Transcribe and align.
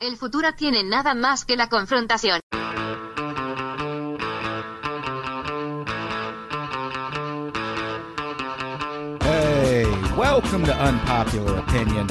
El 0.00 0.16
futuro 0.16 0.52
tiene 0.54 0.84
nada 0.84 1.14
más 1.14 1.44
que 1.44 1.56
la 1.56 1.68
confrontación. 1.68 2.40
Hey, 9.22 9.84
welcome 10.16 10.64
to 10.64 10.72
Unpopular 10.72 11.58
Opinion. 11.58 12.06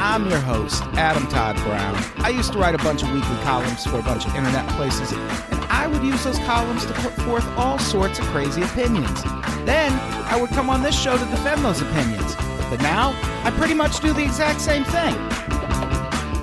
I'm 0.00 0.28
your 0.28 0.40
host, 0.40 0.82
Adam 0.94 1.28
Todd 1.28 1.54
Brown. 1.62 1.96
I 2.18 2.30
used 2.30 2.52
to 2.54 2.58
write 2.58 2.74
a 2.74 2.82
bunch 2.82 3.04
of 3.04 3.12
weekly 3.12 3.36
columns 3.44 3.86
for 3.86 4.00
a 4.00 4.02
bunch 4.02 4.26
of 4.26 4.34
internet 4.34 4.66
places, 4.70 5.12
and 5.12 5.64
I 5.70 5.86
would 5.86 6.02
use 6.02 6.24
those 6.24 6.38
columns 6.40 6.86
to 6.86 6.92
put 6.94 7.12
forth 7.22 7.46
all 7.56 7.78
sorts 7.78 8.18
of 8.18 8.24
crazy 8.26 8.62
opinions. 8.62 9.22
Then 9.64 9.92
I 10.26 10.36
would 10.40 10.50
come 10.50 10.68
on 10.68 10.82
this 10.82 10.98
show 10.98 11.16
to 11.16 11.24
defend 11.26 11.64
those 11.64 11.82
opinions. 11.82 12.34
But 12.68 12.80
now, 12.82 13.14
I 13.44 13.52
pretty 13.56 13.74
much 13.74 14.00
do 14.00 14.12
the 14.12 14.24
exact 14.24 14.60
same 14.60 14.82
thing. 14.82 15.14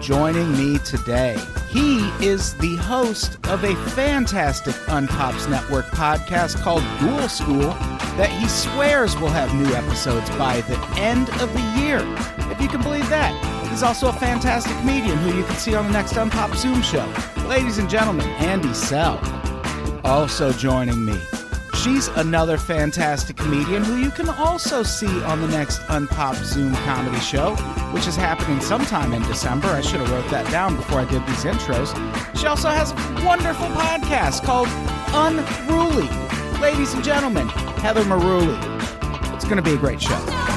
Joining 0.06 0.52
me 0.52 0.78
today, 0.78 1.36
he 1.68 1.98
is 2.24 2.54
the 2.58 2.76
host 2.76 3.40
of 3.48 3.64
a 3.64 3.76
fantastic 3.90 4.76
Unpops 4.86 5.50
Network 5.50 5.86
podcast 5.86 6.62
called 6.62 6.84
Dual 7.00 7.28
School 7.28 7.74
that 8.16 8.30
he 8.30 8.48
swears 8.48 9.18
will 9.18 9.30
have 9.30 9.52
new 9.56 9.74
episodes 9.74 10.30
by 10.38 10.62
the 10.62 10.78
end 11.00 11.28
of 11.42 11.52
the 11.54 11.82
year. 11.82 12.02
If 12.52 12.62
you 12.62 12.68
can 12.68 12.84
believe 12.84 13.10
that. 13.10 13.34
He's 13.68 13.82
also 13.82 14.10
a 14.10 14.14
fantastic 14.14 14.78
comedian 14.78 15.18
who 15.18 15.36
you 15.36 15.44
can 15.44 15.56
see 15.56 15.74
on 15.74 15.88
the 15.88 15.92
next 15.92 16.14
Unpop 16.14 16.56
Zoom 16.56 16.84
show. 16.84 17.12
Ladies 17.48 17.80
and 17.80 17.90
gentlemen, 17.90 18.28
Andy 18.38 18.76
Sell. 18.76 19.20
Also 20.04 20.52
joining 20.52 21.04
me, 21.04 21.20
she's 21.86 22.08
another 22.08 22.58
fantastic 22.58 23.38
comedian 23.38 23.84
who 23.84 23.98
you 23.98 24.10
can 24.10 24.28
also 24.28 24.82
see 24.82 25.22
on 25.24 25.40
the 25.40 25.48
next 25.50 25.80
Unpop 25.82 26.34
Zoom 26.44 26.74
comedy 26.78 27.20
show, 27.20 27.56
which 27.94 28.08
is 28.08 28.16
happening 28.16 28.60
sometime 28.60 29.14
in 29.14 29.22
December. 29.24 29.68
I 29.68 29.82
should 29.82 30.00
have 30.00 30.10
wrote 30.10 30.28
that 30.32 30.50
down 30.52 30.76
before 30.76 31.02
I 31.02 31.06
did 31.06 31.22
these 31.28 31.44
intros. 31.44 31.94
She 32.36 32.48
also 32.48 32.70
has 32.70 32.92
a 32.92 33.26
wonderful 33.26 33.68
podcast 33.68 34.44
called 34.44 34.68
Unruly. 35.14 36.10
Ladies 36.60 36.96
and 36.96 37.04
gentlemen, 37.04 37.48
Heather 37.50 38.04
Maruli. 38.04 38.58
It's 39.36 39.46
going 39.46 39.58
to 39.58 39.62
be 39.62 39.74
a 39.74 39.78
great 39.78 40.02
show. 40.02 40.55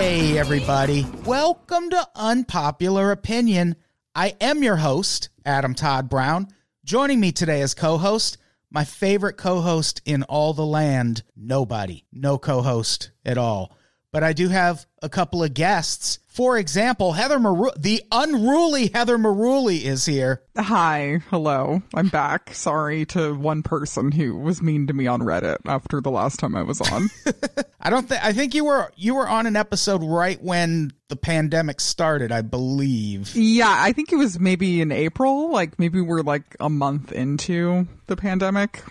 Hey, 0.00 0.38
everybody. 0.38 1.04
Welcome 1.26 1.90
to 1.90 2.08
Unpopular 2.16 3.12
Opinion. 3.12 3.76
I 4.14 4.34
am 4.40 4.62
your 4.62 4.76
host, 4.76 5.28
Adam 5.44 5.74
Todd 5.74 6.08
Brown. 6.08 6.48
Joining 6.82 7.20
me 7.20 7.32
today 7.32 7.60
as 7.60 7.74
co 7.74 7.98
host, 7.98 8.38
my 8.70 8.82
favorite 8.82 9.36
co 9.36 9.60
host 9.60 10.00
in 10.06 10.22
all 10.22 10.54
the 10.54 10.64
land, 10.64 11.22
nobody. 11.36 12.04
No 12.10 12.38
co 12.38 12.62
host 12.62 13.10
at 13.26 13.36
all. 13.36 13.76
But 14.12 14.24
I 14.24 14.32
do 14.32 14.48
have 14.48 14.86
a 15.02 15.08
couple 15.08 15.44
of 15.44 15.54
guests. 15.54 16.18
For 16.26 16.58
example, 16.58 17.12
Heather 17.12 17.38
Maru- 17.38 17.70
the 17.78 18.02
unruly 18.10 18.88
Heather 18.88 19.18
Maruli 19.18 19.82
is 19.82 20.06
here. 20.06 20.42
Hi, 20.56 21.20
hello. 21.30 21.82
I'm 21.94 22.08
back. 22.08 22.52
Sorry 22.54 23.04
to 23.06 23.34
one 23.34 23.62
person 23.62 24.10
who 24.10 24.36
was 24.36 24.62
mean 24.62 24.88
to 24.88 24.92
me 24.94 25.06
on 25.06 25.20
Reddit 25.20 25.58
after 25.66 26.00
the 26.00 26.10
last 26.10 26.40
time 26.40 26.56
I 26.56 26.62
was 26.62 26.80
on. 26.80 27.08
I 27.80 27.90
don't 27.90 28.08
think 28.08 28.24
I 28.24 28.32
think 28.32 28.54
you 28.54 28.64
were 28.64 28.90
you 28.96 29.14
were 29.14 29.28
on 29.28 29.46
an 29.46 29.54
episode 29.56 30.02
right 30.02 30.42
when 30.42 30.92
the 31.08 31.16
pandemic 31.16 31.80
started, 31.80 32.32
I 32.32 32.42
believe. 32.42 33.34
yeah, 33.36 33.74
I 33.78 33.92
think 33.92 34.12
it 34.12 34.16
was 34.16 34.40
maybe 34.40 34.80
in 34.80 34.90
April, 34.92 35.52
like 35.52 35.78
maybe 35.78 36.00
we're 36.00 36.22
like 36.22 36.56
a 36.58 36.70
month 36.70 37.12
into 37.12 37.86
the 38.06 38.16
pandemic. 38.16 38.82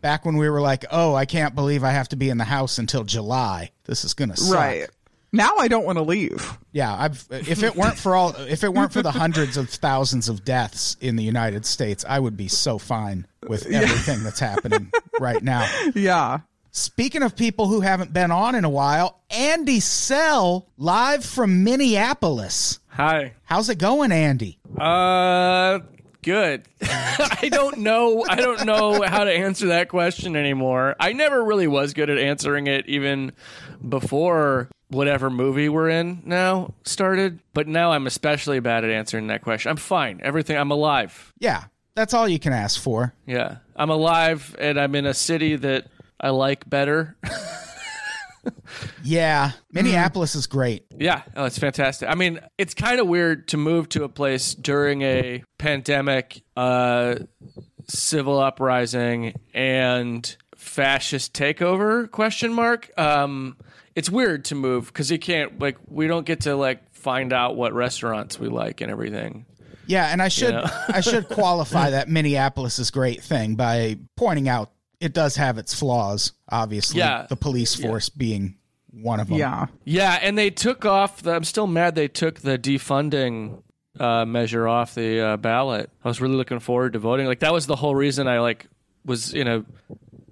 Back 0.00 0.24
when 0.24 0.36
we 0.36 0.48
were 0.48 0.60
like, 0.60 0.84
"Oh, 0.90 1.14
I 1.14 1.24
can't 1.24 1.54
believe 1.54 1.84
I 1.84 1.90
have 1.90 2.08
to 2.10 2.16
be 2.16 2.28
in 2.30 2.38
the 2.38 2.44
house 2.44 2.78
until 2.78 3.04
July. 3.04 3.70
This 3.84 4.04
is 4.04 4.14
going 4.14 4.30
to 4.30 4.36
suck." 4.36 4.54
Right. 4.56 4.88
Now 5.32 5.56
I 5.58 5.68
don't 5.68 5.84
want 5.84 5.98
to 5.98 6.02
leave. 6.02 6.56
Yeah, 6.72 6.94
I've 6.94 7.26
if 7.30 7.62
it 7.62 7.76
weren't 7.76 7.98
for 7.98 8.14
all 8.14 8.34
if 8.48 8.64
it 8.64 8.72
weren't 8.72 8.92
for 8.92 9.02
the 9.02 9.10
hundreds 9.10 9.56
of 9.56 9.68
thousands 9.68 10.28
of 10.28 10.44
deaths 10.44 10.96
in 11.00 11.16
the 11.16 11.24
United 11.24 11.66
States, 11.66 12.04
I 12.08 12.18
would 12.18 12.36
be 12.36 12.48
so 12.48 12.78
fine 12.78 13.26
with 13.46 13.66
everything 13.66 14.22
that's 14.22 14.40
happening 14.40 14.90
right 15.20 15.42
now. 15.42 15.68
Yeah. 15.94 16.40
Speaking 16.70 17.22
of 17.22 17.34
people 17.36 17.66
who 17.68 17.80
haven't 17.80 18.12
been 18.12 18.30
on 18.30 18.54
in 18.54 18.64
a 18.64 18.70
while, 18.70 19.20
Andy 19.30 19.80
Sell 19.80 20.68
live 20.76 21.24
from 21.24 21.64
Minneapolis. 21.64 22.80
Hi. 22.88 23.32
How's 23.44 23.68
it 23.68 23.78
going, 23.78 24.12
Andy? 24.12 24.58
Uh 24.78 25.80
good. 26.26 26.64
I 26.82 27.48
don't 27.50 27.78
know 27.78 28.24
I 28.28 28.34
don't 28.34 28.66
know 28.66 29.00
how 29.02 29.22
to 29.24 29.32
answer 29.32 29.68
that 29.68 29.88
question 29.88 30.34
anymore. 30.34 30.96
I 30.98 31.12
never 31.12 31.42
really 31.42 31.68
was 31.68 31.94
good 31.94 32.10
at 32.10 32.18
answering 32.18 32.66
it 32.66 32.86
even 32.88 33.32
before 33.88 34.68
whatever 34.88 35.30
movie 35.30 35.68
we're 35.68 35.88
in 35.88 36.22
now 36.24 36.74
started, 36.84 37.38
but 37.54 37.68
now 37.68 37.92
I'm 37.92 38.08
especially 38.08 38.58
bad 38.58 38.84
at 38.84 38.90
answering 38.90 39.28
that 39.28 39.42
question. 39.42 39.70
I'm 39.70 39.76
fine. 39.76 40.20
Everything 40.20 40.56
I'm 40.56 40.72
alive. 40.72 41.32
Yeah, 41.38 41.64
that's 41.94 42.12
all 42.12 42.28
you 42.28 42.40
can 42.40 42.52
ask 42.52 42.80
for. 42.80 43.14
Yeah. 43.24 43.58
I'm 43.76 43.90
alive 43.90 44.56
and 44.58 44.80
I'm 44.80 44.96
in 44.96 45.06
a 45.06 45.14
city 45.14 45.54
that 45.54 45.86
I 46.20 46.30
like 46.30 46.68
better. 46.68 47.16
Yeah, 49.02 49.52
Minneapolis 49.70 50.34
is 50.34 50.46
great. 50.46 50.86
Yeah, 50.90 51.22
oh, 51.36 51.44
it's 51.44 51.58
fantastic. 51.58 52.08
I 52.08 52.14
mean, 52.14 52.40
it's 52.58 52.74
kind 52.74 52.98
of 52.98 53.06
weird 53.06 53.48
to 53.48 53.56
move 53.56 53.88
to 53.90 54.02
a 54.02 54.08
place 54.08 54.54
during 54.54 55.02
a 55.02 55.44
pandemic, 55.58 56.42
uh, 56.56 57.16
civil 57.88 58.40
uprising, 58.40 59.34
and 59.54 60.36
fascist 60.56 61.32
takeover? 61.32 62.10
Question 62.10 62.52
mark. 62.52 62.90
Um, 62.98 63.56
it's 63.94 64.10
weird 64.10 64.44
to 64.46 64.54
move 64.54 64.86
because 64.88 65.10
you 65.10 65.18
can't 65.18 65.58
like 65.58 65.78
we 65.86 66.06
don't 66.06 66.26
get 66.26 66.40
to 66.42 66.56
like 66.56 66.92
find 66.94 67.32
out 67.32 67.56
what 67.56 67.72
restaurants 67.72 68.38
we 68.38 68.48
like 68.48 68.80
and 68.80 68.90
everything. 68.90 69.46
Yeah, 69.86 70.06
and 70.06 70.20
I 70.20 70.28
should 70.28 70.54
know? 70.54 70.66
I 70.88 71.00
should 71.00 71.28
qualify 71.30 71.90
that 71.90 72.08
Minneapolis 72.08 72.78
is 72.78 72.90
great 72.90 73.22
thing 73.22 73.54
by 73.54 73.98
pointing 74.16 74.48
out 74.48 74.72
it 75.06 75.12
does 75.14 75.36
have 75.36 75.56
its 75.56 75.72
flaws. 75.72 76.32
Obviously, 76.50 76.98
Yeah. 76.98 77.26
the 77.28 77.36
police 77.36 77.74
force 77.74 78.08
being 78.08 78.56
one 78.90 79.20
of 79.20 79.28
them. 79.28 79.38
Yeah. 79.38 79.66
Yeah, 79.84 80.18
and 80.20 80.36
they 80.36 80.50
took 80.50 80.84
off. 80.84 81.22
The, 81.22 81.32
I'm 81.34 81.44
still 81.44 81.66
mad 81.66 81.94
they 81.94 82.08
took 82.08 82.40
the 82.40 82.58
defunding 82.58 83.62
uh, 84.00 84.24
measure 84.26 84.66
off 84.68 84.94
the 84.94 85.20
uh, 85.20 85.36
ballot. 85.36 85.90
I 86.04 86.08
was 86.08 86.20
really 86.20 86.36
looking 86.36 86.58
forward 86.60 86.92
to 86.94 86.98
voting. 86.98 87.26
Like 87.26 87.40
that 87.40 87.52
was 87.52 87.66
the 87.66 87.76
whole 87.76 87.94
reason 87.94 88.26
I 88.28 88.40
like 88.40 88.66
was 89.04 89.32
in 89.32 89.46
a 89.48 89.64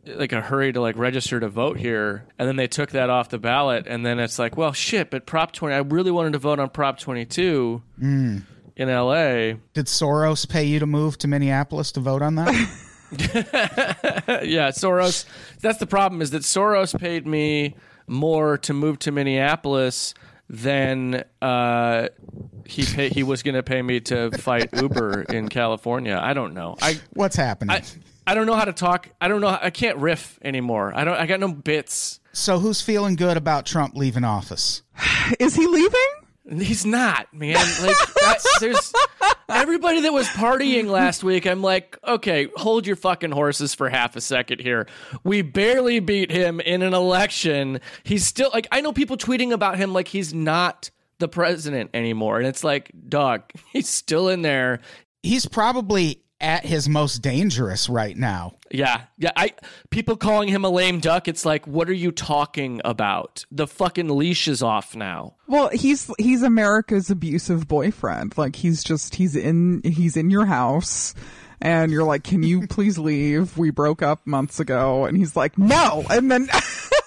like 0.07 0.33
a 0.33 0.41
hurry 0.43 0.71
to 0.73 0.81
like 0.83 0.99
register 0.99 1.41
to 1.41 1.49
vote 1.49 1.79
here, 1.79 2.27
and 2.39 2.47
then 2.47 2.57
they 2.57 2.67
took 2.67 2.91
that 2.91 3.09
off 3.09 3.31
the 3.31 3.39
ballot, 3.39 3.87
and 3.87 4.05
then 4.05 4.19
it's 4.19 4.39
like, 4.39 4.57
well, 4.57 4.73
shit. 4.73 5.11
But 5.11 5.25
Prop 5.25 5.53
20, 5.53 5.75
I 5.75 5.79
really 5.79 6.11
wanted 6.11 6.33
to 6.35 6.39
vote 6.39 6.59
on 6.59 6.69
Prop 6.69 6.99
22 6.99 7.83
in 8.03 8.45
L.A. 8.77 9.57
Did 9.73 9.87
Soros 9.87 10.47
pay 10.49 10.65
you 10.65 10.79
to 10.79 10.87
move 10.87 11.17
to 11.19 11.29
Minneapolis 11.29 11.93
to 11.93 12.01
vote 12.01 12.21
on 12.23 12.35
that? 12.35 12.53
yeah, 14.45 14.71
Soros. 14.71 15.25
That's 15.61 15.79
the 15.79 15.87
problem 15.87 16.23
is 16.23 16.31
that 16.31 16.43
Soros 16.43 16.99
paid 16.99 17.27
me 17.27 17.77
more 18.07 18.59
to 18.59 18.73
move 18.73 18.99
to 19.01 19.13
Minneapolis 19.13 20.15
than 20.49 21.25
uh, 21.41 22.09
he 22.67 22.85
pay, 22.85 23.09
he 23.09 23.23
was 23.23 23.43
going 23.43 23.55
to 23.55 23.63
pay 23.63 23.81
me 23.81 24.01
to 24.01 24.31
fight 24.33 24.71
Uber 24.75 25.23
in 25.23 25.49
California. 25.49 26.19
I 26.21 26.35
don't 26.35 26.55
know. 26.55 26.77
I 26.83 27.01
What's 27.15 27.37
happening? 27.37 27.75
I, 27.77 27.83
I 28.27 28.35
don't 28.35 28.47
know 28.47 28.55
how 28.55 28.65
to 28.65 28.73
talk. 28.73 29.09
I 29.21 29.29
don't 29.29 29.41
know. 29.41 29.49
I 29.61 29.71
can't 29.71 29.99
riff 29.99 30.39
anymore. 30.43 30.93
I 30.95 31.05
don't. 31.05 31.17
I 31.17 31.27
got 31.27 31.41
no 31.41 31.49
bits. 31.49 32.21
so 32.33 32.59
who's 32.59 32.81
feeling 32.81 33.17
good 33.17 33.37
about 33.37 33.67
Trump 33.67 33.97
leaving 33.97 34.25
office? 34.25 34.83
Is 35.41 35.55
he 35.55 35.67
leaving? 35.67 36.01
He's 36.63 36.85
not, 36.85 37.33
man. 37.33 37.55
Like 37.55 37.97
that, 37.97 38.39
there's 38.61 38.93
everybody 39.49 40.01
that 40.03 40.13
was 40.13 40.27
partying 40.29 40.87
last 40.87 41.23
week. 41.23 41.47
I'm 41.47 41.63
like, 41.63 41.99
okay, 42.07 42.49
hold 42.57 42.87
your 42.87 42.97
fucking 42.97 43.31
horses 43.31 43.75
for 43.75 43.89
half 43.89 44.17
a 44.17 44.21
second 44.21 44.61
here. 44.61 44.87
We 45.23 45.43
barely 45.43 46.01
beat 46.01 46.31
him 46.31 46.61
in 46.61 46.83
an 46.83 46.95
election. 46.95 47.81
He's 48.03 48.27
still 48.27 48.51
like, 48.53 48.67
I 48.73 48.81
know 48.81 48.93
people 48.93 49.17
tweeting 49.17 49.53
about 49.53 49.77
him 49.77 49.93
like 49.93 50.09
he's 50.09 50.35
not 50.35 50.91
the 51.19 51.29
president 51.29 51.91
anymore, 51.95 52.39
and 52.39 52.47
it's 52.47 52.65
like, 52.65 52.91
dog, 53.09 53.43
he's 53.73 53.89
still 53.89 54.29
in 54.29 54.43
there. 54.43 54.81
He's 55.23 55.47
probably 55.47 56.24
at 56.45 56.67
his 56.67 56.89
most 56.89 57.23
dangerous 57.23 57.89
right 57.89 58.17
now. 58.17 58.53
Yeah, 58.71 59.05
yeah. 59.17 59.31
I 59.35 59.55
people 59.91 60.17
calling 60.17 60.49
him 60.49 60.65
a 60.65 60.69
lame 60.69 61.01
duck. 61.01 61.27
It's 61.27 61.47
like, 61.47 61.67
what 61.67 61.89
are 61.89 61.95
you 61.95 62.13
talking 62.13 62.83
about? 62.85 63.47
The 63.51 63.67
fucking 63.67 64.09
leash 64.09 64.47
is 64.47 64.63
off 64.63 64.95
now. 64.95 65.37
Well, 65.49 65.71
he's 65.71 66.11
he's 66.19 66.43
America's 66.43 67.11
abusive 67.11 67.67
boyfriend. 67.67 68.37
Like 68.37 68.57
he's 68.57 68.85
just 68.85 69.15
he's 69.15 69.35
in 69.35 69.81
he's 69.85 70.17
in 70.17 70.29
your 70.31 70.45
house 70.45 71.15
and 71.63 71.91
you're 71.91 72.05
like, 72.05 72.25
"Can 72.25 72.43
you 72.43 72.67
please 72.67 72.99
leave? 72.99 73.57
We 73.57 73.71
broke 73.71 74.03
up 74.03 74.27
months 74.27 74.61
ago." 74.61 75.07
And 75.07 75.17
he's 75.17 75.35
like, 75.35 75.57
"No." 75.57 76.05
And 76.11 76.31
then 76.31 76.49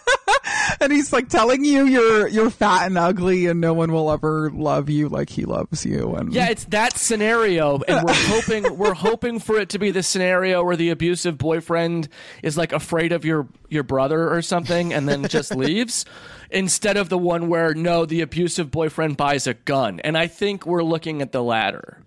and 0.80 0.92
he's 0.92 1.12
like 1.14 1.30
telling 1.30 1.64
you 1.64 1.86
you're 1.86 2.28
you're 2.28 2.50
fat 2.50 2.88
and 2.88 2.98
ugly 2.98 3.48
and 3.48 3.62
no 3.62 3.74
one 3.74 3.92
will 3.92 4.12
ever 4.12 4.50
love 4.52 4.90
you 4.90 5.10
like 5.10 5.30
he 5.30 5.46
loves 5.46 5.86
you 5.86 6.16
and 6.16 6.34
Yeah, 6.34 6.50
it's 6.50 6.66
that 6.66 6.98
scenario, 6.98 7.80
and 7.88 8.06
we're 8.06 8.14
hoping 8.16 8.78
we're 8.78 8.94
hoping 8.94 9.40
for 9.40 9.60
it 9.60 9.70
to 9.70 9.80
be 9.80 9.92
the 9.92 10.04
scenario 10.04 10.64
where 10.64 10.76
the 10.76 10.90
abusive 10.90 11.38
boyfriend 11.38 12.10
is 12.44 12.58
like 12.58 12.72
afraid 12.72 13.12
of 13.12 13.26
your 13.26 13.48
your 13.70 13.84
brother 13.84 14.34
or 14.34 14.42
something, 14.42 14.94
and 14.94 15.08
then 15.08 15.28
just 15.28 15.56
leaves, 15.56 16.06
instead 16.50 16.98
of 16.98 17.10
the 17.10 17.18
one 17.18 17.50
where 17.50 17.74
no, 17.74 18.06
the 18.06 18.22
abusive 18.22 18.72
boyfriend 18.72 19.18
buys 19.18 19.48
a 19.48 19.54
gun, 19.54 20.00
and 20.02 20.18
I 20.18 20.28
think 20.28 20.66
we're 20.66 20.84
looking 20.84 21.22
at 21.22 21.32
the 21.32 21.44
latter. 21.44 22.04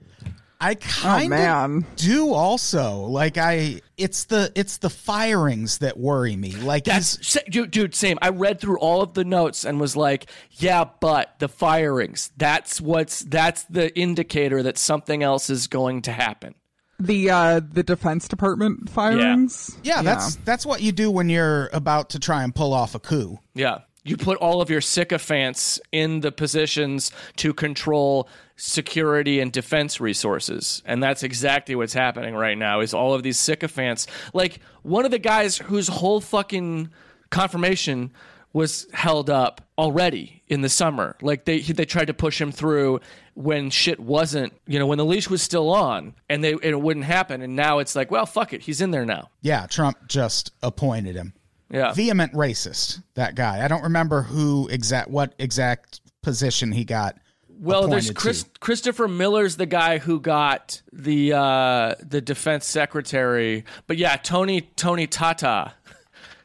I 0.60 0.72
oh, 0.72 0.76
kind 0.80 1.30
man. 1.30 1.76
of 1.78 1.96
do 1.96 2.32
also. 2.34 3.00
Like 3.00 3.38
I 3.38 3.80
it's 4.00 4.24
the 4.24 4.50
it's 4.54 4.78
the 4.78 4.90
firings 4.90 5.78
that 5.78 5.98
worry 5.98 6.36
me. 6.36 6.52
Like 6.52 6.84
That's 6.84 7.16
dude, 7.50 7.70
dude, 7.70 7.94
same. 7.94 8.18
I 8.22 8.30
read 8.30 8.60
through 8.60 8.78
all 8.78 9.02
of 9.02 9.14
the 9.14 9.24
notes 9.24 9.64
and 9.64 9.80
was 9.80 9.96
like, 9.96 10.30
yeah, 10.52 10.84
but 11.00 11.38
the 11.38 11.48
firings. 11.48 12.30
That's 12.36 12.80
what's 12.80 13.20
that's 13.20 13.64
the 13.64 13.96
indicator 13.98 14.62
that 14.62 14.78
something 14.78 15.22
else 15.22 15.50
is 15.50 15.66
going 15.66 16.02
to 16.02 16.12
happen. 16.12 16.54
the 16.98 17.30
uh 17.30 17.60
the 17.60 17.82
defense 17.82 18.28
department 18.28 18.90
firings 18.90 19.74
yeah, 19.82 20.02
that's 20.02 20.36
that's 20.36 20.66
what 20.66 20.82
you 20.82 20.92
do 20.92 21.10
when 21.10 21.28
you're 21.30 21.70
about 21.72 22.10
to 22.10 22.18
try 22.18 22.42
and 22.44 22.54
pull 22.54 22.72
off 22.74 22.94
a 22.94 22.98
coup. 22.98 23.38
Yeah. 23.54 23.78
You 24.02 24.16
put 24.16 24.38
all 24.38 24.62
of 24.62 24.70
your 24.70 24.80
sycophants 24.80 25.78
in 25.92 26.20
the 26.20 26.32
positions 26.32 27.12
to 27.36 27.52
control 27.52 28.28
security 28.60 29.40
and 29.40 29.50
defense 29.50 30.00
resources. 30.00 30.82
And 30.84 31.02
that's 31.02 31.22
exactly 31.22 31.74
what's 31.74 31.94
happening 31.94 32.34
right 32.34 32.58
now 32.58 32.80
is 32.80 32.92
all 32.92 33.14
of 33.14 33.22
these 33.22 33.38
sycophants. 33.38 34.06
Like 34.34 34.60
one 34.82 35.04
of 35.04 35.10
the 35.10 35.18
guys 35.18 35.56
whose 35.56 35.88
whole 35.88 36.20
fucking 36.20 36.90
confirmation 37.30 38.12
was 38.52 38.86
held 38.92 39.30
up 39.30 39.66
already 39.78 40.42
in 40.48 40.60
the 40.60 40.68
summer. 40.68 41.16
Like 41.22 41.44
they 41.44 41.60
they 41.60 41.84
tried 41.84 42.06
to 42.08 42.14
push 42.14 42.40
him 42.40 42.52
through 42.52 43.00
when 43.34 43.70
shit 43.70 43.98
wasn't, 43.98 44.52
you 44.66 44.78
know, 44.78 44.86
when 44.86 44.98
the 44.98 45.04
leash 45.04 45.30
was 45.30 45.40
still 45.40 45.70
on 45.70 46.14
and 46.28 46.44
they 46.44 46.52
and 46.52 46.64
it 46.64 46.80
wouldn't 46.80 47.06
happen 47.06 47.42
and 47.42 47.56
now 47.56 47.78
it's 47.78 47.96
like, 47.96 48.10
well, 48.10 48.26
fuck 48.26 48.52
it, 48.52 48.62
he's 48.62 48.80
in 48.80 48.90
there 48.90 49.06
now. 49.06 49.30
Yeah, 49.40 49.66
Trump 49.66 49.96
just 50.06 50.52
appointed 50.62 51.14
him. 51.14 51.32
Yeah. 51.70 51.92
Vehement 51.92 52.32
racist, 52.32 53.02
that 53.14 53.36
guy. 53.36 53.64
I 53.64 53.68
don't 53.68 53.84
remember 53.84 54.22
who 54.22 54.68
exact 54.68 55.08
what 55.08 55.34
exact 55.38 56.00
position 56.22 56.72
he 56.72 56.84
got. 56.84 57.16
Well, 57.60 57.88
there's 57.88 58.10
Chris, 58.10 58.44
to. 58.44 58.50
Christopher 58.60 59.06
Miller's 59.06 59.56
the 59.56 59.66
guy 59.66 59.98
who 59.98 60.18
got 60.18 60.80
the 60.92 61.34
uh, 61.34 61.94
the 62.00 62.20
defense 62.20 62.64
secretary, 62.66 63.64
but 63.86 63.98
yeah, 63.98 64.16
Tony 64.16 64.62
Tony 64.76 65.06
Tata, 65.06 65.74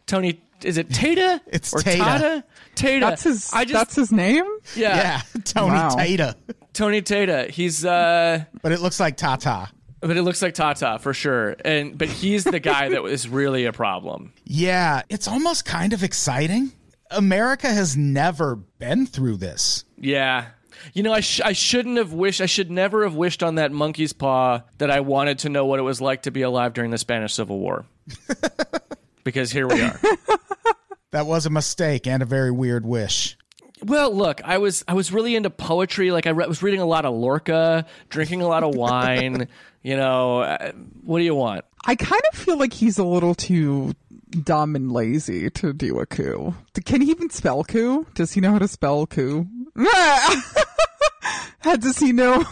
Tony 0.06 0.42
is 0.64 0.78
it 0.78 0.90
Tata? 0.92 1.42
It's 1.48 1.74
or 1.74 1.80
Tata. 1.80 1.98
Tata? 1.98 2.44
Tata. 2.76 3.00
that's 3.00 3.24
his 3.24 3.54
I 3.54 3.64
just 3.64 3.74
that's 3.74 3.96
his 3.96 4.12
name 4.12 4.46
yeah, 4.76 5.22
Yeah, 5.36 5.42
Tony 5.46 5.72
Wow. 5.76 5.90
Tata. 5.90 6.36
Tony 6.74 7.02
Tata. 7.02 7.48
He's 7.50 7.86
uh, 7.86 8.44
But 8.62 8.72
it 8.74 8.82
looks 8.82 9.00
like 9.00 9.16
Tata. 9.16 9.70
but 10.02 10.18
it 10.18 10.24
looks 10.24 10.42
like 10.42 10.54
Tata 10.54 11.00
for 11.00 11.14
sure, 11.14 11.56
and 11.64 11.98
but 11.98 12.10
he's 12.10 12.44
the 12.44 12.60
guy 12.60 12.90
that 12.90 13.04
is 13.06 13.30
really 13.30 13.66
a 13.66 13.72
problem. 13.72 14.34
Yeah, 14.44 15.04
it's 15.10 15.28
almost 15.28 15.64
kind 15.66 15.94
of 15.94 16.04
exciting. 16.04 16.74
America 17.12 17.68
has 17.68 17.96
never 17.96 18.56
been 18.56 19.06
through 19.06 19.38
this. 19.38 19.86
Yeah. 19.98 20.48
You 20.94 21.04
know, 21.04 21.13
I, 21.13 21.19
sh- 21.19 21.42
I 21.42 21.54
shouldn't 21.54 21.98
have 21.98 22.13
wished, 22.13 22.42
I 22.42 22.45
should 22.45 22.72
never 22.72 23.04
have 23.04 23.16
wished 23.16 23.44
on 23.44 23.56
that 23.56 23.72
monkey's 23.72 24.13
paw 24.13 24.62
that 24.77 24.92
I 24.92 25.00
wanted 25.01 25.39
to 25.39 25.50
know 25.50 25.66
what 25.66 25.80
it 25.80 25.83
was 25.83 26.01
like 26.01 26.24
to 26.24 26.31
be 26.31 26.42
alive 26.42 26.74
during 26.74 26.92
the 26.92 26.98
Spanish 26.98 27.33
Civil 27.33 27.60
War. 27.60 27.86
because 29.24 29.51
here 29.51 29.68
we 29.68 29.81
are. 29.81 30.00
That 31.12 31.27
was 31.27 31.45
a 31.45 31.50
mistake 31.50 32.07
and 32.07 32.22
a 32.22 32.25
very 32.25 32.51
weird 32.51 32.86
wish. 32.86 33.38
Well, 33.81 34.13
look, 34.13 34.42
I 34.44 34.57
was 34.57 34.83
I 34.86 34.95
was 34.95 35.13
really 35.13 35.38
into 35.38 35.50
poetry. 35.50 36.12
Like 36.12 36.27
I 36.27 36.31
re- 36.31 36.45
was 36.45 36.62
reading 36.62 36.81
a 36.81 36.86
lot 36.86 37.06
of 37.06 37.13
Lorca, 37.13 37.86
drinking 38.10 38.42
a 38.42 38.48
lot 38.50 38.63
of 38.63 38.75
wine. 38.75 39.48
you 39.81 39.95
know, 39.95 40.39
uh, 40.39 40.74
what 41.06 41.19
do 41.19 41.24
you 41.24 41.33
want? 41.33 41.63
i 41.86 41.95
kind 41.95 42.21
of 42.31 42.39
feel 42.39 42.57
like 42.57 42.74
he's 42.74 42.98
a 42.98 43.04
little 43.04 43.36
too 43.36 43.94
dumb 44.44 44.75
and 44.75 44.92
lazy 44.92 45.50
to 45.50 45.71
do 45.71 46.00
a 46.00 46.06
coup 46.06 46.54
can 46.83 47.01
he 47.01 47.10
even 47.10 47.30
spell 47.30 47.63
coup 47.63 48.06
does 48.16 48.33
he 48.33 48.42
know 48.42 48.51
how 48.51 48.60
to 48.60 48.68
spell 48.68 49.06
coup 49.06 49.48
how 51.60 51.75
does 51.77 51.98
he 51.98 52.12
know 52.12 52.44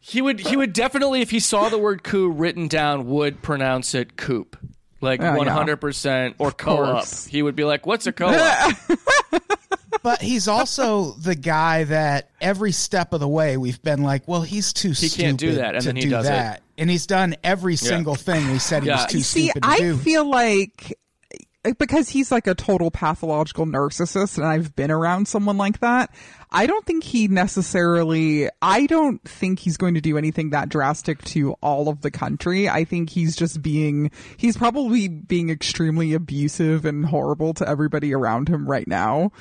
He 0.00 0.22
would 0.22 0.38
he 0.40 0.56
would 0.56 0.72
definitely, 0.72 1.20
if 1.20 1.30
he 1.30 1.40
saw 1.40 1.68
the 1.68 1.78
word 1.78 2.02
coup 2.04 2.28
written 2.28 2.68
down, 2.68 3.06
would 3.06 3.42
pronounce 3.42 3.92
it 3.94 4.16
coop, 4.16 4.56
like 5.00 5.20
Oh, 5.20 5.36
one 5.36 5.48
hundred 5.48 5.78
percent, 5.78 6.36
or 6.38 6.52
co-op. 6.52 7.04
He 7.28 7.42
would 7.42 7.56
be 7.56 7.64
like, 7.64 7.86
"What's 7.86 8.06
a 8.06 8.12
co-op?" 8.12 8.72
But 10.02 10.22
he's 10.22 10.46
also 10.46 11.12
the 11.14 11.34
guy 11.34 11.82
that 11.84 12.30
every 12.40 12.70
step 12.70 13.12
of 13.12 13.18
the 13.18 13.26
way 13.26 13.56
we've 13.56 13.82
been 13.82 14.04
like, 14.04 14.28
well, 14.28 14.42
he's 14.42 14.72
too 14.72 14.90
He 14.90 14.94
stupid 15.08 15.16
can't 15.24 15.38
do 15.40 15.54
that, 15.56 15.74
and 15.74 15.82
to 15.82 15.88
then 15.88 15.96
he 15.96 16.02
do 16.02 16.10
does 16.10 16.26
it. 16.26 16.28
that. 16.28 16.62
And 16.78 16.88
he's 16.88 17.06
done 17.08 17.34
every 17.42 17.74
single 17.74 18.14
thing 18.14 18.48
we 18.52 18.60
said 18.60 18.84
he 18.84 18.88
Yeah. 18.90 19.02
was 19.02 19.06
too 19.06 19.20
See, 19.22 19.46
stupid 19.48 19.64
to 19.64 19.68
I 19.68 19.78
do. 19.78 19.96
feel 19.96 20.24
like 20.30 20.96
because 21.72 22.08
he's 22.08 22.30
like 22.30 22.46
a 22.46 22.54
total 22.54 22.90
pathological 22.90 23.66
narcissist 23.66 24.38
and 24.38 24.46
I've 24.46 24.74
been 24.76 24.90
around 24.90 25.28
someone 25.28 25.56
like 25.56 25.80
that, 25.80 26.14
I 26.50 26.66
don't 26.66 26.84
think 26.86 27.04
he 27.04 27.28
necessarily 27.28 28.48
I 28.62 28.86
don't 28.86 29.22
think 29.22 29.58
he's 29.58 29.76
going 29.76 29.94
to 29.94 30.00
do 30.00 30.16
anything 30.18 30.50
that 30.50 30.68
drastic 30.68 31.22
to 31.24 31.52
all 31.62 31.88
of 31.88 32.02
the 32.02 32.10
country. 32.10 32.68
I 32.68 32.84
think 32.84 33.10
he's 33.10 33.36
just 33.36 33.62
being 33.62 34.10
he's 34.36 34.56
probably 34.56 35.08
being 35.08 35.50
extremely 35.50 36.14
abusive 36.14 36.84
and 36.84 37.06
horrible 37.06 37.54
to 37.54 37.68
everybody 37.68 38.14
around 38.14 38.48
him 38.48 38.68
right 38.68 38.86
now. 38.86 39.32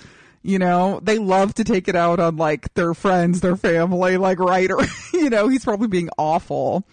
You 0.42 0.60
know, 0.60 1.00
they 1.02 1.18
love 1.18 1.56
to 1.56 1.64
take 1.64 1.88
it 1.88 1.96
out 1.96 2.20
on 2.20 2.38
like 2.38 2.74
their 2.76 2.94
friends, 2.94 3.42
their 3.42 3.56
family, 3.56 4.18
like 4.18 4.40
right 4.40 4.70
or 4.70 4.82
you 5.14 5.30
know, 5.30 5.48
he's 5.48 5.64
probably 5.64 5.88
being 5.88 6.10
awful. 6.18 6.88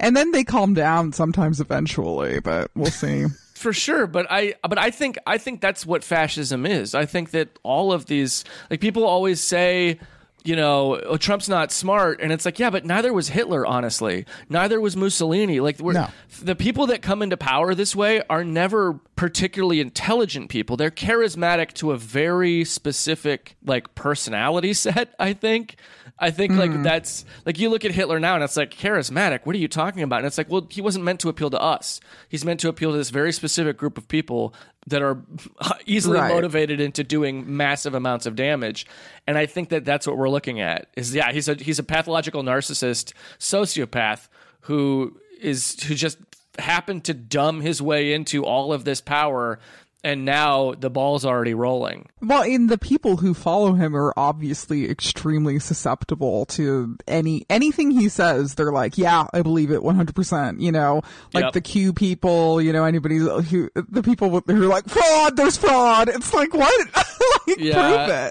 And 0.00 0.16
then 0.16 0.32
they 0.32 0.44
calm 0.44 0.74
down 0.74 1.12
sometimes 1.12 1.60
eventually, 1.60 2.40
but 2.40 2.70
we'll 2.74 2.90
see. 2.90 3.26
For 3.54 3.72
sure 3.72 4.06
but 4.06 4.26
i 4.30 4.54
but 4.68 4.78
i 4.78 4.90
think 4.90 5.16
i 5.26 5.38
think 5.38 5.60
that's 5.60 5.86
what 5.86 6.02
fascism 6.04 6.66
is. 6.66 6.94
I 6.94 7.06
think 7.06 7.30
that 7.30 7.58
all 7.62 7.92
of 7.92 8.06
these 8.06 8.44
like 8.70 8.80
people 8.80 9.04
always 9.04 9.40
say 9.40 9.98
you 10.44 10.56
know 10.56 11.00
oh, 11.06 11.16
trump's 11.16 11.48
not 11.48 11.72
smart 11.72 12.20
and 12.20 12.30
it's 12.32 12.44
like 12.44 12.58
yeah 12.58 12.68
but 12.68 12.84
neither 12.84 13.12
was 13.12 13.28
hitler 13.28 13.64
honestly. 13.66 14.26
Neither 14.48 14.80
was 14.80 14.96
mussolini. 14.96 15.60
Like 15.60 15.78
we're, 15.78 15.92
No. 15.92 16.08
the 16.42 16.54
people 16.56 16.86
that 16.88 17.00
come 17.00 17.22
into 17.22 17.36
power 17.36 17.74
this 17.74 17.94
way 17.96 18.22
are 18.28 18.44
never 18.44 18.94
particularly 19.16 19.80
intelligent 19.80 20.50
people. 20.50 20.76
They're 20.76 20.90
charismatic 20.90 21.72
to 21.74 21.92
a 21.92 21.96
very 21.96 22.64
specific 22.64 23.56
like 23.64 23.94
personality 23.94 24.74
set 24.84 25.14
i 25.18 25.32
think 25.32 25.76
I 26.18 26.30
think 26.30 26.52
like 26.52 26.70
hmm. 26.70 26.82
that's 26.82 27.24
like 27.44 27.58
you 27.58 27.68
look 27.68 27.84
at 27.84 27.90
Hitler 27.90 28.20
now 28.20 28.36
and 28.36 28.44
it's 28.44 28.56
like 28.56 28.72
charismatic. 28.72 29.40
What 29.44 29.56
are 29.56 29.58
you 29.58 29.66
talking 29.66 30.02
about? 30.02 30.18
And 30.18 30.26
it's 30.26 30.38
like, 30.38 30.48
well, 30.48 30.66
he 30.70 30.80
wasn't 30.80 31.04
meant 31.04 31.18
to 31.20 31.28
appeal 31.28 31.50
to 31.50 31.60
us. 31.60 32.00
He's 32.28 32.44
meant 32.44 32.60
to 32.60 32.68
appeal 32.68 32.92
to 32.92 32.96
this 32.96 33.10
very 33.10 33.32
specific 33.32 33.76
group 33.76 33.98
of 33.98 34.06
people 34.06 34.54
that 34.86 35.02
are 35.02 35.22
easily 35.86 36.20
Right. 36.20 36.32
motivated 36.32 36.80
into 36.80 37.02
doing 37.02 37.56
massive 37.56 37.94
amounts 37.94 38.26
of 38.26 38.36
damage. 38.36 38.86
And 39.26 39.36
I 39.36 39.46
think 39.46 39.70
that 39.70 39.84
that's 39.84 40.06
what 40.06 40.16
we're 40.16 40.28
looking 40.28 40.60
at. 40.60 40.88
Is 40.96 41.14
yeah, 41.14 41.32
he's 41.32 41.48
a 41.48 41.54
he's 41.54 41.80
a 41.80 41.84
pathological 41.84 42.44
narcissist, 42.44 43.12
sociopath 43.40 44.28
who 44.60 45.20
is 45.40 45.82
who 45.82 45.94
just 45.96 46.18
happened 46.58 47.04
to 47.04 47.14
dumb 47.14 47.60
his 47.60 47.82
way 47.82 48.12
into 48.12 48.44
all 48.44 48.72
of 48.72 48.84
this 48.84 49.00
power 49.00 49.58
and 50.04 50.24
now 50.24 50.74
the 50.74 50.90
ball's 50.90 51.24
already 51.24 51.54
rolling. 51.54 52.08
Well, 52.20 52.42
in 52.42 52.68
the 52.68 52.78
people 52.78 53.16
who 53.16 53.34
follow 53.34 53.72
him 53.72 53.96
are 53.96 54.12
obviously 54.16 54.88
extremely 54.88 55.58
susceptible 55.58 56.44
to 56.46 56.96
any 57.08 57.46
anything 57.50 57.90
he 57.90 58.08
says. 58.08 58.54
They're 58.54 58.70
like, 58.70 58.96
"Yeah, 58.98 59.26
I 59.32 59.42
believe 59.42 59.70
it, 59.72 59.82
one 59.82 59.96
hundred 59.96 60.14
percent." 60.14 60.60
You 60.60 60.70
know, 60.70 61.02
like 61.32 61.44
Yep. 61.44 61.52
the 61.54 61.60
Q 61.62 61.92
people. 61.92 62.60
You 62.62 62.72
know, 62.72 62.84
anybody 62.84 63.16
who 63.16 63.70
the 63.74 64.02
people 64.02 64.28
who 64.40 64.62
are 64.64 64.66
like, 64.68 64.88
"Fraud, 64.88 65.36
there's 65.36 65.56
fraud." 65.56 66.08
It's 66.10 66.32
like, 66.34 66.52
what? 66.54 66.88
like, 67.48 67.58
Yeah. 67.58 67.74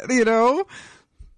prove 0.03 0.10
it. 0.10 0.15
You 0.15 0.25
know, 0.25 0.65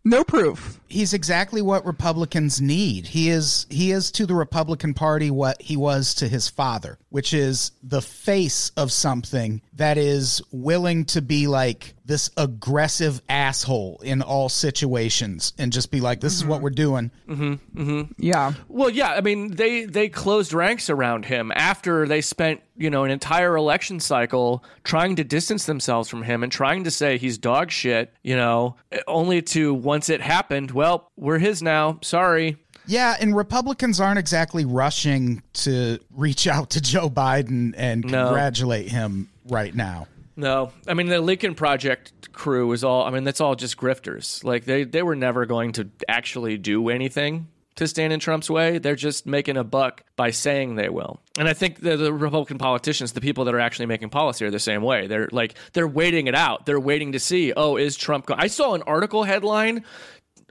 no 0.03 0.23
proof. 0.23 0.79
He's 0.87 1.13
exactly 1.13 1.61
what 1.61 1.85
Republicans 1.85 2.61
need. 2.61 3.07
He 3.07 3.29
is 3.29 3.65
he 3.69 3.91
is 3.91 4.11
to 4.11 4.25
the 4.25 4.35
Republican 4.35 4.93
Party 4.93 5.31
what 5.31 5.61
he 5.61 5.77
was 5.77 6.15
to 6.15 6.27
his 6.27 6.49
father, 6.49 6.97
which 7.09 7.33
is 7.33 7.71
the 7.83 8.01
face 8.01 8.71
of 8.77 8.91
something 8.91 9.61
that 9.73 9.97
is 9.97 10.41
willing 10.51 11.05
to 11.05 11.21
be 11.21 11.47
like 11.47 11.95
this 12.05 12.29
aggressive 12.37 13.21
asshole 13.27 13.99
in 14.03 14.21
all 14.21 14.47
situations 14.47 15.53
and 15.57 15.73
just 15.73 15.91
be 15.91 16.01
like, 16.01 16.21
"This 16.21 16.33
is 16.33 16.45
what 16.45 16.61
we're 16.61 16.69
doing." 16.69 17.11
mm-hmm. 17.27 18.01
Yeah, 18.17 18.53
Well, 18.67 18.89
yeah, 18.89 19.11
I 19.11 19.21
mean, 19.21 19.55
they 19.55 19.85
they 19.85 20.09
closed 20.09 20.53
ranks 20.53 20.89
around 20.89 21.25
him 21.25 21.51
after 21.55 22.07
they 22.07 22.21
spent 22.21 22.61
you 22.77 22.89
know 22.89 23.03
an 23.03 23.11
entire 23.11 23.55
election 23.55 23.99
cycle 23.99 24.63
trying 24.83 25.15
to 25.15 25.23
distance 25.23 25.65
themselves 25.65 26.09
from 26.09 26.23
him 26.23 26.43
and 26.43 26.51
trying 26.51 26.83
to 26.83 26.91
say 26.91 27.17
he's 27.17 27.37
dog 27.37 27.71
shit. 27.71 28.13
You 28.23 28.35
know, 28.35 28.75
only 29.07 29.41
to 29.41 29.73
once 29.73 30.09
it 30.09 30.21
happened, 30.21 30.71
well, 30.75 31.11
we're 31.15 31.39
his 31.39 31.63
now. 31.63 31.97
Sorry. 32.03 32.57
Yeah, 32.87 33.15
and 33.19 33.35
Republicans 33.35 33.99
aren't 33.99 34.19
exactly 34.19 34.63
rushing 34.65 35.41
to 35.53 35.97
reach 36.11 36.45
out 36.45 36.69
to 36.71 36.81
Joe 36.81 37.09
Biden 37.09 37.73
and 37.75 38.05
No. 38.05 38.25
congratulate 38.25 38.89
him 38.89 39.29
right 39.47 39.73
now. 39.73 40.07
No, 40.37 40.71
I 40.87 40.93
mean 40.93 41.07
the 41.07 41.19
Lincoln 41.21 41.55
Project 41.55 42.31
crew 42.33 42.71
is 42.73 42.83
all. 42.83 43.05
I 43.05 43.09
mean 43.09 43.23
that's 43.23 43.39
all 43.41 43.55
just 43.55 43.77
grifters. 43.77 44.43
Like 44.43 44.65
they 44.65 44.83
they 44.83 45.01
were 45.01 45.15
never 45.15 45.45
going 45.45 45.71
to 45.73 45.89
actually 46.09 46.57
do 46.57 46.89
anything 46.89 47.47
to 47.77 47.87
stand 47.87 48.13
in 48.13 48.19
Trump's 48.21 48.49
way. 48.49 48.77
They're 48.77 48.95
just 48.95 49.25
making 49.25 49.57
a 49.57 49.63
buck 49.63 50.03
by 50.15 50.31
saying 50.31 50.75
they 50.75 50.87
will. 50.87 51.19
And 51.37 51.45
I 51.47 51.53
think 51.53 51.81
the, 51.81 51.97
the 51.97 52.13
Republican 52.13 52.57
politicians, 52.57 53.11
the 53.11 53.19
people 53.19 53.43
that 53.45 53.53
are 53.55 53.59
actually 53.59 53.87
making 53.87 54.09
policy, 54.09 54.45
are 54.45 54.51
the 54.51 54.59
same 54.59 54.81
way. 54.81 55.07
They're 55.07 55.27
like 55.31 55.55
they're 55.73 55.87
waiting 55.87 56.27
it 56.27 56.35
out. 56.35 56.65
They're 56.65 56.79
waiting 56.79 57.13
to 57.13 57.19
see. 57.19 57.51
Oh, 57.55 57.77
is 57.77 57.95
Trump? 57.97 58.25
Go-? 58.27 58.35
I 58.37 58.47
saw 58.47 58.75
an 58.75 58.81
article 58.83 59.23
headline 59.23 59.83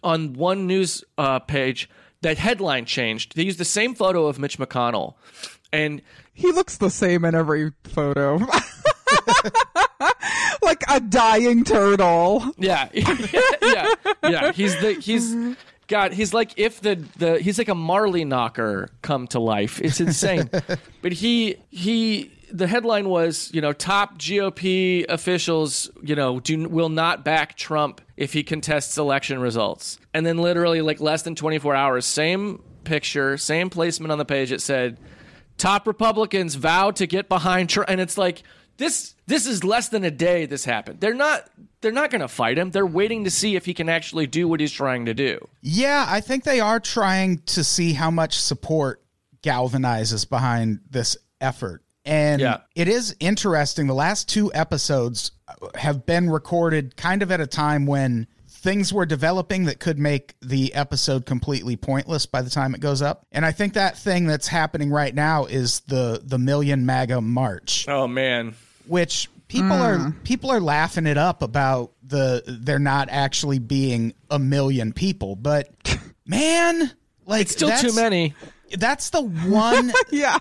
on 0.04 0.34
one 0.34 0.68
news 0.68 1.02
uh, 1.18 1.40
page. 1.40 1.90
That 2.20 2.38
headline 2.38 2.84
changed. 2.87 3.34
They 3.37 3.42
used 3.42 3.58
the 3.58 3.66
same 3.66 3.94
photo 3.94 4.26
of 4.28 4.38
Mitch 4.38 4.56
McConnell, 4.58 5.14
and 5.73 6.00
He 6.32 6.52
looks 6.52 6.76
the 6.78 6.88
same 6.88 7.23
in 7.25 7.34
every 7.34 7.73
photo. 7.84 8.37
like 10.62 10.82
a 10.88 11.00
dying 11.00 11.64
turtle. 11.64 12.42
Yeah, 12.58 12.88
yeah, 12.94 13.94
yeah. 14.23 14.52
He's 14.52 14.78
the 14.80 14.92
he's 14.94 15.34
God. 15.87 16.12
He's 16.14 16.32
like 16.32 16.52
if 16.56 16.80
the 16.80 16.96
the 17.18 17.38
he's 17.40 17.58
like 17.58 17.68
a 17.68 17.75
Marley 17.75 18.25
knocker 18.25 18.88
come 19.02 19.26
to 19.28 19.38
life. 19.40 19.80
It's 19.82 20.00
insane. 20.00 20.49
but 21.02 21.12
he 21.12 21.56
he 21.70 22.30
the 22.54 22.68
headline 22.68 23.08
was 23.08 23.50
you 23.52 23.61
know 23.61 23.73
top 23.73 24.16
GOP 24.16 25.04
officials 25.08 25.90
you 26.02 26.14
know 26.14 26.38
do 26.40 26.68
will 26.68 26.88
not 26.88 27.25
back 27.25 27.56
Trump 27.56 28.00
if 28.16 28.32
he 28.32 28.42
contests 28.42 28.96
election 28.96 29.40
results. 29.40 29.99
And 30.14 30.25
then 30.25 30.38
literally 30.38 30.80
like 30.80 31.00
less 31.00 31.23
than 31.23 31.34
24 31.34 31.75
hours, 31.75 32.06
same 32.06 32.62
picture, 32.84 33.37
same 33.37 33.70
placement 33.70 34.12
on 34.12 34.18
the 34.18 34.25
page. 34.25 34.52
It 34.52 34.61
said 34.61 35.00
top 35.58 35.87
Republicans 35.87 36.54
vow 36.54 36.92
to 36.92 37.06
get 37.06 37.28
behind 37.28 37.70
Trump, 37.70 37.90
and 37.90 38.00
it's 38.00 38.16
like 38.16 38.44
this. 38.76 39.14
This 39.26 39.46
is 39.46 39.64
less 39.64 39.88
than 39.88 40.04
a 40.04 40.11
day. 40.11 40.46
This 40.46 40.64
happened. 40.64 41.00
They're 41.00 41.14
not. 41.14 41.50
They're 41.80 41.92
not 41.92 42.11
going 42.11 42.23
to 42.23 42.28
fight 42.28 42.56
him. 42.56 42.70
They're 42.70 42.87
waiting 42.87 43.25
to 43.25 43.30
see 43.30 43.56
if 43.56 43.66
he 43.66 43.75
can 43.75 43.90
actually 43.90 44.26
do 44.26 44.49
what 44.49 44.61
he's 44.61 44.73
trying 44.73 45.04
to 45.04 45.12
do. 45.12 45.46
Yeah, 45.61 46.06
I 46.08 46.23
think 46.23 46.44
they 46.44 46.61
are 46.61 46.80
trying 46.80 47.40
to 47.46 47.62
see 47.62 47.92
how 47.92 48.11
much 48.11 48.38
support 48.38 49.02
galvanizes 49.42 50.26
behind 50.28 50.80
this 50.88 51.18
effort. 51.42 51.84
And 52.04 52.40
Yeah. 52.40 52.58
it 52.75 52.88
is 52.88 53.16
interesting. 53.20 53.87
The 53.87 53.94
last 53.94 54.28
two 54.28 54.52
episodes 54.54 55.32
have 55.75 56.04
been 56.06 56.28
recorded 56.30 56.96
kind 56.96 57.23
of 57.23 57.30
at 57.32 57.40
a 57.40 57.46
time 57.46 57.87
when 57.87 58.26
things 58.49 58.92
were 58.92 59.04
developing 59.06 59.64
that 59.64 59.78
could 59.78 59.99
make 59.99 60.34
the 60.40 60.75
episode 60.75 61.26
completely 61.26 61.76
pointless 61.76 62.25
by 62.26 62.40
the 62.42 62.49
time 62.50 62.75
it 62.75 62.80
goes 62.80 63.02
up. 63.02 63.26
And 63.32 63.44
I 63.44 63.52
think 63.52 63.75
that 63.75 63.96
thing 63.99 64.26
that's 64.26 64.49
happening 64.49 64.90
right 64.90 65.14
now 65.14 65.44
is 65.44 65.80
the 65.80 66.20
the 66.25 66.38
Million 66.38 66.87
MAGA 66.87 67.20
March 67.20 67.87
Oh 67.88 68.06
man. 68.08 68.54
which 68.87 69.28
people 69.49 69.73
are 69.73 69.99
hmm. 69.99 70.11
people 70.25 70.50
are 70.50 70.61
laughing 70.61 71.06
it 71.06 71.18
up 71.18 71.42
about 71.42 71.92
the 72.02 72.42
they're 72.46 72.78
not 72.78 73.08
actually 73.11 73.58
being 73.58 74.14
a 74.30 74.38
million 74.38 74.92
people 74.94 75.37
but 75.37 75.68
man 76.26 76.90
like 77.26 77.42
It's 77.42 77.52
still 77.52 77.70
too 77.78 77.94
many. 77.94 78.34
that's 78.78 79.11
the 79.11 79.20
one 79.20 79.92
Yeah. 80.11 80.38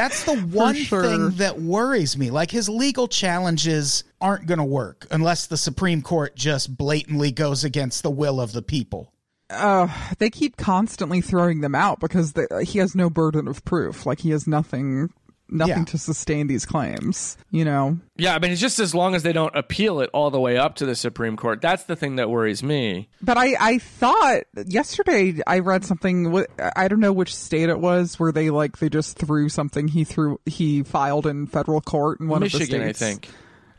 That's 0.00 0.24
the 0.24 0.36
one 0.36 0.74
sure. 0.74 1.02
thing 1.02 1.30
that 1.32 1.60
worries 1.60 2.16
me 2.16 2.30
like 2.30 2.50
his 2.50 2.68
legal 2.68 3.06
challenges 3.06 4.04
aren't 4.20 4.46
going 4.46 4.58
to 4.58 4.64
work 4.64 5.06
unless 5.10 5.46
the 5.46 5.56
supreme 5.56 6.00
court 6.00 6.34
just 6.34 6.76
blatantly 6.76 7.30
goes 7.30 7.64
against 7.64 8.02
the 8.02 8.10
will 8.10 8.40
of 8.40 8.52
the 8.52 8.62
people 8.62 9.12
uh, 9.50 9.88
They 10.18 10.30
keep 10.30 10.56
constantly 10.56 11.20
throwing 11.20 11.60
them 11.60 11.74
out 11.74 11.98
because 12.00 12.32
the, 12.32 12.64
he 12.64 12.78
has 12.78 12.94
no 12.94 13.10
burden 13.10 13.48
of 13.48 13.64
proof. 13.64 14.06
Like 14.06 14.20
he 14.20 14.30
has 14.30 14.46
nothing, 14.46 15.10
nothing 15.50 15.78
Yeah. 15.78 15.84
to 15.84 15.98
sustain 15.98 16.46
these 16.46 16.64
claims. 16.64 17.36
You 17.50 17.64
know. 17.64 17.98
Yeah, 18.16 18.34
I 18.34 18.38
mean, 18.38 18.50
it's 18.52 18.60
just 18.60 18.78
as 18.78 18.94
long 18.94 19.14
as 19.14 19.22
they 19.22 19.32
don't 19.32 19.54
appeal 19.56 20.00
it 20.00 20.10
all 20.12 20.30
the 20.30 20.40
way 20.40 20.56
up 20.58 20.74
to 20.76 20.86
the 20.86 20.94
Supreme 20.94 21.36
Court. 21.36 21.60
That's 21.62 21.84
the 21.84 21.96
thing 21.96 22.16
that 22.16 22.28
worries 22.30 22.62
me. 22.62 23.08
But 23.22 23.38
I, 23.38 23.56
I 23.58 23.78
thought 23.78 24.42
yesterday 24.66 25.40
I 25.46 25.60
read 25.60 25.84
something. 25.84 26.44
I 26.76 26.88
don't 26.88 27.00
know 27.00 27.12
which 27.12 27.34
state 27.34 27.68
it 27.68 27.80
was 27.80 28.18
where 28.20 28.32
they 28.32 28.50
like 28.50 28.78
they 28.78 28.88
just 28.88 29.18
threw 29.18 29.48
something 29.48 29.88
he 29.88 30.04
threw 30.04 30.38
he 30.46 30.82
filed 30.82 31.26
in 31.26 31.46
federal 31.46 31.80
court 31.80 32.20
in 32.20 32.28
one 32.28 32.40
Michigan, 32.42 32.82
of 32.82 32.88
the 32.88 32.94
states. 32.94 33.02
I 33.02 33.06
think. 33.06 33.28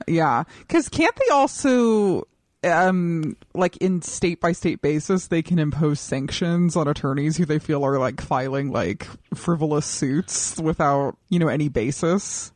Yeah, 0.08 0.44
because 0.60 0.90
can't 0.90 1.16
they 1.16 1.32
also, 1.32 2.24
um, 2.64 3.36
like 3.54 3.78
in 3.78 4.02
state 4.02 4.40
by 4.40 4.52
state 4.52 4.82
basis, 4.82 5.28
they 5.28 5.42
can 5.42 5.58
impose 5.60 6.00
sanctions 6.00 6.76
on 6.76 6.88
attorneys 6.88 7.38
who 7.38 7.46
they 7.46 7.60
feel 7.60 7.84
are 7.86 7.98
like 7.98 8.22
filing 8.22 8.72
like 8.72 9.08
frivolous 9.34 9.86
suits 9.86 10.60
without 10.60 11.18
you 11.30 11.40
know 11.40 11.48
any 11.48 11.70
basis. 11.70 12.52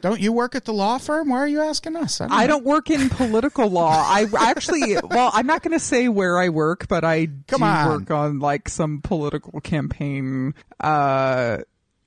don't 0.00 0.20
you 0.20 0.32
work 0.32 0.54
at 0.54 0.64
the 0.64 0.72
law 0.72 0.98
firm 0.98 1.28
why 1.28 1.38
are 1.38 1.46
you 1.48 1.60
asking 1.60 1.94
us 1.96 2.20
i 2.20 2.26
don't, 2.26 2.36
I 2.38 2.46
don't 2.46 2.64
work 2.64 2.90
in 2.90 3.08
political 3.08 3.68
law. 3.68 3.90
I 4.04 4.26
actually, 4.38 4.96
well, 5.04 5.30
I'm 5.32 5.46
not 5.46 5.62
going 5.62 5.72
to 5.78 5.84
say 5.84 6.08
where 6.08 6.38
I 6.38 6.48
work, 6.48 6.86
but 6.88 7.04
I 7.04 7.26
Come 7.48 7.60
do 7.60 7.64
on. 7.64 7.88
work 7.88 8.10
on 8.10 8.38
like 8.40 8.68
some 8.68 9.00
political 9.00 9.60
campaign 9.60 10.54
uh 10.80 11.58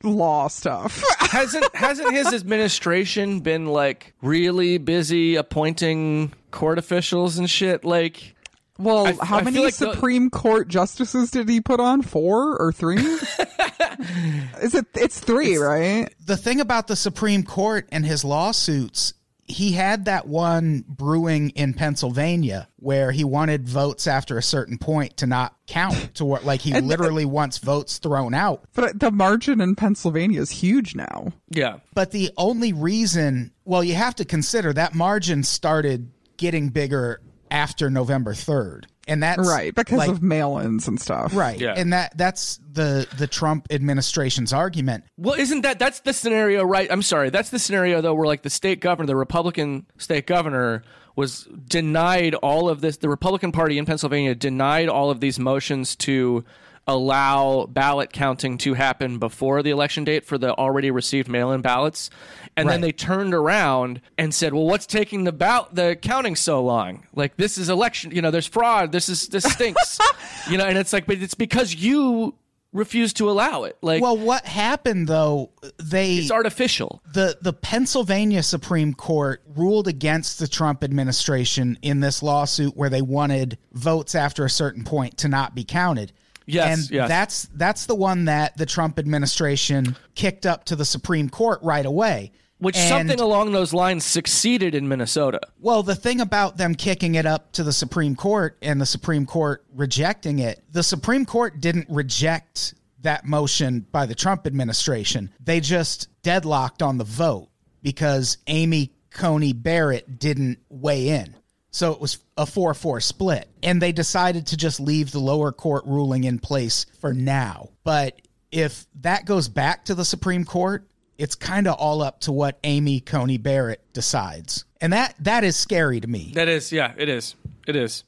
law 0.06 0.48
stuff. 0.48 1.04
hasn't 1.20 1.76
hasn't 1.76 2.14
his 2.14 2.34
administration 2.34 3.40
been 3.42 3.66
like 3.66 4.14
really 4.22 4.78
busy 4.78 5.36
appointing 5.36 6.32
court 6.52 6.78
officials 6.78 7.38
and 7.38 7.50
shit? 7.50 7.84
Like, 7.84 8.36
Well, 8.80 9.08
I- 9.08 9.26
how 9.26 9.38
I 9.40 9.44
many 9.44 9.60
like 9.60 9.76
the- 9.76 9.94
Supreme 9.94 10.30
Court 10.30 10.68
justices 10.68 11.32
did 11.32 11.50
he 11.50 11.60
put 11.62 11.80
on? 11.80 12.02
Four 12.02 12.58
or 12.58 12.72
three? 12.72 12.98
Is 14.62 14.76
it? 14.76 14.86
It's 14.96 15.20
three, 15.20 15.58
right? 15.58 16.10
the 16.26 16.38
thing 16.38 16.60
about 16.60 16.88
the 16.88 16.96
Supreme 16.96 17.44
Court 17.44 17.88
and 17.92 18.06
his 18.06 18.24
lawsuits, 18.26 19.14
he 19.48 19.74
had 19.74 20.06
that 20.06 20.28
one 20.28 20.84
brewing 20.88 21.52
in 21.52 21.74
Pennsylvania 21.74 22.68
where 22.78 23.12
he 23.12 23.24
wanted 23.24 23.70
votes 23.70 24.08
after 24.08 24.38
a 24.38 24.44
certain 24.44 24.78
point 24.78 25.18
to 25.18 25.28
not 25.28 25.56
count 25.68 26.16
to 26.16 26.26
what 26.26 26.46
like 26.46 26.62
he 26.62 26.74
uh, 26.76 26.82
literally 26.82 27.26
wants 27.26 27.60
votes 27.60 28.00
thrown 28.00 28.34
out. 28.34 28.64
But 28.74 29.00
the 29.00 29.12
margin 29.12 29.62
in 29.62 29.76
Pennsylvania 29.76 30.42
is 30.42 30.50
huge 30.50 30.96
now. 30.96 31.32
yeah, 31.50 31.78
But 31.94 32.12
the 32.12 32.32
only 32.38 32.74
reason, 32.74 33.52
well, 33.66 33.84
you 33.84 33.96
have 33.96 34.16
to 34.16 34.26
consider 34.26 34.74
that 34.74 34.96
margin 34.96 35.44
started 35.44 36.12
getting 36.38 36.70
bigger 36.70 37.22
after 37.52 37.90
November 37.90 38.34
3rd. 38.34 38.86
And 39.08 39.22
that's 39.22 39.48
Right, 39.48 39.74
because 39.74 39.98
like, 39.98 40.10
of 40.10 40.24
mail-ins 40.24 40.88
and 40.88 41.00
stuff. 41.00 41.36
right. 41.36 41.60
Yeah. 41.60 41.74
And 41.78 41.94
that 41.94 42.18
that's 42.18 42.60
the 42.72 43.08
the 43.18 43.28
Trump 43.28 43.68
administration's 43.70 44.52
argument. 44.52 45.04
Well, 45.18 45.36
isn't 45.36 45.62
that 45.62 45.78
that's 45.80 46.00
the 46.00 46.14
scenario, 46.14 46.64
right? 46.64 46.92
I'm 46.92 47.04
sorry, 47.04 47.30
that's 47.30 47.50
the 47.50 47.60
scenario 47.60 48.02
though, 48.02 48.14
where 48.14 48.26
like 48.28 48.42
the 48.42 48.50
state 48.50 48.80
governor, 48.80 49.08
the 49.08 49.16
Republican 49.16 49.86
state 49.98 50.26
governor, 50.26 50.84
was 51.16 51.48
denied 51.68 52.36
all 52.36 52.68
of 52.68 52.82
this. 52.82 52.98
The 52.98 53.10
Republican 53.10 53.52
Party 53.52 53.78
in 53.78 53.86
Pennsylvania 53.86 54.36
denied 54.36 54.90
all 54.90 55.12
of 55.12 55.20
these 55.20 55.40
motions 55.40 55.96
to 55.98 56.44
allow 56.88 57.66
ballot 57.66 58.14
counting 58.14 58.58
to 58.60 58.76
happen 58.76 59.18
before 59.18 59.64
the 59.64 59.72
election 59.72 60.04
date 60.04 60.24
for 60.26 60.38
the 60.38 60.54
already 60.56 60.92
received 60.92 61.28
mail-in 61.28 61.62
ballots, 61.62 62.10
and 62.56 62.70
then 62.70 62.82
they 62.82 62.92
turned 62.92 63.34
around 63.34 64.02
and 64.18 64.34
said, 64.34 64.54
"Well, 64.54 64.66
what's 64.66 64.86
taking 64.86 65.24
the 65.24 65.32
ballot 65.32 65.74
the 65.74 65.98
counting 66.00 66.36
so 66.36 66.64
long? 66.64 67.08
Like 67.14 67.38
this 67.38 67.58
is 67.58 67.70
election, 67.70 68.12
you 68.12 68.22
know, 68.22 68.32
there's 68.32 68.48
fraud. 68.48 68.92
This 68.92 69.10
is 69.10 69.28
this 69.30 69.44
stinks, 69.44 70.00
you 70.50 70.58
know." 70.58 70.66
And 70.66 70.78
it's 70.78 70.94
like, 70.94 71.06
but 71.08 71.18
it's 71.18 71.34
because 71.34 71.74
you 71.74 72.36
refused 72.72 73.16
to 73.18 73.30
allow 73.30 73.64
it. 73.64 73.78
Like, 73.82 74.02
Well, 74.02 74.18
what 74.18 74.46
happened 74.46 75.08
though? 75.08 75.52
They 75.82 76.18
it's 76.18 76.32
artificial. 76.32 77.02
the 77.14 77.38
the 77.42 77.54
Pennsylvania 77.54 78.44
Supreme 78.44 78.94
Court 78.94 79.42
ruled 79.56 79.88
against 79.88 80.40
the 80.40 80.48
Trump 80.48 80.84
administration 80.84 81.80
in 81.82 82.02
this 82.02 82.22
lawsuit 82.22 82.76
where 82.76 82.90
they 82.90 83.02
wanted 83.02 83.58
votes 83.74 84.14
after 84.14 84.46
a 84.46 84.50
certain 84.50 84.84
point 84.84 85.18
to 85.20 85.28
not 85.28 85.56
be 85.56 85.64
counted. 85.64 86.12
Yes, 86.46 86.80
and 86.80 86.92
yes. 86.92 87.10
that's 87.10 87.50
that's 87.54 87.86
the 87.86 87.96
one 87.96 88.26
that 88.26 88.58
the 88.58 88.66
Trump 88.66 89.00
administration 89.00 89.96
kicked 90.14 90.46
up 90.46 90.66
to 90.66 90.76
the 90.76 90.86
Supreme 90.86 91.30
Court 91.30 91.60
right 91.64 91.86
away. 91.86 92.32
Which 92.58 92.78
And- 92.78 92.88
something 92.88 93.20
along 93.20 93.52
those 93.52 93.74
lines 93.74 94.06
succeeded 94.06 94.76
in 94.76 94.88
Minnesota. 94.88 95.42
Well, 95.60 95.84
the 95.84 95.96
thing 95.96 96.22
about 96.22 96.56
them 96.56 96.74
kicking 96.74 97.16
it 97.16 97.26
up 97.26 97.52
to 97.54 97.64
the 97.64 97.74
Supreme 97.74 98.16
Court 98.16 98.58
and 98.62 98.80
the 98.80 98.86
Supreme 98.86 99.26
Court 99.26 99.66
rejecting 99.74 100.40
it, 100.40 100.64
the 100.72 100.84
Supreme 100.84 101.26
Court 101.26 101.60
didn't 101.60 101.88
reject 101.90 102.76
that 103.02 103.26
motion 103.26 103.86
by 103.92 104.06
the 104.06 104.16
Trump 104.16 104.48
administration. 104.48 105.32
They 105.44 105.60
just 105.60 106.08
deadlocked 106.24 106.82
on 106.82 106.98
the 106.98 107.04
vote 107.04 107.50
because 107.82 108.38
Amy 108.48 108.94
Coney 109.12 109.54
Barrett 109.54 110.18
didn't 110.18 110.60
weigh 110.70 111.10
in. 111.10 111.36
So 111.76 111.92
it 111.92 112.00
was 112.00 112.20
a 112.38 112.46
4 112.46 112.74
4 112.74 113.02
split. 113.02 113.50
And 113.62 113.82
they 113.82 113.92
decided 113.92 114.48
to 114.48 114.56
just 114.56 114.80
leave 114.80 115.12
the 115.12 115.20
lower 115.20 115.52
court 115.52 115.84
ruling 115.86 116.24
in 116.24 116.40
place 116.40 116.86
for 117.02 117.14
now. 117.14 117.72
But 117.84 118.22
if 118.50 118.88
that 119.02 119.26
goes 119.26 119.50
back 119.50 119.84
to 119.86 119.94
the 119.94 120.06
Supreme 120.06 120.46
Court, 120.46 120.88
it's 121.18 121.36
kind 121.36 121.68
of 121.68 121.76
all 121.76 122.02
up 122.02 122.22
to 122.22 122.32
what 122.32 122.60
Amy 122.64 123.02
Coney 123.02 123.38
Barrett 123.38 123.82
decides. 123.92 124.64
And 124.80 124.94
that 124.94 125.16
that 125.20 125.44
is 125.44 125.58
scary 125.58 126.00
to 126.00 126.08
me. 126.08 126.32
That 126.34 126.48
is, 126.48 126.72
yeah, 126.72 126.94
it 126.96 127.10
is. 127.10 127.36
It 127.68 127.76
is. 127.76 128.06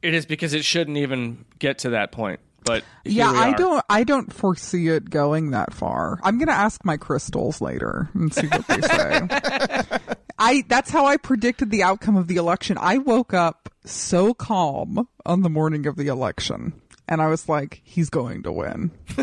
It 0.00 0.14
is 0.14 0.24
because 0.24 0.54
it 0.54 0.64
shouldn't 0.64 0.98
even 0.98 1.44
get 1.58 1.78
to 1.78 1.90
that 1.90 2.12
point. 2.12 2.38
But 2.64 2.84
here 3.04 3.12
Yeah, 3.12 3.32
we 3.32 3.38
I 3.38 3.52
don't. 3.52 3.84
I 3.88 4.04
don't 4.04 4.32
foresee 4.32 4.88
it 4.88 5.10
going 5.10 5.50
that 5.50 5.72
far. 5.72 6.18
I'm 6.22 6.38
gonna 6.38 6.52
ask 6.52 6.84
my 6.84 6.96
crystals 6.96 7.60
later 7.60 8.08
and 8.14 8.32
see 8.32 8.46
what 8.46 8.66
they 8.66 8.80
say. 8.80 9.28
I 10.38 10.64
that's 10.68 10.90
how 10.90 11.06
I 11.06 11.16
predicted 11.16 11.70
the 11.70 11.82
outcome 11.82 12.16
of 12.16 12.26
the 12.26 12.36
election. 12.36 12.76
I 12.80 12.98
woke 12.98 13.32
up 13.34 13.68
so 13.84 14.34
calm 14.34 15.08
on 15.24 15.42
the 15.42 15.50
morning 15.50 15.86
of 15.86 15.96
the 15.96 16.08
election, 16.08 16.72
and 17.08 17.22
I 17.22 17.28
was 17.28 17.48
like, 17.48 17.80
"He's 17.84 18.10
going 18.10 18.42
to 18.44 18.52
win." 18.52 18.90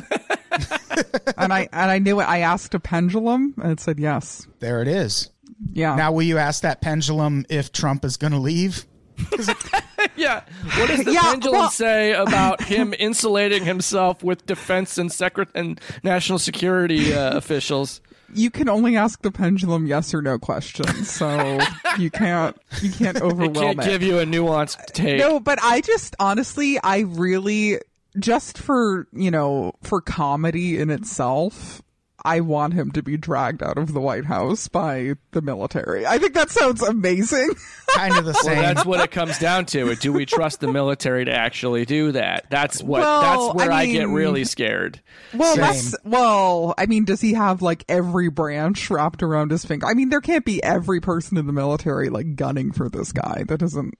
and 1.37 1.53
I 1.53 1.67
and 1.73 1.91
I 1.91 1.99
knew 1.99 2.19
it. 2.19 2.25
I 2.25 2.39
asked 2.39 2.73
a 2.73 2.79
pendulum, 2.79 3.55
and 3.61 3.71
it 3.71 3.79
said 3.79 3.99
yes. 3.99 4.47
There 4.59 4.81
it 4.81 4.87
is. 4.87 5.29
Yeah. 5.73 5.95
Now, 5.95 6.11
will 6.11 6.23
you 6.23 6.37
ask 6.37 6.61
that 6.63 6.81
pendulum 6.81 7.45
if 7.49 7.71
Trump 7.71 8.03
is 8.05 8.17
going 8.17 8.33
to 8.33 8.39
leave? 8.39 8.85
Yeah. 10.21 10.41
What 10.77 10.87
does 10.87 11.03
the 11.03 11.11
Yeah, 11.13 11.21
pendulum 11.23 11.59
well- 11.61 11.69
say 11.69 12.13
about 12.27 12.61
him 12.63 12.93
insulating 12.97 13.65
himself 13.65 14.23
with 14.23 14.45
defense 14.45 14.97
and 14.97 15.11
secret 15.11 15.49
and 15.55 15.79
national 16.03 16.39
security 16.39 17.13
uh, 17.13 17.35
officials? 17.37 18.01
you 18.33 18.49
can 18.49 18.69
only 18.69 18.95
ask 18.95 19.21
the 19.23 19.31
pendulum 19.31 19.85
yes 19.85 20.13
or 20.13 20.21
no 20.21 20.39
questions, 20.39 21.09
so 21.11 21.59
you 21.99 22.09
can't 22.09 22.55
you 22.81 22.89
can't 22.89 23.17
It 23.17 23.23
overwhelm 23.23 23.75
can't 23.75 23.79
it. 23.81 23.85
give 23.89 24.03
you 24.03 24.19
a 24.19 24.25
nuanced 24.25 24.85
take. 24.93 25.19
No, 25.19 25.41
but 25.41 25.59
I 25.61 25.81
just 25.81 26.15
honestly, 26.17 26.79
I 26.81 26.99
really 26.99 27.79
just 28.17 28.57
for 28.57 29.05
you 29.11 29.31
know 29.31 29.73
for 29.83 29.99
comedy 29.99 30.79
in 30.79 30.89
itself. 30.89 31.81
I 32.23 32.39
want 32.41 32.73
him 32.73 32.91
to 32.91 33.01
be 33.01 33.17
dragged 33.17 33.63
out 33.63 33.77
of 33.77 33.93
the 33.93 33.99
White 33.99 34.25
House 34.25 34.67
by 34.67 35.13
the 35.31 35.41
military. 35.41 36.05
I 36.05 36.17
think 36.17 36.33
that 36.35 36.49
sounds 36.49 36.81
amazing. 36.81 37.49
Kind 37.95 38.15
of 38.17 38.25
the 38.25 38.31
Well, 38.33 38.43
same. 38.43 38.61
that's 38.61 38.85
what 38.85 38.99
it 39.01 39.11
comes 39.11 39.37
down 39.39 39.65
to. 39.67 39.95
Do 39.95 40.13
we 40.13 40.25
trust 40.25 40.59
the 40.61 40.71
military 40.71 41.25
to 41.25 41.33
actually 41.33 41.85
do 41.85 42.11
that? 42.13 42.45
That's 42.49 42.81
what. 42.81 43.01
Well, 43.01 43.21
that's 43.53 43.55
where 43.55 43.71
I, 43.71 43.81
I 43.81 43.85
get 43.87 44.07
really 44.07 44.45
scared. 44.45 45.01
Well, 45.33 45.55
Same. 45.55 45.61
that's 45.61 45.95
well. 46.03 46.73
I 46.77 46.85
mean, 46.85 47.05
does 47.05 47.21
he 47.21 47.33
have 47.33 47.61
like 47.61 47.83
every 47.89 48.29
branch 48.29 48.89
wrapped 48.89 49.23
around 49.23 49.51
his 49.51 49.65
finger? 49.65 49.87
I 49.87 49.93
mean, 49.93 50.09
there 50.09 50.21
can't 50.21 50.45
be 50.45 50.63
every 50.63 51.01
person 51.01 51.37
in 51.37 51.47
the 51.47 51.53
military 51.53 52.09
like 52.09 52.35
gunning 52.35 52.71
for 52.71 52.87
this 52.89 53.11
guy. 53.11 53.43
That 53.47 53.59
doesn't 53.59 53.95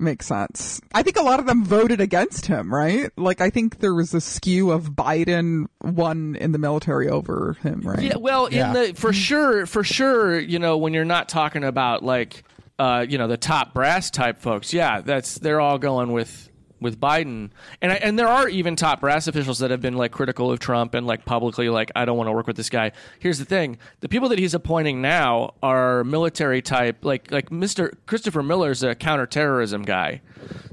make 0.00 0.22
sense. 0.22 0.80
I 0.94 1.02
think 1.02 1.16
a 1.16 1.22
lot 1.22 1.40
of 1.40 1.46
them 1.46 1.64
voted 1.64 2.00
against 2.00 2.46
him, 2.46 2.72
right? 2.74 3.10
Like, 3.16 3.40
I 3.40 3.50
think 3.50 3.78
there 3.80 3.94
was 3.94 4.12
a 4.14 4.20
skew 4.20 4.70
of 4.70 4.90
Biden 4.90 5.66
won 5.82 6.36
in 6.36 6.52
the 6.52 6.58
military 6.58 7.08
over 7.08 7.56
him, 7.62 7.80
right? 7.82 8.02
Yeah, 8.02 8.16
well, 8.18 8.52
Yeah. 8.52 8.68
in 8.68 8.72
the 8.74 8.92
for 8.94 9.12
sure, 9.12 9.66
for 9.66 9.84
sure, 9.84 10.38
you 10.38 10.58
know, 10.58 10.76
when 10.78 10.92
you're 10.94 11.04
not 11.04 11.28
talking 11.28 11.64
about 11.64 12.02
like, 12.04 12.42
uh, 12.78 13.04
you 13.08 13.18
know, 13.18 13.28
the 13.28 13.36
top 13.36 13.74
brass 13.74 14.10
type 14.10 14.38
folks, 14.40 14.72
yeah, 14.72 15.00
that's 15.00 15.36
they're 15.38 15.60
all 15.60 15.78
going 15.78 16.12
with 16.12 16.49
with 16.80 16.98
Biden, 17.00 17.50
and 17.82 17.92
I, 17.92 17.96
and 17.96 18.18
there 18.18 18.28
are 18.28 18.48
even 18.48 18.74
top 18.76 19.00
brass 19.00 19.26
officials 19.28 19.58
that 19.58 19.70
have 19.70 19.80
been 19.80 19.94
like 19.94 20.12
critical 20.12 20.50
of 20.50 20.58
Trump 20.60 20.94
and 20.94 21.06
like 21.06 21.24
publicly 21.24 21.68
like 21.68 21.90
I 21.94 22.04
don't 22.04 22.16
want 22.16 22.28
to 22.28 22.32
work 22.32 22.46
with 22.46 22.56
this 22.56 22.70
guy. 22.70 22.92
Here's 23.18 23.38
the 23.38 23.44
thing: 23.44 23.78
the 24.00 24.08
people 24.08 24.28
that 24.30 24.38
he's 24.38 24.54
appointing 24.54 25.02
now 25.02 25.54
are 25.62 26.02
military 26.04 26.62
type, 26.62 27.04
like 27.04 27.30
like 27.30 27.50
Mr. 27.50 27.92
Christopher 28.06 28.42
Miller's 28.42 28.82
a 28.82 28.94
counterterrorism 28.94 29.82
guy. 29.82 30.22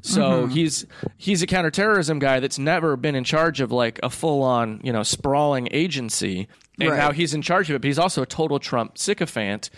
So 0.01 0.45
he's 0.47 0.85
he's 1.17 1.41
a 1.41 1.47
counterterrorism 1.47 2.19
guy 2.19 2.39
that's 2.39 2.57
never 2.57 2.95
been 2.95 3.15
in 3.15 3.23
charge 3.23 3.59
of 3.59 3.71
like 3.71 3.99
a 4.01 4.09
full 4.09 4.41
on 4.43 4.79
you 4.83 4.93
know 4.93 5.03
sprawling 5.03 5.67
agency, 5.71 6.47
and 6.79 6.89
Right. 6.89 6.97
now 6.97 7.11
he's 7.11 7.33
in 7.33 7.41
charge 7.41 7.69
of 7.69 7.75
it. 7.75 7.79
But 7.81 7.87
he's 7.87 7.99
also 7.99 8.21
a 8.21 8.25
total 8.25 8.59
Trump 8.59 8.97
sycophant, 8.97 9.69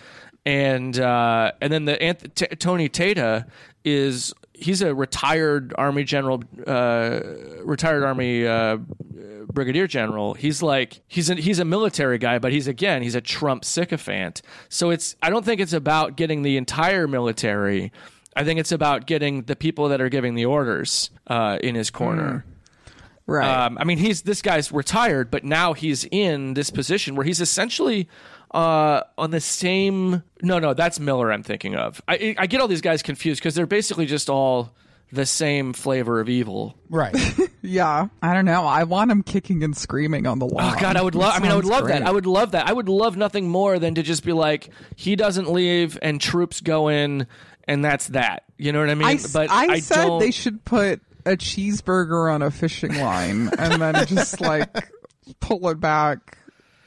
and 0.45 0.99
uh, 0.99 1.51
and 1.61 1.73
then 1.73 1.85
the 1.85 1.97
Anth- 1.97 2.33
T- 2.35 2.55
Tony 2.57 2.87
Tata 2.89 3.47
is 3.83 4.33
he's 4.53 4.81
a 4.81 4.93
retired 4.93 5.73
army 5.77 6.03
general, 6.03 6.43
uh, 6.67 7.21
retired 7.63 8.03
army 8.03 8.45
uh, 8.45 8.77
brigadier 9.51 9.87
general. 9.87 10.33
He's 10.33 10.61
like 10.61 11.01
he's 11.07 11.29
a, 11.29 11.35
he's 11.35 11.59
a 11.59 11.65
military 11.65 12.17
guy, 12.17 12.39
but 12.39 12.51
he's 12.51 12.67
again 12.67 13.01
he's 13.01 13.15
a 13.15 13.21
Trump 13.21 13.65
sycophant. 13.65 14.41
So 14.69 14.89
it's 14.89 15.15
I 15.21 15.29
don't 15.29 15.45
think 15.45 15.61
it's 15.61 15.73
about 15.73 16.15
getting 16.15 16.43
the 16.43 16.57
entire 16.57 17.07
military. 17.07 17.91
I 18.35 18.43
think 18.43 18.59
it's 18.59 18.71
about 18.71 19.05
getting 19.05 19.43
the 19.43 19.55
people 19.55 19.89
that 19.89 20.01
are 20.01 20.09
giving 20.09 20.35
the 20.35 20.45
orders 20.45 21.09
uh, 21.27 21.57
in 21.61 21.75
his 21.75 21.89
corner. 21.89 22.45
Right. 23.25 23.65
Um, 23.65 23.77
I 23.77 23.83
mean, 23.83 23.99
he's 23.99 24.23
this 24.23 24.41
guy's 24.41 24.71
retired, 24.71 25.29
but 25.29 25.43
now 25.43 25.73
he's 25.73 26.05
in 26.05 26.55
this 26.55 26.71
position 26.71 27.15
where 27.15 27.25
he's 27.25 27.41
essentially 27.41 28.07
uh, 28.51 29.01
on 29.17 29.31
the 29.31 29.39
same. 29.41 30.23
No, 30.41 30.59
no, 30.59 30.73
that's 30.73 30.99
Miller. 30.99 31.31
I'm 31.31 31.43
thinking 31.43 31.75
of. 31.75 32.01
I, 32.07 32.35
I 32.37 32.47
get 32.47 32.61
all 32.61 32.67
these 32.67 32.81
guys 32.81 33.01
confused 33.03 33.41
because 33.41 33.55
they're 33.55 33.65
basically 33.67 34.05
just 34.05 34.29
all 34.29 34.73
the 35.11 35.25
same 35.25 35.73
flavor 35.73 36.19
of 36.19 36.29
evil. 36.29 36.75
right. 36.89 37.15
yeah. 37.63 38.07
I 38.21 38.33
don't 38.33 38.45
know. 38.45 38.63
I 38.63 38.83
want 38.83 39.09
him 39.11 39.23
kicking 39.23 39.63
and 39.63 39.75
screaming 39.75 40.27
on 40.27 40.37
the 40.39 40.45
lawn. 40.45 40.75
Oh 40.75 40.79
God, 40.79 40.95
I 40.97 41.01
would 41.01 41.15
love. 41.15 41.33
I 41.35 41.39
mean, 41.39 41.51
I 41.51 41.55
would 41.55 41.65
sounds 41.65 41.81
love 41.81 41.87
that. 41.89 42.03
I 42.03 42.11
would 42.11 42.25
love 42.27 42.51
that. 42.51 42.67
I 42.67 42.73
would 42.73 42.89
love 42.89 43.17
nothing 43.17 43.49
more 43.49 43.79
than 43.79 43.95
to 43.95 44.03
just 44.03 44.23
be 44.23 44.33
like, 44.33 44.69
he 44.95 45.15
doesn't 45.15 45.51
leave 45.51 45.97
and 46.01 46.21
troops 46.21 46.61
go 46.61 46.89
in, 46.89 47.25
and 47.67 47.83
that's 47.83 48.07
that. 48.09 48.43
You 48.57 48.71
know 48.71 48.79
what 48.79 48.89
I 48.89 48.95
mean? 48.95 49.07
I, 49.07 49.13
s- 49.13 49.33
but 49.33 49.49
I 49.49 49.65
I, 49.65 49.79
said 49.79 50.05
don't. 50.05 50.19
they 50.19 50.29
should 50.31 50.63
put 50.63 51.01
a 51.25 51.31
cheeseburger 51.31 52.31
on 52.33 52.41
a 52.43 52.51
fishing 52.51 52.95
line 52.99 53.49
and 53.57 53.81
then 53.81 54.05
just 54.07 54.39
like 54.41 54.69
pull 55.39 55.67
it 55.69 55.79
back, 55.79 56.37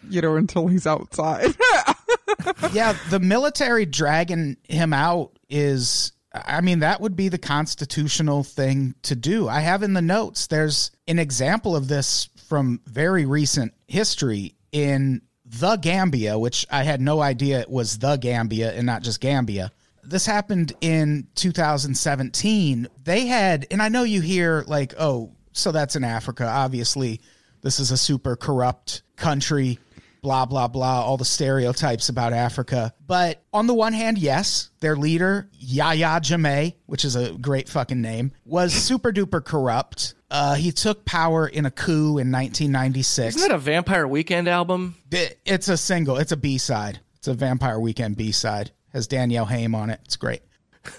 you 0.08 0.20
know, 0.20 0.36
until 0.36 0.66
he's 0.66 0.86
outside. 0.86 1.54
yeah, 2.72 2.96
the 3.10 3.20
military 3.20 3.86
dragging 3.86 4.56
him 4.64 4.92
out 4.92 5.32
is 5.48 6.12
I 6.34 6.60
mean 6.60 6.80
that 6.80 7.00
would 7.00 7.16
be 7.16 7.28
the 7.28 7.38
constitutional 7.38 8.42
thing 8.42 8.94
to 9.02 9.14
do. 9.14 9.48
I 9.48 9.60
have 9.60 9.82
in 9.82 9.92
the 9.92 10.02
notes 10.02 10.46
there's 10.46 10.90
an 11.06 11.18
example 11.18 11.76
of 11.76 11.88
this 11.88 12.28
from 12.48 12.80
very 12.86 13.26
recent 13.26 13.74
history 13.86 14.54
in 14.72 15.22
the 15.44 15.76
Gambia, 15.76 16.38
which 16.38 16.66
I 16.70 16.82
had 16.82 17.00
no 17.00 17.20
idea 17.20 17.60
it 17.60 17.70
was 17.70 17.98
the 17.98 18.16
Gambia 18.16 18.72
and 18.72 18.86
not 18.86 19.02
just 19.02 19.20
Gambia. 19.20 19.70
This 20.02 20.24
happened 20.26 20.72
in 20.80 21.28
2017. 21.34 22.88
They 23.04 23.26
had 23.26 23.66
and 23.70 23.82
I 23.82 23.88
know 23.88 24.02
you 24.02 24.20
hear 24.20 24.64
like, 24.66 24.94
"Oh, 24.98 25.32
so 25.52 25.70
that's 25.70 25.96
in 25.96 26.04
Africa. 26.04 26.46
Obviously, 26.46 27.20
this 27.60 27.78
is 27.78 27.90
a 27.90 27.96
super 27.96 28.36
corrupt 28.36 29.02
country." 29.16 29.78
Blah 30.22 30.46
blah 30.46 30.68
blah 30.68 31.02
all 31.02 31.16
the 31.16 31.24
stereotypes 31.24 32.08
about 32.08 32.32
africa. 32.32 32.94
But 33.06 33.42
on 33.52 33.66
the 33.66 33.74
one 33.74 33.92
hand 33.92 34.18
yes 34.18 34.70
their 34.80 34.96
leader 34.96 35.48
yahya 35.58 36.20
jammeh 36.20 36.74
which 36.86 37.04
is 37.04 37.16
a 37.16 37.32
great 37.32 37.68
fucking 37.68 38.00
name 38.00 38.32
was 38.44 38.72
super 38.72 39.12
duper 39.12 39.44
corrupt. 39.44 40.14
Uh, 40.30 40.54
he 40.54 40.72
took 40.72 41.04
power 41.04 41.46
in 41.46 41.66
a 41.66 41.70
coup 41.70 42.16
in 42.18 42.32
1996 42.32 43.36
Isn't 43.36 43.48
that 43.50 43.54
a 43.54 43.58
Vampire 43.58 44.08
Weekend 44.08 44.48
album? 44.48 44.94
It- 45.10 45.38
it's 45.44 45.68
a 45.68 45.76
single. 45.76 46.16
It's 46.16 46.32
a 46.32 46.38
b-side. 46.38 47.00
It's 47.16 47.28
a 47.28 47.34
vampire 47.34 47.78
weekend 47.78 48.16
b-side. 48.16 48.70
Has 48.94 49.06
danielle 49.06 49.44
haim 49.44 49.74
on 49.74 49.90
it. 49.90 50.00
It's 50.04 50.16
great. 50.16 50.40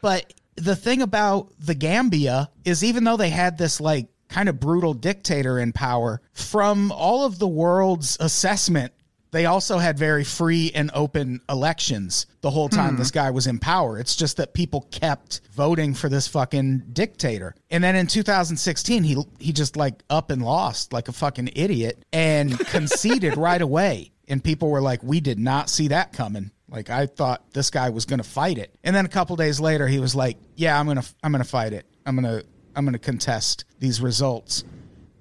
But 0.00 0.34
the 0.56 0.76
thing 0.76 1.00
about 1.00 1.48
the 1.58 1.74
Gambia 1.74 2.50
is 2.66 2.84
even 2.84 3.04
though 3.04 3.16
they 3.16 3.30
had 3.30 3.56
this 3.56 3.80
like 3.80 4.08
kind 4.28 4.48
of 4.48 4.60
brutal 4.60 4.94
dictator 4.94 5.58
in 5.58 5.72
power, 5.72 6.20
from 6.32 6.92
all 6.92 7.24
of 7.24 7.38
the 7.38 7.48
world's 7.48 8.16
assessment, 8.20 8.92
they 9.34 9.46
also 9.46 9.78
had 9.78 9.98
very 9.98 10.22
free 10.22 10.70
and 10.76 10.92
open 10.94 11.40
elections 11.48 12.26
the 12.40 12.50
whole 12.52 12.68
time 12.68 12.90
hmm. 12.90 12.98
this 12.98 13.10
guy 13.10 13.32
was 13.32 13.48
in 13.48 13.58
power. 13.58 13.98
It's 13.98 14.14
just 14.14 14.36
that 14.36 14.54
people 14.54 14.82
kept 14.92 15.40
voting 15.52 15.92
for 15.92 16.08
this 16.08 16.28
fucking 16.28 16.84
dictator. 16.92 17.56
And 17.68 17.82
then 17.82 17.96
in 17.96 18.06
2016, 18.06 19.02
he 19.02 19.16
he 19.40 19.52
just 19.52 19.76
like 19.76 20.04
up 20.08 20.30
and 20.30 20.40
lost 20.40 20.92
like 20.92 21.08
a 21.08 21.12
fucking 21.12 21.50
idiot 21.56 22.04
and 22.12 22.56
conceded 22.68 23.36
right 23.36 23.60
away. 23.60 24.12
And 24.28 24.42
people 24.42 24.70
were 24.70 24.80
like, 24.80 25.02
"We 25.02 25.18
did 25.18 25.40
not 25.40 25.68
see 25.68 25.88
that 25.88 26.12
coming." 26.12 26.52
Like 26.68 26.88
I 26.88 27.06
thought 27.06 27.52
this 27.52 27.70
guy 27.70 27.90
was 27.90 28.04
going 28.04 28.18
to 28.18 28.28
fight 28.28 28.58
it. 28.58 28.72
And 28.84 28.94
then 28.94 29.04
a 29.04 29.08
couple 29.08 29.34
days 29.34 29.58
later 29.58 29.88
he 29.88 29.98
was 29.98 30.14
like, 30.14 30.36
"Yeah, 30.54 30.78
I'm 30.78 30.86
going 30.86 31.00
to 31.00 31.14
I'm 31.24 31.32
going 31.32 31.42
to 31.42 31.50
fight 31.50 31.72
it. 31.72 31.86
I'm 32.06 32.14
going 32.14 32.40
to 32.40 32.46
I'm 32.76 32.84
going 32.84 32.92
to 32.92 32.98
contest 32.98 33.64
these 33.78 34.00
results." 34.00 34.64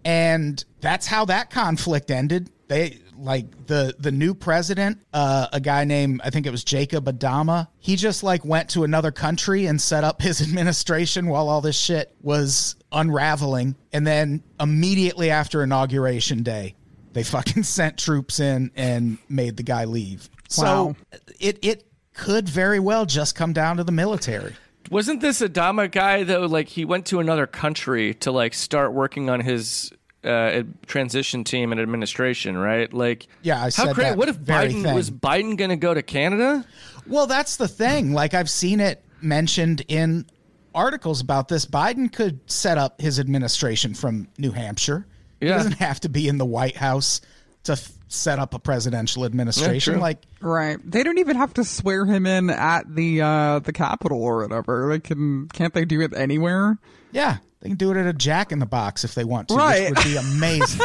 And 0.06 0.64
that's 0.82 1.08
how 1.08 1.26
that 1.26 1.50
conflict 1.50 2.12
ended. 2.12 2.50
They 2.68 3.00
like 3.18 3.68
the 3.68 3.96
the 4.00 4.12
new 4.12 4.34
president, 4.34 5.00
uh, 5.14 5.48
a 5.54 5.60
guy 5.60 5.84
named 5.86 6.22
I 6.24 6.30
think 6.30 6.46
it 6.46 6.52
was 6.52 6.64
Jacob 6.64 7.06
Adama. 7.06 7.68
He 7.80 7.96
just 7.96 8.24
like 8.24 8.44
went 8.46 8.70
to 8.72 8.84
another 8.84 9.12
country 9.12 9.66
and 9.66 9.80
set 9.82 10.04
up 10.04 10.22
his 10.22 10.42
administration 10.42 11.28
while 11.28 11.50
all 11.50 11.62
this 11.62 11.78
shit 11.78 12.16
was 12.22 12.76
unraveling. 12.92 13.76
And 13.92 14.06
then 14.06 14.44
immediately 14.60 15.30
after 15.30 15.64
inauguration 15.64 16.44
day, 16.44 16.76
they 17.14 17.24
fucking 17.24 17.64
sent 17.64 17.98
troops 17.98 18.40
in 18.40 18.72
and 18.76 19.18
made 19.30 19.58
the 19.58 19.64
guy 19.64 19.86
leave. 19.86 20.30
Wow. 20.58 20.96
So 21.10 21.22
it 21.40 21.60
it 21.62 21.86
could 22.14 22.48
very 22.48 22.80
well 22.80 23.06
just 23.06 23.36
come 23.36 23.54
down 23.54 23.78
to 23.78 23.84
the 23.84 23.92
military. 23.92 24.56
Wasn't 24.94 25.22
this 25.22 25.42
Adama 25.42 25.92
guy 25.92 26.24
though? 26.24 26.46
Like 26.46 26.70
he 26.70 26.86
went 26.86 27.08
to 27.08 27.20
another 27.20 27.48
country 27.48 28.14
to 28.16 28.32
like 28.32 28.54
start 28.54 28.94
working 28.94 29.30
on 29.30 29.40
his 29.40 29.92
uh, 30.24 30.64
transition 30.86 31.44
team 31.44 31.72
and 31.72 31.82
administration, 31.82 32.58
right? 32.58 32.94
Like, 32.94 33.28
Yeah, 33.42 33.62
I 33.62 33.72
how 33.76 33.94
crazy. 33.94 34.16
What 34.16 34.30
if 34.30 34.40
Biden 34.40 34.84
thing. 34.84 34.96
was 34.96 35.12
Biden 35.12 35.58
going 35.58 35.70
to 35.70 35.76
go 35.76 35.94
to 35.94 36.02
Canada? 36.02 36.66
Well, 37.08 37.28
that's 37.28 37.58
the 37.58 37.68
thing. 37.68 38.14
Like 38.14 38.34
I've 38.34 38.50
seen 38.50 38.80
it 38.80 39.04
mentioned 39.22 39.84
in 39.88 40.26
articles 40.74 41.22
about 41.22 41.48
this. 41.48 41.66
Biden 41.66 42.12
could 42.12 42.40
set 42.50 42.78
up 42.78 43.02
his 43.02 43.20
administration 43.20 43.94
from 43.94 44.28
New 44.38 44.52
Hampshire. 44.52 45.06
He 45.40 45.48
doesn't 45.50 45.74
have 45.74 46.00
to 46.02 46.10
be 46.10 46.30
in 46.30 46.38
the 46.38 46.46
White 46.46 46.78
House 46.78 47.20
to 47.64 47.74
f- 47.74 47.92
set 48.14 48.40
up 48.40 48.54
a 48.54 48.60
presidential 48.60 49.26
administration. 49.26 49.94
true. 49.96 50.02
like, 50.02 50.20
Right. 50.42 50.78
They 50.84 51.04
don't 51.04 51.18
even 51.18 51.36
have 51.38 51.54
to 51.56 51.64
swear 51.64 52.06
him 52.06 52.26
in 52.26 52.50
at 52.50 52.84
the 52.94 53.22
uh 53.22 53.60
the 53.60 53.74
Capitol 53.74 54.22
or 54.24 54.42
whatever. 54.44 54.88
They 54.90 55.00
can 55.00 55.48
can't 55.50 55.74
they 55.74 55.86
do 55.86 56.02
it 56.02 56.14
anywhere? 56.16 56.78
yeah, 57.12 57.38
they 57.62 57.70
can 57.70 57.78
do 57.78 57.92
it 57.92 57.98
at 57.98 58.06
a 58.08 58.14
Jack 58.14 58.52
in 58.52 58.60
the 58.60 58.66
Box 58.66 59.04
if 59.04 59.14
they 59.16 59.24
want 59.24 59.48
to, 59.50 59.56
Right. 59.56 59.90
which 59.90 60.00
would 60.00 60.04
be 60.06 60.18
amazing. 60.18 60.82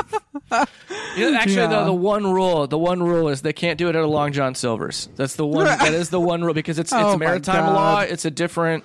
Yeah, 1.17 1.37
actually, 1.41 1.57
Yeah. 1.57 1.67
though, 1.67 1.85
the 1.87 1.93
one 1.93 2.33
rule, 2.33 2.67
the 2.69 2.79
one 2.79 3.03
rule 3.03 3.29
is 3.29 3.43
they 3.43 3.53
can't 3.53 3.77
do 3.77 3.89
it 3.89 3.97
at 3.97 4.03
a 4.03 4.07
Long 4.07 4.33
John 4.33 4.55
Silver's. 4.55 5.09
That's 5.17 5.35
the 5.35 5.45
one. 5.47 5.65
that 5.67 5.93
is 5.93 6.11
the 6.11 6.21
one 6.21 6.43
rule 6.45 6.55
because 6.55 6.79
it's 6.79 6.93
Oh 6.95 6.99
it's 7.13 7.19
my 7.19 7.27
maritime 7.27 7.75
law. 7.75 8.01
It's 8.01 8.25
a 8.25 8.31
different. 8.31 8.85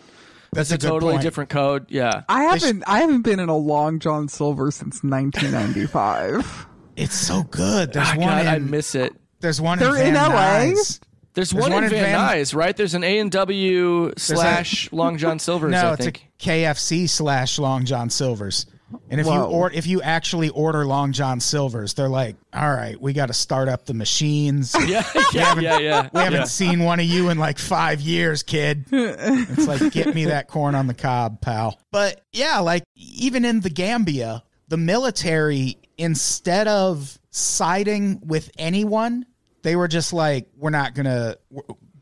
That's 0.52 0.72
it's 0.72 0.84
a 0.84 0.88
a, 0.88 0.90
totally 0.90 1.14
point. 1.14 1.22
different 1.24 1.50
code. 1.52 1.86
Yeah. 1.90 2.24
I 2.28 2.44
haven't 2.46 2.84
I 2.88 3.00
haven't 3.02 3.22
been 3.22 3.40
in 3.40 3.50
a 3.50 3.56
Long 3.58 4.00
John 4.00 4.28
Silver 4.28 4.72
since 4.72 5.04
1995. 5.04 6.68
It's 6.96 7.16
so 7.16 7.44
good. 7.44 7.94
There's 7.94 8.08
Ah, 8.10 8.16
one. 8.18 8.28
God, 8.28 8.42
in, 8.42 8.48
I 8.48 8.60
miss 8.60 8.96
it. 8.96 9.14
There's 9.40 9.60
one 9.60 9.80
They're 9.80 9.96
in, 9.96 10.08
in 10.08 10.14
Van 10.14 10.30
LA? 10.30 10.36
Nuys. 10.74 11.00
There's, 11.34 11.50
There's 11.50 11.54
one, 11.54 11.72
one 11.74 11.84
in 11.84 11.92
in 11.92 12.00
Van 12.00 12.16
Van- 12.16 12.38
Nuys, 12.38 12.56
right? 12.56 12.78
There's 12.78 12.94
an 12.94 13.04
A 13.04 13.18
and 13.20 13.32
W 13.32 14.14
slash 14.18 14.92
Long 14.94 15.18
John 15.18 15.40
Silver's. 15.40 15.72
No, 15.72 15.90
I 15.90 15.94
it's 15.94 16.06
a 16.08 16.12
KFC 16.40 17.10
slash 17.10 17.58
Long 17.58 17.86
John 17.86 18.10
Silver's. 18.10 18.68
And 19.10 19.20
if 19.20 19.26
you 19.26 19.34
or 19.34 19.72
if 19.72 19.88
you 19.88 20.04
actually 20.04 20.50
order 20.50 20.86
Long 20.86 21.14
John 21.14 21.40
Silver's, 21.40 21.96
they're 21.96 22.08
like, 22.08 22.36
"All 22.54 22.70
right, 22.70 23.00
we 23.02 23.12
got 23.14 23.26
to 23.26 23.34
start 23.34 23.68
up 23.68 23.86
the 23.88 23.96
machines. 23.96 24.76
yeah, 24.88 25.04
yeah, 25.34 25.60
yeah, 25.60 25.80
yeah. 25.80 26.10
We 26.14 26.20
haven't 26.20 26.40
yeah. 26.42 26.46
seen 26.46 26.84
one 26.84 27.00
of 27.00 27.08
you 27.08 27.30
in 27.30 27.40
like 27.40 27.58
five 27.58 28.02
years, 28.02 28.44
kid. 28.44 28.86
It's 28.92 29.66
like, 29.68 29.92
get 29.94 30.14
me 30.14 30.26
that 30.26 30.48
corn 30.48 30.76
on 30.76 30.86
the 30.86 30.94
cob, 30.94 31.42
pal. 31.42 31.80
But 31.90 32.22
yeah, 32.34 32.60
like 32.60 32.84
even 32.96 33.46
in 33.46 33.62
the 33.62 33.72
Gambia, 33.72 34.44
the 34.68 34.78
military, 34.78 35.78
instead 35.98 36.68
of 36.68 37.18
siding 37.32 38.22
with 38.26 38.52
anyone, 38.58 39.26
they 39.62 39.76
were 39.76 39.88
just 39.88 40.14
like, 40.14 40.48
we're 40.58 40.70
not 40.70 40.94
going 40.94 41.06
to, 41.06 41.38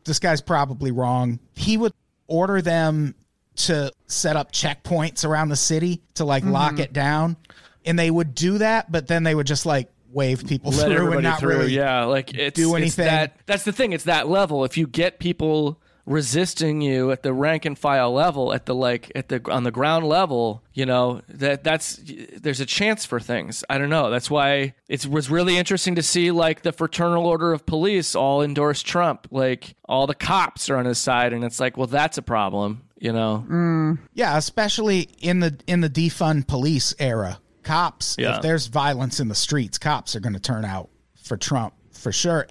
this 0.04 0.18
guy's 0.18 0.40
probably 0.40 0.90
wrong. 0.90 1.38
He 1.54 1.76
would 1.76 1.92
order 2.26 2.62
them 2.62 3.14
to 3.54 3.92
set 4.06 4.36
up 4.36 4.52
checkpoints 4.52 5.24
around 5.24 5.50
the 5.50 5.56
city 5.56 6.02
to 6.14 6.24
like 6.24 6.44
lock 6.44 6.72
mm-hmm. 6.72 6.82
it 6.82 6.92
down. 6.92 7.36
And 7.84 7.98
they 7.98 8.10
would 8.10 8.34
do 8.34 8.58
that, 8.58 8.90
but 8.90 9.06
then 9.08 9.24
they 9.24 9.34
would 9.34 9.46
just 9.46 9.66
like 9.66 9.90
wave 10.10 10.46
people 10.46 10.72
let 10.72 10.86
through 10.86 11.12
and 11.12 11.22
not 11.22 11.40
through. 11.40 11.56
really 11.56 11.72
yeah, 11.72 12.04
like 12.04 12.34
it's, 12.34 12.54
do 12.56 12.70
it's 12.74 12.82
anything. 12.82 13.06
that, 13.06 13.36
that's 13.46 13.64
the 13.64 13.72
thing. 13.72 13.92
It's 13.92 14.04
that 14.04 14.28
level. 14.28 14.64
If 14.64 14.76
you 14.76 14.86
get 14.86 15.18
people 15.18 15.80
resisting 16.06 16.80
you 16.80 17.10
at 17.12 17.22
the 17.22 17.32
rank 17.32 17.64
and 17.64 17.78
file 17.78 18.12
level, 18.12 18.52
at 18.52 18.66
the 18.66 18.74
like 18.74 19.10
at 19.14 19.28
the 19.28 19.40
on 19.50 19.62
the 19.64 19.70
ground 19.70 20.06
level, 20.06 20.62
you 20.74 20.84
know 20.86 21.22
that 21.28 21.62
that's 21.64 22.00
there's 22.40 22.60
a 22.60 22.66
chance 22.66 23.04
for 23.04 23.20
things. 23.20 23.64
I 23.70 23.78
don't 23.78 23.90
know. 23.90 24.10
That's 24.10 24.30
why 24.30 24.74
it 24.88 25.06
was 25.06 25.30
really 25.30 25.56
interesting 25.56 25.94
to 25.96 26.02
see 26.02 26.30
like 26.30 26.62
the 26.62 26.72
Fraternal 26.72 27.26
Order 27.26 27.52
of 27.52 27.66
Police 27.66 28.14
all 28.14 28.42
endorse 28.42 28.82
Trump. 28.82 29.28
Like 29.30 29.74
all 29.88 30.06
the 30.06 30.14
cops 30.14 30.68
are 30.70 30.76
on 30.76 30.84
his 30.86 30.98
side, 30.98 31.32
and 31.32 31.44
it's 31.44 31.60
like, 31.60 31.76
well, 31.76 31.86
that's 31.86 32.18
a 32.18 32.22
problem. 32.22 32.82
You 32.98 33.12
know. 33.12 33.44
Mm. 33.48 33.98
Yeah, 34.14 34.36
especially 34.36 35.08
in 35.20 35.40
the 35.40 35.58
in 35.66 35.80
the 35.80 35.90
defund 35.90 36.46
police 36.46 36.94
era. 36.98 37.38
Cops, 37.62 38.16
Yeah. 38.18 38.36
if 38.36 38.42
there's 38.42 38.66
violence 38.66 39.20
in 39.20 39.28
the 39.28 39.36
streets, 39.36 39.78
cops 39.78 40.16
are 40.16 40.20
going 40.20 40.32
to 40.32 40.40
turn 40.40 40.64
out 40.64 40.88
for 41.22 41.36
Trump 41.36 41.74
for 41.92 42.10
sure. 42.10 42.48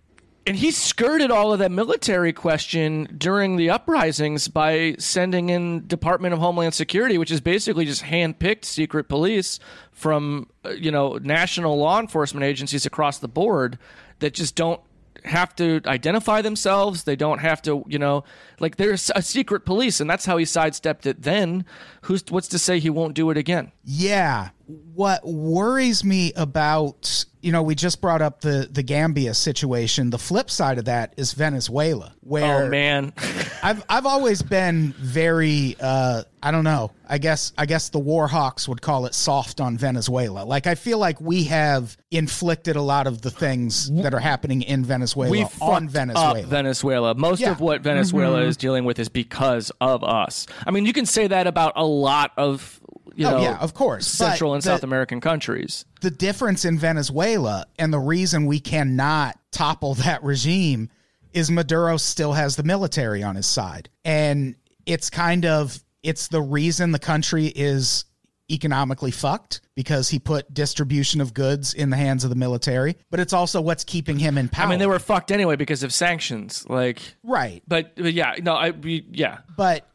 And 0.52 0.60
he 0.60 0.72
skirted 0.72 1.32
all 1.32 1.54
of 1.54 1.60
that 1.60 1.72
military 1.72 2.34
question 2.34 3.08
during 3.18 3.56
the 3.56 3.70
uprisings 3.70 4.50
by 4.50 4.98
sending 5.00 5.48
in 5.48 5.88
Department 5.88 6.34
of 6.34 6.42
Homeland 6.42 6.74
Security, 6.74 7.18
which 7.18 7.32
is 7.32 7.40
basically 7.40 7.86
just 7.86 8.04
handpicked 8.04 8.66
secret 8.66 9.08
police 9.08 9.62
from 9.94 10.50
uh, 10.66 10.72
you 10.72 10.92
know 10.92 11.18
national 11.22 11.78
law 11.78 12.02
enforcement 12.02 12.44
agencies 12.44 12.86
across 12.86 13.18
the 13.18 13.30
board 13.30 13.80
that 14.20 14.34
just 14.34 14.56
don't 14.56 14.82
have 15.24 15.56
to 15.56 15.80
identify 15.86 16.42
themselves. 16.42 17.06
They 17.06 17.16
don't 17.16 17.40
have 17.40 17.62
to, 17.62 17.86
you 17.88 17.98
know, 17.98 18.26
like 18.60 18.76
there's 18.76 19.10
a 19.16 19.22
secret 19.22 19.66
police, 19.66 20.02
and 20.02 20.10
that's 20.10 20.26
how 20.26 20.36
he 20.36 20.44
sidestepped 20.44 21.06
it. 21.06 21.22
Then, 21.22 21.64
who's 22.02 22.26
what's 22.28 22.50
to 22.50 22.60
say 22.60 22.78
he 22.78 22.90
won't 22.90 23.14
do 23.14 23.30
it 23.30 23.38
again? 23.38 23.72
Yeah. 23.86 24.50
What 24.94 25.26
worries 25.26 26.04
me 26.04 26.34
about, 26.36 27.26
you 27.42 27.52
know, 27.52 27.64
we 27.64 27.76
just 27.76 28.02
brought 28.02 28.22
up 28.22 28.42
the 28.42 28.68
the 28.72 28.84
Gambia 28.84 29.34
situation. 29.34 30.10
The 30.10 30.18
flip 30.20 30.50
side 30.50 30.78
of 30.78 30.86
that 30.86 31.14
is 31.18 31.34
Venezuela, 31.34 32.14
where 32.22 32.66
Oh 32.66 32.70
man, 32.70 33.14
I've 33.64 33.84
I've 33.90 34.06
always 34.06 34.42
been 34.42 34.94
very 34.98 35.76
uh 35.80 36.24
I 36.44 36.50
don't 36.52 36.64
know. 36.64 36.92
I 37.08 37.18
guess 37.20 37.54
I 37.58 37.66
guess 37.66 37.90
the 37.90 38.00
war 38.00 38.28
hawks 38.28 38.68
would 38.68 38.82
call 38.82 39.06
it 39.06 39.14
soft 39.14 39.62
on 39.62 39.78
Venezuela. 39.78 40.44
Like 40.44 40.68
I 40.68 40.76
feel 40.76 40.98
like 40.98 41.22
we 41.22 41.44
have 41.46 41.96
inflicted 42.12 42.76
a 42.76 42.82
lot 42.82 43.08
of 43.08 43.22
the 43.22 43.32
things 43.32 43.90
that 44.02 44.14
are 44.14 44.20
happening 44.20 44.62
in 44.64 44.84
Venezuela 44.84 45.32
we 45.32 45.46
on 45.62 45.88
Venezuela. 45.88 46.40
up 46.42 46.46
Venezuela. 46.46 47.16
Most 47.16 47.40
Yeah. 47.40 47.52
of 47.52 47.60
what 47.62 47.82
Venezuela 47.82 48.42
is 48.42 48.58
dealing 48.58 48.86
with 48.86 49.00
is 49.00 49.08
because 49.10 49.72
of 49.80 50.04
us. 50.04 50.48
I 50.66 50.72
mean, 50.72 50.86
you 50.86 50.94
can 50.94 51.06
say 51.06 51.28
that 51.28 51.48
about 51.48 51.74
a 51.76 51.86
lot 51.86 52.32
of 52.38 52.81
you 53.16 53.28
Oh, 53.28 53.32
know, 53.32 53.42
yeah, 53.42 53.58
of 53.58 53.74
course. 53.74 54.08
Central 54.08 54.52
But 54.52 54.56
and 54.56 54.64
the- 54.64 54.68
South 54.68 54.84
American 54.84 55.22
countries. 55.22 55.86
the 56.02 56.12
difference 56.12 56.66
in 56.66 56.78
Venezuela 56.80 57.66
and 57.80 57.94
the 57.94 58.00
reason 58.00 58.46
we 58.46 58.60
cannot 58.60 59.38
topple 59.52 59.94
that 59.96 60.24
regime 60.24 60.90
is 61.34 61.50
Maduro 61.50 61.98
still 61.98 62.34
has 62.34 62.56
the 62.56 62.64
military 62.64 63.24
on 63.24 63.36
his 63.36 63.48
side. 63.48 63.90
And 64.04 64.56
it's 64.86 65.10
kind 65.10 65.46
of 65.46 65.82
it's 66.04 66.28
the 66.30 66.42
reason 66.42 66.92
the 66.92 67.00
country 67.00 67.48
is 67.48 68.06
economically 68.50 69.12
fucked 69.12 69.62
because 69.76 70.10
he 70.10 70.20
put 70.20 70.54
distribution 70.54 71.22
of 71.22 71.34
goods 71.34 71.74
in 71.74 71.90
the 71.90 71.96
hands 71.96 72.24
of 72.26 72.30
the 72.30 72.36
military, 72.36 72.98
but 73.10 73.20
it's 73.20 73.32
also 73.34 73.62
what's 73.62 73.84
keeping 73.86 74.20
him 74.20 74.38
in 74.38 74.50
power. 74.50 74.66
I 74.66 74.70
mean, 74.70 74.80
they 74.80 74.88
were 74.88 75.00
fucked 75.00 75.32
anyway 75.32 75.56
because 75.56 75.84
of 75.84 75.94
sanctions. 75.94 76.66
Like, 76.68 77.00
right. 77.24 77.64
but, 77.68 77.96
but 77.96 78.12
yeah, 78.14 78.34
no, 78.42 78.54
I 78.56 78.72
we, 78.72 79.06
yeah. 79.12 79.38
but 79.56 79.88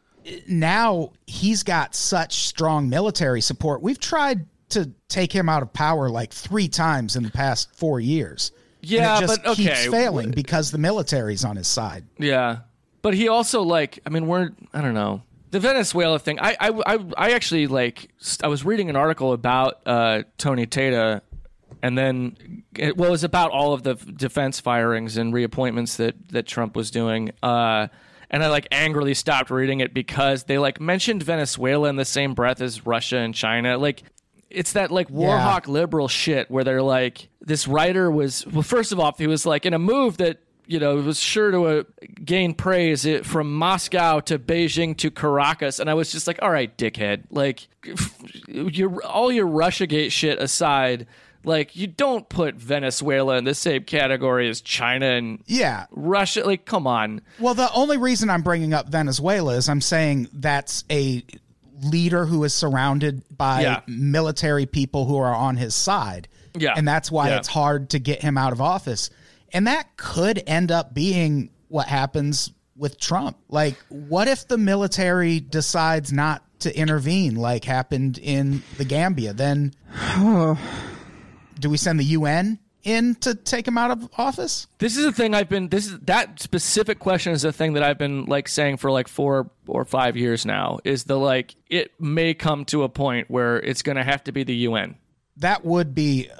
now 0.48 1.12
he's 1.26 1.62
got 1.62 1.94
such 1.94 2.46
strong 2.46 2.88
military 2.88 3.40
support. 3.40 3.82
We've 3.82 3.98
tried 3.98 4.46
to 4.70 4.90
take 5.08 5.32
him 5.32 5.48
out 5.48 5.62
of 5.62 5.72
power 5.72 6.08
like 6.08 6.32
three 6.32 6.68
times 6.68 7.16
in 7.16 7.22
the 7.22 7.30
past 7.30 7.74
four 7.74 8.00
years. 8.00 8.52
Yeah, 8.80 9.20
just 9.20 9.42
but 9.42 9.50
okay. 9.52 9.64
keeps 9.64 9.86
failing 9.86 10.30
because 10.30 10.70
the 10.70 10.78
military's 10.78 11.44
on 11.44 11.56
his 11.56 11.66
side. 11.66 12.04
Yeah, 12.18 12.58
but 13.02 13.14
he 13.14 13.28
also 13.28 13.62
like 13.62 14.00
I 14.06 14.10
mean 14.10 14.26
we're 14.26 14.50
I 14.72 14.80
don't 14.80 14.94
know 14.94 15.22
the 15.50 15.60
Venezuela 15.60 16.18
thing. 16.18 16.38
I 16.40 16.56
I 16.60 16.68
I, 16.86 16.98
I 17.16 17.30
actually 17.32 17.66
like 17.66 18.10
I 18.42 18.48
was 18.48 18.64
reading 18.64 18.90
an 18.90 18.96
article 18.96 19.32
about 19.32 19.80
uh, 19.86 20.22
Tony 20.38 20.66
Tata, 20.66 21.22
and 21.82 21.96
then 21.96 22.64
it, 22.76 22.96
well 22.96 23.08
it 23.08 23.12
was 23.12 23.24
about 23.24 23.50
all 23.50 23.72
of 23.72 23.82
the 23.82 23.94
defense 23.94 24.60
firings 24.60 25.16
and 25.16 25.32
reappointments 25.32 25.96
that 25.96 26.28
that 26.30 26.46
Trump 26.46 26.76
was 26.76 26.90
doing. 26.90 27.32
Uh, 27.42 27.88
and 28.30 28.42
I 28.42 28.48
like 28.48 28.66
angrily 28.72 29.14
stopped 29.14 29.50
reading 29.50 29.80
it 29.80 29.94
because 29.94 30.44
they 30.44 30.58
like 30.58 30.80
mentioned 30.80 31.22
Venezuela 31.22 31.88
in 31.88 31.96
the 31.96 32.04
same 32.04 32.34
breath 32.34 32.60
as 32.60 32.86
Russia 32.86 33.18
and 33.18 33.34
China. 33.34 33.78
Like 33.78 34.02
it's 34.50 34.72
that 34.74 34.90
like 34.90 35.08
warhawk 35.08 35.66
Yeah. 35.66 35.72
liberal 35.72 36.08
shit 36.08 36.50
where 36.50 36.64
they're 36.64 36.82
like 36.82 37.28
this 37.40 37.66
writer 37.66 38.10
was 38.10 38.46
well 38.46 38.62
first 38.62 38.92
of 38.92 39.00
all 39.00 39.14
he 39.18 39.26
was 39.26 39.44
like 39.44 39.66
in 39.66 39.74
a 39.74 39.78
move 39.78 40.16
that 40.18 40.38
you 40.68 40.78
know 40.80 40.96
was 40.96 41.20
sure 41.20 41.50
to 41.50 41.64
uh, 41.66 41.82
gain 42.24 42.54
praise 42.54 43.04
it, 43.04 43.24
from 43.26 43.52
Moscow 43.54 44.20
to 44.20 44.38
Beijing 44.38 44.96
to 44.98 45.10
Caracas 45.10 45.78
and 45.80 45.88
I 45.90 45.94
was 45.94 46.10
just 46.12 46.26
like 46.26 46.38
all 46.42 46.50
right 46.50 46.76
dickhead 46.78 47.24
like 47.30 47.66
your 48.46 49.02
all 49.04 49.30
your 49.32 49.46
Russiagate 49.46 50.10
shit 50.12 50.40
aside 50.40 51.06
like 51.46 51.74
you 51.76 51.86
don't 51.86 52.28
put 52.28 52.56
Venezuela 52.56 53.36
in 53.38 53.44
the 53.44 53.54
same 53.54 53.84
category 53.84 54.48
as 54.50 54.60
China 54.60 55.06
and 55.06 55.42
Yeah. 55.46 55.86
Russia 55.90 56.44
like 56.44 56.66
come 56.66 56.86
on 56.86 57.22
Well, 57.38 57.54
the 57.54 57.72
only 57.72 57.96
reason 57.96 58.28
I'm 58.28 58.42
bringing 58.42 58.74
up 58.74 58.88
Venezuela 58.88 59.54
is 59.54 59.68
I'm 59.68 59.80
saying 59.80 60.28
that's 60.32 60.84
a 60.90 61.24
leader 61.82 62.26
who 62.26 62.42
is 62.44 62.52
surrounded 62.52 63.22
by 63.34 63.62
Yeah. 63.62 63.80
military 63.86 64.66
people 64.66 65.06
who 65.06 65.16
are 65.18 65.34
on 65.34 65.56
his 65.56 65.74
side. 65.74 66.26
Yeah. 66.54 66.74
And 66.76 66.86
that's 66.88 67.10
why 67.10 67.28
Yeah. 67.28 67.36
it's 67.38 67.48
hard 67.48 67.90
to 67.90 67.98
get 67.98 68.22
him 68.22 68.36
out 68.36 68.52
of 68.52 68.60
office. 68.60 69.10
And 69.52 69.66
that 69.66 69.96
could 69.96 70.42
end 70.46 70.72
up 70.72 70.92
being 70.94 71.50
what 71.68 71.86
happens 71.86 72.50
with 72.76 72.98
Trump. 72.98 73.36
Like, 73.48 73.76
what 73.88 74.26
if 74.28 74.48
the 74.48 74.58
military 74.58 75.38
decides 75.40 76.12
not 76.12 76.42
to 76.60 76.76
intervene, 76.76 77.36
like 77.36 77.64
happened 77.64 78.18
in 78.18 78.62
the 78.78 78.84
Gambia? 78.84 79.32
Then 79.34 79.74
do 81.60 81.70
we 81.70 81.76
send 81.76 81.98
the 82.00 82.04
UN 82.04 82.58
in 82.84 83.14
to 83.16 83.34
take 83.34 83.66
him 83.66 83.76
out 83.78 83.90
of 83.90 84.08
office? 84.16 84.66
This 84.78 84.96
is 84.96 85.04
the 85.04 85.12
thing 85.12 85.34
I've 85.34 85.48
been. 85.48 85.68
This 85.68 85.86
is 85.86 85.98
that 86.00 86.40
specific 86.40 86.98
question 86.98 87.32
is 87.32 87.42
the 87.42 87.52
thing 87.52 87.72
that 87.74 87.82
I've 87.82 87.98
been 87.98 88.26
like 88.26 88.48
saying 88.48 88.76
for 88.76 88.90
like 88.90 89.08
four 89.08 89.50
or 89.66 89.84
five 89.84 90.16
years 90.16 90.46
now. 90.46 90.78
Is 90.84 91.04
the 91.04 91.16
like 91.18 91.54
it 91.68 91.92
may 92.00 92.34
come 92.34 92.64
to 92.66 92.82
a 92.84 92.88
point 92.88 93.30
where 93.30 93.56
it's 93.58 93.82
going 93.82 93.96
to 93.96 94.04
have 94.04 94.22
to 94.24 94.32
be 94.32 94.44
the 94.44 94.54
UN. 94.68 94.96
that 95.38 95.64
would 95.64 95.94
be 95.94 96.30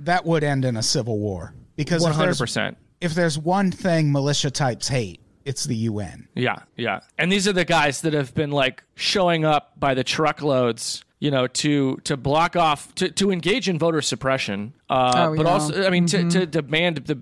that 0.00 0.24
would 0.26 0.42
end 0.44 0.64
in 0.64 0.76
a 0.76 0.82
civil 0.82 1.18
war 1.18 1.54
because 1.76 2.02
One 2.02 2.12
hundred 2.12 2.36
percent. 2.38 2.76
if 3.00 3.14
there's 3.14 3.38
one 3.38 3.70
thing 3.70 4.10
militia 4.12 4.50
types 4.50 4.88
hate, 4.88 5.20
it's 5.44 5.64
the 5.64 5.76
UN. 5.76 6.28
Yeah, 6.34 6.56
yeah. 6.76 7.00
And 7.18 7.30
these 7.30 7.46
are 7.48 7.52
the 7.52 7.64
guys 7.64 8.00
that 8.02 8.12
have 8.12 8.34
been 8.34 8.50
like 8.50 8.82
showing 8.96 9.44
up 9.44 9.78
by 9.78 9.94
the 9.94 10.04
truckloads, 10.04 11.04
you 11.22 11.30
know, 11.30 11.46
to 11.46 11.98
to 12.02 12.16
block 12.16 12.56
off 12.56 12.92
to, 12.96 13.08
to 13.08 13.30
engage 13.30 13.68
in 13.68 13.78
voter 13.78 14.02
suppression, 14.02 14.74
uh, 14.90 15.12
Oh, 15.14 15.36
but 15.36 15.46
yeah. 15.46 15.52
also, 15.52 15.86
I 15.86 15.90
mean, 15.90 16.06
to, 16.06 16.28
to 16.30 16.46
demand 16.46 16.96
the 17.06 17.16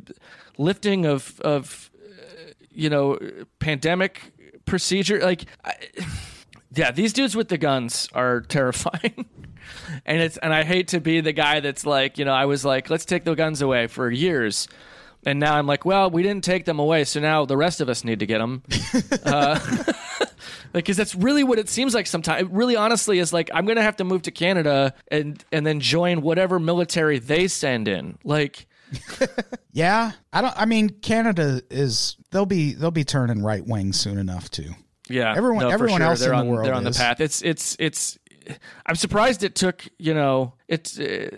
lifting 0.56 1.04
of 1.04 1.38
of 1.42 1.90
uh, 2.02 2.52
you 2.70 2.88
know 2.88 3.18
pandemic 3.58 4.32
procedure. 4.64 5.18
Like, 5.20 5.44
I, 5.62 5.74
yeah, 6.74 6.92
these 6.92 7.12
dudes 7.12 7.36
with 7.36 7.48
the 7.48 7.58
guns 7.58 8.08
are 8.14 8.40
terrifying. 8.48 9.26
and 10.06 10.22
it's 10.22 10.38
and 10.38 10.54
I 10.54 10.64
hate 10.64 10.88
to 10.88 11.00
be 11.00 11.20
the 11.20 11.34
guy 11.34 11.60
that's 11.60 11.84
like, 11.84 12.16
you 12.16 12.24
know, 12.24 12.32
I 12.32 12.46
was 12.46 12.64
like, 12.64 12.88
let's 12.88 13.04
take 13.04 13.24
the 13.24 13.34
guns 13.34 13.60
away 13.60 13.86
for 13.86 14.10
years. 14.10 14.66
And 15.26 15.38
now 15.38 15.56
I'm 15.56 15.66
like, 15.66 15.84
well, 15.84 16.10
we 16.10 16.22
didn't 16.22 16.44
take 16.44 16.64
them 16.64 16.78
away, 16.78 17.04
so 17.04 17.20
now 17.20 17.44
the 17.44 17.56
rest 17.56 17.80
of 17.80 17.88
us 17.88 18.04
need 18.04 18.20
to 18.20 18.26
get 18.26 18.38
them. 18.38 18.62
because 20.72 20.96
that's 20.96 21.14
really 21.14 21.44
what 21.44 21.58
it 21.58 21.68
seems 21.68 21.94
like 21.94 22.06
sometimes. 22.06 22.42
It 22.42 22.50
really 22.50 22.76
honestly 22.76 23.18
is 23.18 23.32
like 23.32 23.50
I'm 23.52 23.66
gonna 23.66 23.82
have 23.82 23.96
to 23.96 24.04
move 24.04 24.22
to 24.22 24.30
Canada 24.30 24.94
and 25.08 25.42
and 25.52 25.66
then 25.66 25.80
join 25.80 26.22
whatever 26.22 26.58
military 26.58 27.18
they 27.18 27.48
send 27.48 27.88
in. 27.88 28.18
Like 28.24 28.66
Yeah, 29.72 30.12
I 30.32 30.40
don't. 30.40 30.54
I 30.56 30.64
mean, 30.66 30.88
Canada 30.90 31.62
is 31.70 32.16
they'll 32.30 32.46
be 32.46 32.72
they'll 32.72 32.90
be 32.90 33.04
turning 33.04 33.42
right 33.42 33.64
wing 33.64 33.92
soon 33.92 34.18
enough 34.18 34.50
too. 34.50 34.70
yeah, 35.08 35.34
Everyone- 35.36 35.64
no, 35.64 35.70
everyone 35.70 36.00
sure. 36.00 36.08
else 36.08 36.20
they're 36.20 36.32
in 36.32 36.40
the 36.40 36.44
world 36.52 36.66
they're 36.66 36.74
on 36.74 36.86
is. 36.86 36.96
the 36.96 37.02
path. 37.02 37.20
It's 37.20 37.42
it's 37.42 37.76
it's. 37.78 38.18
I'm 38.86 38.96
surprised 38.96 39.44
it 39.44 39.54
took 39.54 39.86
you 39.98 40.14
know 40.14 40.54
it's 40.66 40.98
uh, 40.98 41.28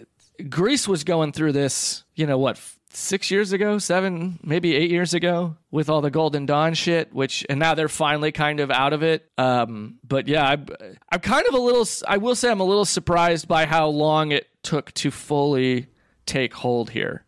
Greece 0.48 0.88
was 0.88 1.04
going 1.04 1.32
through 1.32 1.52
this 1.52 2.04
you 2.14 2.26
know 2.26 2.38
what 2.38 2.58
six 2.94 3.30
years 3.30 3.52
ago 3.52 3.78
seven 3.78 4.38
maybe 4.42 4.74
eight 4.76 4.90
years 4.90 5.14
ago 5.14 5.56
with 5.70 5.88
all 5.88 6.00
the 6.02 6.10
Golden 6.10 6.44
Dawn 6.46 6.74
shit 6.74 7.12
which 7.12 7.44
and 7.48 7.58
now 7.58 7.74
they're 7.74 7.88
finally 7.88 8.32
kind 8.32 8.60
of 8.60 8.70
out 8.70 8.92
of 8.92 9.02
it. 9.02 9.30
Um, 9.38 9.96
but 10.06 10.28
yeah, 10.28 10.46
I'm 10.46 10.66
I'm 11.10 11.20
kind 11.20 11.46
of 11.48 11.54
a 11.54 11.58
little. 11.58 11.86
I 12.06 12.18
will 12.18 12.34
say 12.34 12.50
I'm 12.50 12.60
a 12.60 12.64
little 12.64 12.84
surprised 12.84 13.48
by 13.48 13.66
how 13.66 13.88
long 13.88 14.32
it 14.32 14.46
took 14.62 14.92
to 14.94 15.10
fully 15.10 15.86
take 16.26 16.54
hold 16.54 16.90
here. 16.90 17.24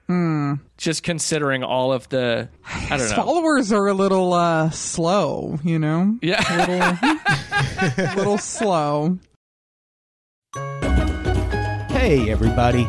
Just 0.76 1.02
considering 1.02 1.64
all 1.64 1.92
of 1.92 2.08
the 2.10 2.48
I 2.66 2.88
don't 2.90 2.98
His 3.00 3.10
know. 3.10 3.16
followers 3.16 3.72
are 3.72 3.86
a 3.88 3.94
little 3.94 4.32
uh, 4.32 4.70
slow, 4.70 5.58
you 5.64 5.78
know, 5.78 6.16
Yeah. 6.22 6.38
a 7.82 8.14
little 8.16 8.38
slow. 8.38 9.18
Hey, 11.88 12.30
everybody. 12.30 12.86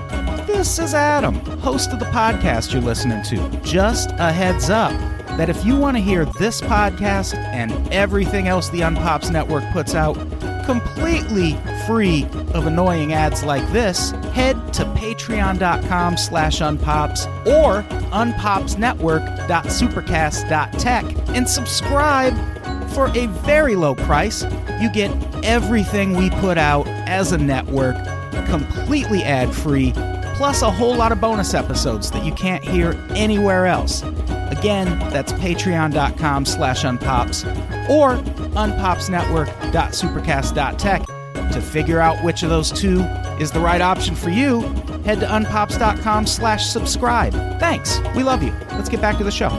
This 0.56 0.80
is 0.80 0.94
Adam, 0.94 1.36
host 1.60 1.92
of 1.92 2.00
the 2.00 2.06
podcast 2.06 2.72
you're 2.72 2.82
listening 2.82 3.22
to. 3.24 3.50
Just 3.62 4.12
a 4.12 4.32
heads 4.32 4.70
up 4.70 4.94
that 5.38 5.50
if 5.50 5.66
you 5.66 5.76
want 5.76 5.98
to 5.98 6.02
hear 6.02 6.24
this 6.40 6.62
podcast 6.62 7.36
and 7.36 7.74
everything 7.92 8.48
else 8.48 8.70
the 8.70 8.80
Unpops 8.80 9.30
Network 9.30 9.70
puts 9.74 9.96
out 9.96 10.14
completely 10.66 11.58
free 11.86 12.24
of 12.54 12.68
annoying 12.68 13.12
ads 13.12 13.44
like 13.44 13.70
this, 13.74 14.12
head 14.32 14.56
to 14.74 14.86
patreon.com 14.86 16.16
slash 16.16 16.62
unpops 16.62 17.26
or 17.46 17.82
unpopsnetwork.supercast.tech 18.12 21.06
and 21.36 21.50
subscribe 21.50 22.34
for 22.92 23.10
a 23.10 23.28
very 23.44 23.76
low 23.76 23.94
price. 23.94 24.44
You 24.80 24.90
get 24.90 25.12
everything 25.44 26.16
we 26.16 26.30
put 26.30 26.58
out 26.58 26.88
as 26.88 27.34
a 27.34 27.38
network 27.38 27.98
completely 28.46 29.24
ad 29.24 29.54
free, 29.54 29.92
plus 30.36 30.62
a 30.62 30.70
whole 30.70 30.96
lot 30.96 31.12
of 31.12 31.20
bonus 31.20 31.54
episodes 31.54 32.12
that 32.12 32.24
you 32.26 32.32
can't 32.34 32.64
hear 32.64 32.94
anywhere 33.12 33.66
else. 33.66 34.04
Again, 34.52 35.00
that's 35.12 35.34
patreon.com 35.34 36.46
slash 36.46 36.84
unpops 36.84 37.46
or 37.90 38.18
unpopsnetwork.supercast.tech. 38.54 41.02
To 41.52 41.62
figure 41.62 42.00
out 42.00 42.24
which 42.24 42.44
of 42.44 42.50
those 42.50 42.72
two 42.72 43.02
is 43.40 43.52
the 43.52 43.60
right 43.60 43.82
option 43.82 44.16
for 44.16 44.30
you, 44.30 44.62
head 45.04 45.20
to 45.22 45.26
unpops.com 45.26 46.28
slash 46.28 46.66
subscribe. 46.66 47.34
Thanks. 47.60 48.00
We 48.16 48.24
love 48.24 48.44
you. 48.44 48.52
Let's 48.72 48.90
get 48.90 49.02
back 49.02 49.18
to 49.20 49.24
the 49.24 49.32
show. 49.32 49.50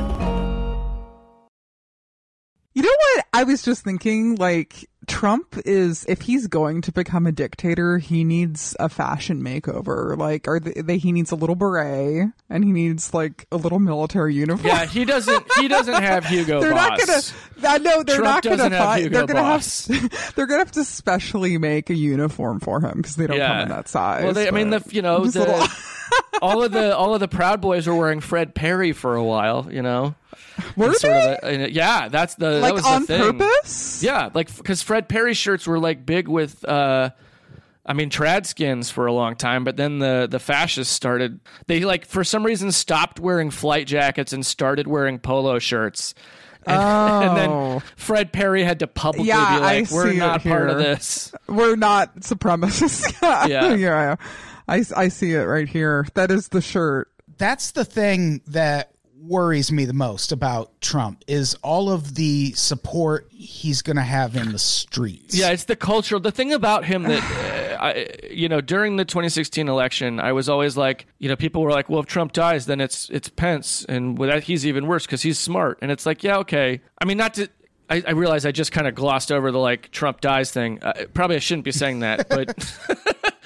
You 2.75 2.83
know 2.83 2.89
what? 2.89 3.25
I 3.33 3.45
was 3.45 3.63
just 3.63 3.85
thinking, 3.85 4.35
like, 4.35 4.89
Trump 5.07 5.57
is, 5.65 6.05
if 6.09 6.23
he's 6.23 6.47
going 6.47 6.83
to 6.83 6.93
become 6.93 7.27
a 7.27 7.33
dictator, 7.33 7.99
he 7.99 8.25
needs 8.25 8.75
a 8.81 8.89
fashion 8.89 9.43
makeover. 9.43 10.17
Like, 10.17 10.49
are 10.49 10.59
they, 10.61 10.81
they 10.81 10.99
he 10.99 11.13
needs 11.13 11.31
a 11.31 11.37
little 11.37 11.55
beret 11.57 12.29
and 12.51 12.65
he 12.65 12.73
needs, 12.73 13.15
like, 13.15 13.47
a 13.53 13.57
little 13.57 13.79
military 13.79 14.35
uniform. 14.35 14.67
Yeah, 14.67 14.87
he 14.87 15.05
doesn't. 15.05 15.47
He 15.59 15.69
doesn't 15.69 16.03
have 16.03 16.25
Hugo 16.27 16.61
they're 16.67 16.73
Boss. 16.73 17.33
not 17.33 17.35
gonna. 17.63 17.75
I 17.75 17.79
know 17.79 18.03
they're 18.03 18.17
Trump 18.17 18.45
not 18.45 18.57
gonna 18.59 18.77
find. 18.77 19.03
Hugo 19.03 19.17
They're 19.19 19.27
gonna 19.27 19.41
Boss. 19.41 19.87
have. 19.87 20.33
They're 20.35 20.47
gonna 20.47 20.59
have 20.61 20.73
to 20.73 20.85
specially 20.85 21.59
make 21.59 21.89
a 21.91 21.95
uniform 21.95 22.61
for 22.61 22.81
him 22.81 22.97
because 22.99 23.17
they 23.17 23.27
don't 23.27 23.39
come 23.39 23.61
in 23.61 23.69
that 23.69 23.89
size. 23.89 24.25
Well, 24.25 24.33
they, 24.33 24.49
I 24.49 24.51
mean, 24.51 24.71
the 24.71 24.83
you 24.91 25.03
know 25.03 25.25
the, 25.27 25.77
all 26.43 26.63
of 26.63 26.73
the 26.73 26.97
all 26.97 27.15
of 27.15 27.21
the 27.21 27.29
Proud 27.29 27.61
Boys 27.61 27.87
were 27.87 27.95
wearing 27.95 28.21
Fred 28.21 28.55
Perry 28.55 28.93
for 28.93 29.17
a 29.17 29.25
while. 29.25 29.69
You 29.73 29.83
know, 29.83 30.15
were 30.77 30.87
And 30.87 30.95
sort 30.97 31.13
they 31.15 31.33
of 31.37 31.39
a- 31.43 31.47
and, 31.65 31.73
yeah, 31.73 32.09
that's 32.09 32.35
the 32.37 32.47
that 32.51 32.61
like 32.61 32.75
was 32.75 32.85
on 32.85 33.03
the 33.03 33.07
thing. 33.07 33.39
purpose? 33.39 34.03
Yeah, 34.03 34.31
like 34.35 34.55
because 34.57 34.83
Fred 34.83 35.09
Perry 35.09 35.35
shirts 35.35 35.67
were 35.67 35.79
like 35.79 36.05
big 36.07 36.29
with. 36.29 36.65
uh 36.65 37.11
I 37.89 37.93
mean, 37.93 38.11
trad 38.11 38.47
skins 38.47 38.91
for 38.91 39.07
a 39.07 39.13
long 39.13 39.37
time, 39.37 39.63
but 39.63 39.77
then 39.77 40.01
the 40.01 40.27
the 40.29 40.41
fascists 40.41 40.93
started. 40.93 41.39
They 41.69 41.85
like 41.85 42.05
for 42.05 42.25
some 42.25 42.45
reason 42.45 42.73
stopped 42.73 43.21
wearing 43.21 43.51
flight 43.53 43.87
jackets 43.87 44.33
and 44.33 44.45
started 44.45 44.89
wearing 44.89 45.21
polo 45.21 45.61
shirts. 45.61 46.13
And, 46.67 46.77
and 46.83 47.39
Oh. 47.39 47.73
then 47.79 47.83
Fred 47.95 48.33
Perry 48.33 48.65
had 48.65 48.81
to 48.81 48.89
publicly 48.89 49.29
Yeah, 49.29 49.55
be 49.59 49.61
like, 49.63 49.93
I 49.93 49.95
"We're 49.95 50.13
not 50.15 50.43
part 50.43 50.69
of 50.69 50.79
this." 50.79 51.33
We're 51.47 51.77
not 51.77 52.17
supremacists. 52.23 53.13
Yeah. 53.49 53.75
yeah. 53.75 54.17
I, 54.69 54.85
I 54.97 55.07
see 55.07 55.31
it 55.35 55.43
right 55.45 55.69
here. 55.69 56.09
That 56.15 56.33
is 56.33 56.49
the 56.49 56.61
shirt. 56.61 57.09
that's 57.39 57.71
the 57.71 57.85
thing 57.85 58.41
that 58.49 58.91
worries 59.29 59.73
me 59.73 59.85
the 59.85 59.93
most 59.93 60.33
about 60.33 60.81
Trump 60.81 61.25
is 61.27 61.55
all 61.63 61.91
of 61.91 62.15
the 62.15 62.53
support 62.53 63.27
he's 63.31 63.83
going 63.83 63.97
to 63.97 64.03
have 64.03 64.37
in 64.37 64.53
the 64.53 64.59
streets. 64.59 65.37
Yeah, 65.37 65.51
it's 65.51 65.65
the 65.65 65.77
cultural. 65.77 66.21
The 66.21 66.31
thing 66.31 66.53
about 66.53 66.85
him 66.85 67.03
that, 67.05 67.23
uh, 67.23 67.83
I, 67.83 68.09
you 68.31 68.49
know, 68.49 68.61
during 68.61 68.97
the 68.97 69.05
2016 69.05 69.69
election, 69.69 70.21
I 70.21 70.33
was 70.33 70.49
always 70.49 70.77
like, 70.77 71.07
you 71.19 71.29
know, 71.29 71.37
people 71.37 71.63
were 71.63 71.71
like, 71.71 71.89
well, 71.89 72.01
if 72.01 72.07
Trump 72.07 72.33
dies, 72.33 72.67
then 72.67 72.81
it's 72.81 73.11
it's 73.11 73.29
Pence, 73.29 73.85
and 73.89 74.19
with 74.19 74.31
that, 74.31 74.45
he's 74.45 74.67
even 74.67 74.87
worse 74.87 75.07
because 75.07 75.23
he's 75.23 75.39
smart. 75.39 75.79
And 75.83 75.91
it's 75.91 76.07
like, 76.07 76.23
yeah, 76.23 76.39
okay. 76.39 76.81
I 77.01 77.05
mean, 77.05 77.19
not 77.19 77.35
to. 77.35 77.49
I, 77.89 78.03
I 78.05 78.11
realize 78.13 78.45
I 78.45 78.51
just 78.51 78.73
kind 78.73 78.89
of 78.89 78.97
glossed 78.97 79.31
over 79.31 79.53
the 79.53 79.59
like 79.59 79.93
Trump 79.93 80.21
dies 80.21 80.51
thing. 80.51 80.83
Uh, 80.83 81.05
probably 81.15 81.37
I 81.37 81.39
shouldn't 81.39 81.65
be 81.65 81.73
saying 81.73 82.01
that, 82.01 82.29
but 82.29 82.49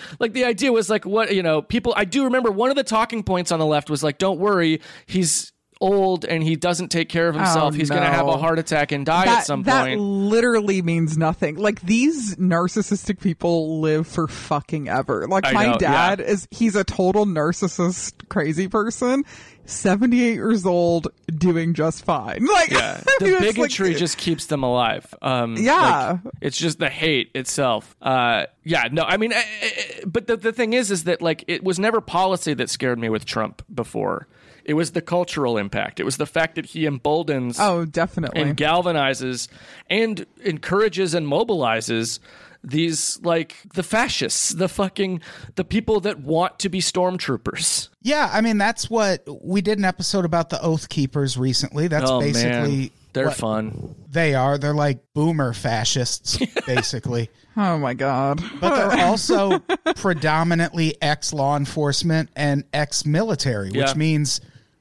like 0.18 0.32
the 0.32 0.44
idea 0.44 0.72
was 0.72 0.88
like 0.88 1.04
what 1.04 1.34
you 1.34 1.42
know 1.42 1.60
people. 1.60 1.92
I 1.96 2.04
do 2.04 2.24
remember 2.24 2.50
one 2.50 2.70
of 2.70 2.76
the 2.76 2.84
talking 2.84 3.22
points 3.22 3.52
on 3.52 3.58
the 3.58 3.66
left 3.66 3.90
was 3.90 4.02
like, 4.02 4.18
don't 4.18 4.38
worry, 4.38 4.80
he's 5.06 5.52
old 5.80 6.24
and 6.24 6.42
he 6.42 6.56
doesn't 6.56 6.88
take 6.88 7.08
care 7.08 7.28
of 7.28 7.34
himself. 7.34 7.72
Oh, 7.74 7.76
he's 7.76 7.88
going 7.88 8.02
to 8.02 8.08
have 8.08 8.26
a 8.26 8.36
heart 8.36 8.58
attack 8.58 8.92
and 8.92 9.06
die 9.06 9.24
that, 9.24 9.38
at 9.40 9.46
some 9.46 9.62
that 9.64 9.84
point. 9.86 9.98
That 9.98 10.02
literally 10.04 10.82
means 10.82 11.16
nothing. 11.16 11.56
Like 11.56 11.80
these 11.80 12.36
narcissistic 12.36 13.20
people 13.20 13.80
live 13.80 14.06
for 14.06 14.28
fucking 14.28 14.88
ever. 14.88 15.26
Like 15.26 15.46
I 15.46 15.52
my 15.52 15.66
know, 15.72 15.78
dad 15.78 16.18
yeah. 16.20 16.26
is 16.26 16.46
he's 16.50 16.76
a 16.76 16.84
total 16.84 17.24
narcissist 17.26 18.28
crazy 18.28 18.68
person. 18.68 19.24
78 19.66 20.34
years 20.34 20.66
old 20.66 21.08
doing 21.28 21.74
just 21.74 22.04
fine. 22.04 22.44
Like 22.50 22.70
Yeah, 22.70 23.00
the 23.20 23.26
it's 23.26 23.40
like- 23.40 23.40
bigotry 23.54 23.94
just 23.94 24.18
keeps 24.18 24.46
them 24.46 24.62
alive. 24.64 25.12
Um, 25.22 25.56
Yeah. 25.56 26.18
like, 26.24 26.34
it's 26.40 26.58
just 26.58 26.78
the 26.80 26.88
hate 26.88 27.30
itself. 27.34 27.94
Uh, 28.02 28.46
yeah, 28.64 28.88
no, 28.90 29.02
I 29.04 29.16
mean, 29.16 29.32
eh, 29.32 29.36
eh, 29.62 29.68
eh, 29.76 30.00
but 30.06 30.26
the 30.26 30.36
the 30.36 30.52
thing 30.52 30.72
is, 30.72 30.90
is 30.90 31.04
that 31.04 31.22
like 31.22 31.44
it 31.46 31.62
was 31.62 31.78
never 31.78 32.00
policy 32.00 32.52
that 32.54 32.68
scared 32.68 32.98
me 32.98 33.08
with 33.08 33.24
Trump 33.24 33.62
before. 33.72 34.26
It 34.64 34.74
was 34.74 34.92
the 34.92 35.00
cultural 35.02 35.56
impact. 35.58 36.00
It 36.00 36.04
was 36.04 36.16
the 36.16 36.26
fact 36.26 36.54
that 36.56 36.66
he 36.66 36.86
emboldens 36.86 37.58
Oh, 37.58 37.84
definitely. 37.84 38.40
and 38.42 38.56
galvanizes 38.56 39.48
and 39.88 40.26
encourages 40.44 41.14
and 41.14 41.26
mobilizes 41.26 42.18
these 42.62 43.18
like 43.22 43.56
the 43.72 43.82
fascists, 43.82 44.50
the 44.50 44.68
fucking 44.68 45.22
the 45.54 45.64
people 45.64 46.00
that 46.00 46.20
want 46.20 46.58
to 46.58 46.68
be 46.68 46.80
stormtroopers. 46.80 47.88
Yeah, 48.02 48.28
I 48.32 48.42
mean 48.42 48.58
that's 48.58 48.90
what 48.90 49.26
we 49.42 49.62
did 49.62 49.78
an 49.78 49.84
episode 49.86 50.24
about 50.26 50.50
the 50.50 50.60
Oath 50.62 50.88
Keepers 50.90 51.38
recently. 51.38 51.88
That's 51.88 52.10
oh 52.10 52.20
basically 52.20 52.76
man, 52.78 52.90
they're 53.14 53.26
what 53.28 53.36
fun. 53.36 53.94
they 54.10 54.34
are. 54.34 54.58
They're 54.58 54.74
like 54.74 54.98
boomer 55.14 55.54
fascists, 55.54 56.38
basically. 56.66 57.30
oh 57.56 57.78
my 57.78 57.94
god. 57.94 58.42
But 58.60 58.74
they're 58.74 59.06
also 59.06 59.60
predominantly 59.96 60.96
ex 61.00 61.32
law 61.32 61.56
enforcement 61.56 62.28
and 62.36 62.64
ex 62.74 63.06
military, 63.06 63.70
which 63.70 63.96
means 63.96 64.40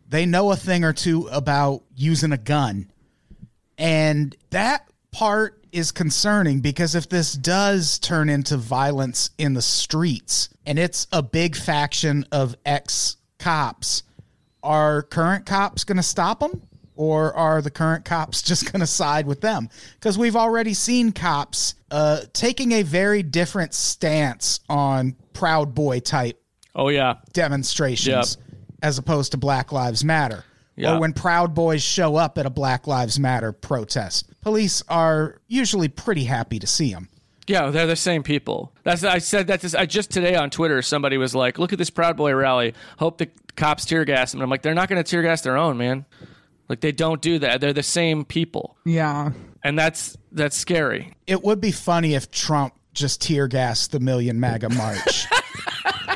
they 0.10 0.26
know 0.26 0.52
a 0.52 0.56
thing 0.56 0.84
or 0.84 0.92
two 0.92 1.28
about 1.28 1.84
using 1.96 2.32
a 2.32 2.38
gun. 2.38 2.92
And 3.78 4.36
that 4.50 4.90
part 5.12 5.64
is 5.72 5.92
concerning 5.92 6.60
because 6.60 6.96
if 6.96 7.08
this 7.08 7.34
does 7.34 8.00
turn 8.00 8.28
into 8.28 8.58
violence 8.58 9.30
in 9.38 9.54
the 9.54 9.62
streets 9.62 10.50
and 10.66 10.80
it's 10.80 11.08
a 11.14 11.22
big 11.22 11.56
faction 11.56 12.26
of 12.32 12.56
ex 12.66 13.18
cops, 13.38 14.04
are 14.64 15.04
current 15.04 15.46
cops 15.46 15.84
going 15.84 15.98
to 15.98 16.04
stop 16.04 16.40
them? 16.40 16.64
or 17.00 17.34
are 17.34 17.62
the 17.62 17.72
current 17.72 18.04
cops 18.04 18.42
just 18.50 18.70
going 18.70 18.82
to 18.82 18.88
side 18.88 19.26
with 19.26 19.40
them? 19.40 19.70
Because 19.94 20.18
we've 20.18 20.36
already 20.36 20.74
seen 20.74 21.14
cops 21.14 21.76
uh, 21.92 22.20
taking 22.34 22.74
a 22.74 22.84
very 22.84 23.24
different 23.24 23.74
stance 23.74 24.60
on 24.68 25.16
Proud 25.32 25.74
Boy 25.74 26.02
type 26.02 26.44
Oh 26.76 26.90
yeah. 26.90 27.16
demonstrations 27.32 28.38
as 28.82 28.98
opposed 28.98 29.32
to 29.32 29.38
Black 29.38 29.72
Lives 29.72 30.04
Matter. 30.04 30.44
Yeah. 30.76 30.96
Or 30.96 31.00
when 31.02 31.14
Proud 31.14 31.54
Boys 31.54 31.84
show 31.84 32.16
up 32.16 32.38
at 32.38 32.46
a 32.46 32.50
Black 32.50 32.88
Lives 32.88 33.20
Matter 33.20 33.52
protest. 33.52 34.30
Police 34.42 34.82
are 34.88 35.40
usually 35.48 35.90
pretty 35.90 36.24
happy 36.24 36.58
to 36.60 36.68
see 36.68 36.94
them. 36.94 37.10
Yeah, 37.48 37.70
they're 37.72 37.88
the 37.88 37.96
same 37.96 38.22
people. 38.24 38.72
That's 38.84 39.04
I 39.04 39.18
said 39.18 39.48
that. 39.48 39.60
This, 39.62 39.74
I 39.76 39.86
just 39.88 40.12
today 40.12 40.36
on 40.36 40.50
Twitter, 40.52 40.82
somebody 40.84 41.18
was 41.18 41.34
like, 41.34 41.58
"Look 41.58 41.74
at 41.74 41.80
this 41.80 41.90
Proud 41.90 42.16
Boy 42.16 42.34
rally. 42.34 42.76
Hope 43.00 43.18
the 43.18 43.28
cops 43.56 43.86
tear 43.86 44.06
gas 44.06 44.32
them." 44.32 44.40
And 44.40 44.44
I'm 44.44 44.50
like, 44.52 44.62
"They're 44.62 44.76
not 44.76 44.88
going 44.88 45.04
to 45.04 45.10
tear 45.10 45.24
gas 45.24 45.42
their 45.42 45.58
own, 45.58 45.76
man. 45.78 46.06
Like 46.70 46.80
they 46.82 46.92
don't 46.92 47.22
do 47.22 47.40
that. 47.40 47.60
They're 47.60 47.74
the 47.74 47.82
same 47.82 48.24
people, 48.24 48.78
Yeah. 48.86 49.32
and 49.64 49.78
that's 49.80 50.16
that's 50.32 50.56
scary." 50.56 51.14
It 51.26 51.44
would 51.44 51.60
be 51.60 51.72
funny 51.72 52.14
if 52.14 52.30
Trump 52.30 52.76
just 52.94 53.20
tear 53.22 53.48
gassed 53.48 53.92
the 53.92 54.00
Million 54.00 54.40
MAGA 54.40 54.70
March. 54.70 55.26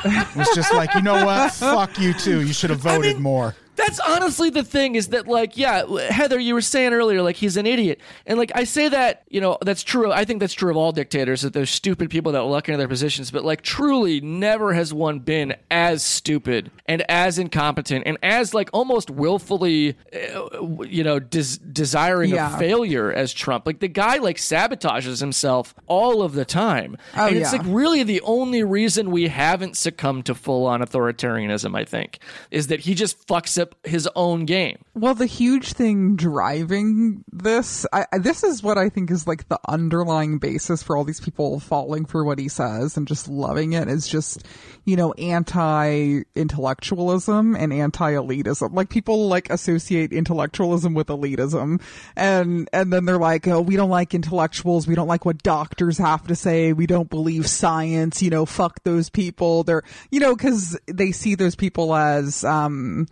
it 0.04 0.36
was 0.36 0.48
just 0.54 0.72
like, 0.72 0.94
you 0.94 1.02
know 1.02 1.24
what? 1.24 1.52
Fuck 1.52 1.98
you 1.98 2.14
too. 2.14 2.40
You 2.42 2.52
should 2.52 2.70
have 2.70 2.80
voted 2.80 3.18
more. 3.18 3.54
That's 3.76 3.98
honestly 4.00 4.50
the 4.50 4.62
thing 4.64 4.94
is 4.94 5.08
that 5.08 5.26
like 5.26 5.56
yeah 5.56 5.84
Heather 6.10 6.38
you 6.38 6.54
were 6.54 6.60
saying 6.60 6.92
earlier 6.92 7.22
like 7.22 7.36
he's 7.36 7.56
an 7.56 7.66
idiot. 7.66 8.00
And 8.26 8.38
like 8.38 8.52
I 8.54 8.64
say 8.64 8.88
that 8.88 9.24
you 9.28 9.40
know 9.40 9.58
that's 9.62 9.82
true. 9.82 10.12
I 10.12 10.24
think 10.24 10.40
that's 10.40 10.54
true 10.54 10.70
of 10.70 10.76
all 10.76 10.92
dictators 10.92 11.42
that 11.42 11.52
there's 11.52 11.70
stupid 11.70 12.10
people 12.10 12.32
that 12.32 12.42
luck 12.42 12.68
into 12.68 12.78
their 12.78 12.88
positions. 12.88 13.30
But 13.30 13.44
like 13.44 13.62
truly 13.62 14.20
never 14.20 14.72
has 14.74 14.92
one 14.94 15.18
been 15.20 15.54
as 15.70 16.02
stupid 16.02 16.70
and 16.86 17.02
as 17.10 17.38
incompetent 17.38 18.04
and 18.06 18.16
as 18.22 18.54
like 18.54 18.70
almost 18.72 19.10
willfully 19.10 19.96
uh, 20.14 20.62
you 20.84 21.02
know 21.04 21.18
des- 21.18 21.58
desiring 21.72 22.30
Yeah. 22.30 22.52
of 22.52 22.58
failure 22.58 23.12
as 23.12 23.32
Trump. 23.32 23.66
Like 23.66 23.80
the 23.80 23.88
guy 23.88 24.16
like 24.18 24.36
sabotages 24.36 25.20
himself 25.20 25.74
all 25.86 26.22
of 26.22 26.34
the 26.34 26.44
time. 26.44 26.96
Oh, 27.16 27.26
and 27.26 27.36
it's 27.36 27.52
like 27.52 27.62
really 27.64 28.02
the 28.02 28.20
only 28.22 28.62
reason 28.62 29.10
we 29.10 29.28
haven't 29.28 29.76
succumbed 29.76 30.26
to 30.26 30.34
full 30.34 30.66
on 30.66 30.80
authoritarianism, 30.80 31.76
I 31.76 31.84
think, 31.84 32.18
is 32.50 32.68
that 32.68 32.80
he 32.80 32.94
just 32.94 33.26
fucks 33.26 33.60
up 33.60 33.63
his 33.84 34.08
own 34.16 34.44
game. 34.44 34.78
Well, 34.94 35.14
the 35.14 35.26
huge 35.26 35.72
thing 35.72 36.16
driving 36.16 37.24
this, 37.32 37.86
I, 37.92 38.06
this 38.18 38.42
is 38.44 38.62
what 38.62 38.78
I 38.78 38.88
think 38.88 39.10
is 39.10 39.26
like 39.26 39.48
the 39.48 39.58
underlying 39.68 40.38
basis 40.38 40.82
for 40.82 40.96
all 40.96 41.04
these 41.04 41.20
people 41.20 41.58
falling 41.58 42.04
for 42.04 42.24
what 42.24 42.38
he 42.38 42.48
says 42.48 42.96
and 42.96 43.08
just 43.08 43.28
loving 43.28 43.72
it 43.72 43.88
is 43.88 44.06
just, 44.06 44.46
you 44.84 44.94
know, 44.96 45.12
anti-intellectualism 45.14 47.56
and 47.56 47.72
anti-elitism. 47.72 48.72
Like 48.72 48.88
people 48.88 49.26
like 49.28 49.50
associate 49.50 50.12
intellectualism 50.12 50.94
with 50.94 51.08
elitism 51.08 51.80
and, 52.14 52.68
and 52.72 52.92
then 52.92 53.04
they're 53.04 53.18
like, 53.18 53.48
oh, 53.48 53.60
we 53.60 53.74
don't 53.76 53.90
like 53.90 54.14
intellectuals. 54.14 54.86
We 54.86 54.94
don't 54.94 55.08
like 55.08 55.24
what 55.24 55.42
doctors 55.42 55.98
have 55.98 56.28
to 56.28 56.36
say. 56.36 56.72
We 56.72 56.86
don't 56.86 57.10
believe 57.10 57.48
science, 57.48 58.22
you 58.22 58.30
know, 58.30 58.46
fuck 58.46 58.84
those 58.84 59.10
people. 59.10 59.64
They're, 59.64 59.82
you 60.10 60.20
know, 60.20 60.36
cause 60.36 60.78
they 60.86 61.10
see 61.10 61.34
those 61.34 61.56
people 61.56 61.94
as, 61.94 62.44
um, 62.44 63.08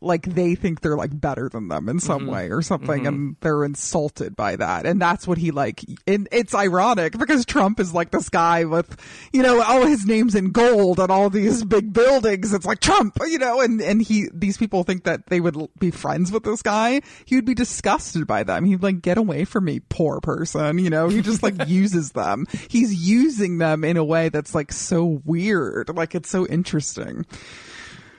like 0.00 0.22
they 0.22 0.54
think 0.54 0.80
they're 0.80 0.96
like 0.96 1.18
better 1.18 1.48
than 1.48 1.68
them 1.68 1.88
in 1.88 2.00
some 2.00 2.22
mm-hmm. 2.22 2.30
way 2.30 2.50
or 2.50 2.62
something 2.62 3.00
mm-hmm. 3.00 3.06
and 3.06 3.36
they're 3.40 3.64
insulted 3.64 4.36
by 4.36 4.56
that. 4.56 4.86
And 4.86 5.00
that's 5.00 5.26
what 5.26 5.38
he 5.38 5.50
like 5.50 5.84
and 6.06 6.28
it's 6.32 6.54
ironic 6.54 7.16
because 7.18 7.44
trump 7.44 7.80
is 7.80 7.92
like 7.92 8.10
this 8.10 8.28
guy 8.28 8.64
with 8.64 8.96
you 9.32 9.42
know 9.42 9.62
all 9.62 9.86
his 9.86 10.06
names 10.06 10.34
in 10.34 10.50
gold 10.50 10.98
and 10.98 11.10
all 11.10 11.30
these 11.30 11.64
big 11.64 11.92
buildings. 11.92 12.52
It's 12.52 12.66
like 12.66 12.80
trump 12.80 13.18
you 13.26 13.38
know 13.38 13.60
and 13.60 13.80
and 13.80 14.02
he 14.02 14.28
these 14.32 14.56
people 14.56 14.84
think 14.84 15.04
that 15.04 15.26
they 15.26 15.40
would 15.40 15.56
be 15.78 15.90
friends 15.90 16.32
with 16.32 16.44
this 16.44 16.62
guy. 16.62 17.00
He 17.24 17.36
would 17.36 17.46
be 17.46 17.54
disgusted 17.54 18.26
by 18.26 18.42
them. 18.42 18.64
He'd 18.64 18.82
like 18.82 19.02
get 19.02 19.18
away 19.18 19.44
from 19.44 19.64
me 19.64 19.80
poor 19.80 20.20
person 20.20 20.78
you 20.78 20.90
know. 20.90 21.08
He 21.08 21.22
just 21.22 21.42
like 21.42 21.54
uses 21.68 22.12
them. 22.12 22.46
He's 22.68 22.94
using 22.94 23.58
them 23.58 23.84
in 23.84 23.96
a 23.96 24.04
way 24.04 24.28
that's 24.28 24.54
like 24.54 24.72
so 24.72 25.20
weird. 25.24 25.88
Like 25.94 26.14
it's 26.14 26.30
so 26.30 26.46
interesting 26.46 27.26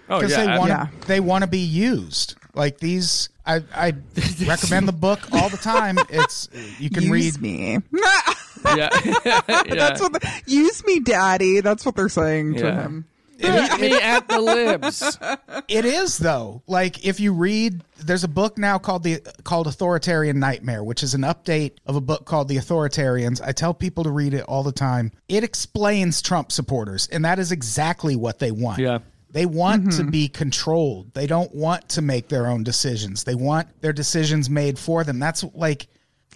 Oh 0.10 0.20
because 0.20 0.32
yeah, 0.32 0.46
they 0.54 0.58
want 0.58 0.70
Yeah. 0.70 0.88
they 1.08 1.20
want 1.20 1.44
to 1.44 1.50
be 1.50 1.60
used. 1.60 2.36
Like 2.56 2.80
these, 2.80 3.30
I 3.46 3.64
I 3.74 3.94
recommend 4.46 4.88
the 4.88 4.94
book 4.94 5.20
all 5.32 5.50
the 5.50 5.58
time. 5.58 5.98
It's 6.10 6.50
you 6.80 6.90
can 6.90 7.04
use 7.04 7.40
read. 7.40 7.42
me 7.42 7.78
yeah, 8.76 8.90
yeah. 9.26 9.42
That's 9.70 10.02
what 10.02 10.14
the, 10.14 10.42
use 10.48 10.84
me, 10.86 11.00
daddy. 11.00 11.62
That's 11.62 11.86
what 11.86 11.96
they're 11.96 12.10
saying 12.10 12.56
to 12.56 12.66
Yeah. 12.66 12.82
him. 12.82 13.06
Meet 13.42 13.80
me 13.80 14.02
at 14.02 14.28
the 14.28 14.42
libs. 14.42 15.18
It 15.70 15.86
is 15.86 16.18
though. 16.18 16.62
Like 16.68 17.06
if 17.06 17.22
you 17.22 17.32
read, 17.32 17.82
there's 17.98 18.26
a 18.26 18.28
book 18.28 18.58
now 18.58 18.78
called 18.80 19.04
the 19.04 19.22
called 19.46 19.68
Authoritarian 19.68 20.40
Nightmare, 20.40 20.84
which 20.84 21.04
is 21.04 21.14
an 21.14 21.22
update 21.22 21.74
of 21.86 21.96
a 21.96 22.02
book 22.02 22.26
called 22.26 22.50
The 22.50 22.58
Authoritarians. 22.58 23.42
I 23.42 23.54
tell 23.54 23.74
people 23.74 24.04
to 24.04 24.10
read 24.10 24.34
it 24.34 24.44
all 24.44 24.64
the 24.64 24.74
time. 24.74 25.14
It 25.30 25.46
explains 25.46 26.22
Trump 26.22 26.52
supporters, 26.52 27.08
and 27.14 27.24
that 27.24 27.40
is 27.40 27.54
exactly 27.54 28.18
what 28.18 28.40
they 28.40 28.52
want. 28.52 28.80
Yeah. 28.80 29.00
They 29.32 29.46
want 29.46 29.92
to 29.94 30.02
mm-hmm. 30.02 30.10
be 30.10 30.28
controlled. 30.28 31.14
They 31.14 31.28
don't 31.28 31.54
want 31.54 31.90
to 31.90 32.02
make 32.02 32.30
their 32.30 32.48
own 32.48 32.64
decisions. 32.64 33.24
They 33.24 33.36
want 33.36 33.82
their 33.82 33.94
decisions 33.94 34.50
made 34.50 34.80
for 34.80 35.04
them. 35.04 35.20
That's 35.20 35.44
like 35.54 35.88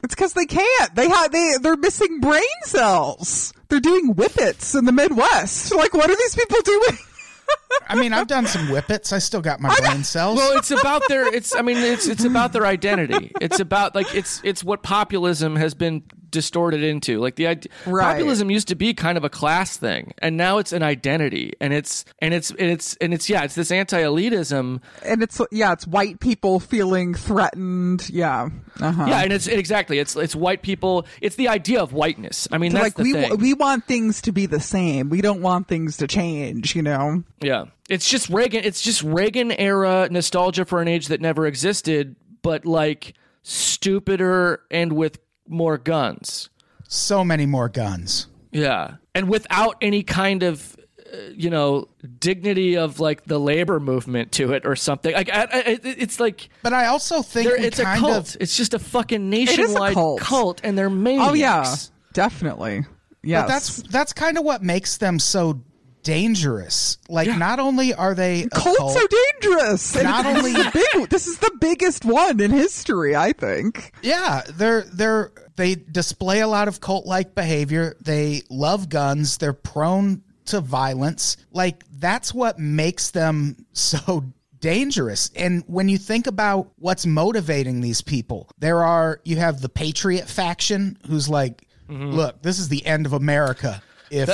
It's 0.04 0.14
because 0.14 0.34
they 0.34 0.46
can't. 0.46 0.96
They 0.96 1.10
have 1.10 1.32
they 1.32 1.54
they're 1.62 1.78
missing 1.78 2.20
brain 2.20 2.42
cells. 2.64 3.54
They're 3.70 3.80
doing 3.80 4.14
whippets 4.14 4.76
in 4.76 4.86
the 4.86 4.92
Midwest. 4.92 5.74
Like, 5.84 5.94
what 5.94 6.10
are 6.10 6.16
these 6.16 6.36
people 6.36 6.62
doing? 6.62 6.98
I 7.88 7.96
mean, 7.96 8.14
I've 8.14 8.28
done 8.28 8.46
some 8.46 8.68
whippets. 8.68 9.12
I 9.12 9.20
still 9.20 9.42
got 9.42 9.60
my 9.60 9.76
brain 9.80 10.04
cells. 10.04 10.38
Well, 10.38 10.58
it's 10.58 10.72
about 10.72 11.02
their. 11.08 11.34
It's. 11.34 11.56
I 11.56 11.62
mean, 11.62 11.78
it's. 11.78 12.08
It's 12.08 12.24
about 12.24 12.54
their 12.54 12.66
identity. 12.78 13.32
It's 13.42 13.60
about 13.60 13.96
like 13.96 14.14
it's. 14.16 14.40
It's 14.44 14.64
what 14.64 14.84
populism 14.84 15.56
has 15.56 15.74
been 15.74 16.04
distorted 16.34 16.84
into. 16.84 17.20
Like 17.20 17.38
the 17.38 17.46
Right. 17.86 18.14
populism 18.14 18.52
used 18.52 18.68
to 18.68 18.76
be 18.76 18.94
kind 18.94 19.18
of 19.18 19.24
a 19.24 19.30
class 19.30 19.78
thing, 19.78 20.14
and 20.18 20.36
now 20.36 20.58
it's 20.58 20.74
an 20.74 20.84
identity, 20.84 21.54
and 21.62 21.72
it's 21.72 22.04
and 22.20 22.34
it's 22.34 22.50
and 22.52 22.70
it's 22.70 22.98
and 22.98 23.14
it's 23.14 23.30
yeah, 23.30 23.44
it's 23.44 23.56
this 23.56 23.72
anti-elitism. 23.72 24.82
and 25.06 25.24
it's 25.24 25.40
yeah, 25.52 25.72
it's 25.72 25.88
white 25.88 26.20
people 26.20 26.60
feeling 26.60 27.14
threatened. 27.14 28.10
Yeah, 28.10 28.50
uh-huh. 28.82 29.06
Yeah, 29.08 29.22
and 29.22 29.32
it's 29.32 29.48
exactly. 29.48 30.00
It's 30.00 30.18
it's 30.18 30.36
white 30.36 30.62
people. 30.62 31.06
It's 31.22 31.38
the 31.38 31.48
idea 31.48 31.82
of 31.82 31.94
whiteness. 31.94 32.50
I 32.52 32.58
mean, 32.58 32.74
that's 32.74 32.84
like 32.84 32.96
the 32.96 33.30
we 33.30 33.36
we 33.38 33.54
want 33.54 33.86
things 33.86 34.22
to 34.24 34.32
be 34.34 34.46
the 34.48 34.60
same. 34.60 35.10
We 35.10 35.22
don't 35.22 35.42
want 35.42 35.70
things 35.70 35.96
to 35.98 36.08
change. 36.08 36.76
You 36.76 36.82
know. 36.82 37.24
Yeah. 37.42 37.66
It's 37.90 38.10
just 38.10 38.30
Reagan 38.30 38.64
it's 38.64 38.82
just 38.82 39.04
Reagan 39.04 39.52
era 39.52 40.08
nostalgia 40.10 40.66
for 40.66 40.82
an 40.82 40.88
age 40.88 41.08
that 41.08 41.22
never 41.22 41.46
existed, 41.46 42.16
but 42.42 42.66
like 42.66 43.14
stupider 43.44 44.62
and 44.72 44.94
with 44.94 45.20
more 45.48 45.78
guns. 45.78 46.50
so 46.88 47.24
many 47.24 47.46
more 47.46 47.70
guns. 47.70 48.28
Yeah. 48.52 48.96
And 49.16 49.30
without 49.30 49.78
any 49.82 50.04
kind 50.04 50.44
of 50.44 50.76
uh, 51.12 51.18
you 51.36 51.50
know 51.50 51.88
dignity 52.20 52.78
of 52.78 53.00
like 53.00 53.24
the 53.26 53.40
labor 53.40 53.80
movement 53.80 54.32
to 54.34 54.54
it 54.54 54.66
or 54.66 54.76
something. 54.76 55.14
Like 55.14 55.30
I, 55.32 55.44
I, 55.44 55.80
it's 55.84 56.20
like 56.20 56.50
But 56.62 56.74
I 56.74 56.88
also 56.88 57.22
think 57.22 57.48
they're, 57.48 57.58
we 57.60 57.66
it's 57.66 57.80
a 57.80 57.84
cult. 57.84 58.36
of 58.36 58.38
It's 58.40 58.56
just 58.58 58.74
a 58.74 58.80
fucking 58.80 59.32
is 59.34 59.50
a 59.50 59.58
nationwide 59.58 59.96
cult. 60.20 60.62
and 60.64 60.78
they're 60.78 60.90
maniacs. 60.90 61.30
Oh 61.30 61.34
yeah, 61.34 61.76
definitely. 62.14 62.86
yeah 63.24 63.46
that's 63.46 63.82
that's 63.84 64.14
kind 64.14 64.38
of 64.38 64.44
what 64.44 64.62
makes 64.64 64.98
them 64.98 65.20
so 65.20 65.62
dangerous. 66.04 66.98
Like, 67.10 67.28
not 67.38 67.60
only 67.60 67.94
are 67.94 68.14
they 68.14 68.48
cults 68.54 68.78
cult, 68.78 68.98
are 68.98 69.08
dangerous. 69.42 69.96
And 69.96 70.04
Not 70.04 70.24
this 70.26 70.38
only- 70.38 70.52
is 70.52 70.72
big. 70.94 71.10
This 71.10 71.28
is 71.28 71.38
the 71.40 71.52
biggest 71.60 72.06
one 72.06 72.40
in 72.40 72.52
history, 72.52 73.16
I 73.16 73.34
think. 73.34 73.92
yeah, 74.02 74.42
they're 74.50 74.82
they're 74.82 75.32
they 75.56 75.76
display 75.76 76.42
a 76.42 76.48
lot 76.48 76.68
of 76.68 76.82
cult 76.82 77.06
like 77.06 77.36
behavior. 77.36 77.96
They 78.02 78.42
love 78.50 78.90
guns. 78.90 79.38
They're 79.38 79.54
prone 79.54 80.24
to 80.46 80.62
violence. 80.62 81.38
Like 81.52 81.84
that's 81.92 82.34
what 82.34 82.60
makes 82.60 83.12
them 83.12 83.66
so 83.74 84.26
dangerous. 84.60 85.30
And 85.36 85.64
when 85.68 85.90
you 85.90 85.98
think 85.98 86.28
about 86.28 86.72
what's 86.78 87.06
motivating 87.06 87.82
these 87.82 88.02
people, 88.02 88.50
there 88.60 88.84
are 88.84 89.20
you 89.24 89.38
have 89.38 89.62
the 89.62 89.70
patriot 89.70 90.28
faction 90.28 90.98
who's 91.08 91.30
like, 91.30 91.68
mm-hmm. 91.90 92.12
look, 92.12 92.42
this 92.42 92.60
is 92.60 92.70
the 92.70 92.86
end 92.86 93.06
of 93.06 93.14
America 93.14 93.82
if 94.10 94.30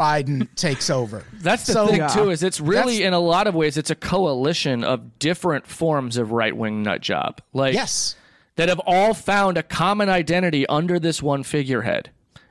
Biden 0.00 0.48
takes 0.56 0.88
over. 0.90 1.24
That's 1.34 1.66
the 1.66 1.72
So- 1.74 1.86
thing 1.88 1.96
Yeah. 1.98 2.08
too. 2.08 2.30
Is 2.30 2.42
it's 2.42 2.60
really 2.60 2.94
That's- 2.98 3.06
in 3.08 3.12
a 3.12 3.20
lot 3.20 3.46
of 3.46 3.54
ways 3.54 3.76
it's 3.76 3.90
a 3.90 3.94
coalition 3.94 4.82
of 4.84 5.18
different 5.18 5.66
forms 5.66 6.16
of 6.16 6.32
right 6.32 6.56
wing 6.56 6.82
nut 6.82 7.00
job. 7.02 7.40
Like 7.52 7.74
Yes. 7.74 8.16
that 8.56 8.68
have 8.68 8.80
all 8.86 9.14
found 9.14 9.58
a 9.58 9.62
common 9.62 10.08
identity 10.08 10.66
under 10.66 10.98
this 10.98 11.22
one 11.22 11.42
figurehead. 11.42 12.10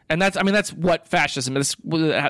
And 0.09 0.21
that's 0.21 0.38
I 0.38 0.43
mean 0.43 0.53
that's 0.53 0.73
what 0.73 1.07
fascism 1.07 1.55
is 1.57 1.75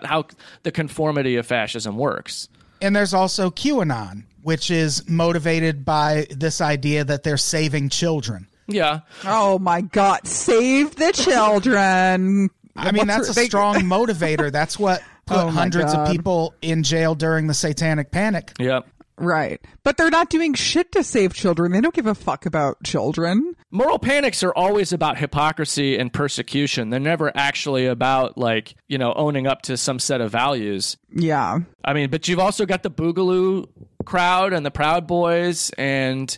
how 0.03 0.25
the 0.63 0.71
conformity 0.71 1.35
of 1.37 1.45
fascism 1.45 1.97
works. 1.97 2.49
And 2.81 2.95
there's 2.95 3.13
also 3.13 3.49
QAnon, 3.51 4.23
which 4.41 4.71
is 4.71 5.07
motivated 5.09 5.83
by 5.85 6.27
this 6.29 6.61
idea 6.61 7.03
that 7.03 7.23
they're 7.23 7.37
saving 7.37 7.89
children. 7.89 8.47
Yeah. 8.67 8.99
Oh 9.25 9.59
my 9.59 9.81
God! 9.81 10.27
Save 10.27 10.95
the 10.95 11.11
children. 11.11 12.49
I 12.79 12.91
mean, 12.91 13.07
that's 13.07 13.29
a 13.29 13.33
they- 13.33 13.45
strong 13.45 13.75
motivator. 13.81 14.51
That's 14.51 14.77
what 14.79 15.01
put 15.25 15.37
Oh 15.37 15.49
hundreds 15.49 15.93
God. 15.93 16.07
of 16.07 16.11
people 16.15 16.53
in 16.61 16.83
jail 16.83 17.15
during 17.15 17.47
the 17.47 17.53
Satanic 17.53 18.11
Panic. 18.11 18.51
Yeah. 18.59 18.81
Right. 19.21 19.59
But 19.83 19.97
they're 19.97 20.09
not 20.09 20.29
doing 20.29 20.53
shit 20.53 20.93
to 20.93 21.03
save 21.03 21.33
children. 21.33 21.73
They 21.73 21.81
don't 21.81 21.93
give 21.93 22.05
a 22.07 22.15
fuck 22.15 22.45
about 22.45 22.81
children. 22.83 23.53
Moral 23.69 23.99
panics 23.99 24.43
are 24.43 24.53
always 24.55 24.93
about 24.93 25.17
hypocrisy 25.17 25.97
and 25.97 26.11
persecution. 26.13 26.89
They're 26.89 27.01
never 27.01 27.29
actually 27.35 27.85
about 27.87 28.37
like, 28.37 28.75
you 28.87 28.97
know, 28.97 29.11
owning 29.13 29.45
up 29.45 29.63
to 29.63 29.75
some 29.75 29.99
set 29.99 30.21
of 30.21 30.31
values. 30.31 30.95
Yeah. 31.13 31.59
I 31.83 31.93
mean, 31.93 32.09
but 32.09 32.29
you've 32.29 32.39
also 32.39 32.65
got 32.65 32.81
the 32.81 32.89
Boogaloo 32.89 33.67
crowd 34.05 34.53
and 34.53 34.65
the 34.65 34.71
Proud 34.71 35.05
Boys 35.05 35.69
and 35.77 36.35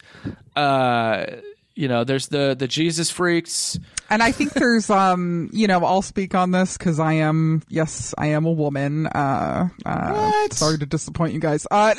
uh 0.56 1.26
you 1.76 1.88
know, 1.88 2.04
there's 2.04 2.28
the 2.28 2.56
the 2.58 2.68
Jesus 2.68 3.10
freaks. 3.12 3.80
And 4.12 4.22
I 4.22 4.34
think 4.34 4.52
there's, 4.52 4.90
um, 4.90 5.50
you 5.54 5.68
know, 5.68 5.86
I'll 5.86 6.02
speak 6.02 6.36
on 6.36 6.52
this 6.52 6.78
because 6.78 7.00
I 7.00 7.14
am, 7.14 7.64
yes, 7.70 8.14
I 8.18 8.28
am 8.28 8.46
a 8.46 8.52
woman. 8.52 9.08
Uh, 9.08 9.70
uh, 9.86 10.12
What? 10.12 10.54
sorry 10.54 10.78
to 10.80 10.86
disappoint 10.86 11.34
you 11.34 11.40
guys. 11.40 11.66
Uh, 11.72 11.94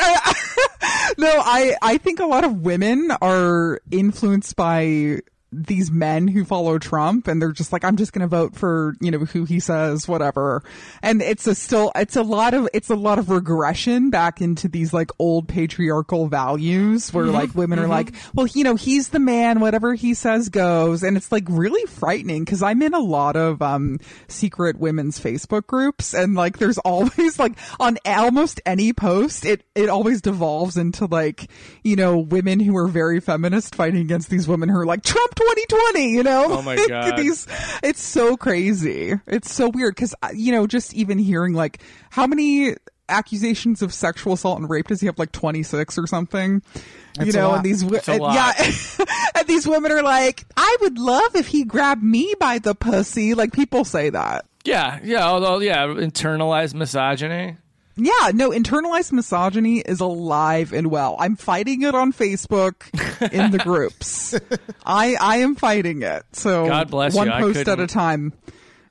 no, 1.16 1.26
I, 1.42 1.74
I 1.80 1.96
think 1.96 2.20
a 2.20 2.26
lot 2.26 2.44
of 2.44 2.58
women 2.60 3.10
are 3.22 3.80
influenced 3.90 4.56
by 4.56 5.20
these 5.52 5.90
men 5.90 6.28
who 6.28 6.44
follow 6.44 6.78
Trump 6.78 7.28
and 7.28 7.40
they're 7.40 7.52
just 7.52 7.72
like, 7.72 7.84
I'm 7.84 7.96
just 7.96 8.12
going 8.12 8.22
to 8.22 8.26
vote 8.26 8.56
for, 8.56 8.96
you 9.00 9.10
know, 9.10 9.18
who 9.18 9.44
he 9.44 9.60
says, 9.60 10.08
whatever. 10.08 10.62
And 11.02 11.20
it's 11.20 11.46
a 11.46 11.54
still, 11.54 11.92
it's 11.94 12.16
a 12.16 12.22
lot 12.22 12.54
of, 12.54 12.68
it's 12.72 12.88
a 12.88 12.96
lot 12.96 13.18
of 13.18 13.28
regression 13.28 14.10
back 14.10 14.40
into 14.40 14.68
these 14.68 14.94
like 14.94 15.10
old 15.18 15.48
patriarchal 15.48 16.26
values 16.26 17.12
where 17.12 17.26
like 17.26 17.54
women 17.54 17.78
are 17.78 17.86
like, 17.86 18.14
well, 18.34 18.46
you 18.46 18.64
know, 18.64 18.76
he's 18.76 19.10
the 19.10 19.18
man, 19.18 19.60
whatever 19.60 19.94
he 19.94 20.14
says 20.14 20.48
goes. 20.48 21.02
And 21.02 21.16
it's 21.16 21.30
like 21.30 21.44
really 21.48 21.84
frightening 21.86 22.44
because 22.44 22.62
I'm 22.62 22.80
in 22.80 22.94
a 22.94 23.00
lot 23.00 23.36
of, 23.36 23.60
um, 23.60 23.98
secret 24.28 24.78
women's 24.78 25.20
Facebook 25.20 25.66
groups 25.66 26.14
and 26.14 26.34
like 26.34 26.58
there's 26.58 26.78
always 26.78 27.38
like 27.38 27.58
on 27.78 27.98
almost 28.06 28.60
any 28.64 28.92
post, 28.92 29.44
it, 29.44 29.64
it 29.74 29.90
always 29.90 30.22
devolves 30.22 30.78
into 30.78 31.04
like, 31.06 31.50
you 31.84 31.96
know, 31.96 32.16
women 32.18 32.58
who 32.58 32.74
are 32.76 32.88
very 32.88 33.20
feminist 33.20 33.74
fighting 33.74 34.00
against 34.00 34.30
these 34.30 34.48
women 34.48 34.70
who 34.70 34.78
are 34.78 34.86
like, 34.86 35.02
Trump 35.02 35.41
2020, 35.50 36.10
you 36.12 36.22
know? 36.22 36.46
Oh 36.58 36.62
my 36.62 36.76
God. 36.88 37.16
These, 37.16 37.46
it's 37.82 38.02
so 38.02 38.36
crazy. 38.36 39.14
It's 39.26 39.52
so 39.52 39.68
weird 39.68 39.94
because, 39.94 40.14
uh, 40.22 40.28
you 40.34 40.52
know, 40.52 40.66
just 40.66 40.94
even 40.94 41.18
hearing 41.18 41.54
like 41.54 41.82
how 42.10 42.26
many 42.26 42.74
accusations 43.08 43.82
of 43.82 43.92
sexual 43.92 44.32
assault 44.32 44.58
and 44.58 44.70
rape 44.70 44.88
does 44.88 45.00
he 45.00 45.06
have 45.06 45.18
like 45.18 45.32
26 45.32 45.98
or 45.98 46.06
something? 46.06 46.62
you 47.20 47.30
know, 47.32 47.52
and 47.52 47.62
these, 47.64 47.84
wo- 47.84 47.96
It's 47.96 48.08
a 48.08 48.12
and- 48.12 48.22
yeah, 48.34 48.52
and 49.38 49.46
these 49.46 49.66
women 49.66 49.92
are 49.92 50.02
like, 50.02 50.44
I 50.56 50.76
would 50.80 50.98
love 50.98 51.34
if 51.36 51.46
he 51.46 51.64
grabbed 51.64 52.02
me 52.02 52.34
by 52.40 52.58
the 52.58 52.74
pussy. 52.74 53.34
Like 53.34 53.52
people 53.52 53.84
say 53.84 54.08
that. 54.10 54.46
Yeah, 54.64 55.00
yeah, 55.02 55.26
although 55.26 55.58
yeah, 55.58 55.86
internalized 55.88 56.72
misogyny. 56.74 57.56
Yeah, 57.96 58.30
no, 58.32 58.50
internalized 58.50 59.12
misogyny 59.12 59.78
is 59.80 60.00
alive 60.00 60.72
and 60.72 60.86
well. 60.90 61.16
I'm 61.18 61.36
fighting 61.36 61.82
it 61.82 61.94
on 61.94 62.12
Facebook 62.12 62.84
in 63.32 63.50
the 63.50 63.58
groups. 63.64 64.34
I 64.86 65.14
I 65.20 65.36
am 65.38 65.54
fighting 65.56 66.02
it. 66.02 66.22
So 66.32 66.66
God 66.66 66.90
bless 66.90 67.14
one 67.14 67.26
you. 67.26 67.32
I 67.34 67.40
post 67.40 67.68
at 67.68 67.78
a 67.80 67.86
time. 67.86 68.32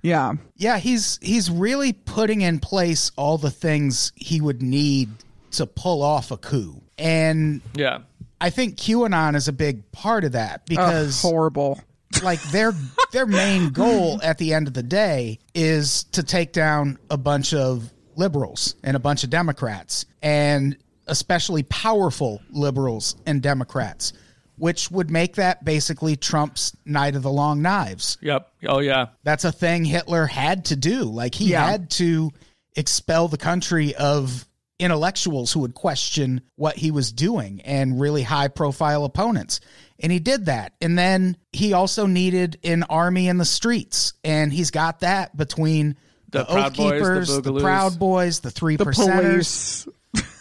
Yeah. 0.03 0.33
Yeah, 0.55 0.77
he's 0.77 1.17
he's 1.21 1.49
really 1.49 1.93
putting 1.93 2.41
in 2.41 2.59
place 2.59 3.11
all 3.15 3.37
the 3.37 3.51
things 3.51 4.11
he 4.15 4.39
would 4.41 4.61
need 4.61 5.09
to 5.51 5.65
pull 5.65 6.01
off 6.03 6.31
a 6.31 6.37
coup. 6.37 6.81
And 6.97 7.61
Yeah. 7.75 7.99
I 8.39 8.49
think 8.49 8.77
QAnon 8.77 9.35
is 9.35 9.47
a 9.47 9.53
big 9.53 9.91
part 9.91 10.23
of 10.23 10.31
that 10.31 10.61
Ugh, 10.61 10.65
because 10.69 11.21
horrible. 11.21 11.79
like 12.23 12.41
their 12.51 12.73
their 13.11 13.25
main 13.25 13.69
goal 13.69 14.19
at 14.23 14.37
the 14.37 14.53
end 14.53 14.67
of 14.67 14.73
the 14.73 14.83
day 14.83 15.39
is 15.53 16.03
to 16.13 16.23
take 16.23 16.51
down 16.53 16.97
a 17.09 17.17
bunch 17.17 17.53
of 17.53 17.91
liberals 18.21 18.75
and 18.83 18.95
a 18.95 18.99
bunch 18.99 19.23
of 19.23 19.29
Democrats 19.31 20.05
and 20.21 20.77
especially 21.07 21.63
powerful 21.63 22.39
liberals 22.51 23.15
and 23.25 23.41
Democrats, 23.41 24.13
which 24.57 24.91
would 24.91 25.09
make 25.09 25.35
that 25.35 25.65
basically 25.65 26.15
Trump's 26.15 26.77
night 26.85 27.15
of 27.15 27.23
the 27.23 27.31
long 27.31 27.61
knives. 27.61 28.17
Yep. 28.21 28.47
Oh 28.67 28.79
yeah. 28.79 29.07
That's 29.23 29.43
a 29.43 29.51
thing 29.51 29.83
Hitler 29.83 30.27
had 30.27 30.65
to 30.65 30.75
do. 30.75 31.03
Like 31.03 31.33
he 31.35 31.49
Yeah. 31.51 31.65
had 31.65 31.89
to 31.91 32.31
expel 32.75 33.27
the 33.27 33.37
country 33.37 33.95
of 33.95 34.45
intellectuals 34.79 35.51
who 35.51 35.59
would 35.61 35.73
question 35.75 36.41
what 36.55 36.75
he 36.77 36.91
was 36.91 37.11
doing 37.11 37.61
and 37.65 37.99
really 37.99 38.23
high 38.23 38.47
profile 38.47 39.03
opponents. 39.03 39.59
And 39.99 40.11
he 40.11 40.19
did 40.19 40.45
that. 40.45 40.73
And 40.81 40.97
then 40.97 41.37
he 41.51 41.73
also 41.73 42.05
needed 42.07 42.57
an 42.63 42.83
army 42.83 43.27
in 43.27 43.37
the 43.37 43.45
streets. 43.45 44.13
And 44.23 44.51
he's 44.53 44.71
got 44.71 45.01
that 45.01 45.35
between 45.37 45.97
The 46.31 46.39
the, 46.39 46.45
Proud 46.45 46.71
Oath 46.71 46.77
Boys, 46.77 46.89
the 46.91 46.99
Keepers, 46.99 47.27
the, 47.27 47.41
Boogaloos. 47.41 47.61
Proud 47.61 47.99
Boys, 47.99 48.39
the 48.39 48.51
three 48.51 48.75
The 48.77 48.85
percenters. 48.85 49.85
police. 49.85 49.87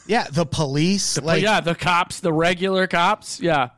Yeah, 0.07 0.27
the 0.31 0.47
police. 0.47 1.15
But 1.17 1.25
like 1.25 1.43
yeah, 1.43 1.61
the 1.61 1.75
cops, 1.75 2.21
the 2.21 2.33
regular 2.33 2.87
cops. 2.87 3.41
Yeah. 3.41 3.71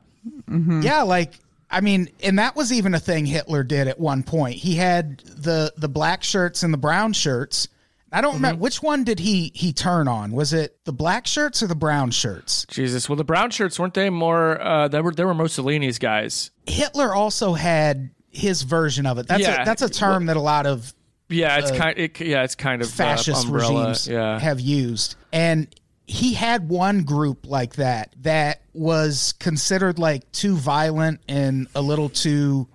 Yeah, 0.49 1.03
like 1.03 1.33
I 1.71 1.81
mean, 1.81 2.09
and 2.23 2.39
that 2.39 2.55
was 2.55 2.73
even 2.73 2.95
a 2.95 3.01
thing 3.01 3.27
Hitler 3.27 3.65
did 3.65 3.89
at 3.89 3.99
one 3.99 4.23
point. 4.23 4.57
He 4.57 4.77
had 4.77 5.19
the 5.21 5.73
the 5.77 5.89
black 5.89 6.23
shirts 6.23 6.63
and 6.63 6.73
the 6.73 6.79
brown 6.79 7.13
shirts. 7.13 7.69
I 8.15 8.21
don't 8.21 8.35
remember 8.35 8.61
which 8.61 8.83
one 8.83 9.05
did 9.05 9.19
he 9.19 9.51
he 9.55 9.73
turn 9.73 10.07
on. 10.07 10.33
Was 10.33 10.53
it 10.53 10.77
the 10.85 10.93
black 10.93 11.27
shirts 11.27 11.63
or 11.63 11.67
the 11.67 11.75
brown 11.75 12.11
shirts? 12.11 12.67
Jesus. 12.69 13.09
Well, 13.09 13.17
the 13.17 13.25
brown 13.25 13.51
shirts 13.51 13.79
weren't 13.79 13.95
they 13.95 14.11
more? 14.11 14.61
Uh, 14.61 14.89
they 14.89 15.01
were. 15.01 15.13
They 15.13 15.25
were 15.25 15.33
Mussolini's 15.35 15.99
guys. 15.99 16.51
Hitler 16.67 17.15
also 17.15 17.55
had 17.55 18.11
his 18.31 18.63
version 18.63 19.07
of 19.07 19.17
it. 19.19 19.27
That's 19.29 19.43
Yeah. 19.43 19.63
a, 19.63 19.65
that's 19.65 19.83
a 19.83 19.89
term 19.89 20.27
that 20.27 20.37
a 20.37 20.41
lot 20.41 20.67
of 20.67 20.93
Yeah, 21.33 21.59
it's 21.59 21.71
kind. 21.71 21.99
It, 21.99 22.21
yeah, 22.21 22.43
it's 22.45 22.55
kind 22.55 22.83
of 22.83 22.89
uh, 22.89 22.91
fascist 22.91 23.47
umbrella. 23.47 23.81
regimes 23.81 24.09
Yeah. 24.09 24.39
have 24.39 24.61
used. 24.61 25.17
And 25.33 25.75
he 26.07 26.35
had 26.35 26.69
one 26.69 27.05
group 27.05 27.47
like 27.47 27.77
that 27.77 28.15
that 28.23 28.61
was 28.75 29.35
considered 29.39 29.99
like 29.99 30.31
too 30.33 30.57
violent 30.57 31.21
and 31.29 31.69
a 31.75 31.81
little 31.83 32.09
too 32.09 32.69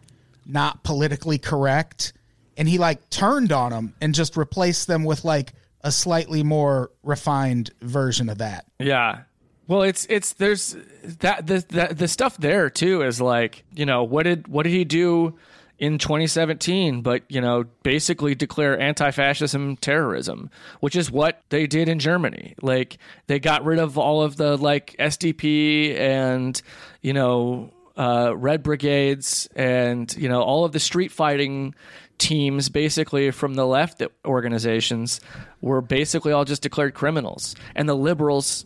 not 0.45 0.83
politically 0.83 1.37
correct. 1.37 2.13
And 2.57 2.67
he 2.67 2.77
like 2.77 3.09
turned 3.09 3.51
on 3.51 3.71
them 3.71 3.93
and 4.01 4.15
just 4.15 4.37
replaced 4.37 4.87
them 4.87 5.03
with 5.03 5.23
like 5.23 5.53
a 5.81 5.91
slightly 5.91 6.41
more 6.43 6.91
refined 7.03 7.71
version 7.81 8.29
of 8.29 8.39
that. 8.39 8.65
Yeah. 8.79 9.21
Well, 9.67 9.83
it's 9.83 10.07
it's 10.09 10.33
there's 10.33 10.75
that 11.19 11.45
the, 11.45 11.63
the 11.67 11.93
the 11.93 12.07
stuff 12.07 12.37
there 12.37 12.69
too 12.69 13.03
is 13.03 13.19
like 13.19 13.65
you 13.75 13.85
know 13.85 14.03
what 14.03 14.23
did 14.23 14.47
what 14.47 14.63
did 14.63 14.71
he 14.71 14.85
do 14.85 15.37
in 15.79 15.97
2017 15.97 17.01
but 17.01 17.23
you 17.29 17.39
know 17.39 17.63
basically 17.83 18.33
declare 18.33 18.79
anti-fascism 18.79 19.75
terrorism 19.77 20.49
which 20.79 20.95
is 20.95 21.11
what 21.11 21.43
they 21.49 21.67
did 21.67 21.87
in 21.87 21.99
Germany 21.99 22.55
like 22.61 22.97
they 23.27 23.39
got 23.39 23.63
rid 23.63 23.79
of 23.79 23.97
all 23.97 24.21
of 24.21 24.37
the 24.37 24.57
like 24.57 24.95
SDP 24.99 25.97
and 25.97 26.61
you 27.01 27.13
know 27.13 27.71
uh, 27.95 28.31
red 28.35 28.61
brigades 28.63 29.47
and 29.55 30.15
you 30.17 30.29
know 30.29 30.41
all 30.41 30.65
of 30.65 30.71
the 30.71 30.79
street 30.79 31.11
fighting 31.11 31.73
teams 32.17 32.69
basically 32.69 33.29
from 33.31 33.53
the 33.53 33.65
left 33.65 34.01
organizations 34.25 35.19
were 35.61 35.81
basically 35.81 36.31
all 36.31 36.45
just 36.45 36.61
declared 36.61 36.93
criminals 36.93 37.55
and 37.75 37.87
the 37.87 37.95
liberals 37.95 38.65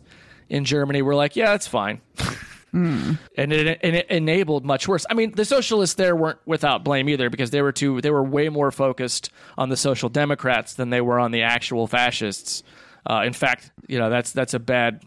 in 0.52 0.66
Germany 0.66 1.02
were 1.02 1.14
like, 1.14 1.34
yeah, 1.34 1.46
that's 1.46 1.66
fine. 1.66 2.00
and, 2.72 3.52
it, 3.52 3.80
and 3.82 3.96
it 3.96 4.06
enabled 4.10 4.64
much 4.64 4.88
worse. 4.88 5.04
I 5.10 5.14
mean, 5.14 5.32
the 5.32 5.44
socialists 5.44 5.96
there 5.96 6.16
weren't 6.16 6.38
without 6.46 6.84
blame 6.84 7.08
either 7.08 7.30
because 7.30 7.50
they 7.50 7.62
were 7.62 7.72
too 7.72 8.00
they 8.00 8.10
were 8.10 8.22
way 8.22 8.48
more 8.48 8.70
focused 8.70 9.30
on 9.58 9.68
the 9.68 9.76
social 9.76 10.08
democrats 10.08 10.74
than 10.74 10.90
they 10.90 11.00
were 11.00 11.18
on 11.18 11.30
the 11.30 11.42
actual 11.42 11.86
fascists. 11.86 12.62
Uh, 13.08 13.22
in 13.24 13.32
fact, 13.32 13.70
you 13.88 13.98
know 13.98 14.10
that's 14.10 14.32
that's 14.32 14.54
a 14.54 14.58
bad 14.58 15.02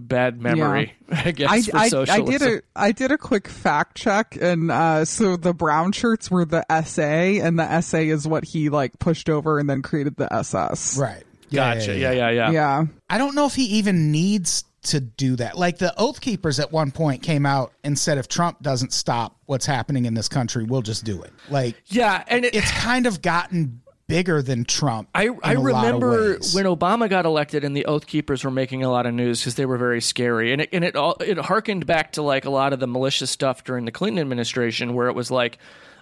bad 0.00 0.40
memory, 0.40 0.94
I 1.10 1.30
guess, 1.30 1.68
I, 1.72 1.88
for 1.88 2.10
I, 2.10 2.14
I 2.14 2.20
did 2.20 2.42
a 2.42 2.62
I 2.74 2.92
did 2.92 3.12
a 3.12 3.18
quick 3.18 3.48
fact 3.48 3.96
check 3.96 4.36
and 4.40 4.70
uh 4.70 5.04
so 5.04 5.36
the 5.36 5.54
brown 5.54 5.92
shirts 5.92 6.30
were 6.30 6.44
the 6.44 6.64
SA 6.84 7.02
and 7.02 7.58
the 7.58 7.80
SA 7.80 7.98
is 7.98 8.26
what 8.26 8.44
he 8.44 8.70
like 8.70 8.98
pushed 8.98 9.30
over 9.30 9.58
and 9.58 9.68
then 9.68 9.82
created 9.82 10.16
the 10.16 10.32
SS. 10.32 10.98
Right. 10.98 11.22
Gotcha. 11.52 11.96
Yeah, 11.96 12.10
yeah, 12.10 12.30
yeah. 12.30 12.50
Yeah. 12.50 12.84
I 13.08 13.18
don't 13.18 13.34
know 13.34 13.46
if 13.46 13.54
he 13.54 13.64
even 13.64 14.10
needs 14.10 14.64
to 14.84 15.00
do 15.00 15.36
that. 15.36 15.58
Like 15.58 15.78
the 15.78 15.94
Oath 15.98 16.20
Keepers 16.20 16.60
at 16.60 16.72
one 16.72 16.90
point 16.90 17.22
came 17.22 17.46
out 17.46 17.72
and 17.82 17.98
said, 17.98 18.18
if 18.18 18.28
Trump 18.28 18.62
doesn't 18.62 18.92
stop 18.92 19.36
what's 19.46 19.66
happening 19.66 20.04
in 20.04 20.14
this 20.14 20.28
country, 20.28 20.64
we'll 20.64 20.82
just 20.82 21.04
do 21.04 21.22
it. 21.22 21.32
Like 21.50 21.76
Yeah, 21.86 22.22
and 22.28 22.44
it, 22.44 22.54
it's 22.54 22.70
kind 22.72 23.06
of 23.06 23.22
gotten 23.22 23.82
bigger 24.06 24.42
than 24.42 24.64
Trump. 24.64 25.08
I, 25.14 25.28
I 25.42 25.54
a 25.54 25.60
lot 25.60 25.86
of 25.86 26.02
remember 26.02 26.32
when 26.52 26.66
Obama 26.66 27.08
got 27.08 27.24
elected 27.24 27.64
and 27.64 27.76
the 27.76 27.86
Oath 27.86 28.06
Keepers 28.06 28.44
were 28.44 28.50
making 28.50 28.82
a 28.82 28.90
lot 28.90 29.06
of 29.06 29.14
news 29.14 29.40
because 29.40 29.54
they 29.54 29.66
were 29.66 29.78
very 29.78 30.00
scary, 30.00 30.52
and 30.52 30.62
it 30.62 30.68
and 30.72 30.84
it 30.84 30.96
all 30.96 31.16
it 31.20 31.38
harkened 31.38 31.86
back 31.86 32.12
to 32.12 32.22
like 32.22 32.44
a 32.44 32.50
lot 32.50 32.72
of 32.72 32.80
the 32.80 32.86
malicious 32.86 33.30
stuff 33.30 33.64
during 33.64 33.84
the 33.84 33.92
Clinton 33.92 34.20
administration, 34.20 34.94
where 34.94 35.08
it 35.08 35.14
was 35.14 35.30
like 35.30 35.58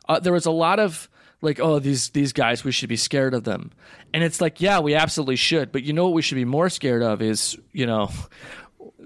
uh, 0.09 0.21
there 0.21 0.33
was 0.33 0.47
a 0.47 0.51
lot 0.51 0.79
of 0.79 1.09
like 1.41 1.61
oh 1.61 1.79
these 1.79 2.11
these 2.11 2.33
guys 2.33 2.65
we 2.65 2.73
should 2.73 2.89
be 2.89 2.97
scared 2.97 3.35
of 3.35 3.45
them, 3.45 3.71
and 4.13 4.23
it's 4.23 4.41
like 4.41 4.61
yeah 4.61 4.81
we 4.81 4.95
absolutely 4.95 5.37
should, 5.37 5.73
but 5.73 5.83
you 5.83 5.93
know 5.93 6.05
what 6.05 6.15
we 6.15 6.23
should 6.23 6.37
be 6.37 6.45
more 6.45 6.69
scared 6.69 7.03
of 7.03 7.23
is 7.23 7.57
you 7.73 7.87
know 7.87 8.11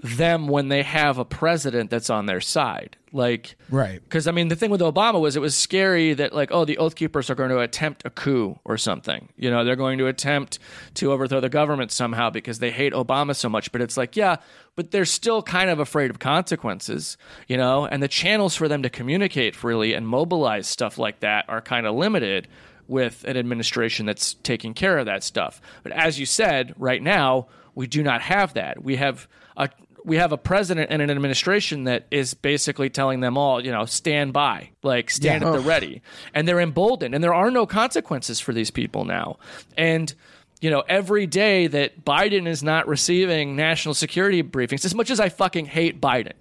them 0.03 0.47
when 0.47 0.67
they 0.67 0.83
have 0.83 1.17
a 1.17 1.25
president 1.25 1.89
that's 1.89 2.09
on 2.09 2.25
their 2.25 2.41
side. 2.41 2.97
Like, 3.11 3.55
Right. 3.69 4.01
Because 4.03 4.27
I 4.27 4.31
mean, 4.31 4.47
the 4.49 4.55
thing 4.55 4.69
with 4.69 4.81
Obama 4.81 5.19
was 5.19 5.35
it 5.35 5.39
was 5.39 5.57
scary 5.57 6.13
that 6.13 6.33
like, 6.33 6.51
oh, 6.51 6.65
the 6.65 6.77
Oath 6.77 6.95
Keepers 6.95 7.29
are 7.29 7.35
going 7.35 7.49
to 7.49 7.59
attempt 7.59 8.05
a 8.05 8.09
coup 8.09 8.59
or 8.65 8.77
something. 8.77 9.29
You 9.37 9.49
know, 9.49 9.63
they're 9.63 9.75
going 9.75 9.97
to 9.99 10.07
attempt 10.07 10.59
to 10.95 11.11
overthrow 11.11 11.39
the 11.39 11.49
government 11.49 11.91
somehow 11.91 12.29
because 12.29 12.59
they 12.59 12.71
hate 12.71 12.93
Obama 12.93 13.35
so 13.35 13.49
much. 13.49 13.71
But 13.71 13.81
it's 13.81 13.97
like, 13.97 14.15
yeah, 14.15 14.37
but 14.75 14.91
they're 14.91 15.05
still 15.05 15.41
kind 15.41 15.69
of 15.69 15.79
afraid 15.79 16.09
of 16.09 16.19
consequences. 16.19 17.17
You 17.47 17.57
know, 17.57 17.85
and 17.85 18.03
the 18.03 18.07
channels 18.07 18.55
for 18.55 18.67
them 18.67 18.83
to 18.83 18.89
communicate 18.89 19.55
freely 19.55 19.93
and 19.93 20.07
mobilize 20.07 20.67
stuff 20.67 20.97
like 20.97 21.21
that 21.21 21.45
are 21.47 21.61
kind 21.61 21.87
of 21.87 21.95
limited 21.95 22.47
with 22.87 23.23
an 23.25 23.37
administration 23.37 24.05
that's 24.05 24.35
taking 24.35 24.73
care 24.73 24.97
of 24.97 25.05
that 25.05 25.23
stuff. 25.23 25.61
But 25.83 25.91
as 25.91 26.19
you 26.19 26.25
said, 26.25 26.73
right 26.77 27.01
now 27.01 27.47
we 27.75 27.85
do 27.85 28.01
not 28.01 28.21
have 28.21 28.53
that. 28.55 28.81
We 28.83 28.95
have 28.95 29.27
a 29.55 29.69
we 30.07 30.15
have 30.15 30.31
a 30.31 30.37
president 30.37 30.89
and 30.89 31.01
an 31.01 31.11
administration 31.11 31.83
that 31.83 32.07
is 32.09 32.33
basically 32.33 32.89
telling 32.89 33.19
them 33.19 33.37
all, 33.37 33.63
you 33.63 33.71
know, 33.71 33.85
stand 33.85 34.31
by, 34.31 34.69
like 34.81 35.09
stand 35.11 35.43
Yeah. 35.43 35.49
at 35.49 35.53
the 35.53 35.59
ready. 35.59 36.01
And 36.33 36.47
they're 36.47 36.61
emboldened 36.61 37.13
and 37.13 37.23
there 37.23 37.33
are 37.33 37.51
no 37.51 37.65
consequences 37.65 38.39
for 38.39 38.53
these 38.53 38.71
people 38.71 39.03
now. 39.05 39.37
And 39.77 40.13
you 40.59 40.71
know, 40.71 40.83
every 40.87 41.27
day 41.27 41.67
that 41.67 42.03
Biden 42.03 42.47
is 42.47 42.63
not 42.63 42.87
receiving 42.87 43.55
national 43.55 43.93
security 43.93 44.41
briefings, 44.41 44.85
as 44.85 44.95
much 44.95 45.11
as 45.11 45.19
I 45.19 45.29
fucking 45.29 45.65
hate 45.67 46.01
Biden 46.01 46.33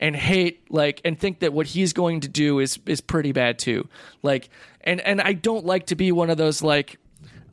and 0.00 0.16
hate 0.16 0.62
like 0.70 1.00
and 1.04 1.18
think 1.18 1.40
that 1.40 1.52
what 1.52 1.66
he's 1.66 1.92
going 1.92 2.20
to 2.20 2.28
do 2.28 2.60
is 2.60 2.78
is 2.86 3.00
pretty 3.02 3.32
bad 3.32 3.58
too. 3.58 3.86
Like 4.22 4.48
and 4.82 5.00
and 5.02 5.20
I 5.20 5.32
don't 5.34 5.66
like 5.66 5.86
to 5.86 5.96
be 5.96 6.12
one 6.12 6.30
of 6.30 6.38
those 6.38 6.62
like 6.62 6.98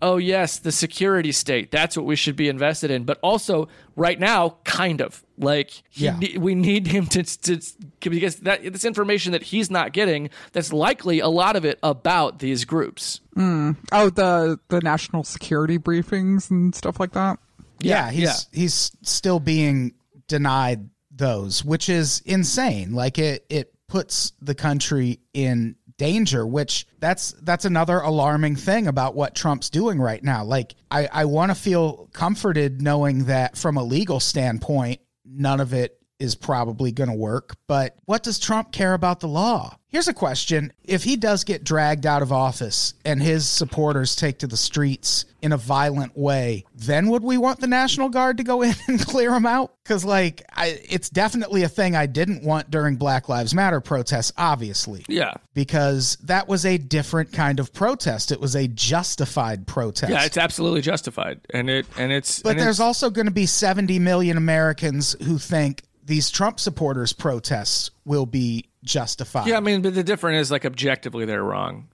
oh 0.02 0.18
yes, 0.18 0.60
the 0.60 0.72
security 0.72 1.32
state. 1.32 1.72
That's 1.72 1.98
what 1.98 2.06
we 2.06 2.16
should 2.16 2.36
be 2.36 2.48
invested 2.50 2.92
in. 2.92 3.04
But 3.06 3.18
also, 3.24 3.68
right 3.96 4.20
now, 4.20 4.58
kind 4.64 5.02
of 5.02 5.25
like 5.38 5.72
he 5.90 6.06
Yeah. 6.06 6.18
ne- 6.18 6.38
we 6.38 6.56
need 6.56 6.88
him 6.88 7.08
to, 7.08 7.24
to 7.24 7.62
because 8.10 8.38
that 8.38 8.64
this 8.72 8.86
information 8.86 9.32
that 9.34 9.44
he's 9.44 9.70
not 9.70 9.94
getting. 9.94 10.30
That's 10.54 10.72
likely 10.72 11.20
a 11.20 11.28
lot 11.28 11.56
of 11.56 11.66
it 11.66 11.80
about 11.84 12.40
these 12.40 12.66
groups. 12.66 13.22
Hmm. 13.34 13.72
Oh, 13.92 14.10
the 14.10 14.60
the 14.70 14.82
national 14.82 15.24
security 15.24 15.78
briefings 15.78 16.50
and 16.50 16.74
stuff 16.74 17.00
like 17.00 17.12
that. 17.14 17.40
Yeah, 17.80 18.10
he's 18.12 18.24
yeah. 18.24 18.36
he's 18.52 18.92
still 19.02 19.40
being 19.40 19.94
denied 20.28 20.90
those, 21.12 21.64
which 21.64 21.90
is 21.90 22.22
insane. 22.26 22.94
Like 22.94 23.18
it 23.20 23.46
it 23.50 23.74
puts 23.88 24.34
the 24.42 24.56
country 24.56 25.20
in 25.34 25.76
danger, 25.98 26.46
which 26.46 26.88
that's 27.00 27.34
that's 27.42 27.64
another 27.66 28.00
alarming 28.00 28.56
thing 28.56 28.88
about 28.88 29.16
what 29.16 29.36
Trump's 29.36 29.70
doing 29.70 30.00
right 30.00 30.24
now. 30.24 30.44
Like 30.44 30.76
I, 30.92 31.08
I 31.12 31.26
want 31.26 31.52
to 31.52 31.56
feel 31.56 32.10
comforted 32.14 32.82
knowing 32.82 33.26
that 33.26 33.58
from 33.58 33.78
a 33.78 33.84
legal 33.84 34.20
standpoint, 34.20 35.00
none 35.26 35.60
of 35.60 35.74
it 35.74 36.00
is 36.20 36.36
probably 36.36 36.92
going 36.92 37.10
to 37.10 37.16
work. 37.16 37.56
But 37.68 37.96
what 38.06 38.24
does 38.24 38.40
Trump 38.40 38.72
care 38.72 38.94
about 38.94 39.20
the 39.20 39.28
law? 39.28 39.78
Here's 39.90 40.08
a 40.10 40.14
question. 40.14 40.74
If 40.84 41.04
he 41.04 41.16
does 41.16 41.44
get 41.46 41.64
dragged 41.64 42.06
out 42.06 42.22
of 42.22 42.32
office 42.34 42.94
and 43.06 43.22
his 43.22 43.48
supporters 43.48 44.16
take 44.16 44.40
to 44.40 44.48
the 44.48 44.58
streets 44.58 45.24
in 45.42 45.54
a 45.54 45.58
violent 45.58 46.18
way, 46.18 46.66
then 46.74 47.08
would 47.10 47.24
we 47.24 47.38
want 47.38 47.60
the 47.62 47.68
National 47.68 48.10
Guard 48.10 48.38
to 48.38 48.44
go 48.44 48.62
in 48.64 48.74
and 48.88 49.00
clear 49.06 49.34
him 49.34 49.46
out? 49.46 49.74
Because, 49.84 50.04
like, 50.04 50.42
I, 50.54 50.80
it's 50.90 51.10
definitely 51.10 51.64
a 51.64 51.70
thing 51.70 51.96
I 51.96 52.08
didn't 52.08 52.44
want 52.44 52.70
during 52.72 52.96
Black 52.98 53.30
Lives 53.30 53.54
Matter 53.54 53.80
protests, 53.80 54.34
obviously 54.38 55.06
Yeah, 55.08 55.34
because 55.54 56.18
that 56.24 56.48
was 56.48 56.66
a 56.66 56.78
different 56.78 57.32
kind 57.32 57.60
of 57.60 57.72
protest. 57.74 58.32
It 58.34 58.42
was 58.42 58.56
a 58.56 58.68
justified 58.68 59.66
protest. 59.68 60.12
yeah, 60.12 60.26
it's 60.26 60.38
absolutely 60.38 60.82
justified, 60.82 61.40
and 61.52 61.70
it 61.70 61.86
and 61.98 62.12
it's 62.12 62.42
but 62.42 62.52
and 62.52 62.60
there's 62.60 62.78
it's- 62.80 62.86
also 62.86 63.10
going 63.10 63.28
to 63.28 63.32
be 63.34 63.46
70 63.46 64.00
million 64.00 64.36
Americans 64.38 65.16
who 65.24 65.38
think 65.38 65.84
these 66.06 66.30
Trump 66.30 66.60
supporters 66.60 67.14
protests 67.14 67.92
will 68.06 68.26
be 68.26 68.70
justified. 68.84 69.48
Yeah, 69.48 69.58
I 69.58 69.60
mean, 69.60 69.82
but 69.82 69.96
the 69.96 70.04
difference 70.04 70.42
is 70.42 70.52
like 70.52 70.66
objectively 70.66 71.26
they're 71.26 71.44
wrong. 71.44 71.88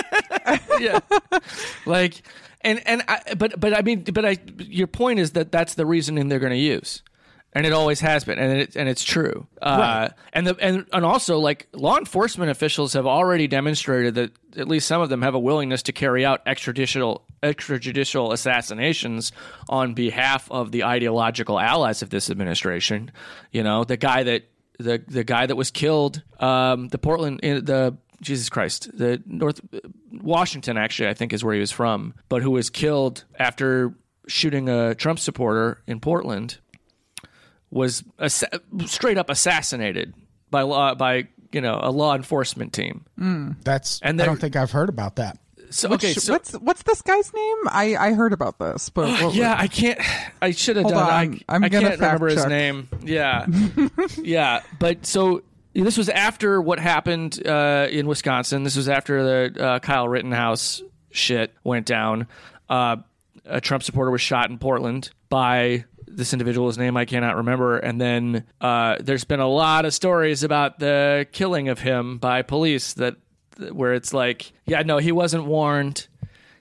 yeah, 0.80 1.00
like 1.84 2.22
and 2.60 2.80
and 2.86 3.02
I, 3.08 3.34
but 3.36 3.58
but 3.58 3.76
I 3.76 3.82
mean, 3.82 4.04
but 4.04 4.24
I 4.24 4.38
your 4.58 4.86
point 4.86 5.18
is 5.18 5.32
that 5.32 5.52
that's 5.52 5.74
the 5.74 5.84
reasoning 5.84 6.28
they're 6.28 6.38
going 6.38 6.52
to 6.52 6.58
use, 6.58 7.02
and 7.54 7.66
it 7.66 7.72
always 7.72 8.00
has 8.00 8.24
been, 8.24 8.38
and 8.38 8.60
it, 8.60 8.76
and 8.76 8.88
it's 8.88 9.04
true. 9.04 9.46
Uh, 9.62 10.08
and 10.32 10.46
the 10.46 10.56
and 10.60 10.86
and 10.92 11.04
also 11.04 11.38
like 11.38 11.68
law 11.72 11.96
enforcement 11.96 12.50
officials 12.50 12.94
have 12.94 13.06
already 13.06 13.46
demonstrated 13.46 14.16
that 14.16 14.32
at 14.56 14.68
least 14.68 14.88
some 14.88 15.00
of 15.00 15.08
them 15.08 15.22
have 15.22 15.34
a 15.34 15.38
willingness 15.38 15.82
to 15.82 15.92
carry 15.92 16.24
out 16.24 16.44
extrajudicial 16.46 17.22
extrajudicial 17.42 18.32
assassinations 18.32 19.30
on 19.68 19.94
behalf 19.94 20.50
of 20.50 20.72
the 20.72 20.84
ideological 20.84 21.60
allies 21.60 22.02
of 22.02 22.10
this 22.10 22.28
administration. 22.28 23.12
You 23.52 23.62
know, 23.62 23.84
the 23.84 23.96
guy 23.96 24.24
that 24.24 24.44
the 24.78 25.02
the 25.06 25.24
guy 25.24 25.46
that 25.46 25.56
was 25.56 25.70
killed, 25.70 26.22
um, 26.40 26.88
the 26.88 26.98
Portland, 26.98 27.40
the 27.40 27.96
Jesus 28.20 28.48
Christ, 28.48 28.90
the 28.96 29.22
North 29.26 29.60
Washington 30.10 30.76
actually, 30.76 31.08
I 31.08 31.14
think 31.14 31.32
is 31.32 31.44
where 31.44 31.54
he 31.54 31.60
was 31.60 31.70
from, 31.70 32.14
but 32.28 32.42
who 32.42 32.50
was 32.50 32.70
killed 32.70 33.24
after 33.38 33.94
shooting 34.26 34.68
a 34.68 34.94
Trump 34.94 35.18
supporter 35.18 35.82
in 35.86 36.00
Portland, 36.00 36.58
was 37.74 38.04
assa- 38.18 38.60
straight 38.86 39.18
up 39.18 39.28
assassinated 39.28 40.14
by 40.50 40.62
law 40.62 40.94
by 40.94 41.28
you 41.52 41.60
know 41.60 41.78
a 41.82 41.90
law 41.90 42.14
enforcement 42.14 42.72
team. 42.72 43.04
That's 43.64 44.00
And 44.02 44.20
I 44.22 44.24
don't 44.24 44.40
think 44.40 44.56
I've 44.56 44.70
heard 44.70 44.88
about 44.88 45.16
that. 45.16 45.38
So 45.70 45.88
Which- 45.88 46.04
okay, 46.04 46.12
so 46.14 46.32
what's 46.32 46.52
what's 46.52 46.84
this 46.84 47.02
guy's 47.02 47.32
name? 47.34 47.56
I 47.66 47.96
I 47.98 48.12
heard 48.12 48.32
about 48.32 48.58
this, 48.60 48.90
but 48.90 49.08
what, 49.20 49.34
yeah, 49.34 49.56
I 49.58 49.66
can't. 49.66 49.98
I 50.40 50.52
should 50.52 50.76
have 50.76 50.86
done. 50.86 50.94
on, 50.96 51.10
I, 51.10 51.40
I'm 51.54 51.64
I 51.64 51.68
gonna 51.68 51.88
can't 51.88 52.00
remember 52.00 52.28
fact 52.30 52.38
his 52.38 52.46
name. 52.46 52.88
Yeah, 53.02 53.46
yeah. 54.22 54.60
But 54.78 55.04
so 55.04 55.42
this 55.72 55.98
was 55.98 56.08
after 56.08 56.62
what 56.62 56.78
happened 56.78 57.44
uh, 57.44 57.88
in 57.90 58.06
Wisconsin. 58.06 58.62
This 58.62 58.76
was 58.76 58.88
after 58.88 59.50
the 59.50 59.64
uh, 59.64 59.78
Kyle 59.80 60.08
Rittenhouse 60.08 60.80
shit 61.10 61.52
went 61.64 61.86
down. 61.86 62.28
Uh, 62.68 62.96
a 63.46 63.60
Trump 63.60 63.82
supporter 63.82 64.12
was 64.12 64.20
shot 64.20 64.50
in 64.50 64.58
Portland 64.58 65.10
by 65.28 65.84
this 66.16 66.32
individual's 66.32 66.78
name 66.78 66.96
I 66.96 67.04
cannot 67.04 67.36
remember. 67.36 67.78
And 67.78 68.00
then 68.00 68.44
uh, 68.60 68.96
there's 69.00 69.24
been 69.24 69.40
a 69.40 69.48
lot 69.48 69.84
of 69.84 69.94
stories 69.94 70.42
about 70.42 70.78
the 70.78 71.26
killing 71.32 71.68
of 71.68 71.80
him 71.80 72.18
by 72.18 72.42
police 72.42 72.94
that 72.94 73.16
where 73.70 73.94
it's 73.94 74.12
like, 74.12 74.52
yeah, 74.66 74.82
no, 74.82 74.98
he 74.98 75.12
wasn't 75.12 75.44
warned. 75.44 76.08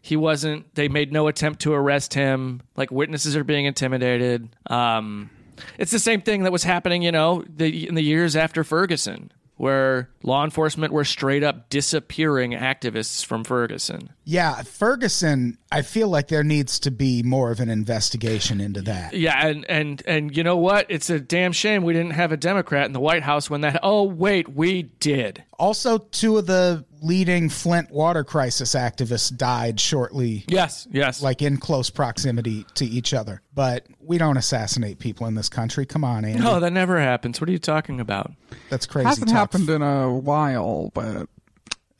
He 0.02 0.16
wasn't 0.18 0.76
they 0.76 0.90
made 0.90 1.14
no 1.14 1.28
attempt 1.28 1.62
to 1.62 1.74
arrest 1.74 2.14
him. 2.14 2.62
Like 2.76 2.92
witnesses 2.92 3.36
are 3.36 3.44
being 3.44 3.66
intimidated. 3.66 4.50
Um 4.68 5.30
it's 5.78 5.92
the 5.92 6.00
same 6.00 6.22
thing 6.22 6.44
that 6.44 6.52
was 6.52 6.64
happening 6.64 7.02
you 7.02 7.12
know 7.12 7.44
the, 7.48 7.88
in 7.88 7.96
the 7.96 8.02
years 8.02 8.36
after 8.36 8.64
ferguson 8.64 9.32
where 9.56 10.10
law 10.24 10.44
enforcement 10.44 10.92
were 10.92 11.06
straight 11.06 11.44
up 11.44 11.70
disappearing 11.70 12.52
activists 12.52 13.26
from 13.26 13.44
ferguson 13.44 14.10
Yeah, 14.26 14.62
Ferguson, 14.62 15.58
I 15.72 15.82
feel 15.82 16.08
like 16.08 16.30
there 16.30 16.44
needs 16.44 16.80
to 16.80 16.92
be 16.92 17.24
more 17.24 17.52
of 17.52 17.60
an 17.60 17.70
investigation 17.70 18.62
into 18.62 18.82
that. 18.84 19.14
yeah 19.14 19.46
and 19.48 19.66
and 19.70 20.02
and 20.08 20.36
you 20.38 20.44
know 20.44 20.56
what 20.58 20.86
it's 20.90 21.10
a 21.10 21.20
damn 21.20 21.52
shame 21.52 21.84
we 21.84 21.94
didn't 21.94 22.12
have 22.14 22.32
a 22.32 22.38
democrat 22.38 22.86
in 22.86 22.94
the 22.94 23.00
white 23.00 23.24
house 23.24 23.50
when 23.50 23.62
that 23.62 23.80
oh 23.84 24.04
wait 24.04 24.48
we 24.50 24.84
did 24.84 25.44
Also, 25.60 25.98
two 25.98 26.38
of 26.38 26.46
the 26.46 26.86
leading 27.02 27.50
Flint 27.50 27.92
water 27.92 28.24
crisis 28.24 28.76
activists 28.76 29.36
died 29.36 29.80
shortly 29.80 30.46
yes 30.48 30.88
yes 30.92 31.22
like 31.22 31.42
in 31.42 31.58
close 31.58 31.90
proximity 31.90 32.66
to 32.76 32.86
each 32.86 33.14
other. 33.14 33.42
But 33.54 33.86
we 34.00 34.18
don't 34.18 34.38
assassinate 34.38 35.00
people 35.00 35.28
in 35.28 35.36
this 35.36 35.50
country. 35.50 35.86
Come 35.86 36.04
on, 36.06 36.24
Andy. 36.24 36.40
no 36.40 36.60
that 36.62 36.72
never 36.72 37.00
happens 37.00 37.42
what 37.42 37.50
are 37.50 37.52
you 37.52 37.60
talking 37.60 38.00
about 38.00 38.32
That's 38.70 38.86
crazy. 38.86 39.08
hasn't 39.08 39.28
talk. 39.30 39.38
happened 39.38 39.70
in 39.70 39.82
a 39.82 40.14
while, 40.14 40.92
but 40.94 41.28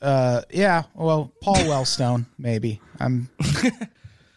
Uh, 0.04 0.42
yeah. 0.50 0.82
Well, 0.94 1.32
Paul 1.40 1.56
Wellstone, 1.56 2.26
maybe. 2.38 2.80
I'm. 3.00 3.28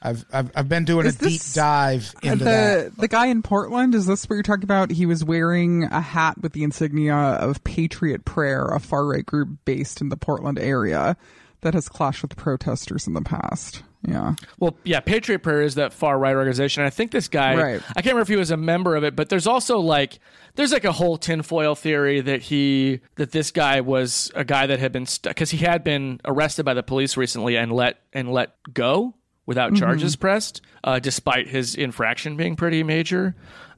I've, 0.01 0.24
I've 0.32 0.51
I've 0.55 0.70
been 0.70 0.86
doing 0.86 1.07
Is 1.07 1.20
a 1.20 1.26
deep 1.28 1.41
dive 1.53 2.13
into 2.22 2.45
that. 2.45 2.95
the 2.95 3.01
the 3.01 3.07
guy 3.07 3.26
in 3.28 3.41
Portland 3.41 3.95
is 3.95 4.05
this 4.05 4.30
what 4.30 4.36
you're 4.36 4.43
talking 4.43 4.63
about? 4.63 4.91
He 4.91 5.05
was 5.05 5.24
wearing 5.24 5.84
a 5.86 5.99
hat 5.99 6.38
with 6.39 6.53
the 6.53 6.63
insignia 6.63 7.15
of 7.15 7.63
Patriot 7.63 8.24
Prayer, 8.24 8.63
a 8.65 8.80
far 8.80 9.05
right 9.07 9.26
group 9.26 9.49
based 9.65 9.99
in 9.99 10.09
the 10.09 10.15
Portland 10.15 10.59
area 10.59 11.18
that 11.61 11.74
has 11.74 11.89
clashed 11.89 12.22
with 12.22 12.36
protesters 12.38 13.07
in 13.07 13.13
the 13.13 13.22
past. 13.22 13.84
Yeah. 14.08 14.36
Well, 14.60 14.78
yeah, 14.84 15.00
Patriot 15.00 15.39
Prayer 15.39 15.62
is 15.62 15.76
that 15.76 15.91
far 15.93 16.18
right 16.20 16.36
organization. 16.36 16.84
I 16.84 16.89
think 16.89 17.12
this 17.12 17.28
guy, 17.28 17.56
Right. 17.56 17.82
I 17.89 17.93
can't 18.02 18.08
remember 18.08 18.22
if 18.22 18.28
he 18.28 18.36
was 18.36 18.52
a 18.52 18.58
member 18.58 18.95
of 18.95 19.04
it, 19.04 19.16
but 19.16 19.30
there's 19.30 19.48
also 19.48 19.80
like, 19.80 20.20
there's 20.56 20.72
like 20.72 20.86
a 20.86 20.91
whole 20.91 21.18
tinfoil 21.18 21.74
theory 21.76 22.22
that 22.22 22.43
he, 22.43 23.00
that 23.16 23.32
this 23.32 23.52
guy 23.52 23.82
was 23.82 24.32
a 24.36 24.43
guy 24.45 24.68
that 24.68 24.80
had 24.80 24.91
been 24.91 25.06
stuck 25.06 25.32
because 25.32 25.52
he 25.52 25.58
had 25.58 25.84
been 25.84 26.22
arrested 26.26 26.64
by 26.64 26.74
the 26.74 26.84
police 26.84 27.18
recently 27.18 27.56
and 27.58 27.72
let 27.72 28.00
and 28.14 28.32
let 28.32 28.56
go 28.74 29.16
without 29.45 29.74
charges 29.76 30.16
pressed, 30.16 30.62
uh, 30.84 31.00
despite 31.00 31.48
his 31.48 31.74
infraction 31.76 32.38
being 32.38 32.56
pretty 32.56 32.84
major. 32.84 33.36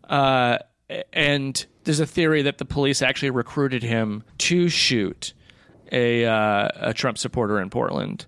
Uh, 0.10 0.58
and 1.14 1.66
there's 1.84 2.00
a 2.00 2.06
theory 2.06 2.42
that 2.42 2.58
the 2.58 2.66
police 2.66 3.02
actually 3.02 3.30
recruited 3.30 3.84
him 3.84 4.24
to 4.40 4.68
shoot 4.70 5.34
a 5.92 6.26
uh, 6.26 6.70
a 6.76 6.94
Trump 6.94 7.18
supporter 7.18 7.60
in 7.60 7.70
Portland, 7.70 8.26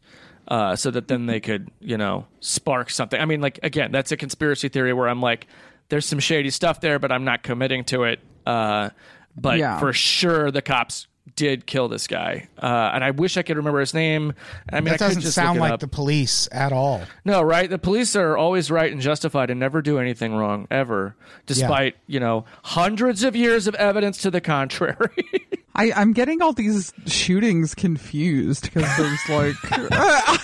uh, 0.52 0.76
so 0.76 0.92
that 0.92 1.08
then 1.08 1.26
they 1.28 1.40
could 1.40 1.70
you 1.80 1.98
know 1.98 2.28
spark 2.42 2.90
something. 2.90 3.20
I 3.20 3.26
mean, 3.26 3.40
like 3.40 3.60
again, 3.64 3.92
that's 3.92 4.12
a 4.12 4.18
conspiracy 4.18 4.68
theory 4.68 4.92
where 4.94 5.08
I'm 5.08 5.22
like, 5.22 5.48
there's 5.90 6.06
some 6.06 6.20
shady 6.20 6.50
stuff 6.50 6.82
there, 6.82 7.00
but 7.00 7.10
I'm 7.12 7.24
not 7.24 7.42
committing 7.42 7.86
to 7.86 8.04
it. 8.04 8.20
Uh, 8.46 8.90
but 9.36 9.58
Yeah. 9.60 9.80
for 9.80 9.94
sure, 9.94 10.52
the 10.52 10.62
cops 10.62 11.08
did 11.36 11.66
kill 11.66 11.88
this 11.88 12.08
guy, 12.08 12.48
uh, 12.62 12.92
and 12.94 13.04
I 13.04 13.12
wish 13.12 13.38
I 13.38 13.42
could 13.42 13.58
remember 13.58 13.80
his 13.80 13.94
name. 13.94 14.34
I 14.72 14.82
mean, 14.82 14.90
I 14.90 14.92
That 14.92 15.00
could 15.00 15.06
doesn't 15.06 15.22
just 15.22 15.36
sound 15.36 15.60
like 15.60 15.72
up. 15.74 15.80
the 15.80 15.88
police 15.88 16.50
at 16.52 16.74
all. 16.74 17.04
No, 17.24 17.42
right? 17.42 17.70
The 17.70 17.78
police 17.80 18.16
are 18.16 18.36
always 18.36 18.70
right 18.70 18.92
and 18.92 19.00
justified 19.02 19.50
and 19.50 19.60
never 19.60 19.82
do 19.82 19.98
anything 20.00 20.34
wrong, 20.36 20.68
ever, 20.70 21.16
despite, 21.46 21.96
you 22.08 22.20
know, 22.20 22.46
hundreds 22.64 23.24
of 23.24 23.36
years 23.36 23.68
of 23.68 23.76
evidence 23.76 24.18
to 24.24 24.32
the 24.32 24.42
contrary. 24.42 25.26
I, 25.76 25.94
I'm 25.96 26.12
getting 26.12 26.42
all 26.42 26.52
these 26.52 26.92
shootings 27.06 27.74
confused 27.76 28.64
because 28.74 28.98
there's 28.98 29.30
like 29.30 29.56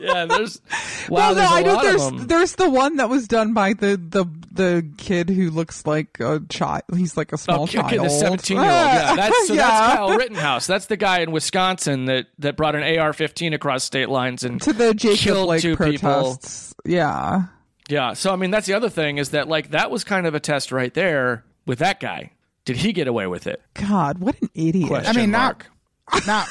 yeah, 0.00 0.24
there's 0.26 0.60
wow, 1.08 1.32
well, 1.32 1.34
no, 1.34 1.34
there's 1.34 1.50
a 1.50 1.54
I 1.54 1.62
know 1.62 1.74
lot 1.74 1.82
there's 1.84 2.02
of 2.06 2.16
them. 2.18 2.26
there's 2.26 2.54
the 2.56 2.70
one 2.70 2.96
that 2.96 3.08
was 3.08 3.28
done 3.28 3.52
by 3.54 3.72
the 3.74 3.96
the 3.96 4.24
the 4.52 4.90
kid 4.98 5.30
who 5.30 5.50
looks 5.50 5.86
like 5.86 6.18
a 6.20 6.40
child. 6.48 6.82
He's 6.96 7.16
like 7.16 7.32
a 7.32 7.34
oh, 7.34 7.38
small 7.38 7.62
Okay, 7.64 7.74
child. 7.74 7.86
okay, 7.86 7.98
the 7.98 8.08
17 8.08 8.56
year 8.56 8.64
old. 8.64 8.72
Yeah, 8.72 9.06
ah, 9.10 9.16
that's 9.16 9.46
so 9.48 9.54
Yeah. 9.54 9.68
that's 9.68 9.96
Kyle 9.96 10.16
Rittenhouse. 10.16 10.66
That's 10.66 10.86
the 10.86 10.96
guy 10.96 11.20
in 11.20 11.30
Wisconsin 11.30 12.06
that 12.06 12.26
that 12.38 12.56
brought 12.56 12.74
an 12.74 12.82
AR-15 12.82 13.54
across 13.54 13.84
state 13.84 14.08
lines 14.08 14.42
and 14.44 14.60
to 14.62 14.72
the 14.72 14.94
Jacob 14.94 15.18
killed 15.18 15.48
Lake 15.48 15.62
two 15.62 15.76
people. 15.76 16.40
Yeah. 16.84 17.44
Yeah, 17.88 18.12
so 18.12 18.32
I 18.32 18.36
mean 18.36 18.50
that's 18.50 18.66
the 18.66 18.74
other 18.74 18.88
thing 18.88 19.18
is 19.18 19.30
that 19.30 19.48
like 19.48 19.70
that 19.72 19.90
was 19.90 20.04
kind 20.04 20.26
of 20.26 20.34
a 20.34 20.40
test 20.40 20.70
right 20.72 20.92
there 20.94 21.44
with 21.66 21.78
that 21.80 21.98
guy. 22.00 22.32
Did 22.64 22.76
he 22.76 22.92
get 22.92 23.08
away 23.08 23.26
with 23.26 23.46
it? 23.46 23.60
God, 23.74 24.18
what 24.18 24.40
an 24.42 24.50
idiot. 24.54 24.88
Question 24.88 25.16
I 25.16 25.20
mean, 25.20 25.30
mark. 25.32 25.66
not 26.12 26.26
not 26.26 26.48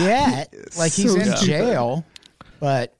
yet. 0.00 0.52
Like 0.78 0.92
he's 0.92 1.12
So 1.12 1.18
in 1.20 1.26
stupid. 1.36 1.44
jail, 1.46 2.04
but 2.60 2.94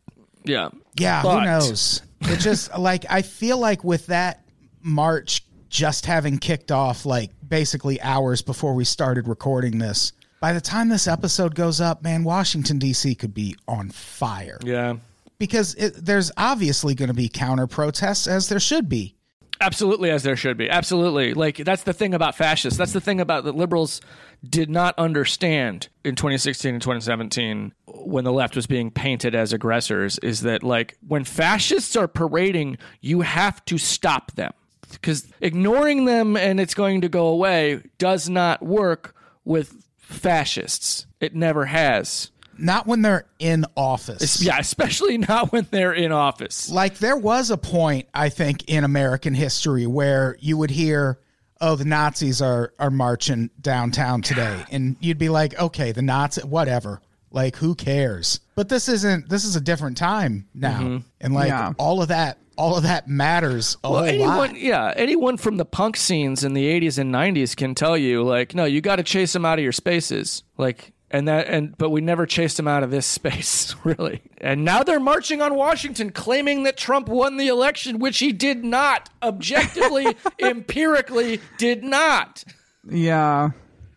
Yeah. 0.45 0.71
yeah, 0.99 1.23
But- 1.23 1.39
who 1.41 1.45
knows? 1.45 2.03
It 2.23 2.39
just 2.41 2.77
like 2.79 3.05
I 3.09 3.23
feel 3.23 3.59
like 3.59 3.85
with 3.85 4.07
that 4.07 4.45
march 4.83 5.45
just 5.69 6.07
having 6.07 6.39
kicked 6.39 6.73
off, 6.73 7.07
like 7.07 7.31
basically 7.47 8.01
hours 8.01 8.43
before 8.43 8.75
we 8.75 8.85
started 8.85 9.29
recording 9.29 9.79
this. 9.79 10.13
By 10.41 10.53
the 10.53 10.61
time 10.61 10.89
this 10.89 11.07
episode 11.07 11.55
goes 11.55 11.81
up, 11.81 12.03
man, 12.03 12.25
Washington 12.25 12.79
D.C. 12.79 13.15
could 13.15 13.35
be 13.35 13.55
on 13.69 13.91
fire 13.91 14.59
Yeah. 14.65 14.97
because 15.39 15.75
it, 15.75 15.95
there's 16.05 16.33
obviously 16.37 16.95
going 16.95 17.09
to 17.09 17.15
be 17.15 17.29
counter 17.29 17.67
protests, 17.67 18.27
as 18.27 18.49
there 18.49 18.59
should 18.59 18.89
be. 18.89 19.15
Absolutely, 19.61 20.11
as 20.11 20.23
there 20.23 20.37
should 20.37 20.57
be. 20.57 20.71
Absolutely. 20.71 21.35
Like, 21.35 21.59
that's 21.59 21.83
the 21.83 21.93
thing 21.93 22.15
about 22.15 22.35
fascists. 22.37 22.79
That's 22.79 22.95
the 22.95 23.01
thing 23.03 23.21
about 23.21 23.45
that 23.45 23.55
liberals 23.55 24.01
did 24.49 24.71
not 24.71 24.99
understand 24.99 25.89
in 26.05 26.17
2016 26.17 26.75
and 26.75 26.83
2017 26.83 27.75
when 27.87 28.25
the 28.25 28.33
left 28.33 28.57
was 28.57 28.67
being 28.67 28.91
painted 28.91 29.35
as 29.35 29.53
aggressors 29.53 30.19
is 30.19 30.41
that, 30.43 30.63
like, 30.63 30.97
when 31.07 31.25
fascists 31.25 31.97
are 31.97 32.09
parading, 32.09 32.79
you 33.01 33.21
have 33.21 33.65
to 33.67 33.79
stop 33.79 34.33
them. 34.33 34.53
Because 34.91 35.29
ignoring 35.41 36.05
them 36.05 36.37
and 36.37 36.59
it's 36.59 36.75
going 36.75 37.03
to 37.03 37.09
go 37.09 37.27
away 37.29 37.83
does 37.99 38.29
not 38.29 38.63
work 38.63 39.15
with 39.45 39.85
fascists. 39.99 41.07
It 41.21 41.35
never 41.35 41.67
has. 41.67 42.31
Not 42.59 42.87
when 42.87 43.03
they're 43.03 43.27
in 43.39 43.65
office. 43.77 44.43
Yeah, 44.43 44.59
especially 44.59 45.17
not 45.29 45.53
when 45.53 45.67
they're 45.71 45.95
in 45.95 46.13
office. 46.13 46.71
Like 46.71 46.99
there 46.99 47.17
was 47.17 47.51
a 47.51 47.57
point, 47.57 48.09
I 48.13 48.29
think, 48.29 48.69
in 48.69 48.85
American 48.85 49.35
history 49.35 49.87
where 49.87 50.37
you 50.41 50.57
would 50.59 50.71
hear, 50.71 51.21
"Oh, 51.61 51.77
the 51.77 51.85
Nazis 51.85 52.41
are 52.43 52.73
are 52.79 52.91
marching 52.91 53.51
downtown 53.61 54.23
today," 54.23 54.65
and 54.71 54.97
you'd 55.01 55.19
be 55.19 55.29
like, 55.29 55.59
"Okay, 55.61 55.93
the 55.93 56.03
Nazi, 56.03 56.43
whatever. 56.43 57.01
Like, 57.31 57.57
who 57.57 57.75
cares?" 57.75 58.41
But 58.57 58.69
this 58.69 58.89
isn't. 58.89 59.29
This 59.29 59.45
is 59.45 59.57
a 59.57 59.61
different 59.61 59.97
time 59.97 60.47
now, 60.55 60.81
mm-hmm. 60.81 60.97
and 61.21 61.35
like 61.35 61.49
Yeah. 61.49 61.73
all 61.79 62.03
of 62.03 62.09
that, 62.09 62.39
all 62.59 62.77
of 62.77 62.83
that 62.83 63.09
matters 63.09 63.77
a 63.85 63.91
Well, 63.91 64.05
anyone, 64.05 64.37
lot. 64.37 64.57
yeah, 64.61 64.93
anyone 64.97 65.37
from 65.37 65.57
the 65.57 65.65
punk 65.65 65.97
scenes 65.97 66.43
in 66.45 66.55
the 66.55 66.67
'80s 66.67 66.99
and 66.99 67.13
'90s 67.13 67.55
can 67.57 67.75
tell 67.75 67.97
you, 67.97 68.23
like, 68.23 68.55
no, 68.55 68.65
you 68.65 68.81
got 68.81 68.97
to 68.97 69.03
chase 69.03 69.33
them 69.33 69.45
out 69.45 69.59
of 69.59 69.63
your 69.63 69.73
spaces, 69.73 70.43
like, 70.59 70.93
and 71.11 71.27
that, 71.29 71.49
and 71.49 71.77
but 71.77 71.91
we 71.91 72.01
never 72.01 72.27
chased 72.27 72.57
them 72.57 72.69
out 72.69 72.83
of 72.83 72.91
this 72.91 73.07
space, 73.21 73.75
really. 73.85 74.23
And 74.39 74.65
now 74.65 74.83
they're 74.83 75.01
marching 75.01 75.43
on 75.43 75.55
Washington, 75.55 76.11
claiming 76.11 76.63
that 76.65 76.77
Trump 76.77 77.09
won 77.09 77.37
the 77.37 77.49
election, 77.49 77.99
which 77.99 78.19
he 78.19 78.33
did 78.33 78.65
not, 78.65 79.11
objectively, 79.23 80.17
empirically, 80.39 81.41
did 81.59 81.83
not. 81.85 82.45
Yeah. 82.89 83.51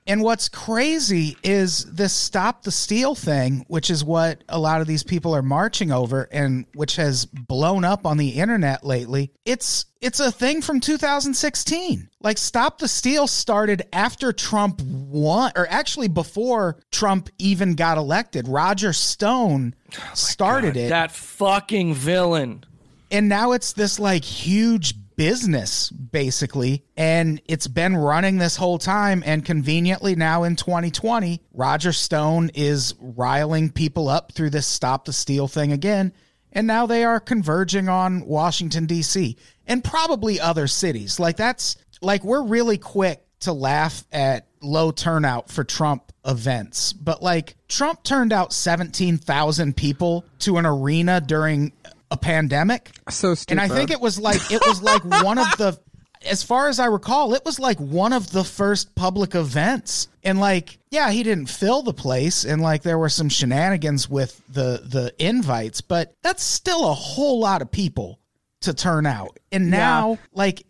And 0.05 0.21
what's 0.21 0.49
crazy 0.49 1.37
is 1.43 1.85
this 1.85 2.11
stop 2.11 2.63
the 2.63 2.71
steal 2.71 3.15
thing, 3.15 3.63
which 3.69 3.89
is 3.89 4.03
what 4.03 4.43
a 4.49 4.59
lot 4.59 4.81
of 4.81 4.87
these 4.87 5.03
people 5.03 5.33
are 5.35 5.41
marching 5.41 5.91
over 5.91 6.27
and 6.31 6.65
which 6.73 6.97
has 6.97 7.25
blown 7.25 7.85
up 7.85 8.05
on 8.05 8.17
the 8.17 8.31
internet 8.31 8.85
lately. 8.85 9.31
It's 9.45 9.85
it's 10.01 10.19
a 10.19 10.31
thing 10.31 10.61
from 10.61 10.81
2016. 10.81 12.09
Like 12.21 12.37
stop 12.37 12.79
the 12.79 12.87
steal 12.89 13.27
started 13.27 13.83
after 13.93 14.33
Trump 14.33 14.81
won 14.81 15.51
or 15.55 15.67
actually 15.69 16.09
before 16.09 16.77
Trump 16.91 17.29
even 17.39 17.75
got 17.75 17.97
elected. 17.97 18.47
Roger 18.47 18.91
Stone 18.91 19.73
oh 19.97 20.11
started 20.13 20.75
it 20.75 20.89
That 20.89 21.11
fucking 21.13 21.93
villain. 21.93 22.65
and 23.11 23.29
now 23.29 23.53
it's 23.53 23.73
this 23.73 23.99
like 23.99 24.23
huge 24.25 24.95
business 25.15 25.89
basically. 25.89 26.83
And 26.97 27.41
it's 27.45 27.67
been 27.67 27.95
running 27.95 28.37
this 28.37 28.55
whole 28.55 28.77
time. 28.77 29.23
And 29.25 29.45
conveniently 29.45 30.15
now 30.15 30.43
in 30.43 30.55
2020 30.55 31.41
roger 31.53 31.93
stone 31.93 32.49
is 32.53 32.95
riling 32.99 33.69
people 33.69 34.07
up 34.09 34.31
through 34.31 34.49
this 34.51 34.67
stop 34.67 35.05
the 35.05 35.13
steal 35.13 35.47
thing 35.47 35.71
again. 35.71 36.13
And 36.51 36.67
now 36.67 36.85
they 36.85 37.03
are 37.03 37.19
converging 37.19 37.89
on 37.89 38.25
washington 38.25 38.85
d.c 38.85 39.37
and 39.65 39.83
probably 39.83 40.39
other 40.39 40.67
cities. 40.67 41.19
Like 41.19 41.37
that's 41.37 41.77
like 42.01 42.23
we're 42.23 42.43
really 42.43 42.77
quick 42.77 43.23
to 43.41 43.53
laugh 43.53 44.05
at 44.11 44.47
low 44.61 44.91
turnout 44.91 45.49
for 45.49 45.63
Trump 45.63 46.11
events, 46.25 46.93
but 46.93 47.21
like 47.21 47.55
Trump 47.67 48.03
turned 48.03 48.31
out 48.31 48.53
17,000 48.53 49.75
people 49.75 50.25
to 50.39 50.57
an 50.57 50.65
arena 50.65 51.19
during 51.19 51.73
a 52.13 52.17
pandemic. 52.17 52.91
So 53.09 53.33
stupid. 53.35 53.61
And 53.61 53.71
I 53.71 53.75
think 53.75 53.91
it 53.91 53.99
was 53.99 54.19
like 54.19 54.39
it 54.51 54.61
was 54.65 54.81
like 54.81 55.03
one 55.23 55.37
of 55.37 55.47
the 55.57 55.77
as 56.25 56.43
far 56.43 56.69
as 56.69 56.79
I 56.79 56.85
recall, 56.85 57.33
it 57.33 57.43
was 57.43 57.59
like 57.59 57.77
one 57.79 58.13
of 58.13 58.31
the 58.31 58.43
first 58.43 58.95
public 58.95 59.35
events. 59.35 60.07
And 60.23 60.39
like, 60.39 60.77
yeah, 60.89 61.11
he 61.11 61.21
didn't 61.23 61.47
fill 61.47 61.81
the 61.81 61.93
place 61.93 62.45
and 62.45 62.61
like 62.61 62.83
there 62.83 62.97
were 62.97 63.09
some 63.09 63.27
shenanigans 63.27 64.09
with 64.09 64.41
the 64.47 64.81
the 64.85 65.13
invites, 65.19 65.81
but 65.81 66.13
that's 66.21 66.43
still 66.43 66.89
a 66.89 66.93
whole 66.93 67.39
lot 67.39 67.61
of 67.61 67.71
people 67.71 68.19
to 68.61 68.73
turn 68.73 69.05
out. 69.05 69.39
And 69.51 69.69
now 69.69 70.17
like 70.31 70.63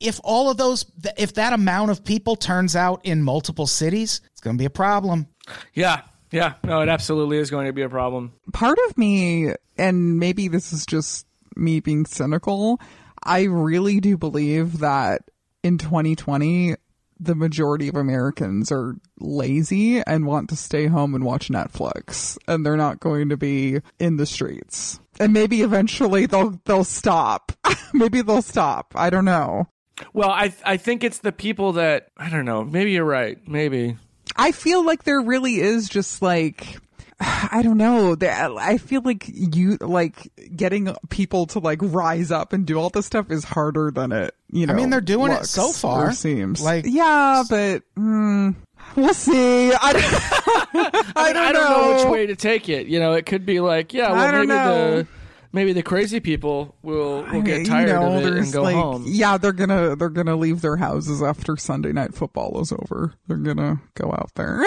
if 0.00 0.20
all 0.24 0.50
of 0.50 0.56
those 0.56 0.86
if 1.18 1.34
that 1.34 1.52
amount 1.52 1.90
of 1.90 2.04
people 2.04 2.36
turns 2.36 2.76
out 2.76 3.04
in 3.04 3.22
multiple 3.22 3.66
cities, 3.66 4.20
it's 4.32 4.40
going 4.40 4.56
to 4.56 4.60
be 4.60 4.66
a 4.66 4.70
problem. 4.70 5.26
Yeah, 5.74 6.02
yeah. 6.30 6.54
No, 6.64 6.80
it 6.80 6.88
absolutely 6.88 7.38
is 7.38 7.50
going 7.50 7.66
to 7.66 7.72
be 7.72 7.82
a 7.82 7.88
problem. 7.88 8.32
part 8.52 8.78
of 8.88 8.98
me, 8.98 9.52
and 9.78 10.18
maybe 10.18 10.48
this 10.48 10.72
is 10.72 10.86
just 10.86 11.26
me 11.56 11.80
being 11.80 12.06
cynical, 12.06 12.80
I 13.22 13.44
really 13.44 14.00
do 14.00 14.16
believe 14.16 14.78
that 14.78 15.22
in 15.62 15.78
2020, 15.78 16.76
the 17.18 17.34
majority 17.34 17.88
of 17.88 17.96
Americans 17.96 18.70
are 18.70 18.96
lazy 19.18 20.00
and 20.02 20.26
want 20.26 20.50
to 20.50 20.56
stay 20.56 20.86
home 20.86 21.14
and 21.14 21.24
watch 21.24 21.48
Netflix, 21.48 22.36
and 22.46 22.64
they're 22.64 22.76
not 22.76 23.00
going 23.00 23.30
to 23.30 23.36
be 23.36 23.80
in 23.98 24.16
the 24.16 24.26
streets. 24.26 25.00
And 25.18 25.32
maybe 25.32 25.62
eventually 25.62 26.26
they'll 26.26 26.60
they'll 26.66 26.84
stop. 26.84 27.52
maybe 27.94 28.20
they'll 28.22 28.42
stop. 28.42 28.92
I 28.94 29.08
don't 29.08 29.24
know. 29.24 29.68
Well, 30.12 30.30
I 30.30 30.52
I 30.64 30.76
think 30.76 31.02
it's 31.04 31.18
the 31.18 31.32
people 31.32 31.72
that 31.72 32.08
I 32.18 32.28
don't 32.28 32.44
know. 32.44 32.64
Maybe 32.64 32.92
you're 32.92 33.04
right. 33.04 33.38
Maybe. 33.48 33.96
I 34.38 34.52
feel 34.52 34.84
like 34.84 35.04
there 35.04 35.20
really 35.20 35.60
is 35.60 35.88
just 35.88 36.22
like 36.22 36.78
I 37.18 37.62
don't 37.62 37.78
know. 37.78 38.14
There- 38.14 38.30
I 38.58 38.76
feel 38.76 39.00
like 39.02 39.24
you 39.26 39.76
like 39.80 40.30
getting 40.54 40.94
people 41.08 41.46
to 41.46 41.60
like 41.60 41.78
rise 41.82 42.30
up 42.30 42.52
and 42.52 42.66
do 42.66 42.78
all 42.78 42.90
this 42.90 43.06
stuff 43.06 43.30
is 43.30 43.42
harder 43.44 43.90
than 43.90 44.12
it. 44.12 44.34
You 44.50 44.66
know, 44.66 44.74
I 44.74 44.76
mean, 44.76 44.90
they're 44.90 45.00
doing 45.00 45.32
it 45.32 45.46
so 45.46 45.72
far. 45.72 46.12
Seems 46.12 46.60
Like- 46.62 46.84
yeah, 46.86 47.42
but 47.48 47.82
mm, 47.98 48.54
we'll 48.94 49.14
see. 49.14 49.72
I 49.72 49.92
don't, 49.94 50.02
I 50.04 51.10
I, 51.16 51.32
don't, 51.32 51.36
I 51.42 51.52
don't 51.52 51.70
know. 51.70 51.96
which 52.04 52.12
way 52.12 52.26
to 52.26 52.36
take 52.36 52.68
it. 52.68 52.86
You 52.86 53.00
know, 53.00 53.14
it 53.14 53.24
could 53.26 53.46
be 53.46 53.60
like, 53.60 53.94
yeah, 53.94 54.12
well, 54.12 54.20
I 54.20 54.30
don't 54.30 54.46
maybe 54.48 54.58
know. 54.58 54.96
the 55.02 55.08
maybe 55.52 55.72
the 55.72 55.82
crazy 55.82 56.20
people 56.20 56.74
will 56.82 57.22
will 57.32 57.42
get 57.42 57.66
tired 57.66 57.88
know, 57.88 58.18
of 58.18 58.26
it 58.26 58.34
and 58.34 58.52
go 58.52 58.62
like, 58.62 58.74
home. 58.74 59.04
Yeah, 59.06 59.36
they're 59.38 59.52
gonna 59.52 59.96
they're 59.96 60.08
gonna 60.08 60.36
leave 60.36 60.60
their 60.60 60.76
houses 60.76 61.22
after 61.22 61.56
Sunday 61.56 61.92
night 61.92 62.14
football 62.14 62.60
is 62.60 62.72
over. 62.72 63.14
They're 63.26 63.36
gonna 63.36 63.80
go 63.94 64.10
out 64.12 64.30
there. 64.34 64.60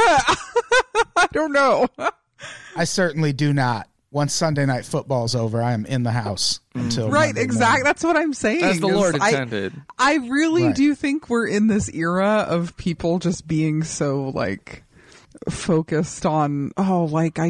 I 1.16 1.28
don't 1.32 1.52
know. 1.52 1.88
I 2.76 2.84
certainly 2.86 3.34
do 3.34 3.54
not. 3.54 3.88
Once 4.12 4.34
Sunday 4.34 4.66
night 4.66 4.86
football's 4.86 5.36
over, 5.36 5.62
I 5.62 5.74
am 5.74 5.86
in 5.86 6.02
the 6.02 6.12
house 6.12 6.62
mm. 6.74 6.82
until 6.82 7.12
Right, 7.12 7.38
exactly. 7.38 7.84
That's 7.84 8.04
what 8.04 8.18
I'm 8.18 8.34
saying. 8.34 8.64
As 8.64 8.80
the 8.80 8.88
is 8.88 8.96
Lord 8.96 9.18
I- 9.22 9.30
intended. 9.30 9.74
I, 10.00 10.16
really 10.16 10.64
Right. 10.64 10.76
do 10.76 10.96
think 10.96 11.30
we're 11.30 11.46
in 11.46 11.68
this 11.68 11.90
era 11.94 12.48
of 12.50 12.76
people 12.76 13.20
just 13.20 13.48
being 13.48 13.84
so 13.84 14.32
like 14.34 14.84
focused 15.48 16.26
on 16.26 16.72
oh 16.78 17.06
like 17.06 17.40
I 17.40 17.48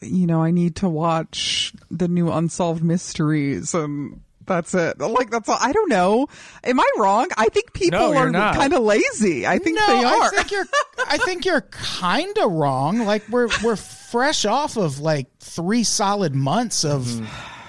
you 0.00 0.26
know 0.26 0.42
I 0.42 0.50
need 0.50 0.76
to 0.76 0.88
watch 0.88 1.72
the 1.90 2.06
new 2.08 2.30
unsolved 2.30 2.82
mysteries 2.84 3.74
and 3.74 4.20
That's 4.46 4.74
it. 4.74 4.98
Like 5.00 5.30
that's 5.30 5.48
all. 5.48 5.56
I 5.58 5.72
don't 5.72 5.88
know. 5.88 6.26
Am 6.62 6.78
I 6.78 6.90
wrong? 6.98 7.28
I 7.36 7.48
think 7.48 7.72
people 7.72 7.98
No, 7.98 8.12
you're 8.12 8.30
not. 8.30 8.54
kind 8.54 8.74
of 8.74 8.82
lazy. 8.82 9.46
I 9.46 9.58
think 9.58 9.78
no, 9.78 9.86
they 9.86 10.04
are. 10.04 10.22
I 10.22 10.28
think 10.28 10.50
you're. 10.50 10.66
I 11.08 11.16
think 11.18 11.44
you're 11.46 11.62
kind 11.62 12.36
of 12.38 12.52
wrong. 12.52 12.98
Like 13.06 13.26
we're 13.30 13.48
we're 13.64 13.76
fresh 13.76 14.44
off 14.44 14.76
of 14.76 15.00
like 15.00 15.26
three 15.40 15.82
solid 15.82 16.34
months 16.34 16.84
of 16.84 17.02
mm-hmm. 17.04 17.24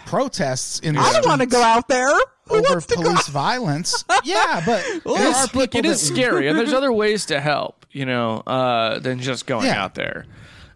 protests 0.06 0.80
in 0.80 0.96
the 0.96 1.02
I 1.02 1.14
don't 1.14 1.26
want 1.26 1.42
to 1.42 1.48
go 1.48 1.62
out 1.62 1.88
there. 1.88 2.14
Who 2.48 2.58
over 2.58 2.70
wants 2.70 2.86
to 2.88 2.96
go? 2.96 3.04
police 3.04 3.28
violence. 3.28 4.04
Yeah, 4.24 4.62
but 4.66 4.84
there 5.06 5.30
It's, 5.30 5.46
are 5.46 5.48
people 5.48 5.80
it 5.80 5.86
is 5.86 6.02
that- 6.08 6.14
scary, 6.16 6.48
and 6.48 6.58
there's 6.60 6.74
other 6.74 6.92
ways 6.92 7.26
to 7.28 7.40
help, 7.40 7.85
you 7.96 8.06
know, 8.06 8.44
uh, 8.46 9.00
than 9.00 9.20
just 9.20 9.46
going 9.48 9.66
Yeah. 9.68 9.82
out 9.84 9.96
there. 9.96 10.26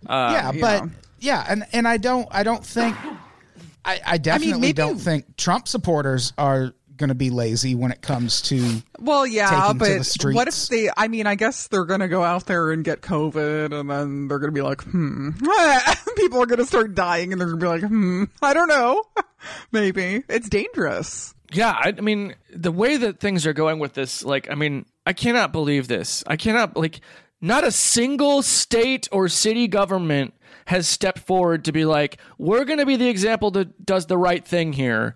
yeah, 0.08 0.52
but 0.60 0.86
yeah, 1.20 1.46
and 1.48 1.66
and 1.74 1.88
I 1.88 1.98
don't 1.98 2.28
I 2.32 2.44
don't 2.44 2.66
think 2.66 2.96
I, 3.86 4.00
I 4.06 4.18
definitely 4.18 4.60
maybe- 4.62 4.74
don't 4.74 4.98
think 4.98 5.36
Trump 5.38 5.68
supporters 5.68 6.32
are 6.38 6.74
going 6.98 7.08
to 7.10 7.16
be 7.16 7.30
lazy 7.30 7.76
when 7.76 7.92
it 7.94 8.02
comes 8.02 8.42
to 8.42 8.82
Well, 9.00 9.26
yeah, 9.26 9.50
taking 9.50 9.80
to 9.80 9.86
the 9.86 10.18
but 10.22 10.34
what 10.36 10.48
if 10.50 10.68
they? 10.68 10.90
I 10.98 11.08
mean, 11.08 11.28
I 11.28 11.36
guess 11.36 11.68
they're 11.68 11.86
gonna 11.86 12.10
go 12.10 12.24
out 12.24 12.46
there 12.46 12.72
and 12.72 12.84
get 12.84 13.02
COVID, 13.02 13.78
and 13.78 13.90
then 13.90 14.28
they're 14.28 14.40
gonna 14.40 14.52
be 14.52 14.62
like, 14.62 14.82
hmm. 14.84 15.30
People 16.18 16.42
are 16.42 16.46
gonna 16.46 16.66
start 16.66 16.96
dying, 16.96 17.32
and 17.32 17.40
they're 17.40 17.48
gonna 17.48 17.58
be 17.62 17.68
like, 17.68 17.90
hmm. 17.90 18.26
I 18.42 18.54
don't 18.54 18.68
know. 18.68 19.04
Maybe 19.72 20.24
it's 20.28 20.50
dangerous. 20.50 21.34
Yeah, 21.52 21.72
I, 21.72 21.94
I 21.98 22.02
mean, 22.02 22.36
the 22.54 22.72
way 22.72 22.98
that 22.98 23.20
things 23.20 23.48
are 23.48 23.54
going 23.54 23.80
with 23.80 23.94
this, 23.94 24.24
like, 24.24 24.52
I 24.52 24.56
mean, 24.56 24.86
I 25.10 25.14
cannot 25.14 25.52
believe 25.52 25.88
this. 25.88 26.24
I 26.28 26.36
cannot, 26.36 26.78
like, 26.78 27.02
not 27.42 27.64
a 27.64 27.72
single 27.72 28.44
state 28.44 29.08
or 29.12 29.28
city 29.28 29.68
government 29.68 30.36
has 30.68 30.88
stepped 30.88 31.18
forward 31.18 31.66
to 31.66 31.72
be 31.72 31.84
like, 31.84 32.20
we're 32.38 32.64
going 32.64 32.78
to 32.78 32.86
be 32.86 32.96
the 32.96 33.10
example 33.10 33.50
that 33.52 33.84
does 33.84 34.06
the 34.06 34.20
right 34.20 34.46
thing 34.46 34.72
here. 34.72 35.16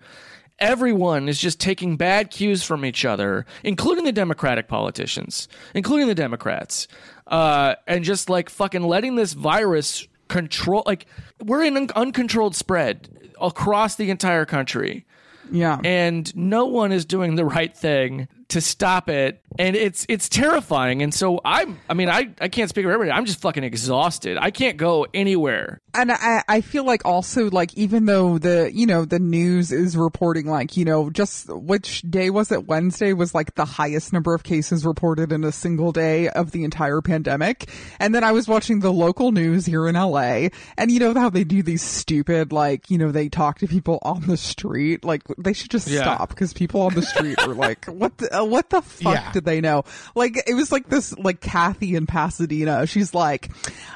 Everyone 0.58 1.30
is 1.30 1.38
just 1.38 1.60
taking 1.60 1.96
bad 1.96 2.32
cues 2.32 2.64
from 2.64 2.86
each 2.86 3.06
other, 3.06 3.46
including 3.64 4.04
the 4.04 4.12
Democratic 4.12 4.68
politicians, 4.68 5.48
including 5.76 6.08
the 6.08 6.16
Democrats, 6.16 6.88
uh, 7.28 7.76
and 7.86 8.04
just 8.04 8.32
like 8.32 8.50
fucking 8.50 8.82
letting 8.82 9.14
this 9.14 9.34
virus 9.34 10.08
control. 10.28 10.82
Like, 10.88 11.06
we're 11.40 11.62
in 11.64 11.78
uncontrolled 11.96 12.56
spread 12.56 13.10
across 13.40 13.94
the 13.96 14.10
entire 14.10 14.46
country 14.46 15.06
Yeah. 15.52 15.78
and 15.84 16.36
no 16.36 16.66
one 16.66 16.92
is 16.92 17.06
doing 17.06 17.36
the 17.36 17.46
right 17.46 17.78
thing 17.78 18.28
to 18.54 18.62
stop 18.62 19.10
it 19.10 19.42
and 19.60 19.76
it's 19.76 20.06
it's 20.10 20.28
terrifying. 20.30 21.02
And 21.04 21.14
so 21.14 21.40
i'm 21.46 21.80
i 21.90 21.94
mean 21.94 22.10
i 22.10 22.30
i 22.42 22.48
can't 22.48 22.70
speak 22.70 22.86
for 22.86 22.92
everybody. 22.92 23.16
I'm 23.16 23.26
just 23.26 23.40
fucking 23.42 23.64
exhausted. 23.64 24.38
I 24.40 24.50
can't 24.52 24.78
go 24.78 25.06
anywhere. 25.14 25.80
And 25.96 26.12
I, 26.12 26.42
I 26.48 26.62
feel 26.62 26.86
like 26.86 27.06
also 27.06 27.52
like 27.52 27.72
even 27.76 28.06
though 28.06 28.40
the 28.40 28.72
you 28.74 28.88
know 28.88 29.06
the 29.06 29.20
news 29.20 29.72
is 29.72 29.96
reporting 29.96 30.48
like 30.48 30.76
you 30.76 30.86
know 30.86 31.12
just 31.12 31.50
which 31.54 32.02
day 32.02 32.32
was 32.32 32.52
it? 32.52 32.66
Wednesday 32.68 33.14
was 33.14 33.36
like 33.36 33.54
the 33.56 33.66
highest 33.66 34.12
number 34.12 34.34
of 34.34 34.42
cases 34.44 34.86
reported 34.86 35.32
in 35.32 35.44
a 35.44 35.52
single 35.52 35.92
day 35.92 36.30
of 36.30 36.50
the 36.52 36.64
entire 36.64 37.02
pandemic. 37.02 37.70
And 38.00 38.16
then 38.16 38.24
I 38.24 38.32
was 38.32 38.48
watching 38.48 38.80
the 38.80 38.92
local 38.92 39.32
news 39.32 39.68
here 39.68 39.88
in 39.88 39.94
LA 39.96 40.48
and 40.78 40.92
you 40.92 41.00
know 41.00 41.14
how 41.14 41.30
they 41.30 41.44
do 41.44 41.62
these 41.62 41.84
stupid 41.84 42.52
like 42.52 42.90
you 42.90 42.98
know 42.98 43.12
they 43.12 43.30
talk 43.30 43.60
to 43.60 43.68
people 43.68 44.00
on 44.02 44.22
the 44.26 44.38
street? 44.38 45.06
Like 45.06 45.22
they 45.38 45.54
should 45.54 45.70
just 45.70 45.88
Yeah. 45.88 46.02
stop 46.02 46.30
because 46.30 46.54
people 46.54 46.82
on 46.82 46.96
the 46.96 47.04
street 47.04 47.38
are 47.44 47.54
like 47.54 47.86
what 48.02 48.18
the, 48.18 48.36
what 48.46 48.70
the 48.70 48.82
fuck 48.82 49.14
Yeah. 49.14 49.32
did 49.32 49.46
they 49.46 49.62
know 49.62 49.84
like 50.16 50.42
it 50.48 50.54
was 50.54 50.72
like 50.72 50.90
this 50.90 51.18
like 51.18 51.42
Kathy 51.42 51.96
in 51.96 52.06
Pasadena 52.08 52.86
she's 52.88 53.14
like 53.14 53.50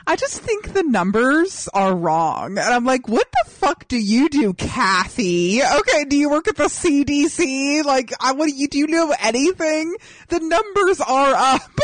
I 0.06 0.16
just 0.16 0.42
think 0.42 0.74
the 0.74 0.84
numbers 0.84 1.68
are 1.74 1.94
wrong. 1.94 2.52
And 2.58 2.60
I'm 2.60 2.86
like, 2.86 3.10
what 3.10 3.28
the 3.44 3.50
fuck 3.52 3.90
do 3.90 3.98
you 3.98 4.30
do, 4.30 4.54
Kathy? 4.54 5.62
Okay, 5.62 6.06
do 6.06 6.16
you 6.16 6.30
work 6.30 6.48
at 6.48 6.56
the 6.56 6.64
CDC? 6.70 7.84
Like, 7.84 8.14
I, 8.22 8.32
what 8.32 8.48
do 8.48 8.56
you, 8.56 8.70
do 8.70 8.78
you 8.78 8.88
know 8.88 9.14
anything? 9.22 9.94
The 10.30 10.40
numbers 10.40 11.02
are 11.02 11.34
up. 11.36 11.62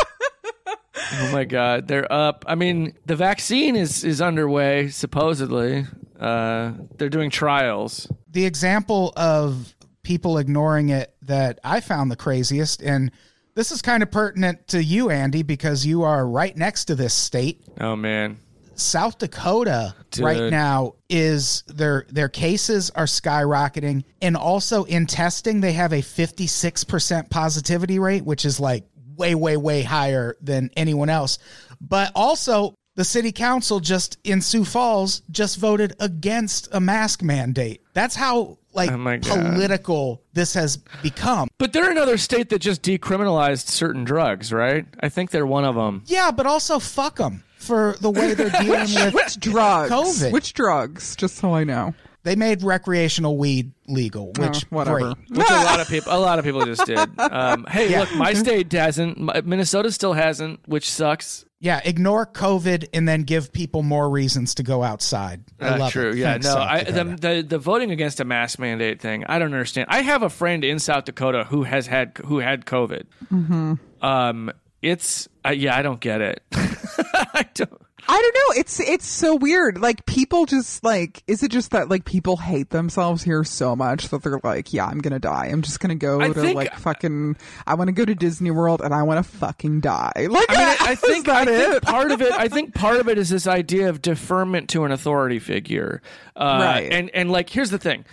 oh 1.13 1.29
my 1.33 1.43
god 1.43 1.87
they're 1.87 2.11
up 2.13 2.45
i 2.47 2.53
mean 2.53 2.93
the 3.07 3.15
vaccine 3.15 3.75
is 3.75 4.03
is 4.03 4.21
underway 4.21 4.87
supposedly 4.89 5.85
uh 6.19 6.71
they're 6.97 7.09
doing 7.09 7.31
trials 7.31 8.07
the 8.31 8.45
example 8.45 9.11
of 9.17 9.73
people 10.03 10.37
ignoring 10.37 10.89
it 10.89 11.15
that 11.23 11.59
I 11.63 11.79
found 11.79 12.11
the 12.11 12.15
craziest, 12.15 12.81
and 12.81 13.11
this 13.55 13.71
is 13.71 13.81
kind 13.81 14.03
of 14.03 14.11
pertinent 14.11 14.67
to 14.69 14.83
you, 14.83 15.09
Andy, 15.09 15.43
because 15.43 15.85
you 15.85 16.03
are 16.03 16.27
right 16.27 16.55
next 16.55 16.85
to 16.85 16.95
this 16.95 17.13
state. 17.13 17.63
oh 17.79 17.95
man 17.95 18.37
South 18.75 19.17
Dakota 19.19 19.93
Dude. 20.11 20.25
right 20.25 20.51
now 20.51 20.93
is 21.09 21.63
their 21.67 22.05
their 22.09 22.29
cases 22.29 22.89
are 22.91 23.05
skyrocketing, 23.05 24.03
and 24.21 24.35
also 24.35 24.83
in 24.85 25.05
testing 25.05 25.61
they 25.61 25.73
have 25.73 25.93
a 25.93 26.01
fifty 26.01 26.47
six 26.47 26.83
percent 26.83 27.29
positivity 27.29 27.99
rate, 27.99 28.25
which 28.25 28.45
is 28.45 28.59
like 28.59 28.85
way 29.15 29.35
way 29.35 29.57
way 29.57 29.83
higher 29.83 30.35
than 30.41 30.71
anyone 30.75 31.09
else. 31.09 31.37
But 31.79 32.11
also 32.15 32.73
the 32.95 33.05
city 33.05 33.31
council 33.31 33.79
just 33.79 34.17
in 34.23 34.41
Sioux 34.41 34.65
Falls 34.65 35.21
just 35.31 35.57
voted 35.57 35.95
against 35.99 36.67
a 36.71 36.79
mask 36.79 37.21
mandate. 37.21 37.81
That's 37.93 38.15
how 38.15 38.57
like 38.73 38.91
Oh 38.91 38.97
political 38.97 40.21
this 40.33 40.53
has 40.55 40.77
become. 41.01 41.47
but 41.57 41.73
they're 41.73 41.91
another 41.91 42.17
state 42.17 42.49
that 42.49 42.59
just 42.59 42.81
decriminalized 42.81 43.67
certain 43.67 44.03
drugs 44.03 44.51
right 44.51 44.85
i 45.01 45.09
think 45.09 45.31
they're 45.31 45.45
one 45.45 45.65
of 45.65 45.75
them 45.75 46.03
Yeah, 46.07 46.31
but 46.31 46.45
also 46.45 46.79
fuck 46.79 47.17
them 47.17 47.43
for 47.57 47.95
the 48.01 48.09
way 48.11 48.33
they're 48.33 48.49
dealing 48.61 48.93
with 48.93 49.13
Which 49.13 49.39
drugs? 49.39 49.89
COVID. 49.91 50.31
Which 50.33 50.53
drugs? 50.53 51.15
Just 51.15 51.35
so 51.37 51.53
I 51.53 51.63
know. 51.63 51.93
They 52.23 52.35
made 52.35 52.63
recreational 52.63 53.37
weed 53.37 53.73
legal, 53.87 54.31
which 54.37 54.63
Oh, 54.65 54.67
whatever. 54.69 54.99
great. 54.99 55.17
which 55.29 55.49
a 55.49 55.63
lot 55.65 55.79
of 55.81 55.87
people 55.95 56.13
a 56.13 56.17
lot 56.19 56.39
of 56.39 56.45
people 56.45 56.65
just 56.65 56.85
did 56.85 56.97
um 57.19 57.65
hey 57.69 57.91
Yeah. 57.91 58.01
look 58.01 58.15
my 58.15 58.33
state 58.33 58.71
hasn't 58.71 59.45
minnesota 59.45 59.91
still 59.91 60.13
hasn't 60.13 60.61
which 60.67 60.89
sucks 60.89 61.43
Yeah, 61.59 61.79
ignore 61.83 62.25
COVID 62.25 62.87
and 62.93 63.07
then 63.07 63.23
give 63.23 63.51
people 63.53 63.83
more 63.83 64.09
reasons 64.09 64.55
to 64.55 64.63
go 64.63 64.83
outside. 64.83 65.43
I 65.61 65.67
Uh, 65.67 65.77
love 65.79 65.91
true. 65.91 66.09
it. 66.11 66.17
Yeah. 66.17 66.31
Thanks, 66.33 66.45
no. 66.47 66.53
South 66.53 66.69
I, 66.69 66.83
the, 66.83 67.03
the 67.03 67.45
the 67.47 67.57
voting 67.57 67.91
against 67.91 68.19
a 68.19 68.25
mask 68.25 68.59
mandate 68.59 68.99
thing. 69.01 69.23
I 69.27 69.39
don't 69.39 69.53
understand. 69.53 69.87
I 69.89 70.01
have 70.01 70.23
a 70.23 70.29
friend 70.29 70.63
in 70.65 70.79
South 70.79 71.05
Dakota 71.05 71.45
who 71.45 71.63
has 71.63 71.87
had 71.87 72.17
who 72.25 72.39
had 72.39 72.65
COVID. 72.65 73.03
Mm-hmm. 73.33 73.73
Um. 74.05 74.51
It's 74.81 75.29
uh, 75.45 75.51
yeah. 75.51 75.77
I 75.77 75.81
don't 75.81 76.01
get 76.01 76.19
it. 76.19 76.43
I 76.53 77.45
don't. 77.53 77.81
I 78.07 78.21
don't 78.21 78.33
know. 78.55 78.59
It's 78.59 78.79
it's 78.79 79.07
so 79.07 79.35
weird. 79.35 79.79
Like 79.79 80.05
people 80.05 80.45
just 80.45 80.83
like 80.83 81.23
is 81.27 81.41
it 81.41 81.51
just 81.51 81.71
that 81.71 81.89
like 81.89 82.05
people 82.05 82.37
hate 82.37 82.69
themselves 82.69 83.23
here 83.23 83.43
so 83.43 83.75
much 83.75 84.09
that 84.09 84.23
they're 84.23 84.39
like, 84.43 84.73
yeah, 84.73 84.85
I'm 84.85 84.99
gonna 84.99 85.19
die. 85.19 85.45
I'm 85.51 85.61
just 85.61 85.79
gonna 85.79 85.95
go 85.95 86.19
I 86.21 86.27
to 86.27 86.33
think- 86.33 86.55
like 86.55 86.75
fucking. 86.75 87.37
I 87.65 87.75
want 87.75 87.87
to 87.87 87.91
go 87.93 88.03
to 88.05 88.13
Disney 88.13 88.51
World 88.51 88.81
and 88.81 88.93
I 88.93 89.03
want 89.03 89.25
to 89.25 89.31
fucking 89.37 89.79
die. 89.79 90.27
Like 90.29 90.45
I 90.49 90.53
mean, 90.53 90.67
I, 90.67 90.77
I 90.91 90.95
think 90.95 91.29
I 91.29 91.45
that 91.45 91.51
think 91.57 91.75
it? 91.75 91.83
part 91.83 92.11
of 92.11 92.21
it. 92.21 92.33
I 92.33 92.47
think 92.49 92.73
part 92.75 92.99
of 92.99 93.07
it 93.07 93.17
is 93.17 93.29
this 93.29 93.47
idea 93.47 93.89
of 93.89 94.01
deferment 94.01 94.69
to 94.71 94.83
an 94.83 94.91
authority 94.91 95.39
figure. 95.39 96.01
Uh, 96.35 96.59
Right. 96.61 96.91
And 96.91 97.09
and 97.11 97.31
like 97.31 97.49
here's 97.49 97.69
the 97.69 97.79
thing. 97.79 98.05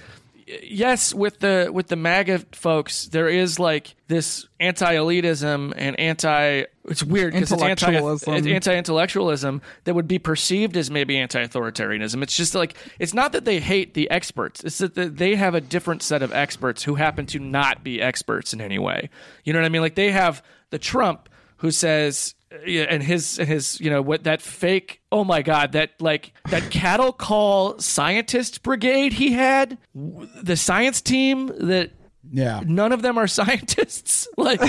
Yes, 0.63 1.15
with 1.15 1.39
the 1.41 1.71
with 1.73 1.89
the 1.89 1.97
MAGA 1.97 2.41
folks, 2.53 3.07
there 3.07 3.29
is 3.29 3.59
like 3.59 3.95
this 4.09 4.49
anti-elitism 4.59 5.73
and 5.77 6.01
anti. 6.01 6.65
It's 6.85 7.03
weird 7.03 7.35
because 7.35 7.53
it's 7.53 7.63
anti 7.63 7.87
Intellectualism. 7.87 8.35
it's 8.35 8.47
anti-intellectualism 8.47 9.63
that 9.85 9.95
would 9.95 10.09
be 10.09 10.19
perceived 10.19 10.77
as 10.77 10.91
maybe 10.91 11.17
anti-authoritarianism. 11.19 12.23
It's 12.23 12.37
just 12.37 12.55
like 12.55 12.77
it's 12.99 13.15
not 13.15 13.33
that 13.33 13.45
they 13.45 13.61
hate 13.61 13.95
the 13.95 14.11
experts; 14.11 14.65
it's 14.65 14.79
that 14.79 14.95
they 14.95 15.37
have 15.37 15.55
a 15.55 15.61
different 15.61 16.03
set 16.03 16.23
of 16.23 16.33
experts 16.33 16.83
who 16.83 16.97
happen 16.97 17.27
to 17.27 17.39
not 17.39 17.85
be 17.85 18.03
experts 18.03 18.53
in 18.53 18.61
any 18.61 18.79
way. 18.79 19.11
You 19.45 19.53
know 19.53 19.61
what 19.61 19.67
I 19.67 19.71
mean? 19.71 19.83
Like 19.83 19.95
they 19.95 20.11
have 20.11 20.43
the 20.71 20.79
Trump 20.79 21.29
who 21.59 21.71
says 21.71 22.35
yeah, 22.67 22.83
and 22.89 23.03
his 23.03 23.39
and 23.39 23.49
his 23.49 23.81
you 23.81 23.91
know 23.91 24.03
what 24.03 24.25
that 24.25 24.43
fake 24.43 25.01
oh 25.13 25.23
my 25.23 25.41
god 25.43 25.73
that 25.73 25.93
like 26.01 26.33
that 26.51 26.71
cattle 26.71 27.13
call 27.13 27.79
scientist 27.79 28.63
brigade 28.63 29.13
he 29.13 29.33
had 29.33 29.79
the 29.95 30.57
science 30.57 31.01
team 31.01 31.53
that 31.59 31.93
yeah. 32.33 32.61
none 32.67 32.93
of 32.93 33.03
them 33.03 33.19
are 33.19 33.27
scientists 33.29 34.27
like 34.37 34.61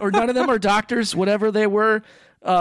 or 0.00 0.10
none 0.10 0.28
of 0.28 0.34
them 0.34 0.50
are 0.50 0.58
doctors 0.58 1.14
whatever 1.16 1.50
they 1.50 1.66
were 1.66 2.02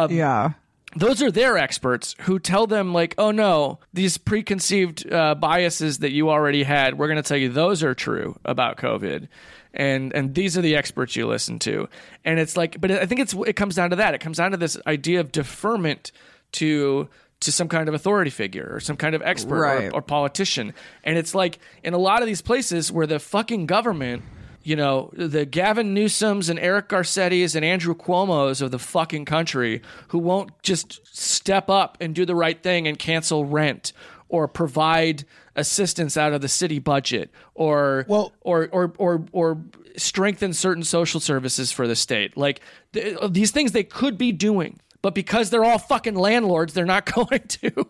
yeah. 0.09 0.53
those 0.95 1.21
are 1.21 1.31
their 1.31 1.57
experts 1.57 2.15
who 2.21 2.39
tell 2.39 2.65
them 2.65 2.93
like 2.93 3.15
oh 3.17 3.31
no 3.31 3.79
these 3.91 4.17
preconceived 4.17 5.11
uh, 5.11 5.35
biases 5.35 5.99
that 5.99 6.13
you 6.13 6.29
already 6.29 6.63
had 6.63 6.97
we're 6.97 7.07
going 7.07 7.21
to 7.21 7.27
tell 7.27 7.37
you 7.37 7.49
those 7.49 7.83
are 7.83 7.93
true 7.93 8.39
about 8.45 8.77
covid 8.77 9.27
and 9.73 10.13
and 10.13 10.35
these 10.35 10.57
are 10.57 10.61
the 10.61 10.75
experts 10.75 11.15
you 11.15 11.27
listen 11.27 11.59
to. 11.59 11.87
And 12.23 12.39
it's 12.39 12.55
like 12.57 12.79
but 12.79 12.91
i 12.91 13.05
think 13.05 13.21
it's 13.21 13.33
it 13.45 13.53
comes 13.55 13.75
down 13.75 13.89
to 13.91 13.95
that. 13.97 14.13
It 14.13 14.19
comes 14.21 14.37
down 14.37 14.51
to 14.51 14.57
this 14.57 14.77
idea 14.87 15.19
of 15.19 15.31
deferment 15.31 16.11
to 16.53 17.09
to 17.41 17.51
some 17.51 17.67
kind 17.67 17.89
of 17.89 17.95
authority 17.95 18.29
figure 18.31 18.69
or 18.71 18.79
some 18.79 18.95
kind 18.95 19.15
of 19.15 19.21
expert 19.21 19.59
Right. 19.59 19.85
or, 19.91 19.95
or 19.95 20.01
politician. 20.01 20.73
And 21.03 21.17
it's 21.17 21.35
like 21.35 21.59
in 21.83 21.93
a 21.93 21.97
lot 21.97 22.21
of 22.21 22.27
these 22.27 22.41
places 22.41 22.91
where 22.91 23.07
the 23.07 23.19
fucking 23.19 23.65
government 23.65 24.23
you 24.65 24.77
know, 24.77 25.09
the 25.11 25.45
Gavin 25.45 25.93
Newsoms 25.93 26.49
and 26.49 26.57
Eric 26.57 26.87
Garcetti's 26.87 27.53
and 27.53 27.65
Andrew 27.65 27.93
Cuomo's 27.93 28.61
of 28.61 28.71
the 28.71 28.79
fucking 28.79 29.25
country 29.25 29.81
who 30.07 30.19
won't 30.19 30.51
just 30.63 31.01
step 31.13 31.69
up 31.69 31.97
and 31.99 32.15
do 32.15 32.25
the 32.25 32.33
right 32.33 32.63
thing 32.63 32.87
and 32.87 32.97
cancel 32.97 33.43
rent 33.43 33.91
or 34.29 34.47
provide 34.47 35.25
assistance 35.55 36.17
out 36.17 36.33
of 36.33 36.41
the 36.41 36.47
city 36.47 36.79
budget 36.79 37.31
or 37.53 38.05
Well- 38.07 38.31
or 38.41 38.67
or 38.71 38.93
or 38.97 39.25
or 39.31 39.61
strengthen 39.97 40.53
certain 40.53 40.83
social 40.83 41.19
services 41.19 41.71
for 41.71 41.87
the 41.87 41.95
state. 41.95 42.35
Like 42.35 42.61
th- 42.93 43.17
these 43.29 43.51
things 43.51 43.71
they 43.71 43.83
could 43.83 44.17
be 44.17 44.31
doing, 44.31 44.79
but 45.01 45.13
because 45.13 45.49
they're 45.51 45.63
all 45.65 45.77
fucking 45.79 46.15
landlords, 46.15 46.73
they're 46.73 46.85
not 46.85 47.05
going 47.13 47.39
to. 47.47 47.85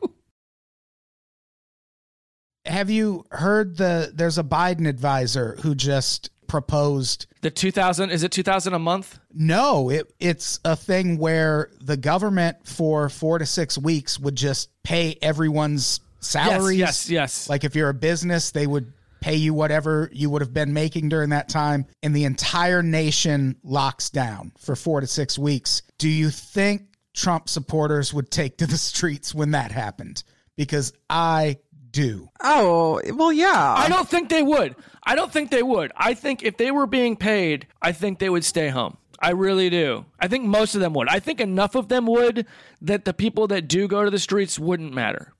Have 2.65 2.89
you 2.89 3.25
heard 3.31 3.77
the 3.77 4.11
there's 4.13 4.37
a 4.37 4.43
Biden 4.43 4.87
advisor 4.87 5.57
who 5.61 5.75
just 5.75 6.29
proposed 6.47 7.25
The 7.41 7.49
2000 7.51 8.09
is 8.11 8.23
it 8.23 8.31
2000 8.31 8.73
a 8.73 8.79
month? 8.79 9.19
no, 9.33 9.89
it 9.89 10.13
it's 10.19 10.59
a 10.63 10.75
thing 10.75 11.17
where 11.17 11.71
the 11.81 11.97
government 11.97 12.57
for 12.65 13.09
4 13.09 13.39
to 13.39 13.45
6 13.45 13.77
weeks 13.79 14.19
would 14.19 14.35
just 14.35 14.69
pay 14.83 15.17
everyone's 15.21 15.99
salaries. 16.23 16.77
Yes, 16.77 17.09
yes, 17.09 17.09
yes. 17.09 17.49
Like 17.49 17.63
if 17.63 17.75
you're 17.75 17.89
a 17.89 17.93
business, 17.93 18.51
they 18.51 18.67
would 18.67 18.93
pay 19.21 19.35
you 19.35 19.53
whatever 19.53 20.09
you 20.11 20.29
would 20.29 20.41
have 20.41 20.53
been 20.53 20.73
making 20.73 21.07
during 21.07 21.29
that 21.29 21.47
time 21.47 21.85
and 22.01 22.13
the 22.13 22.25
entire 22.25 22.83
nation 22.83 23.55
locks 23.63 24.09
down 24.09 24.51
for 24.57 24.75
4 24.75 24.99
to 25.01 25.07
6 25.07 25.39
weeks. 25.39 25.81
Do 25.97 26.09
you 26.09 26.29
think 26.29 26.81
Trump 27.13 27.47
supporters 27.47 28.13
would 28.13 28.29
take 28.29 28.57
to 28.57 28.67
the 28.67 28.77
streets 28.77 29.33
when 29.33 29.51
that 29.51 29.71
happened? 29.71 30.23
Because 30.57 30.91
I 31.09 31.59
do. 31.89 32.27
Oh, 32.41 32.99
well, 33.13 33.31
yeah. 33.31 33.75
I 33.77 33.87
don't 33.87 34.09
think 34.09 34.27
they 34.27 34.43
would. 34.43 34.75
I 35.03 35.15
don't 35.15 35.31
think 35.31 35.51
they 35.51 35.63
would. 35.63 35.93
I 35.95 36.15
think 36.15 36.43
if 36.43 36.57
they 36.57 36.71
were 36.71 36.87
being 36.87 37.15
paid, 37.15 37.67
I 37.81 37.93
think 37.93 38.19
they 38.19 38.29
would 38.29 38.43
stay 38.43 38.67
home. 38.67 38.97
I 39.19 39.29
really 39.29 39.69
do. 39.69 40.05
I 40.19 40.27
think 40.27 40.43
most 40.43 40.75
of 40.75 40.81
them 40.81 40.93
would. 40.95 41.07
I 41.07 41.19
think 41.19 41.39
enough 41.39 41.75
of 41.75 41.87
them 41.87 42.07
would 42.07 42.45
that 42.81 43.05
the 43.05 43.13
people 43.13 43.47
that 43.47 43.69
do 43.69 43.87
go 43.87 44.03
to 44.03 44.11
the 44.11 44.19
streets 44.19 44.59
wouldn't 44.59 44.93
matter. 44.93 45.31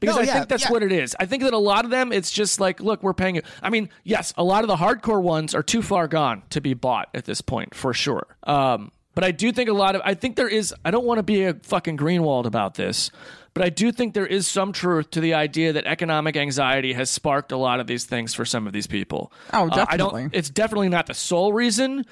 Because 0.00 0.16
No, 0.16 0.22
I 0.22 0.24
yeah, 0.24 0.32
think 0.34 0.48
that's 0.48 0.64
yeah. 0.64 0.70
what 0.72 0.82
it 0.82 0.92
is. 0.92 1.16
I 1.20 1.26
think 1.26 1.42
that 1.42 1.52
a 1.52 1.58
lot 1.58 1.84
of 1.84 1.90
them, 1.90 2.12
it's 2.12 2.30
just 2.30 2.60
like, 2.60 2.80
look, 2.80 3.02
we're 3.02 3.14
paying 3.14 3.36
you. 3.36 3.42
I 3.62 3.70
mean, 3.70 3.88
yes, 4.04 4.32
a 4.36 4.44
lot 4.44 4.64
of 4.64 4.68
the 4.68 4.76
hardcore 4.76 5.22
ones 5.22 5.54
are 5.54 5.62
too 5.62 5.82
far 5.82 6.08
gone 6.08 6.42
to 6.50 6.60
be 6.60 6.74
bought 6.74 7.08
at 7.14 7.24
this 7.24 7.40
point, 7.40 7.74
for 7.74 7.92
sure. 7.94 8.26
Um, 8.44 8.90
but 9.14 9.22
I 9.24 9.30
do 9.30 9.52
think 9.52 9.68
a 9.68 9.72
lot 9.72 9.94
of, 9.94 10.02
I 10.04 10.14
think 10.14 10.36
there 10.36 10.48
is, 10.48 10.74
I 10.84 10.90
don't 10.90 11.04
want 11.04 11.18
to 11.18 11.22
be 11.22 11.44
a 11.44 11.54
fucking 11.54 11.96
Greenwald 11.96 12.46
about 12.46 12.74
this, 12.74 13.12
but 13.54 13.64
I 13.64 13.68
do 13.68 13.92
think 13.92 14.12
there 14.14 14.26
is 14.26 14.48
some 14.48 14.72
truth 14.72 15.12
to 15.12 15.20
the 15.20 15.34
idea 15.34 15.72
that 15.74 15.86
economic 15.86 16.36
anxiety 16.36 16.92
has 16.94 17.10
sparked 17.10 17.52
a 17.52 17.56
lot 17.56 17.78
of 17.78 17.86
these 17.86 18.04
things 18.04 18.34
for 18.34 18.44
some 18.44 18.66
of 18.66 18.72
these 18.72 18.88
people. 18.88 19.32
Oh, 19.52 19.68
Uh, 19.68 19.86
I 19.88 19.96
definitely. 19.96 20.22
don't, 20.22 20.34
it's 20.34 20.50
definitely 20.50 20.88
not 20.88 21.06
the 21.06 21.14
sole 21.14 21.52
reason, 21.52 22.04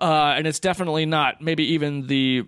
uh, 0.00 0.34
and 0.36 0.46
it's 0.46 0.60
definitely 0.60 1.06
not 1.06 1.40
maybe 1.40 1.64
even 1.72 2.06
the 2.06 2.44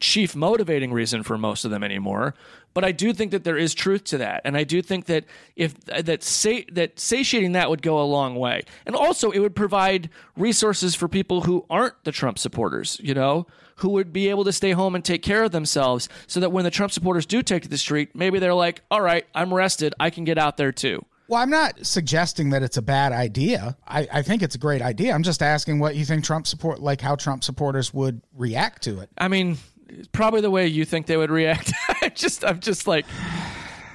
chief 0.00 0.34
motivating 0.34 0.94
reason 0.94 1.22
for 1.22 1.36
most 1.36 1.66
of 1.66 1.70
them 1.70 1.84
anymore. 1.84 2.34
But 2.74 2.84
I 2.84 2.92
do 2.92 3.12
think 3.12 3.30
that 3.30 3.44
there 3.44 3.56
is 3.56 3.72
truth 3.72 4.04
to 4.04 4.18
that, 4.18 4.42
and 4.44 4.56
I 4.56 4.64
do 4.64 4.82
think 4.82 5.06
that 5.06 5.24
if 5.54 5.78
that 5.84 6.24
sa- 6.24 6.66
that 6.72 6.98
satiating 6.98 7.52
that 7.52 7.70
would 7.70 7.82
go 7.82 8.00
a 8.00 8.04
long 8.04 8.34
way, 8.34 8.62
and 8.84 8.96
also 8.96 9.30
it 9.30 9.38
would 9.38 9.54
provide 9.54 10.10
resources 10.36 10.94
for 10.96 11.06
people 11.08 11.42
who 11.42 11.64
aren't 11.70 11.94
the 12.02 12.12
Trump 12.12 12.38
supporters, 12.38 13.00
you 13.02 13.14
know, 13.14 13.46
who 13.76 13.90
would 13.90 14.12
be 14.12 14.28
able 14.28 14.44
to 14.44 14.52
stay 14.52 14.72
home 14.72 14.94
and 14.96 15.04
take 15.04 15.22
care 15.22 15.44
of 15.44 15.52
themselves, 15.52 16.08
so 16.26 16.40
that 16.40 16.50
when 16.50 16.64
the 16.64 16.70
Trump 16.70 16.92
supporters 16.92 17.26
do 17.26 17.42
take 17.42 17.62
to 17.62 17.68
the 17.68 17.78
street, 17.78 18.10
maybe 18.14 18.40
they're 18.40 18.52
like, 18.54 18.82
"All 18.90 19.00
right, 19.00 19.24
I'm 19.34 19.54
rested, 19.54 19.94
I 20.00 20.10
can 20.10 20.24
get 20.24 20.36
out 20.36 20.56
there 20.56 20.72
too." 20.72 21.04
Well, 21.26 21.40
I'm 21.40 21.50
not 21.50 21.86
suggesting 21.86 22.50
that 22.50 22.62
it's 22.62 22.76
a 22.76 22.82
bad 22.82 23.12
idea. 23.12 23.76
I, 23.86 24.06
I 24.12 24.22
think 24.22 24.42
it's 24.42 24.56
a 24.56 24.58
great 24.58 24.82
idea. 24.82 25.14
I'm 25.14 25.22
just 25.22 25.42
asking 25.42 25.78
what 25.78 25.96
you 25.96 26.04
think 26.04 26.22
Trump 26.22 26.46
support, 26.46 26.80
like 26.80 27.00
how 27.00 27.14
Trump 27.16 27.44
supporters 27.44 27.94
would 27.94 28.20
react 28.36 28.82
to 28.82 29.00
it. 29.00 29.08
I 29.16 29.28
mean, 29.28 29.56
probably 30.12 30.42
the 30.42 30.50
way 30.50 30.66
you 30.66 30.84
think 30.84 31.06
they 31.06 31.16
would 31.16 31.30
react. 31.30 31.72
Just, 32.24 32.44
I'm 32.44 32.60
just 32.60 32.86
like, 32.86 33.06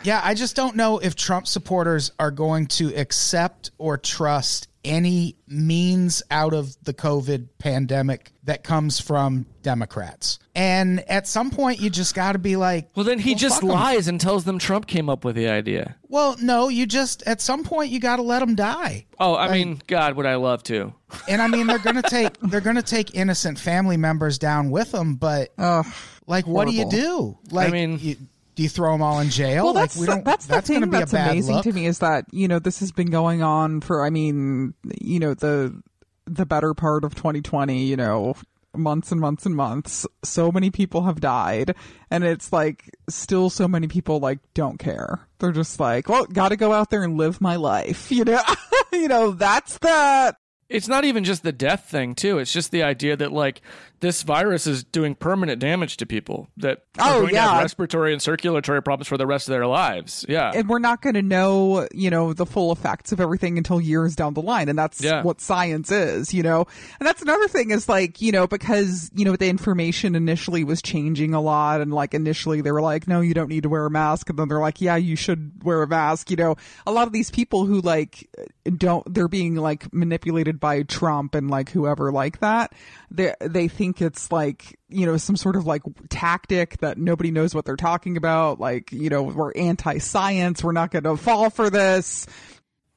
Yeah, 0.04 0.22
I 0.24 0.34
just 0.34 0.56
don't 0.56 0.76
know 0.76 1.00
if 1.00 1.16
Trump 1.16 1.48
supporters 1.48 2.12
are 2.20 2.32
going 2.32 2.68
to 2.68 2.94
accept 2.96 3.72
or 3.78 3.98
trust 3.98 4.69
any 4.84 5.36
means 5.48 6.24
out 6.32 6.54
of 6.54 6.76
the 6.84 6.94
COVID 6.94 7.48
pandemic 7.58 8.32
that 8.44 8.64
comes 8.64 9.00
from 9.00 9.46
Democrats. 9.62 10.40
And 10.56 11.02
at 11.10 11.28
some 11.28 11.52
point, 11.52 11.80
you 11.80 11.90
just 11.90 12.16
got 12.16 12.34
to 12.34 12.40
be 12.40 12.56
like, 12.56 12.90
well, 12.96 13.04
then 13.06 13.20
he 13.20 13.36
just 13.36 13.62
fuck 13.62 13.70
'em. 13.70 13.76
lies 13.76 14.08
and 14.08 14.20
tells 14.20 14.44
them 14.46 14.58
Trump 14.60 14.88
came 14.88 15.10
up 15.10 15.24
with 15.26 15.36
the 15.36 15.48
idea. 15.50 15.96
Well, 16.08 16.36
no, 16.42 16.70
you 16.70 16.86
just 16.86 17.24
at 17.24 17.42
some 17.42 17.64
point 17.64 17.92
you 17.92 18.00
got 18.00 18.18
to 18.18 18.22
let 18.22 18.40
them 18.40 18.56
die. 18.56 19.06
Oh, 19.20 19.36
I 19.36 19.52
mean, 19.52 19.82
God, 19.88 20.16
would 20.16 20.26
I 20.26 20.36
love 20.36 20.64
to? 20.64 20.94
And 21.28 21.42
I 21.42 21.48
mean, 21.48 21.66
they're 21.68 21.80
gonna 21.80 22.04
take 22.04 22.40
they're 22.42 22.62
gonna 22.62 22.82
take 22.84 23.16
innocent 23.16 23.58
family 23.60 23.98
members 23.98 24.38
down 24.38 24.70
with 24.70 24.92
them, 24.92 25.16
but 25.16 25.50
Ugh. 25.58 25.86
like, 26.28 26.46
what 26.48 26.68
do 26.68 26.74
you 26.74 26.88
do? 26.90 27.38
Like, 27.52 27.70
I 27.70 27.72
mean- 27.72 28.00
you, 28.00 28.16
do 28.60 28.64
you 28.64 28.68
throw 28.68 28.92
them 28.92 29.02
all 29.02 29.22
in 29.22 29.30
jail? 29.30 29.64
Well, 29.64 29.74
like, 29.74 29.84
that's 29.84 29.96
we 29.96 30.06
don't. 30.06 30.26
that's 30.26 30.46
the 30.48 30.56
gonna 30.56 30.64
thing 30.64 30.82
be 30.82 30.98
that's 30.98 31.14
amazing 31.14 31.56
look. 31.56 31.64
to 31.64 31.72
me 31.72 31.86
is 31.86 32.00
that 32.00 32.26
you 32.34 32.46
know 32.50 32.60
this 32.60 32.82
has 32.82 32.92
been 32.92 33.10
going 33.10 33.42
on 33.42 33.80
for 33.80 34.06
I 34.06 34.10
mean 34.10 34.74
you 35.00 35.18
know 35.18 35.34
the 35.34 35.82
the 36.26 36.46
better 36.46 36.74
part 36.74 37.06
of 37.06 37.16
2020 37.16 37.86
you 37.86 37.96
know 37.96 38.36
months 38.76 39.14
and 39.14 39.22
months 39.22 39.46
and 39.46 39.56
months 39.56 40.06
so 40.26 40.52
many 40.52 40.72
people 40.72 41.04
have 41.04 41.22
died 41.22 41.74
and 42.12 42.26
it's 42.26 42.52
like 42.52 42.94
still 43.08 43.50
so 43.50 43.66
many 43.66 43.88
people 43.88 44.20
like 44.20 44.40
don't 44.54 44.78
care 44.78 45.26
they're 45.40 45.54
just 45.54 45.80
like 45.80 46.10
well 46.10 46.26
got 46.26 46.50
to 46.50 46.58
go 46.58 46.74
out 46.74 46.90
there 46.90 47.04
and 47.06 47.16
live 47.18 47.40
my 47.40 47.56
life 47.56 48.12
you 48.12 48.26
know 48.26 48.42
you 48.92 49.08
know 49.08 49.32
that's 49.32 49.78
that 49.78 50.36
It's 50.68 50.90
not 50.90 51.06
even 51.06 51.24
just 51.24 51.44
the 51.44 51.52
death 51.54 51.90
thing, 51.90 52.14
too. 52.14 52.38
It's 52.38 52.54
just 52.54 52.70
the 52.72 52.84
idea 52.84 53.16
that 53.16 53.32
like 53.32 53.62
this 54.02 54.24
virus 54.24 54.66
is 54.68 54.84
doing 54.84 55.16
permanent 55.16 55.60
damage 55.60 55.98
to 55.98 56.06
people 56.06 56.50
that 56.58 56.84
are 57.00 57.18
Oh, 57.18 57.22
going 57.22 57.34
to 57.34 57.40
have 57.42 57.56
yeah. 57.56 57.62
respiratory 57.62 58.14
and 58.14 58.22
circulatory 58.22 58.82
problems 58.82 59.08
for 59.08 59.18
the 59.18 59.28
rest 59.28 59.48
of 59.48 59.52
their 59.54 59.68
lives. 59.68 60.26
Yeah. 60.30 60.52
and 60.54 60.68
we're 60.70 60.80
not 60.80 61.02
going 61.02 61.16
to 61.16 61.22
know, 61.22 61.88
you 61.94 62.10
know, 62.10 62.34
the 62.34 62.46
full 62.46 62.72
effects 62.72 63.12
of 63.12 63.20
everything 63.20 63.58
until 63.58 63.82
years 63.82 64.16
down 64.16 64.34
the 64.34 64.42
line. 64.42 64.70
And 64.70 64.78
that's 64.78 65.02
Yeah. 65.04 65.22
what 65.24 65.42
science 65.42 65.92
is, 65.92 66.34
you 66.34 66.44
know? 66.44 66.66
And 67.00 67.08
that's 67.08 67.22
another 67.22 67.48
thing 67.48 67.72
is 67.72 67.90
like, 67.90 68.22
you 68.22 68.32
know, 68.32 68.48
because, 68.48 69.12
you 69.14 69.26
know, 69.26 69.36
the 69.36 69.50
information 69.50 70.16
initially 70.16 70.64
was 70.64 70.82
changing 70.82 71.34
a 71.34 71.42
lot. 71.42 71.82
And 71.82 71.94
like 71.94 72.14
initially 72.14 72.62
they 72.62 72.72
were 72.72 72.82
like, 72.82 73.08
no, 73.08 73.22
you 73.22 73.34
don't 73.34 73.50
need 73.50 73.64
to 73.64 73.70
wear 73.70 73.86
a 73.86 73.90
mask. 73.92 74.30
And 74.30 74.38
then 74.40 74.48
they're 74.48 74.60
like, 74.60 74.82
yeah, 74.82 74.96
you 74.96 75.16
should 75.16 75.64
wear 75.64 75.82
a 75.84 75.88
mask. 75.88 76.30
You 76.32 76.38
know, 76.38 76.56
a 76.88 76.92
lot 76.92 77.08
of 77.08 77.14
these 77.14 77.32
people 77.32 77.66
who 77.66 77.82
like 77.82 78.30
don't, 78.78 79.12
they're 79.14 79.28
being 79.28 79.56
like 79.56 79.92
manipulated 79.94 80.60
by 80.60 80.84
Trump 80.84 81.36
and 81.36 81.50
like 81.50 81.70
whoever 81.72 82.12
like 82.12 82.40
that. 82.40 82.74
They, 83.12 83.34
they 83.42 83.68
think 83.68 83.89
it's 83.98 84.32
like, 84.32 84.78
you 84.90 85.06
know, 85.06 85.18
some 85.18 85.36
sort 85.36 85.56
of 85.56 85.66
like 85.66 85.82
tactic 86.10 86.78
that 86.80 86.98
nobody 86.98 87.32
knows 87.32 87.54
what 87.54 87.66
they're 87.66 87.76
talking 87.76 88.18
about. 88.18 88.60
Like, 88.60 88.92
you 88.92 89.10
know, 89.10 89.24
we're 89.24 89.52
anti 89.54 89.98
science. 89.98 90.64
We're 90.64 90.72
not 90.72 90.92
going 90.92 91.04
to 91.04 91.18
fall 91.18 91.50
for 91.50 91.70
this. 91.70 92.26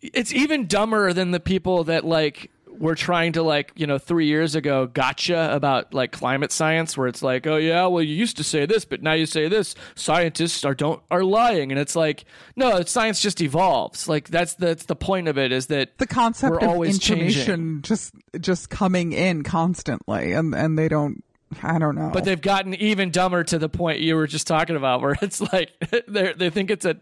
it's 0.01 0.33
even 0.33 0.67
dumber 0.67 1.13
than 1.13 1.31
the 1.31 1.41
people 1.41 1.85
that 1.85 2.05
like 2.05 2.51
were 2.83 2.95
trying 2.97 3.33
to 3.33 3.43
like 3.43 3.73
you 3.77 3.87
know 3.87 3.97
three 3.97 4.27
years 4.27 4.55
ago 4.57 4.87
gotcha 4.87 5.55
about 5.55 5.95
like 5.95 6.11
climate 6.13 6.51
science 6.51 6.97
where 6.99 7.07
it's 7.07 7.23
like 7.23 7.47
oh 7.47 7.57
yeah 7.57 7.87
well 7.87 8.03
you 8.03 8.15
used 8.15 8.37
to 8.37 8.43
say 8.45 8.67
this 8.67 8.85
but 8.85 9.01
now 9.03 9.13
you 9.13 9.25
say 9.25 9.49
this 9.49 9.75
scientists 9.95 10.65
are 10.65 10.75
don't 10.75 11.01
are 11.11 11.23
lying 11.25 11.71
and 11.71 11.81
it's 11.81 11.95
like 11.95 12.25
no 12.57 12.83
science 12.83 13.21
just 13.23 13.41
evolves 13.41 14.09
like 14.09 14.29
that's 14.29 14.55
that's 14.55 14.87
the 14.87 14.97
point 14.97 15.29
of 15.29 15.39
it 15.39 15.53
is 15.53 15.69
that 15.69 15.97
The 15.99 16.07
concept 16.09 16.51
we're 16.51 16.59
of 16.59 16.69
always 16.69 16.97
information 16.97 17.45
changing. 17.47 17.83
just, 17.83 18.15
just 18.41 18.69
coming 18.69 19.13
in 19.13 19.43
constantly 19.45 20.33
and, 20.33 20.55
and 20.55 20.77
they 20.79 20.89
don't, 20.89 21.23
I 21.63 21.79
don't 21.79 21.95
know. 21.95 22.11
but 22.13 22.25
they've 22.25 22.41
gotten 22.41 22.75
even 22.75 23.11
dumber 23.13 23.45
to 23.45 23.59
the 23.59 23.69
point 23.69 24.01
you 24.01 24.17
were 24.17 24.27
just 24.27 24.47
talking 24.49 24.75
about 24.75 25.01
where 25.03 25.17
it's 25.23 25.41
like 25.41 25.71
they 26.09 26.33
they 26.33 26.51
think 26.51 26.71
it's 26.71 26.85
a 26.85 26.97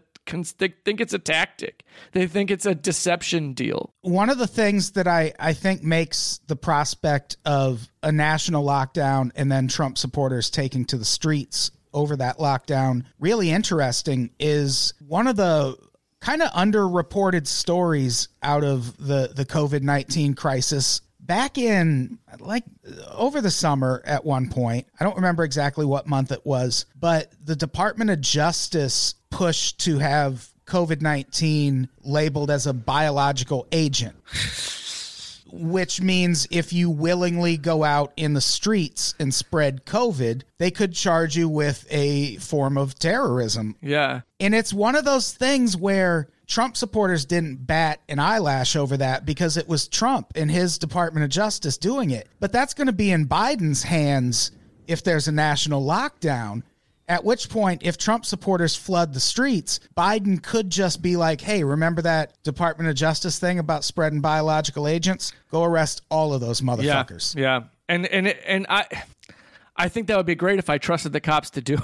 they 0.57 0.73
think 0.85 1.01
it's 1.01 1.13
a 1.13 1.19
tactic 1.19 1.83
they 2.13 2.27
think 2.27 2.51
it's 2.51 2.65
a 2.65 2.75
deception 2.75 3.53
deal 3.53 3.93
one 4.01 4.29
of 4.29 4.37
the 4.37 4.47
things 4.47 4.91
that 4.91 5.07
I, 5.07 5.33
I 5.39 5.53
think 5.53 5.83
makes 5.83 6.39
the 6.47 6.55
prospect 6.55 7.37
of 7.45 7.89
a 8.01 8.11
national 8.11 8.65
lockdown 8.65 9.31
and 9.35 9.51
then 9.51 9.67
Trump 9.67 9.97
supporters 9.97 10.49
taking 10.49 10.85
to 10.85 10.97
the 10.97 11.05
streets 11.05 11.71
over 11.93 12.15
that 12.15 12.37
lockdown 12.37 13.03
really 13.19 13.51
interesting 13.51 14.31
is 14.39 14.93
one 15.05 15.27
of 15.27 15.35
the 15.35 15.75
kind 16.21 16.41
of 16.41 16.51
underreported 16.51 17.47
stories 17.47 18.29
out 18.41 18.63
of 18.63 18.95
the, 18.97 19.31
the 19.35 19.45
COVID 19.45 19.81
19 19.81 20.35
crisis. 20.35 21.01
Back 21.19 21.57
in 21.57 22.19
like 22.39 22.63
over 23.11 23.41
the 23.41 23.51
summer 23.51 24.01
at 24.05 24.25
one 24.25 24.49
point, 24.49 24.87
I 24.99 25.03
don't 25.03 25.15
remember 25.15 25.43
exactly 25.43 25.85
what 25.85 26.07
month 26.07 26.31
it 26.31 26.45
was, 26.45 26.85
but 26.99 27.31
the 27.43 27.55
Department 27.55 28.09
of 28.09 28.21
Justice 28.21 29.15
pushed 29.41 29.79
to 29.79 29.97
have 29.97 30.47
COVID 30.67 31.01
19 31.01 31.89
labeled 32.03 32.51
as 32.51 32.67
a 32.67 32.73
biological 32.73 33.65
agent, 33.71 34.15
which 35.51 35.99
means 35.99 36.47
if 36.51 36.71
you 36.71 36.91
willingly 36.91 37.57
go 37.57 37.83
out 37.83 38.13
in 38.15 38.35
the 38.35 38.41
streets 38.41 39.15
and 39.19 39.33
spread 39.33 39.83
COVID, 39.83 40.43
they 40.59 40.69
could 40.69 40.93
charge 40.93 41.35
you 41.35 41.49
with 41.49 41.87
a 41.89 42.35
form 42.35 42.77
of 42.77 42.93
terrorism. 42.99 43.75
yeah 43.81 44.21
And 44.39 44.53
it's 44.53 44.71
one 44.71 44.95
of 44.95 45.05
those 45.05 45.33
things 45.33 45.75
where 45.75 46.29
Trump 46.45 46.77
supporters 46.77 47.25
didn't 47.25 47.65
bat 47.65 47.99
an 48.09 48.19
eyelash 48.19 48.75
over 48.75 48.95
that 48.97 49.25
because 49.25 49.57
it 49.57 49.67
was 49.67 49.87
Trump 49.87 50.33
and 50.35 50.51
his 50.51 50.77
Department 50.77 51.23
of 51.23 51.31
Justice 51.31 51.79
doing 51.79 52.11
it. 52.11 52.27
But 52.39 52.51
that's 52.51 52.75
going 52.75 52.87
to 52.87 52.93
be 52.93 53.09
in 53.09 53.27
Biden's 53.27 53.81
hands 53.81 54.51
if 54.85 55.03
there's 55.03 55.27
a 55.27 55.31
national 55.31 55.83
lockdown. 55.83 56.61
At 57.11 57.25
which 57.25 57.49
point, 57.49 57.81
if 57.83 57.97
Trump 57.97 58.25
supporters 58.25 58.73
flood 58.73 59.13
the 59.13 59.19
streets, 59.19 59.81
Biden 59.97 60.41
could 60.41 60.69
just 60.69 61.01
be 61.01 61.17
like, 61.17 61.41
hey, 61.41 61.61
remember 61.61 62.01
that 62.03 62.41
Department 62.43 62.89
of 62.89 62.95
Justice 62.95 63.37
thing 63.37 63.59
about 63.59 63.83
spreading 63.83 64.21
biological 64.21 64.87
agents? 64.87 65.33
Go 65.51 65.65
arrest 65.65 66.03
all 66.09 66.33
of 66.33 66.39
those 66.39 66.61
motherfuckers. 66.61 67.35
Yeah, 67.35 67.41
yeah, 67.41 67.63
and 67.89 68.05
and 68.05 68.27
and 68.27 68.65
I, 68.69 68.85
I 69.75 69.89
think 69.89 70.07
that 70.07 70.15
would 70.15 70.25
be 70.25 70.35
great 70.35 70.57
if 70.57 70.69
I 70.69 70.77
trusted 70.77 71.11
the 71.11 71.19
cops 71.19 71.49
to 71.49 71.61
do 71.61 71.77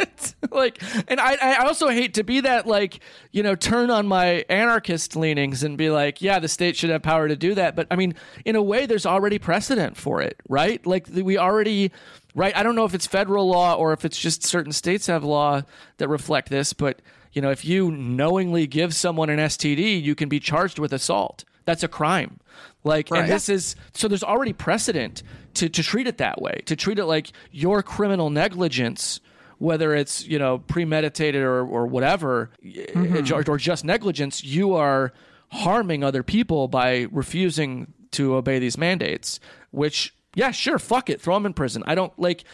it. 0.00 0.34
like, 0.50 0.82
and 1.06 1.20
I 1.20 1.36
I 1.40 1.64
also 1.64 1.86
hate 1.86 2.14
to 2.14 2.24
be 2.24 2.40
that 2.40 2.66
like 2.66 2.98
you 3.30 3.44
know 3.44 3.54
turn 3.54 3.88
on 3.88 4.08
my 4.08 4.44
anarchist 4.48 5.14
leanings 5.14 5.62
and 5.62 5.78
be 5.78 5.90
like, 5.90 6.20
yeah, 6.22 6.40
the 6.40 6.48
state 6.48 6.76
should 6.76 6.90
have 6.90 7.02
power 7.02 7.28
to 7.28 7.36
do 7.36 7.54
that. 7.54 7.76
But 7.76 7.86
I 7.88 7.94
mean, 7.94 8.16
in 8.44 8.56
a 8.56 8.62
way, 8.62 8.86
there's 8.86 9.06
already 9.06 9.38
precedent 9.38 9.96
for 9.96 10.20
it, 10.20 10.40
right? 10.48 10.84
Like 10.84 11.06
we 11.12 11.38
already. 11.38 11.92
Right, 12.34 12.56
I 12.56 12.62
don't 12.62 12.74
know 12.76 12.84
if 12.84 12.94
it's 12.94 13.06
federal 13.06 13.48
law 13.48 13.74
or 13.74 13.92
if 13.92 14.04
it's 14.04 14.18
just 14.18 14.44
certain 14.44 14.72
states 14.72 15.06
have 15.08 15.24
law 15.24 15.62
that 15.96 16.08
reflect 16.08 16.48
this, 16.48 16.72
but 16.72 17.00
you 17.32 17.42
know, 17.42 17.50
if 17.50 17.64
you 17.64 17.90
knowingly 17.90 18.66
give 18.66 18.94
someone 18.94 19.30
an 19.30 19.38
STD, 19.38 20.02
you 20.02 20.14
can 20.14 20.28
be 20.28 20.40
charged 20.40 20.78
with 20.78 20.92
assault. 20.92 21.44
That's 21.64 21.82
a 21.82 21.88
crime. 21.88 22.40
Like, 22.82 23.10
Right. 23.10 23.22
and 23.22 23.30
this 23.30 23.48
is 23.48 23.76
so 23.94 24.08
there's 24.08 24.24
already 24.24 24.52
precedent 24.52 25.22
to, 25.54 25.68
to 25.68 25.82
treat 25.82 26.06
it 26.06 26.18
that 26.18 26.40
way, 26.40 26.62
to 26.66 26.76
treat 26.76 26.98
it 26.98 27.04
like 27.04 27.32
your 27.52 27.82
criminal 27.82 28.30
negligence, 28.30 29.20
whether 29.58 29.94
it's, 29.94 30.26
you 30.26 30.38
know, 30.38 30.58
premeditated 30.58 31.42
or, 31.42 31.60
or 31.60 31.86
whatever, 31.86 32.50
mm-hmm. 32.64 33.32
or, 33.34 33.54
or 33.54 33.58
just 33.58 33.84
negligence, 33.84 34.42
you 34.42 34.74
are 34.74 35.12
harming 35.48 36.02
other 36.02 36.22
people 36.22 36.68
by 36.68 37.06
refusing 37.10 37.92
to 38.12 38.34
obey 38.34 38.58
these 38.58 38.78
mandates, 38.78 39.38
which 39.70 40.14
yeah, 40.34 40.50
sure, 40.50 40.78
fuck 40.78 41.10
it, 41.10 41.20
throw 41.20 41.34
them 41.34 41.46
in 41.46 41.52
prison. 41.54 41.82
I 41.86 41.94
don't 41.94 42.16
like 42.18 42.44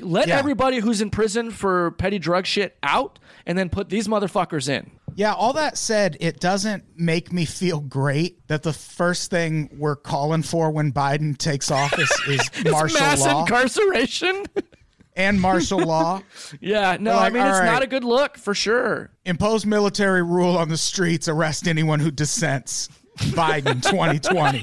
let 0.00 0.28
Yeah. 0.28 0.38
everybody 0.38 0.78
who's 0.78 1.00
in 1.00 1.10
prison 1.10 1.50
for 1.50 1.90
petty 1.92 2.18
drug 2.18 2.46
shit 2.46 2.76
out 2.82 3.18
and 3.46 3.56
then 3.58 3.68
put 3.68 3.88
these 3.88 4.08
motherfuckers 4.08 4.68
in. 4.68 4.90
Yeah, 5.14 5.32
all 5.32 5.54
that 5.54 5.78
said, 5.78 6.16
it 6.20 6.40
doesn't 6.40 6.84
make 6.94 7.32
me 7.32 7.44
feel 7.46 7.80
great 7.80 8.46
that 8.48 8.62
the 8.62 8.72
first 8.74 9.30
thing 9.30 9.70
we're 9.78 9.96
calling 9.96 10.42
for 10.42 10.70
when 10.70 10.92
Biden 10.92 11.36
takes 11.38 11.70
office 11.70 12.10
is 12.28 12.40
martial 12.70 13.00
Mass 13.00 13.20
law 13.22 13.40
incarceration. 13.40 14.44
and 15.16 15.40
martial 15.40 15.78
law. 15.78 16.20
yeah, 16.60 16.98
no, 17.00 17.14
Like, 17.16 17.32
I 17.32 17.34
mean 17.34 17.46
it's 17.46 17.58
right. 17.60 17.64
not 17.64 17.82
a 17.82 17.86
good 17.86 18.04
look 18.04 18.36
for 18.36 18.54
sure. 18.54 19.10
Impose 19.24 19.64
military 19.64 20.22
rule 20.22 20.58
on 20.58 20.68
the 20.68 20.76
streets, 20.76 21.28
arrest 21.28 21.66
anyone 21.66 22.00
who 22.00 22.10
dissents. 22.10 22.88
Biden 23.18 23.82
2020. 23.82 24.62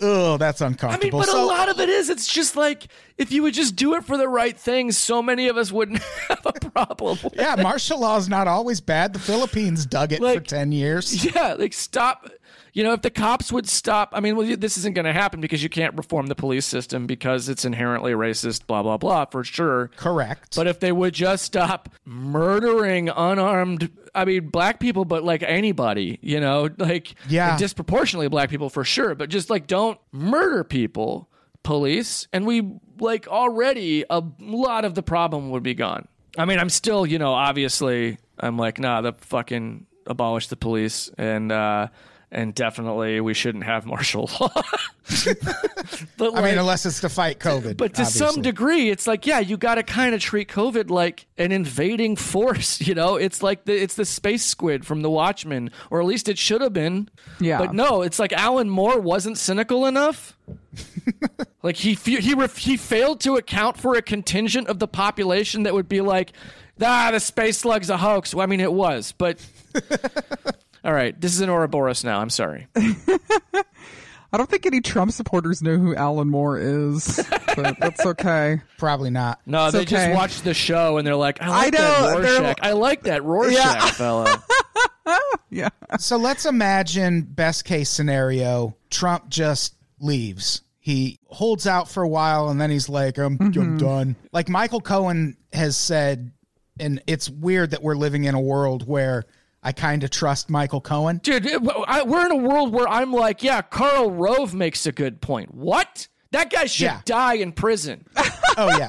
Oh, 0.00 0.36
that's 0.36 0.60
uncomfortable. 0.60 1.18
I 1.18 1.26
mean, 1.26 1.32
but 1.32 1.34
a 1.34 1.44
lot 1.44 1.68
of 1.68 1.80
it 1.80 1.88
is. 1.88 2.08
It's 2.08 2.26
just 2.26 2.56
like 2.56 2.88
if 3.16 3.32
you 3.32 3.42
would 3.42 3.54
just 3.54 3.74
do 3.74 3.94
it 3.94 4.04
for 4.04 4.16
the 4.16 4.28
right 4.28 4.56
things, 4.56 4.96
so 4.96 5.22
many 5.22 5.48
of 5.48 5.56
us 5.56 5.72
wouldn't 5.72 5.98
have 6.28 6.46
a 6.46 6.52
problem. 6.52 7.18
with 7.22 7.34
yeah, 7.34 7.56
martial 7.56 8.00
law 8.00 8.16
is 8.16 8.28
not 8.28 8.46
always 8.46 8.80
bad. 8.80 9.12
The 9.12 9.18
Philippines 9.18 9.86
dug 9.86 10.12
it 10.12 10.20
for 10.20 10.40
10 10.40 10.72
years. 10.72 11.24
Yeah, 11.24 11.54
like 11.54 11.72
stop. 11.72 12.30
You 12.78 12.84
know, 12.84 12.92
if 12.92 13.02
the 13.02 13.10
cops 13.10 13.50
would 13.50 13.68
stop, 13.68 14.10
I 14.12 14.20
mean, 14.20 14.36
well, 14.36 14.46
this 14.56 14.78
isn't 14.78 14.94
going 14.94 15.04
to 15.04 15.12
happen 15.12 15.40
because 15.40 15.64
you 15.64 15.68
can't 15.68 15.96
reform 15.96 16.28
the 16.28 16.36
police 16.36 16.64
system 16.64 17.08
because 17.08 17.48
it's 17.48 17.64
inherently 17.64 18.12
racist, 18.12 18.68
blah, 18.68 18.84
blah, 18.84 18.96
blah, 18.96 19.24
for 19.24 19.42
sure. 19.42 19.90
Correct. 19.96 20.54
But 20.54 20.68
if 20.68 20.78
they 20.78 20.92
would 20.92 21.12
just 21.12 21.44
stop 21.44 21.88
murdering 22.04 23.08
unarmed, 23.08 23.90
I 24.14 24.24
mean, 24.24 24.50
black 24.50 24.78
people, 24.78 25.04
but 25.04 25.24
like 25.24 25.42
anybody, 25.42 26.20
you 26.22 26.38
know, 26.38 26.68
like 26.78 27.16
Yeah. 27.28 27.56
disproportionately 27.56 28.28
black 28.28 28.48
people 28.48 28.70
for 28.70 28.84
sure, 28.84 29.16
but 29.16 29.28
just 29.28 29.50
like 29.50 29.66
don't 29.66 29.98
murder 30.12 30.62
people, 30.62 31.28
police, 31.64 32.28
and 32.32 32.46
we 32.46 32.78
like 33.00 33.26
already 33.26 34.04
a 34.08 34.22
lot 34.38 34.84
of 34.84 34.94
the 34.94 35.02
problem 35.02 35.50
would 35.50 35.64
be 35.64 35.74
gone. 35.74 36.06
I 36.36 36.44
mean, 36.44 36.60
I'm 36.60 36.70
still, 36.70 37.04
you 37.04 37.18
know, 37.18 37.32
obviously, 37.32 38.18
I'm 38.38 38.56
like, 38.56 38.78
nah, 38.78 39.00
the 39.00 39.14
fucking 39.14 39.86
abolish 40.06 40.46
the 40.46 40.56
police 40.56 41.10
and, 41.18 41.50
uh, 41.50 41.88
and 42.30 42.54
definitely 42.54 43.20
we 43.20 43.32
shouldn't 43.32 43.64
have 43.64 43.86
martial 43.86 44.28
law. 44.40 44.50
but 46.18 46.36
I 46.36 46.42
mean, 46.42 46.58
unless 46.58 46.84
it's 46.84 47.00
to 47.00 47.08
fight 47.08 47.38
COVID. 47.38 47.78
but 47.78 47.94
to 47.94 48.04
some 48.04 48.42
degree, 48.42 48.90
it's 48.90 49.06
like, 49.06 49.26
yeah, 49.26 49.38
you 49.38 49.56
got 49.56 49.76
to 49.76 49.82
kind 49.82 50.14
of 50.14 50.20
treat 50.20 50.48
COVID 50.48 50.90
like 50.90 51.26
an 51.38 51.52
invading 51.52 52.16
force. 52.16 52.78
You 52.88 52.94
know, 52.94 53.16
it's 53.16 53.42
like 53.42 53.66
the 53.66 53.74
it's 53.74 53.96
the 53.96 54.06
space 54.06 54.42
squid 54.44 54.86
from 54.86 55.02
The 55.02 55.10
Watchmen, 55.10 55.70
or 55.90 56.00
at 56.00 56.06
least 56.06 56.28
it 56.28 56.38
should 56.38 56.62
have 56.62 56.72
been. 56.72 57.10
Yeah. 57.38 57.58
But 57.58 57.74
no, 57.74 58.00
it's 58.00 58.18
like 58.18 58.32
Alan 58.32 58.70
Moore 58.70 58.98
wasn't 58.98 59.36
cynical 59.36 59.84
enough. 59.84 60.34
like 61.62 61.76
he 61.76 61.94
he 61.94 62.32
ref- 62.32 62.56
he 62.56 62.78
failed 62.78 63.20
to 63.22 63.36
account 63.36 63.76
for 63.76 63.94
a 63.94 64.00
contingent 64.00 64.68
of 64.68 64.78
the 64.78 64.88
population 64.88 65.64
that 65.64 65.74
would 65.74 65.88
be 65.88 66.00
like, 66.00 66.32
ah, 66.80 67.10
the 67.10 67.20
space 67.20 67.58
slug's 67.58 67.90
a 67.90 67.98
hoax. 67.98 68.34
Well, 68.34 68.42
I 68.42 68.46
mean, 68.46 68.60
it 68.60 68.72
was, 68.72 69.12
but. 69.12 69.44
All 70.84 70.92
right, 70.92 71.18
this 71.20 71.32
is 71.34 71.40
an 71.40 71.50
Ouroboros 71.50 72.04
now. 72.04 72.20
I'm 72.20 72.30
sorry. 72.30 72.68
I 74.30 74.36
don't 74.36 74.48
think 74.48 74.66
any 74.66 74.82
Trump 74.82 75.10
supporters 75.12 75.62
know 75.62 75.78
who 75.78 75.94
Alan 75.94 76.28
Moore 76.28 76.58
is, 76.58 77.18
but 77.56 77.76
that's 77.80 78.04
okay. 78.06 78.60
Probably 78.76 79.08
not. 79.08 79.40
No, 79.46 79.64
It's 79.66 79.72
they 79.72 79.80
okay. 79.80 79.90
just 79.90 80.10
watch 80.12 80.42
the 80.42 80.52
show 80.52 80.98
and 80.98 81.06
they're 81.06 81.16
like, 81.16 81.40
I 81.40 81.48
like 81.48 81.66
I 81.66 81.70
that 81.70 82.00
know, 82.00 82.20
they're- 82.20 82.42
Rorschach. 82.42 82.58
I 82.60 82.72
like 82.72 83.02
that 83.04 83.24
Rorschach 83.24 83.54
Yeah. 83.54 83.86
fella. 83.92 84.44
Yeah. 85.48 85.70
So 85.98 86.18
let's 86.18 86.44
imagine 86.44 87.22
best 87.22 87.64
case 87.64 87.88
scenario 87.88 88.76
Trump 88.90 89.30
just 89.30 89.74
leaves. 89.98 90.60
He 90.78 91.18
holds 91.28 91.66
out 91.66 91.88
for 91.88 92.02
a 92.02 92.08
while 92.08 92.50
and 92.50 92.60
then 92.60 92.70
he's 92.70 92.90
like, 92.90 93.16
I'm, 93.16 93.38
I'm 93.40 93.52
mm-hmm. 93.52 93.76
done. 93.78 94.16
Like 94.32 94.50
Michael 94.50 94.82
Cohen 94.82 95.38
has 95.54 95.74
said, 95.76 96.32
and 96.78 97.02
it's 97.06 97.30
weird 97.30 97.70
that 97.70 97.82
we're 97.82 97.96
living 97.96 98.24
in 98.24 98.34
a 98.34 98.40
world 98.40 98.86
where 98.86 99.24
I 99.62 99.72
kind 99.72 100.04
of 100.04 100.10
trust 100.10 100.48
Michael 100.50 100.80
Cohen. 100.80 101.18
Dude, 101.18 101.46
I, 101.86 102.02
we're 102.04 102.24
in 102.26 102.32
a 102.32 102.36
world 102.36 102.72
where 102.72 102.88
I'm 102.88 103.12
like, 103.12 103.42
yeah, 103.42 103.60
Karl 103.62 104.10
Rove 104.10 104.54
makes 104.54 104.86
a 104.86 104.92
good 104.92 105.20
point. 105.20 105.52
What? 105.54 106.06
That 106.30 106.50
guy 106.50 106.66
should 106.66 106.84
Yeah. 106.84 107.00
die 107.04 107.34
in 107.34 107.52
prison. 107.52 108.06
Oh, 108.60 108.76
yeah. 108.76 108.88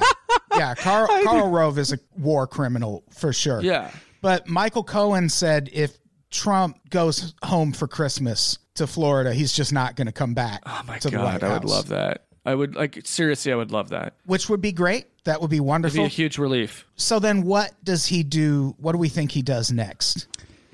Yeah. 0.57 0.74
Carl, 0.74 1.07
Karl 1.24 1.47
Rove 1.51 1.78
is 1.78 1.93
a 1.93 1.99
war 2.17 2.47
criminal 2.47 3.03
for 3.11 3.32
sure. 3.32 3.61
Yeah. 3.61 3.91
But 4.20 4.47
Michael 4.47 4.84
Cohen 4.84 5.30
said 5.30 5.70
if 5.72 5.95
Trump 6.32 6.80
goes 6.89 7.36
home 7.43 7.72
for 7.72 7.88
Christmas 7.88 8.57
to 8.76 8.88
Florida, 8.88 9.32
he's 9.32 9.53
just 9.53 9.72
not 9.72 9.95
going 9.95 10.07
to 10.07 10.11
come 10.11 10.34
back. 10.34 10.63
Oh 10.65 10.82
my 10.88 10.97
to 10.97 11.11
the 11.11 11.20
White 11.20 11.41
god, 11.41 11.43
I 11.51 11.53
would 11.53 11.65
love 11.65 11.89
that. 11.89 12.26
I 12.47 12.55
would 12.55 12.74
like 12.76 12.99
seriously, 13.05 13.51
I 13.51 13.55
would 13.57 13.72
love 13.72 13.89
that. 13.89 14.15
Which 14.26 14.49
would 14.49 14.59
be 14.61 14.72
great. 14.72 15.05
That 15.26 15.39
would 15.39 15.51
be 15.51 15.57
It'd 15.57 15.65
be 15.65 15.70
wonderful. 15.70 16.05
a 16.05 16.07
huge 16.07 16.39
relief. 16.39 16.88
So 16.95 17.20
then 17.20 17.43
what 17.43 17.72
does 17.84 18.07
he 18.07 18.24
do? 18.24 18.74
What 18.80 18.93
do 18.93 18.97
we 18.97 19.09
think 19.09 19.30
he 19.32 19.43
does 19.43 19.72
next? 19.72 20.26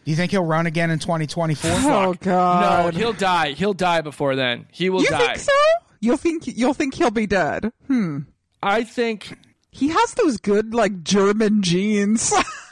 Do 0.05 0.11
you 0.11 0.15
think 0.17 0.31
he'll 0.31 0.45
run 0.45 0.67
again 0.67 0.91
in 0.91 0.99
2024? 0.99 1.69
Oh 1.71 1.79
No, 1.81 2.13
God. 2.13 2.93
No, 2.93 2.99
he'll 2.99 3.13
die. 3.13 3.51
He'll 3.53 3.73
die 3.73 4.01
before 4.01 4.35
then. 4.35 4.67
He 4.71 4.89
will 4.89 4.99
die. 4.99 5.03
you 5.03 5.09
die. 5.09 5.27
think 5.33 5.39
so? 5.39 5.51
You'll 5.99 6.17
think 6.17 6.43
you'll 6.47 6.73
think 6.75 6.93
he'll 6.93 7.09
be 7.11 7.25
dead. 7.27 7.71
Hmm. 7.87 8.19
I 8.61 8.83
think 8.83 9.37
He 9.71 9.89
has 9.89 10.13
those 10.13 10.37
good 10.37 10.73
like 10.73 11.03
German 11.03 11.63
genes. 11.63 12.31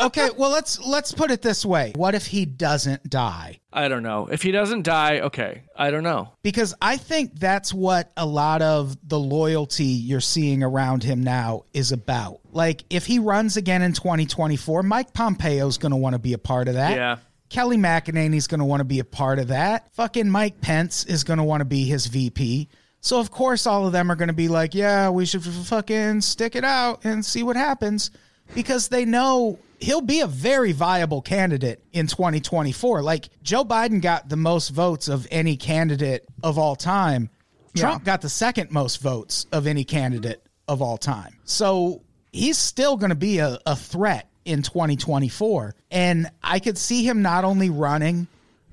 okay, 0.00 0.30
well 0.36 0.50
let's 0.50 0.78
let's 0.84 1.12
put 1.12 1.30
it 1.30 1.42
this 1.42 1.64
way. 1.64 1.92
What 1.96 2.14
if 2.14 2.26
he 2.26 2.44
doesn't 2.44 3.08
die? 3.08 3.60
I 3.72 3.88
don't 3.88 4.02
know. 4.02 4.28
If 4.30 4.42
he 4.42 4.52
doesn't 4.52 4.82
die, 4.82 5.20
okay. 5.20 5.64
I 5.76 5.90
don't 5.90 6.02
know. 6.02 6.32
Because 6.42 6.74
I 6.80 6.96
think 6.96 7.38
that's 7.38 7.74
what 7.74 8.10
a 8.16 8.24
lot 8.24 8.62
of 8.62 8.96
the 9.06 9.18
loyalty 9.18 9.84
you're 9.84 10.20
seeing 10.20 10.62
around 10.62 11.02
him 11.02 11.22
now 11.22 11.64
is 11.74 11.92
about. 11.92 12.40
Like 12.52 12.84
if 12.88 13.06
he 13.06 13.18
runs 13.18 13.56
again 13.56 13.82
in 13.82 13.92
2024, 13.92 14.82
Mike 14.82 15.12
Pompeo's 15.12 15.78
going 15.78 15.90
to 15.90 15.96
want 15.96 16.14
to 16.14 16.18
be 16.18 16.32
a 16.32 16.38
part 16.38 16.68
of 16.68 16.74
that. 16.74 16.96
Yeah. 16.96 17.16
Kayleigh 17.50 17.78
McEnany's 17.78 18.46
going 18.46 18.60
to 18.60 18.64
want 18.64 18.80
to 18.80 18.84
be 18.84 18.98
a 18.98 19.04
part 19.04 19.38
of 19.38 19.48
that. 19.48 19.92
Fucking 19.94 20.28
Mike 20.28 20.60
Pence 20.60 21.04
is 21.04 21.22
going 21.22 21.38
to 21.38 21.44
want 21.44 21.60
to 21.60 21.64
be 21.64 21.84
his 21.84 22.06
VP. 22.06 22.68
So 23.00 23.20
of 23.20 23.30
course 23.30 23.66
all 23.66 23.86
of 23.86 23.92
them 23.92 24.10
are 24.10 24.16
going 24.16 24.28
to 24.28 24.34
be 24.34 24.48
like, 24.48 24.74
"Yeah, 24.74 25.10
we 25.10 25.26
should 25.26 25.44
fucking 25.44 26.22
stick 26.22 26.56
it 26.56 26.64
out 26.64 27.04
and 27.04 27.24
see 27.24 27.42
what 27.42 27.56
happens." 27.56 28.10
Because 28.54 28.88
they 28.88 29.04
know 29.04 29.58
he'll 29.80 30.00
be 30.00 30.20
a 30.20 30.26
very 30.26 30.72
viable 30.72 31.22
candidate 31.22 31.82
in 31.92 32.06
2024. 32.06 33.02
Like 33.02 33.28
Joe 33.42 33.64
Biden 33.64 34.00
got 34.00 34.28
the 34.28 34.36
most 34.36 34.70
votes 34.70 35.08
of 35.08 35.26
any 35.30 35.56
candidate 35.56 36.26
of 36.42 36.58
all 36.58 36.76
time. 36.76 37.30
Trump 37.76 38.04
got 38.04 38.22
the 38.22 38.28
second 38.28 38.70
most 38.70 39.02
votes 39.02 39.46
of 39.52 39.66
any 39.66 39.84
candidate 39.84 40.42
of 40.66 40.80
all 40.80 40.96
time. 40.96 41.36
So 41.44 42.02
he's 42.32 42.58
still 42.58 42.96
going 42.96 43.10
to 43.10 43.16
be 43.16 43.38
a, 43.38 43.58
a 43.66 43.76
threat 43.76 44.28
in 44.44 44.62
2024. 44.62 45.74
And 45.90 46.30
I 46.42 46.58
could 46.58 46.78
see 46.78 47.06
him 47.06 47.20
not 47.20 47.44
only 47.44 47.68
running, 47.68 48.28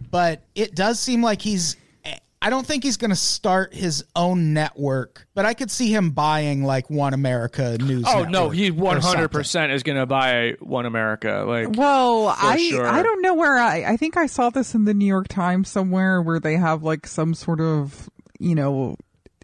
but 0.10 0.42
it 0.56 0.76
does 0.76 1.00
seem 1.00 1.22
like 1.22 1.42
he's. 1.42 1.76
I 2.44 2.50
don't 2.50 2.68
think 2.68 2.84
he's 2.84 2.98
going 2.98 3.10
to 3.10 3.16
start 3.16 3.74
his 3.74 4.04
own 4.18 4.54
network, 4.54 5.26
but 5.34 5.46
I 5.46 5.54
could 5.54 5.72
see 5.72 5.96
him 5.96 6.12
buying 6.12 6.66
like 6.66 6.90
One 6.90 7.14
America 7.14 7.78
News. 7.78 8.04
Oh 8.06 8.26
no, 8.26 8.50
he 8.50 8.70
one 8.70 9.00
hundred 9.00 9.30
percent 9.30 9.72
is 9.72 9.82
gonna 9.82 10.06
buy 10.06 10.58
One 10.60 10.86
America. 10.86 11.46
Like 11.48 11.78
well, 11.78 12.28
I 12.28 12.58
sure. 12.58 12.86
I 12.86 13.02
don't 13.02 13.22
know 13.22 13.34
where 13.34 13.58
I 13.58 13.86
I 13.94 13.96
think 13.96 14.18
I 14.18 14.26
saw 14.26 14.50
this 14.50 14.76
in 14.76 14.84
the 14.84 14.94
New 14.94 15.06
York 15.06 15.30
Times 15.30 15.70
somewhere 15.70 16.22
where 16.22 16.42
they 16.42 16.58
have 16.58 16.84
like 16.84 17.08
some 17.08 17.34
sort 17.34 17.62
of 17.62 18.10
you 18.40 18.56
know 18.56 18.98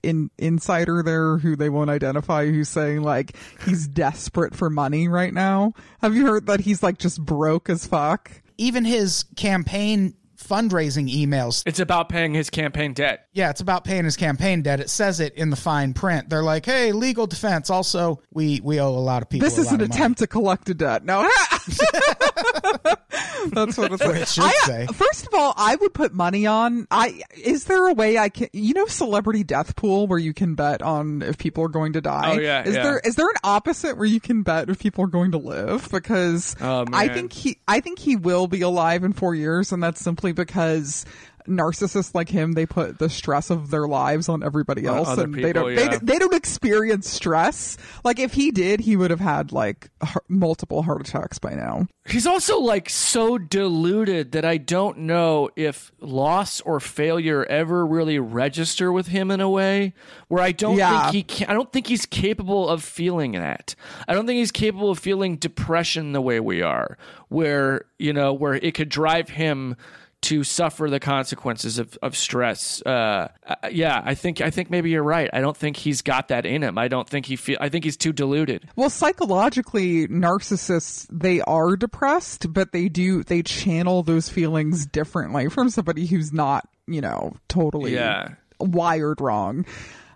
in 0.04 0.30
insider 0.38 1.02
there 1.02 1.38
who 1.38 1.56
they 1.56 1.70
won't 1.70 1.90
identify 1.90 2.46
who's 2.48 2.68
saying 2.68 3.02
like 3.02 3.38
he's 3.66 3.88
desperate 3.88 4.54
for 4.54 4.70
money 4.70 5.08
right 5.08 5.34
now. 5.34 5.72
Have 6.02 6.16
you 6.16 6.26
heard 6.26 6.48
that 6.48 6.60
he's 6.60 6.84
like 6.84 6.98
just 6.98 7.24
broke 7.24 7.70
as 7.70 7.86
fuck? 7.86 8.30
Even 8.58 8.84
his 8.84 9.24
campaign 9.38 10.16
fundraising 10.50 11.14
emails. 11.14 11.64
It's 11.66 11.80
about 11.80 12.10
paying 12.10 12.34
his 12.34 12.50
campaign 12.50 12.94
debt. 12.94 13.28
Yeah, 13.34 13.50
it's 13.52 13.62
about 13.62 13.84
paying 13.84 14.06
his 14.06 14.18
campaign 14.18 14.62
debt. 14.64 14.80
It 14.80 14.90
says 14.90 15.20
it 15.20 15.36
in 15.36 15.50
the 15.50 15.56
fine 15.56 15.94
print. 15.94 16.30
They're 16.30 16.44
like, 16.44 16.66
"Hey, 16.66 16.92
legal 16.92 17.28
defense. 17.28 17.70
Also, 17.70 18.22
we 18.32 18.60
we 18.64 18.80
owe 18.80 18.90
a 18.90 19.00
lot 19.00 19.22
of 19.22 19.30
people." 19.30 19.48
This 19.48 19.58
is 19.58 19.72
an 19.72 19.82
attempt 19.82 20.20
to 20.20 20.28
collect 20.28 20.70
a 20.70 20.74
debt. 20.74 21.06
No, 21.06 21.22
that's 23.52 23.78
what 23.78 23.92
it's 23.92 24.04
What 24.04 24.18
it 24.18 24.28
should 24.28 24.44
I, 24.44 24.50
uh, 24.50 24.66
say. 24.66 24.88
First 24.88 25.28
of 25.28 25.34
all, 25.34 25.54
I 25.56 25.76
would 25.76 25.94
put 25.94 26.14
money 26.14 26.46
on. 26.46 26.88
I 26.92 27.22
is 27.38 27.66
there 27.66 27.88
a 27.88 27.94
way 27.94 28.18
I 28.18 28.30
can? 28.30 28.50
You 28.54 28.74
know, 28.74 28.86
celebrity 28.88 29.44
death 29.44 29.76
pool 29.76 30.08
where 30.08 30.20
you 30.20 30.34
can 30.34 30.56
bet 30.56 30.82
on 30.82 31.22
if 31.22 31.38
people 31.38 31.64
are 31.64 31.70
going 31.70 31.94
to 31.94 32.02
die. 32.02 32.32
Oh, 32.36 32.40
yeah, 32.40 32.64
Is 32.64 32.76
yeah. 32.76 32.84
there 32.84 33.00
is 33.00 33.16
there 33.16 33.28
an 33.30 33.38
opposite 33.44 33.98
where 33.98 34.08
you 34.08 34.20
can 34.20 34.44
bet 34.44 34.70
if 34.70 34.80
people 34.80 35.04
are 35.04 35.08
going 35.08 35.32
to 35.32 35.38
live? 35.38 35.88
Because 35.92 36.56
Oh, 36.62 36.86
I 36.94 37.08
think 37.10 37.34
he 37.34 37.58
I 37.68 37.80
think 37.80 38.00
he 38.00 38.16
will 38.16 38.48
be 38.48 38.62
alive 38.62 39.04
in 39.04 39.14
four 39.14 39.36
years, 39.36 39.72
and 39.72 39.82
that's 39.82 40.02
simply 40.02 40.32
because. 40.32 41.06
Narcissists 41.50 42.14
like 42.16 42.30
him, 42.30 42.54
they 42.54 42.66
put 42.66 43.00
the 43.00 43.10
stress 43.10 43.50
of 43.50 43.72
their 43.72 43.88
lives 43.88 44.30
on 44.30 44.44
everybody 44.44 44.86
else, 44.86 45.08
other 45.08 45.24
and 45.24 45.34
they 45.34 45.52
don't. 45.52 45.76
They, 45.76 45.84
yeah. 45.84 45.90
don't- 45.90 46.06
they 46.06 46.20
don't 46.20 46.34
experience 46.34 47.10
stress. 47.10 47.78
Like 48.04 48.20
if 48.20 48.34
he 48.34 48.52
did, 48.52 48.80
he 48.82 48.96
would 48.96 49.10
have 49.12 49.20
had 49.20 49.52
like 49.52 49.90
heart- 50.02 50.26
multiple 50.30 50.84
heart 50.84 51.02
attacks 51.08 51.40
by 51.40 51.54
now. 51.56 51.88
He's 52.08 52.26
also 52.26 52.60
like 52.60 52.90
so 52.90 53.38
deluded 53.38 54.32
that 54.32 54.44
I 54.46 54.58
don't 54.58 55.00
know 55.00 55.50
if 55.56 55.92
loss 56.00 56.60
or 56.62 56.80
failure 56.80 57.46
ever 57.46 57.86
really 57.86 58.18
register 58.18 58.92
with 58.92 59.08
him 59.08 59.30
in 59.30 59.42
a 59.42 59.50
way 59.50 59.94
where 60.28 60.42
I 60.42 60.52
don't 60.52 60.78
Yeah. 60.78 61.12
think 61.12 61.14
he 61.14 61.24
can, 61.24 61.50
I 61.50 61.54
don't 61.54 61.72
think 61.72 61.86
he's 61.88 62.06
capable 62.08 62.68
of 62.68 62.84
feeling 62.84 63.34
that. 63.34 63.76
I 64.08 64.14
don't 64.14 64.26
think 64.26 64.38
he's 64.38 64.52
capable 64.52 64.90
of 64.90 64.98
feeling 64.98 65.36
depression 65.38 66.14
the 66.14 66.22
way 66.22 66.40
we 66.40 66.62
are, 66.64 66.98
where 67.28 67.86
you 68.00 68.14
know 68.14 68.34
where 68.34 68.56
it 68.56 68.74
could 68.74 68.90
drive 68.90 69.30
him 69.30 69.76
to 70.22 70.44
suffer 70.44 70.90
the 70.90 71.00
consequences 71.00 71.80
of, 71.80 71.98
of 72.02 72.16
stress. 72.16 72.82
Uh, 72.86 73.30
uh, 73.48 73.56
yeah, 73.72 74.02
I 74.04 74.16
think 74.16 74.42
I 74.42 74.50
think 74.50 74.70
maybe 74.70 74.90
you're 74.90 75.02
right. 75.04 75.30
I 75.32 75.40
don't 75.40 75.56
think 75.56 75.78
he's 75.78 76.02
got 76.02 76.28
that 76.28 76.46
in 76.46 76.62
him. 76.62 76.78
I 76.78 76.88
don't 76.90 77.08
think 77.08 77.26
he 77.26 77.36
feel. 77.38 77.58
I 77.62 77.70
think 77.70 77.86
he's 77.86 77.96
too 77.98 78.12
deluded. 78.12 78.68
Well, 78.76 78.90
psychologically, 78.90 80.08
narcissists 80.08 81.08
they 81.12 81.42
are 81.42 81.76
depressed, 81.78 82.52
but 82.52 82.72
they 82.74 82.90
do 82.90 83.24
they 83.24 83.44
channel 83.44 84.04
those 84.04 84.28
feelings 84.30 84.86
differently 84.86 85.48
from 85.50 85.70
somebody 85.70 86.06
who's 86.06 86.34
not, 86.34 86.68
you 86.88 87.02
know, 87.02 87.34
totally 87.48 87.94
Yeah. 87.94 88.34
wired 88.60 89.22
wrong. 89.22 89.66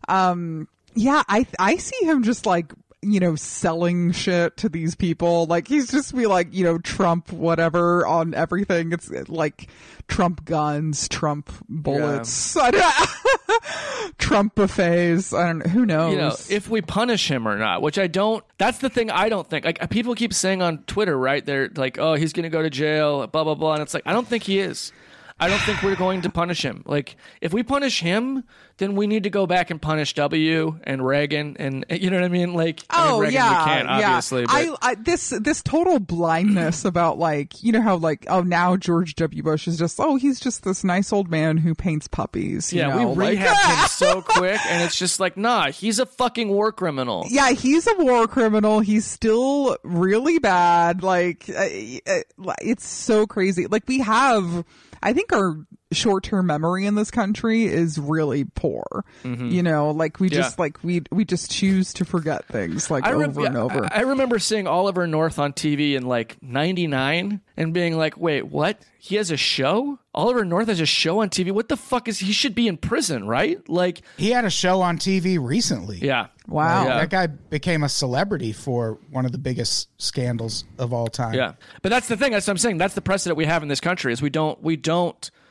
Um, 0.10 0.68
yeah, 0.96 1.24
I 1.30 1.46
I 1.60 1.78
see 1.78 2.06
him 2.06 2.24
just 2.24 2.46
like 2.46 2.74
you 3.04 3.20
know 3.20 3.36
selling 3.36 4.12
shit 4.12 4.56
to 4.58 4.70
these 4.70 4.96
people 4.96 5.46
like 5.46 5.68
he's 5.68 5.92
just 5.92 6.16
be 6.16 6.26
like 6.26 6.54
you 6.54 6.64
know 6.64 6.78
trump 6.80 7.32
whatever 7.32 8.06
on 8.06 8.34
everything 8.34 8.92
it's 8.92 9.10
like 9.30 9.70
trump 10.08 10.44
guns 10.46 11.08
trump 11.10 11.52
bullets 11.70 12.54
don't- 12.54 13.08
trump 14.18 14.56
buffets 14.56 15.34
i 15.34 15.48
don't 15.48 15.60
know 15.60 15.70
who 15.72 15.86
knows 15.86 16.12
you 16.12 16.18
know, 16.18 16.36
if 16.50 16.70
we 16.70 16.82
punish 16.82 17.30
him 17.30 17.48
or 17.48 17.58
not, 17.58 17.82
which 17.82 17.98
I 17.98 18.08
don't. 18.08 18.44
That's 18.58 18.80
the 18.80 18.90
thing 18.90 19.10
I 19.10 19.30
don't 19.30 19.50
think. 19.50 19.66
Like 19.66 19.90
people 19.90 20.16
keep 20.16 20.34
saying 20.34 20.62
on 20.62 20.80
Twitter, 20.80 21.18
right? 21.18 21.46
They're 21.46 21.70
like, 21.76 21.98
"Oh, 21.98 22.14
he's 22.16 22.34
going 22.34 22.44
to 22.44 22.50
go 22.50 22.62
to 22.62 22.70
jail," 22.70 23.26
blah 23.28 23.44
blah 23.44 23.56
blah, 23.56 23.74
and 23.74 23.82
it's 23.82 23.94
like 23.94 24.04
I 24.06 24.14
don't 24.14 24.28
think 24.28 24.44
he 24.44 24.60
is. 24.60 24.92
I 25.40 25.48
don't 25.50 25.60
think 25.62 25.82
we're 25.82 25.96
going 25.96 26.22
to 26.22 26.30
punish 26.30 26.64
him. 26.64 26.84
Like 26.86 27.16
if 27.42 27.54
we 27.54 27.64
punish 27.64 28.00
him, 28.00 28.44
then 28.78 28.96
we 28.96 29.06
need 29.08 29.24
to 29.24 29.30
go 29.30 29.46
back 29.46 29.70
and 29.70 29.82
punish 29.82 30.14
W 30.16 30.80
and 30.84 31.06
Reagan, 31.06 31.56
and 31.60 31.86
you 31.92 32.10
know 32.10 32.18
what 32.18 32.26
I 32.26 32.30
mean. 32.30 32.54
Like, 32.54 32.82
I 32.90 33.04
mean, 33.04 33.14
Oh 33.14 33.20
Reagan, 33.20 33.34
yeah, 33.36 33.50
we 33.66 33.72
can't 33.72 33.88
obviously. 33.90 34.42
yeah. 34.42 34.48
But, 34.48 34.80
I, 34.82 34.92
I 34.92 34.96
this 34.96 35.30
this 35.30 35.62
total 35.62 36.00
blindness 36.00 36.86
about 36.86 37.18
like 37.18 37.64
you 37.64 37.72
know 37.72 37.82
how 37.82 37.96
like 37.98 38.26
oh 38.30 38.42
now 38.42 38.78
George 38.78 39.16
W. 39.16 39.44
Bush 39.44 39.68
is 39.68 39.78
just 39.78 40.00
oh 40.00 40.16
he's 40.16 40.40
just 40.40 40.64
this 40.64 40.84
nice 40.84 41.12
old 41.14 41.30
man 41.30 41.58
who 41.58 41.76
paints 41.76 42.08
puppies. 42.08 42.72
you 42.72 42.80
yeah, 42.80 42.90
know, 42.96 43.10
we 43.12 43.26
like- 43.28 43.38
rehabbed 43.40 43.80
him 43.82 43.88
so 43.90 44.22
quick, 44.22 44.60
and 44.68 44.84
it's 44.84 44.98
just 44.98 45.20
like, 45.20 45.38
nah, 45.38 45.72
he's 45.72 46.00
a 46.00 46.06
fucking 46.06 46.50
war 46.50 46.72
criminal. 46.72 47.26
Yeah, 47.30 47.52
he's 47.52 47.88
a 47.88 47.96
war 47.98 48.28
criminal. 48.28 48.80
He's 48.80 49.06
still 49.06 49.78
really 49.84 50.40
bad. 50.40 51.04
Like, 51.04 51.46
it's 51.48 52.88
so 52.88 53.28
crazy. 53.28 53.68
Like, 53.68 53.84
we 53.88 54.00
have, 54.00 54.66
I 55.04 55.12
think 55.12 55.34
our 55.34 55.66
short 55.94 56.24
term 56.24 56.48
memory 56.48 56.86
in 56.86 56.96
this 56.96 57.12
country 57.12 57.66
is 57.66 57.98
really 58.00 58.44
poor. 58.46 59.06
You 59.24 59.64
know, 59.64 59.92
like, 59.92 60.20
we 60.20 60.28
Mm-hmm. 60.28 60.36
Yeah. 60.36 60.42
just, 60.42 60.60
like, 60.60 60.84
we, 60.84 61.02
we 61.12 61.26
just 61.26 61.52
choose 61.52 61.94
to 61.94 62.06
forget 62.06 62.46
things, 62.48 62.90
like, 62.92 63.04
I 63.06 63.12
rem- 63.12 63.30
over 63.30 63.46
and 63.46 63.58
over. 63.58 63.86
I, 63.86 64.00
I 64.00 64.02
remember 64.02 64.40
seeing 64.40 64.68
Oliver 64.68 65.06
North 65.08 65.38
on 65.40 65.54
TV 65.54 65.94
in 65.96 66.06
like 66.06 66.38
'99 66.42 67.42
and 67.58 67.74
being 67.74 67.98
like, 67.98 68.18
"Wait, 68.18 68.48
what? 68.48 68.80
He 68.98 69.16
has 69.18 69.32
a 69.32 69.38
show? 69.38 70.00
Oliver 70.16 70.46
North 70.46 70.68
has 70.70 70.80
a 70.80 70.86
show 70.86 71.22
on 71.22 71.30
TV? 71.30 71.52
What 71.52 71.68
the 71.70 71.76
fuck 71.76 72.08
is 72.08 72.20
he? 72.20 72.32
Should 72.32 72.56
be 72.56 72.68
in 72.68 72.78
prison, 72.78 73.28
right? 73.28 73.68
Like, 73.68 74.02
He 74.18 74.32
had 74.32 74.46
a 74.46 74.50
show 74.50 74.82
on 74.82 74.98
TV 74.98 75.38
recently. 75.42 75.98
yeah, 75.98 76.28
Wow. 76.48 76.86
yeah, 76.86 77.00
That 77.00 77.10
guy 77.10 77.28
became 77.28 77.84
a 77.84 77.90
celebrity 77.90 78.54
for 78.54 78.98
one 79.12 79.26
of 79.26 79.32
the 79.34 79.38
biggest 79.38 79.90
scandals 80.02 80.64
of 80.80 80.94
all 80.94 81.08
time. 81.08 81.34
yeah. 81.34 81.54
But 81.82 81.90
that's 81.90 82.08
the 82.08 82.16
thing. 82.16 82.32
That's 82.32 82.48
what 82.48 82.52
I'm 82.52 82.58
saying. 82.60 82.78
That's 82.78 82.94
the 82.96 83.02
precedent 83.02 83.38
we 83.38 83.46
have 83.46 83.62
in 83.62 83.68
this 83.70 83.82
country 83.82 84.14
is 84.14 84.22
we 84.22 84.30
don't, 84.30 84.62
we 84.64 84.78
don't, 84.78 85.30
we, 85.42 85.43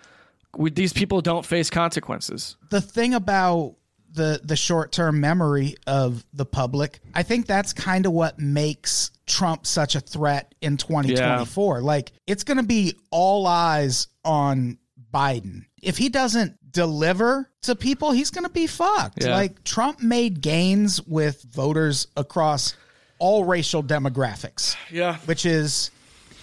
these 0.59 0.93
people 0.93 1.21
don't 1.21 1.45
face 1.47 1.71
consequences. 1.71 2.57
the 2.71 2.81
thing 2.81 3.15
about 3.15 3.77
the 4.15 4.41
the 4.45 4.57
short 4.57 4.93
term 4.93 5.21
memory 5.21 5.75
of 5.87 6.25
the 6.35 6.45
public, 6.45 7.01
I 7.15 7.23
think 7.23 7.47
that's 7.47 7.73
kind 7.73 8.05
of 8.05 8.13
what 8.13 8.39
makes 8.39 9.11
Trump 9.27 9.67
such 9.67 9.95
a 9.95 10.01
threat 10.01 10.55
in 10.61 10.77
2024. 10.77 11.81
Like 11.81 12.13
it's 12.27 12.45
going 12.45 12.59
to 12.59 12.63
be 12.63 12.95
all 13.11 13.47
eyes 13.47 14.09
on 14.25 14.77
Biden. 15.15 15.65
If 15.83 15.97
he 15.97 16.11
doesn't 16.11 16.59
deliver 16.71 17.51
to 17.63 17.75
people, 17.75 18.13
he's 18.13 18.31
going 18.31 18.45
to 18.45 18.51
be 18.53 18.67
fucked. 18.67 19.25
Yeah. 19.25 19.35
Like 19.35 19.65
Trump 19.65 20.03
made 20.03 20.43
gains 20.43 21.01
with 21.03 21.43
voters 21.45 22.07
across 22.17 22.75
all 23.19 23.45
racial 23.45 23.83
demographics 23.83 24.77
Yeah. 24.91 25.17
which 25.25 25.47
is 25.47 25.91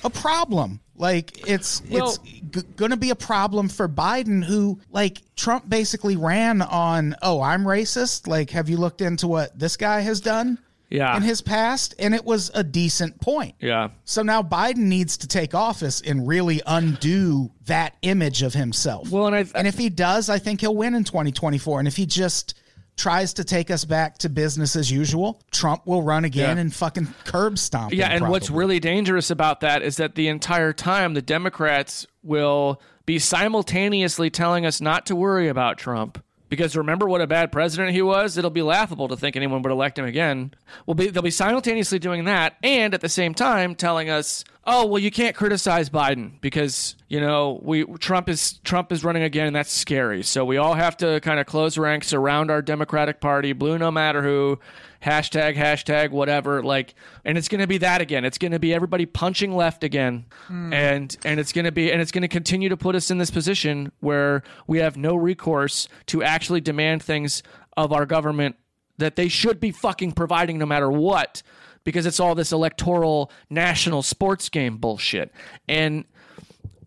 a 0.04 0.10
problem. 0.10 0.80
Like 1.00 1.48
it's 1.50 1.82
Well- 1.90 2.10
it's 2.10 2.18
g- 2.52 2.62
going 2.76 2.92
to 2.92 2.98
be 2.98 3.10
a 3.10 3.16
problem 3.16 3.70
for 3.70 3.88
Biden 3.88 4.44
who 4.44 4.80
like 4.92 5.22
Trump 5.36 5.68
basically 5.70 6.18
ran 6.18 6.62
on, 6.62 7.16
"Oh, 7.22 7.42
I'm 7.42 7.64
racist." 7.64 8.28
Like 8.28 8.50
have 8.52 8.70
you 8.70 8.78
looked 8.78 9.02
into 9.02 9.28
what 9.28 9.58
this 9.58 9.78
guy 9.78 10.02
has 10.02 10.20
done 10.20 10.60
Yeah. 10.90 11.16
in 11.16 11.24
his 11.24 11.40
past? 11.42 11.96
And 12.00 12.14
it 12.14 12.26
was 12.26 12.52
a 12.54 12.64
decent 12.66 13.22
point. 13.22 13.56
Yeah. 13.62 13.90
So 14.04 14.22
now 14.24 14.44
Biden 14.44 14.88
needs 14.90 15.16
to 15.18 15.28
take 15.28 15.56
office 15.56 16.02
and 16.02 16.28
really 16.28 16.62
undo 16.68 17.52
that 17.68 17.94
image 18.02 18.42
of 18.44 18.54
himself. 18.54 19.10
Well, 19.10 19.28
and 19.28 19.36
I, 19.36 19.46
and 19.56 19.68
if 19.68 19.78
he 19.78 19.90
does, 19.90 20.30
I 20.30 20.38
think 20.38 20.60
he'll 20.62 20.76
win 20.76 20.96
in 20.96 21.06
2024. 21.06 21.80
And 21.80 21.88
if 21.88 21.96
he 21.96 22.06
just 22.06 22.56
tries 23.00 23.34
to 23.36 23.46
take 23.46 23.72
us 23.72 23.86
back 23.86 24.18
to 24.18 24.28
business 24.30 24.76
as 24.76 24.92
usual, 24.92 25.42
Trump 25.52 25.88
will 25.88 26.04
run 26.04 26.26
again 26.26 26.58
Yeah. 26.58 26.62
and 26.62 26.74
fucking 26.74 27.08
curb 27.24 27.58
stomp. 27.58 27.94
Yeah, 27.94 28.10
and 28.10 28.28
what's 28.28 28.50
really 28.50 28.82
dangerous 28.82 29.32
about 29.32 29.62
that 29.62 29.82
is 29.82 29.96
that 29.98 30.16
the 30.16 30.28
entire 30.28 30.74
time 30.74 31.14
the 31.14 31.22
Democrats 31.22 32.06
will 32.24 32.82
be 33.06 33.18
simultaneously 33.18 34.30
telling 34.30 34.66
us 34.66 34.82
not 34.82 35.06
to 35.06 35.16
worry 35.16 35.48
about 35.48 35.78
Trump. 35.78 36.22
Because 36.50 36.76
remember 36.76 37.08
what 37.08 37.22
a 37.22 37.28
bad 37.28 37.52
president 37.52 37.92
he 37.92 38.02
was? 38.02 38.38
It'll 38.38 38.50
be 38.50 38.64
laughable 38.64 39.08
to 39.08 39.16
think 39.16 39.36
anyone 39.36 39.62
would 39.62 39.72
elect 39.72 39.98
him 40.00 40.06
again. 40.06 40.54
Well, 40.86 40.96
be, 40.96 41.08
they'll 41.08 41.22
be 41.22 41.32
simultaneously 41.32 42.00
doing 42.00 42.26
that 42.26 42.56
and 42.64 42.94
at 42.94 43.02
the 43.02 43.10
same 43.10 43.34
time 43.36 43.76
telling 43.76 44.10
us, 44.10 44.44
"Oh, 44.66 44.86
well, 44.88 45.00
you 45.00 45.12
can't 45.12 45.36
criticize 45.36 45.90
Biden 45.90 46.42
because 46.42 46.96
you 47.08 47.22
know 47.22 47.60
we 47.64 47.86
Trump 47.98 48.28
is 48.30 48.54
Trump 48.64 48.92
is 48.92 49.04
running 49.04 49.24
again, 49.24 49.48
and 49.48 49.56
that's 49.56 49.72
scary. 49.72 50.24
So 50.24 50.44
we 50.44 50.58
all 50.58 50.74
have 50.74 50.98
to 50.98 51.20
kind 51.22 51.40
of 51.40 51.46
close 51.46 51.78
ranks 51.78 52.14
around 52.14 52.50
our 52.50 52.62
Democratic 52.62 53.22
Party, 53.22 53.54
blue 53.54 53.78
no 53.78 53.92
matter 53.92 54.24
who." 54.24 54.60
Hashtag 55.02 55.56
hashtag 55.56 56.12
whatever 56.12 56.62
like 56.62 56.94
and 57.24 57.38
it's 57.38 57.48
going 57.48 57.62
to 57.62 57.68
be 57.68 57.78
that 57.78 58.02
again. 58.02 58.26
It's 58.26 58.38
going 58.38 58.52
to 58.52 58.60
be 58.60 58.74
everybody 58.74 59.06
punching 59.06 59.56
left 59.56 59.84
again. 59.84 60.26
Hmm. 60.48 60.74
And 60.74 61.18
and 61.24 61.40
it's 61.40 61.52
going 61.52 61.66
to 61.66 61.72
be 61.72 61.92
and 61.92 62.02
it's 62.02 62.12
going 62.12 62.22
to 62.24 62.28
continue 62.28 62.70
to 62.70 62.78
put 62.78 62.96
us 62.96 63.10
in 63.10 63.18
this 63.18 63.32
position 63.32 63.92
where 64.00 64.44
we 64.68 64.80
have 64.80 64.98
no 64.98 65.16
recourse 65.16 65.88
to 66.08 66.24
actually 66.24 66.62
demand 66.62 67.02
things 67.04 67.44
of 67.78 67.94
our 67.94 68.06
government 68.06 68.56
that 68.98 69.16
they 69.16 69.30
should 69.30 69.60
be 69.60 69.72
fucking 69.72 70.12
providing 70.12 70.58
no 70.58 70.66
matter 70.66 70.92
what 70.92 71.42
because 71.84 72.06
it's 72.06 72.20
all 72.20 72.36
this 72.36 72.52
electoral 72.52 73.32
national 73.50 74.04
sports 74.04 74.50
game 74.50 74.78
bullshit. 74.78 75.32
And 75.68 76.06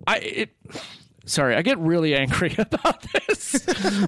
i 0.06 0.18
it 0.18 0.50
sorry, 1.24 1.54
I 1.54 1.62
get 1.62 1.78
really 1.78 2.14
angry 2.14 2.54
about 2.58 3.04
this. 3.12 3.58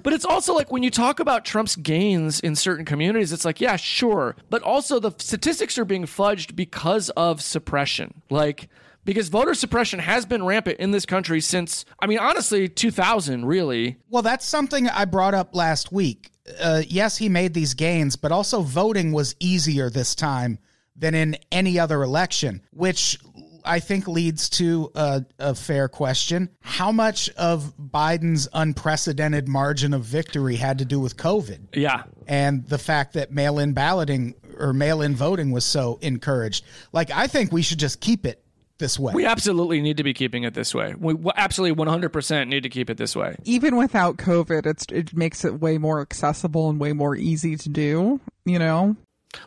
but 0.03 0.13
it's 0.13 0.25
also 0.25 0.53
like 0.53 0.71
when 0.71 0.83
you 0.83 0.91
talk 0.91 1.19
about 1.19 1.45
Trump's 1.45 1.75
gains 1.75 2.39
in 2.39 2.55
certain 2.55 2.85
communities, 2.85 3.31
it's 3.31 3.45
like, 3.45 3.61
yeah, 3.61 3.75
sure. 3.75 4.35
But 4.49 4.61
also 4.63 4.99
the 4.99 5.11
statistics 5.17 5.77
are 5.77 5.85
being 5.85 6.05
fudged 6.05 6.55
because 6.55 7.09
of 7.11 7.41
suppression. 7.41 8.21
Like 8.29 8.69
because 9.05 9.29
voter 9.29 9.53
suppression 9.53 9.99
has 9.99 10.25
been 10.25 10.43
rampant 10.43 10.79
in 10.79 10.91
this 10.91 11.05
country 11.05 11.39
since, 11.39 11.85
I 11.99 12.07
mean, 12.07 12.17
honestly, 12.19 12.67
2000, 12.67 13.45
really. 13.45 13.97
Well, 14.09 14.23
that's 14.23 14.45
something 14.45 14.89
I 14.89 15.05
brought 15.05 15.35
up 15.35 15.55
last 15.55 15.91
week. 15.91 16.31
Uh, 16.59 16.81
yes, 16.87 17.17
he 17.17 17.29
made 17.29 17.53
these 17.53 17.75
gains, 17.75 18.15
but 18.15 18.31
also 18.31 18.61
voting 18.61 19.11
was 19.11 19.35
easier 19.39 19.89
this 19.89 20.15
time 20.15 20.57
than 20.95 21.13
in 21.13 21.37
any 21.51 21.77
other 21.77 22.01
election, 22.03 22.61
which 22.71 23.19
I 23.65 23.79
think 23.79 24.07
leads 24.07 24.49
to 24.51 24.91
a, 24.95 25.25
a, 25.39 25.55
fair 25.55 25.87
question. 25.87 26.49
How 26.61 26.91
much 26.91 27.29
of 27.31 27.73
Biden's 27.77 28.47
unprecedented 28.53 29.47
margin 29.47 29.93
of 29.93 30.03
victory 30.03 30.55
had 30.55 30.79
to 30.79 30.85
do 30.85 30.99
with 30.99 31.17
COVID? 31.17 31.59
Yeah. 31.73 32.03
And 32.27 32.65
the 32.67 32.77
fact 32.77 33.13
that 33.13 33.31
mail 33.31 33.59
in 33.59 33.73
balloting 33.73 34.35
or 34.57 34.73
mail 34.73 35.01
in 35.01 35.15
voting 35.15 35.51
was 35.51 35.65
so 35.65 35.99
encouraged. 36.01 36.63
Like, 36.91 37.11
I 37.11 37.27
think 37.27 37.51
we 37.51 37.61
should 37.61 37.79
just 37.79 37.99
keep 37.99 38.25
it 38.25 38.41
this 38.77 38.99
way. 38.99 39.13
We 39.13 39.25
absolutely 39.25 39.81
need 39.81 39.97
to 39.97 40.03
be 40.03 40.13
keeping 40.13 40.43
it 40.43 40.53
this 40.53 40.75
way. 40.75 40.93
We 40.97 41.15
absolutely 41.35 41.83
100% 41.85 42.47
need 42.47 42.63
to 42.63 42.69
keep 42.69 42.89
it 42.89 42.97
this 42.97 43.15
way. 43.15 43.35
Even 43.43 43.77
without 43.77 44.17
COVID, 44.17 44.65
it's 44.65 44.85
it 44.91 45.15
makes 45.15 45.45
it 45.45 45.59
way 45.59 45.77
more 45.77 46.01
accessible 46.01 46.69
and 46.69 46.79
way 46.79 46.93
more 46.93 47.15
easy 47.15 47.55
to 47.55 47.69
do, 47.69 48.19
you 48.45 48.59
know? 48.59 48.95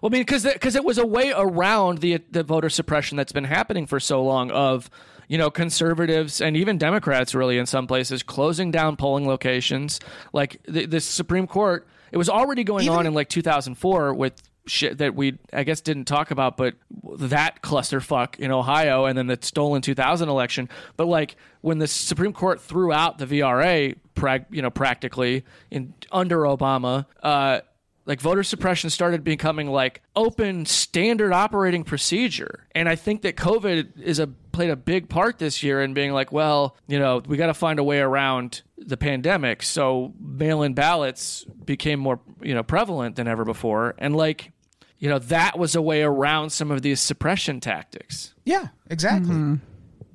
Well, 0.01 0.11
I 0.11 0.13
mean, 0.13 0.23
because 0.23 0.45
because 0.45 0.77
it 0.77 0.85
was 0.85 0.99
a 0.99 1.07
way 1.07 1.33
around 1.35 1.99
the 1.99 2.21
the 2.31 2.43
voter 2.43 2.69
suppression 2.69 3.17
that's 3.17 3.33
been 3.33 3.45
happening 3.45 3.87
for 3.87 4.01
so 4.01 4.23
long 4.23 4.51
of 4.51 4.91
you 5.29 5.39
know 5.39 5.51
conservatives 5.51 6.41
and 6.41 6.57
even 6.57 6.79
Democrats 6.79 7.35
really 7.35 7.59
in 7.59 7.67
some 7.67 7.87
places 7.87 8.23
closing 8.23 8.71
down 8.71 8.97
polling 8.97 9.27
locations. 9.27 10.01
Like 10.33 10.61
the, 10.67 10.87
the 10.87 11.01
Supreme 11.01 11.47
Court, 11.47 11.87
it 12.13 12.17
was 12.17 12.29
already 12.29 12.65
going 12.65 12.85
even, 12.85 12.99
on 12.99 13.07
in 13.07 13.15
like 13.15 13.29
2004 13.29 14.15
with 14.15 14.43
shit 14.67 14.99
that 14.99 15.15
we 15.15 15.39
I 15.53 15.65
guess 15.65 15.81
didn't 15.81 16.05
talk 16.05 16.31
about, 16.31 16.57
but 16.57 16.75
that 17.19 17.63
clusterfuck 17.63 18.39
in 18.39 18.51
Ohio 18.51 19.07
and 19.07 19.17
then 19.17 19.27
the 19.27 19.39
stolen 19.41 19.83
2000 19.83 20.29
election. 20.29 20.69
But 20.97 21.07
like 21.07 21.37
when 21.61 21.79
the 21.79 21.89
Supreme 21.89 22.33
Court 22.33 22.61
threw 22.61 22.93
out 22.93 23.19
the 23.19 23.27
VRA, 23.27 23.97
prag, 24.15 24.47
you 24.51 24.63
know, 24.63 24.71
practically 24.71 25.45
in 25.71 25.95
under 26.13 26.41
Obama. 26.41 27.07
Uh, 27.23 27.61
like 28.09 28.21
voter 28.21 28.43
suppression 28.43 28.91
started 28.91 29.23
becoming 29.23 29.69
like 29.69 30.03
open 30.17 30.67
standard 30.67 31.33
operating 31.33 31.85
procedure. 31.85 32.67
And 32.75 32.89
i 32.89 32.97
think 32.97 33.23
that 33.23 33.37
covid 33.37 34.01
is 34.01 34.19
a 34.19 34.27
played 34.27 34.71
a 34.71 34.77
big 34.77 35.09
part 35.09 35.39
this 35.39 35.63
year 35.63 35.81
in 35.81 35.95
being 35.95 36.13
like 36.13 36.33
well 36.33 36.77
you 36.89 36.99
know 36.99 37.23
we 37.29 37.37
got 37.37 37.47
to 37.47 37.55
find 37.55 37.79
a 37.79 37.85
way 37.85 38.01
around 38.01 38.63
the 38.79 38.97
pandemic. 38.97 39.63
So 39.63 40.15
mail-in 40.19 40.75
ballots 40.75 41.45
became 41.65 42.01
more 42.01 42.21
you 42.43 42.55
know 42.55 42.63
prevalent 42.63 43.17
than 43.17 43.29
ever 43.29 43.45
before. 43.45 43.95
And 43.99 44.17
like 44.17 44.53
you 44.99 45.09
know 45.09 45.19
that 45.21 45.59
was 45.59 45.77
a 45.77 45.83
way 45.83 46.03
around 46.03 46.51
some 46.51 46.71
of 46.71 46.83
these 46.83 47.01
suppression 47.01 47.61
tactics. 47.61 48.35
Yeah 48.45 48.69
exactly. 48.91 49.35
Mm-hmm. 49.35 49.55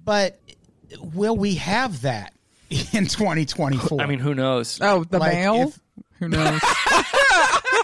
but 0.03 0.39
will 0.99 1.37
we 1.37 1.55
have 1.55 2.01
that 2.01 2.33
in 2.69 3.07
2024 3.07 4.01
i 4.01 4.05
mean 4.05 4.19
who 4.19 4.33
knows? 4.33 4.79
Oh 4.81 5.03
the 5.03 5.19
like 5.19 5.33
mail? 5.33 5.69
if, 5.69 5.79
who 6.19 6.29
knows 6.29 6.61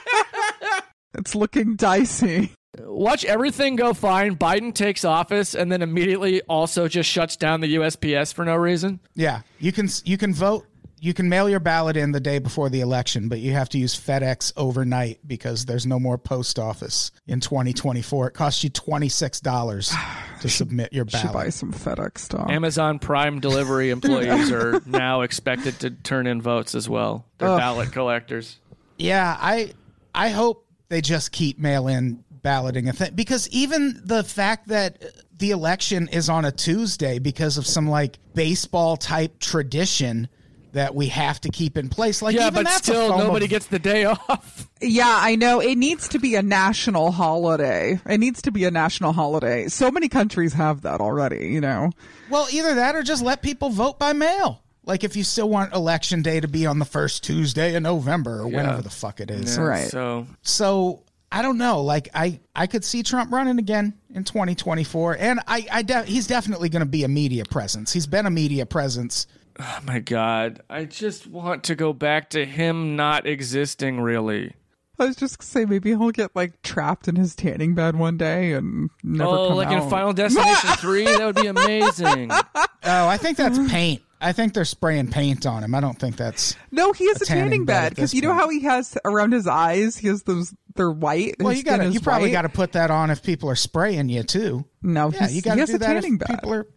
It's 1.18 1.36
looking 1.36 1.76
dicey. 1.76 2.54
Watch 2.78 3.26
everything 3.26 3.76
go 3.76 3.94
fine. 3.94 4.36
Biden 4.36 4.74
takes 4.74 5.04
office 5.04 5.56
and 5.56 5.72
then 5.72 5.82
immediately 5.82 6.42
also 6.44 6.88
just 6.88 7.10
shuts 7.10 7.36
down 7.36 7.62
the 7.62 7.76
USPS 7.76 8.34
for 8.34 8.46
no 8.46 8.56
reason. 8.56 9.00
Yeah, 9.16 9.42
you 9.60 9.72
can 9.72 9.90
you 10.06 10.18
can 10.18 10.34
vote. 10.34 10.66
You 11.02 11.14
can 11.14 11.30
mail 11.30 11.50
your 11.50 11.62
ballot 11.62 11.96
in 11.96 12.12
the 12.12 12.20
day 12.20 12.40
before 12.40 12.70
the 12.70 12.82
election, 12.82 13.30
but 13.30 13.40
you 13.40 13.54
have 13.54 13.70
to 13.70 13.78
use 13.78 13.98
FedEx 13.98 14.52
overnight 14.58 15.26
because 15.26 15.66
there's 15.66 15.86
no 15.86 15.98
more 15.98 16.18
post 16.18 16.60
office 16.60 17.12
in 17.26 17.40
2024. 17.40 18.28
It 18.28 18.34
costs 18.34 18.66
you 18.66 18.70
$26 18.70 20.42
to 20.42 20.50
submit 20.50 20.92
your 20.92 21.06
ballot. 21.06 21.28
Should 21.28 21.34
buy 21.34 21.50
some 21.50 21.72
FedEx 21.72 22.18
stock. 22.18 22.50
Amazon 22.50 23.00
Prime 23.00 23.40
delivery 23.40 23.90
employees 23.92 24.52
are 24.52 24.82
now 24.86 25.22
expected 25.22 25.80
to 25.80 25.90
turn 25.92 26.28
in 26.28 26.42
votes 26.42 26.76
as 26.76 26.90
well. 26.90 27.26
They're 27.38 27.48
Ugh. 27.48 27.58
ballot 27.58 27.92
collectors. 27.94 28.58
Yeah, 28.98 29.38
I 29.40 29.72
I 30.14 30.30
hope 30.30 30.66
they 30.90 31.02
just 31.02 31.32
keep 31.32 31.60
mail 31.60 31.88
in 31.88 32.24
balloting 32.42 32.88
a 32.90 32.94
thing 32.94 33.14
because 33.16 33.48
even 33.50 34.00
the 34.04 34.24
fact 34.24 34.70
that 34.70 35.04
the 35.38 35.52
election 35.52 36.08
is 36.10 36.30
on 36.30 36.46
a 36.46 36.52
Tuesday 36.52 37.20
because 37.20 37.58
of 37.58 37.66
some 37.66 37.88
like 37.88 38.18
baseball 38.34 38.98
type 38.98 39.40
tradition 39.40 40.28
that 40.74 40.94
we 40.94 41.08
have 41.08 41.42
to 41.42 41.50
keep 41.50 41.78
in 41.78 41.90
place. 41.90 42.22
Like, 42.22 42.36
yeah, 42.36 42.50
but 42.50 42.68
still, 42.70 43.18
nobody 43.18 43.46
of... 43.46 43.50
gets 43.50 43.68
the 43.68 43.80
day 43.80 44.06
off. 44.06 44.70
Yeah, 44.82 45.18
I 45.20 45.36
know. 45.36 45.60
It 45.60 45.78
needs 45.78 46.10
to 46.10 46.20
be 46.20 46.36
a 46.36 46.44
national 46.44 47.12
holiday. 47.12 48.00
It 48.06 48.20
needs 48.20 48.44
to 48.44 48.52
be 48.52 48.66
a 48.66 48.72
national 48.72 49.14
holiday. 49.14 49.68
So 49.68 49.90
many 49.90 50.10
countries 50.10 50.54
have 50.54 50.82
that 50.82 51.02
already. 51.02 51.48
You 51.50 51.62
know. 51.62 51.92
Well, 52.30 52.48
either 52.52 52.76
that 52.76 52.96
or 52.96 53.04
just 53.04 53.24
let 53.24 53.42
people 53.42 53.70
vote 53.70 53.98
by 53.98 54.14
mail. 54.14 54.62
Like 54.90 55.04
if 55.04 55.16
you 55.16 55.24
still 55.24 55.48
want 55.48 55.72
election 55.72 56.24
day 56.24 56.40
to 56.40 56.48
be 56.48 56.66
on 56.66 56.80
the 56.80 56.86
first 56.86 57.24
Tuesday 57.24 57.76
in 57.76 57.84
November 57.84 58.42
or 58.42 58.50
yeah. 58.50 58.58
whenever 58.58 58.82
the 58.82 58.90
fuck 58.90 59.20
it 59.20 59.30
is. 59.30 59.56
Yeah, 59.56 59.64
right. 59.64 59.88
So 59.88 60.26
so 60.42 61.04
I 61.32 61.44
don't 61.44 61.60
know. 61.60 61.84
Like 61.84 62.10
I 62.16 62.40
I 62.56 62.66
could 62.66 62.84
see 62.84 63.04
Trump 63.04 63.32
running 63.32 63.60
again 63.60 63.94
in 64.10 64.24
2024 64.24 65.18
and 65.20 65.42
I 65.48 65.68
I 65.72 65.82
de- 65.84 66.06
he's 66.06 66.26
definitely 66.26 66.70
going 66.70 66.80
to 66.80 66.90
be 66.90 67.04
a 67.04 67.08
media 67.08 67.46
presence. 67.46 67.94
He's 67.94 68.08
been 68.08 68.26
a 68.26 68.32
media 68.32 68.66
presence. 68.66 69.28
Oh 69.60 69.80
my 69.86 70.00
god. 70.00 70.64
I 70.72 70.86
just 70.86 71.28
want 71.28 71.66
to 71.66 71.76
go 71.76 71.94
back 71.94 72.32
to 72.32 72.44
him 72.44 72.96
not 72.96 73.28
existing 73.28 74.02
really. 74.02 74.54
I 74.98 75.06
was 75.06 75.16
just 75.16 75.38
gonna 75.38 75.46
say 75.46 75.66
maybe 75.66 75.92
he'll 75.92 76.10
get 76.10 76.36
like 76.36 76.60
trapped 76.64 77.08
in 77.08 77.16
his 77.16 77.36
tanning 77.36 77.76
bed 77.76 77.96
one 77.96 78.18
day 78.18 78.54
and 78.54 78.90
never 79.04 79.30
oh, 79.30 79.48
come 79.50 79.58
like 79.58 79.68
out. 79.68 79.84
in 79.84 79.90
Final 79.92 80.14
Destination 80.14 80.70
three, 80.78 81.06
that 81.06 81.24
would 81.24 81.36
be 81.36 81.46
amazing. 81.46 82.32
Oh, 82.32 83.08
I 83.08 83.18
think 83.18 83.38
that's 83.38 83.60
paint. 83.72 84.02
I 84.22 84.34
think 84.34 84.54
they're 84.54 84.66
spraying 84.66 85.10
paint 85.10 85.46
on 85.46 85.64
him. 85.64 85.74
I 85.74 85.80
don't 85.80 85.98
think 85.98 86.18
that's 86.18 86.56
no. 86.72 86.92
He 86.92 87.08
has 87.08 87.22
a, 87.22 87.24
a 87.24 87.28
tanning, 87.28 87.44
tanning 87.44 87.66
bed 87.66 87.96
because 87.96 88.14
you 88.14 88.22
know 88.22 88.34
how 88.34 88.50
he 88.50 88.62
has 88.62 88.98
around 89.06 89.32
his 89.32 89.48
eyes. 89.48 89.98
He 89.98 90.08
has 90.08 90.24
those. 90.24 90.54
They're 90.76 90.92
white. 90.92 91.36
Well, 91.40 91.54
you 91.54 91.64
got 91.64 91.94
you 91.94 92.00
probably 92.00 92.32
got 92.32 92.42
to 92.42 92.50
put 92.50 92.74
that 92.74 92.92
on 92.92 93.12
if 93.12 93.24
people 93.24 93.50
are 93.50 93.56
spraying 93.56 94.10
you 94.10 94.24
too. 94.24 94.66
No, 94.82 95.12
yeah, 95.12 95.30
you 95.30 95.42
got 95.42 95.56
to 95.56 95.66
do 95.66 95.78
that. 95.78 95.94
Tanning 95.94 96.18
bed. 96.18 96.28
People 96.28 96.54
are 96.54 96.68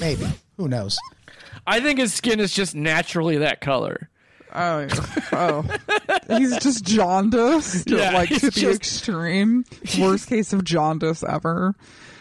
maybe 0.00 0.26
who 0.56 0.68
knows. 0.68 0.98
I 1.66 1.80
think 1.80 2.00
his 2.00 2.12
skin 2.12 2.40
is 2.40 2.52
just 2.52 2.74
naturally 2.74 3.38
that 3.38 3.60
color. 3.60 4.10
Oh, 4.54 4.86
oh, 5.32 5.64
he's 6.28 6.58
just 6.58 6.84
jaundiced, 6.84 7.88
yeah, 7.90 8.10
like 8.10 8.28
to 8.28 8.38
the 8.40 8.50
just... 8.50 8.76
extreme. 8.76 9.64
Worst 9.98 10.28
case 10.28 10.52
of 10.52 10.62
jaundice 10.64 11.24
ever. 11.26 11.74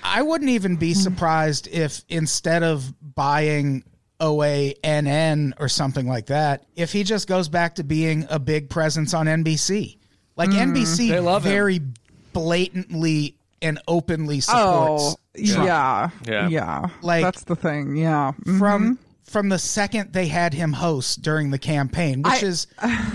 I 0.04 0.22
wouldn't 0.22 0.50
even 0.50 0.78
be 0.78 0.94
surprised 0.94 1.68
if 1.68 2.04
instead 2.08 2.64
of 2.64 2.94
buying 3.02 3.84
OANN 4.22 5.54
or 5.60 5.68
something 5.68 6.08
like 6.08 6.28
that, 6.28 6.66
if 6.76 6.92
he 6.92 7.04
just 7.04 7.28
goes 7.28 7.50
back 7.50 7.76
to 7.76 7.84
being 7.84 8.26
a 8.30 8.40
big 8.40 8.70
presence 8.70 9.14
on 9.14 9.26
NBC. 9.26 9.98
Like 10.38 10.52
mm, 10.52 10.74
NBC 10.74 11.42
very 11.42 11.76
him. 11.76 11.94
blatantly 12.34 13.36
and 13.62 13.80
openly 13.88 14.40
supports. 14.40 15.04
Oh, 15.04 15.16
yeah, 15.36 16.10
yeah. 16.26 16.48
Yeah. 16.48 16.90
Like 17.02 17.24
that's 17.24 17.44
the 17.44 17.56
thing. 17.56 17.96
Yeah. 17.96 18.32
Mm-hmm. 18.32 18.60
From 18.60 19.00
from 19.24 19.50
the 19.50 19.60
second 19.60 20.14
they 20.14 20.28
had 20.28 20.54
him 20.54 20.74
host 20.74 21.22
during 21.22 21.52
the 21.52 21.60
campaign, 21.60 22.22
which 22.22 22.44
I, 22.44 22.46
is 22.46 22.68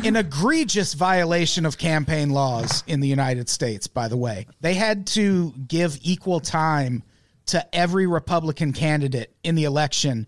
an 0.05 0.17
egregious 0.17 0.95
violation 0.95 1.67
of 1.67 1.79
campaign 1.79 2.31
laws 2.31 2.85
in 2.87 3.01
the 3.01 3.09
United 3.09 3.49
States, 3.49 3.87
by 3.87 4.09
the 4.09 4.17
way. 4.17 4.47
They 4.61 4.75
had 4.75 5.07
to 5.09 5.53
give 5.67 5.99
equal 6.03 6.41
time 6.41 7.03
to 7.47 7.75
every 7.75 8.07
Republican 8.07 8.73
candidate 8.73 9.35
in 9.45 9.55
the 9.55 9.65
election 9.65 10.27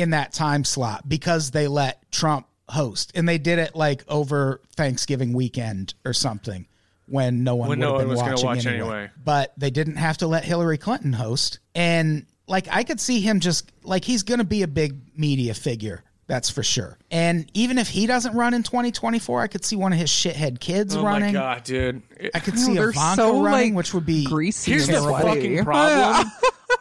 in 0.00 0.10
that 0.10 0.32
time 0.32 0.64
slot 0.64 1.08
because 1.08 1.50
they 1.50 1.68
let 1.68 2.10
Trump 2.10 2.46
host. 2.68 3.12
And 3.14 3.28
they 3.28 3.38
did 3.38 3.58
it 3.58 3.74
like 3.74 4.04
over 4.08 4.60
Thanksgiving 4.76 5.32
weekend 5.32 5.94
or 6.04 6.12
something 6.12 6.66
when 7.06 7.42
no 7.44 7.56
one 7.56 7.68
when 7.68 7.80
would 7.80 7.84
no 7.84 7.98
have 7.98 8.08
been 8.08 8.16
watching 8.16 8.46
watch 8.46 8.66
anyway. 8.66 8.80
anyway. 8.80 9.10
But 9.22 9.52
they 9.56 9.70
didn't 9.70 9.96
have 9.96 10.18
to 10.18 10.26
let 10.26 10.44
Hillary 10.44 10.78
Clinton 10.78 11.12
host. 11.12 11.58
And 11.74 12.26
like 12.46 12.66
I 12.70 12.84
could 12.84 13.00
see 13.00 13.20
him 13.20 13.40
just 13.40 13.70
like 13.82 14.04
he's 14.04 14.22
going 14.22 14.38
to 14.38 14.44
be 14.44 14.62
a 14.62 14.68
big 14.68 15.18
media 15.18 15.54
figure. 15.54 16.02
That's 16.30 16.48
for 16.48 16.62
sure. 16.62 16.96
And 17.10 17.50
even 17.54 17.76
if 17.76 17.88
he 17.88 18.06
doesn't 18.06 18.36
run 18.36 18.54
in 18.54 18.62
2024, 18.62 19.42
I 19.42 19.48
could 19.48 19.64
see 19.64 19.74
one 19.74 19.92
of 19.92 19.98
his 19.98 20.10
shithead 20.10 20.60
kids 20.60 20.94
oh 20.94 21.02
running. 21.02 21.36
Oh 21.36 21.40
my 21.40 21.54
god, 21.56 21.64
dude! 21.64 22.02
I 22.32 22.38
could 22.38 22.56
see 22.56 22.78
Ivanka 22.78 23.16
so, 23.16 23.42
running, 23.42 23.74
like, 23.74 23.78
which 23.78 23.94
would 23.94 24.06
be 24.06 24.26
greasy. 24.26 24.70
Here's 24.70 24.86
the 24.86 25.00
fucking 25.00 25.64
problem. 25.64 26.30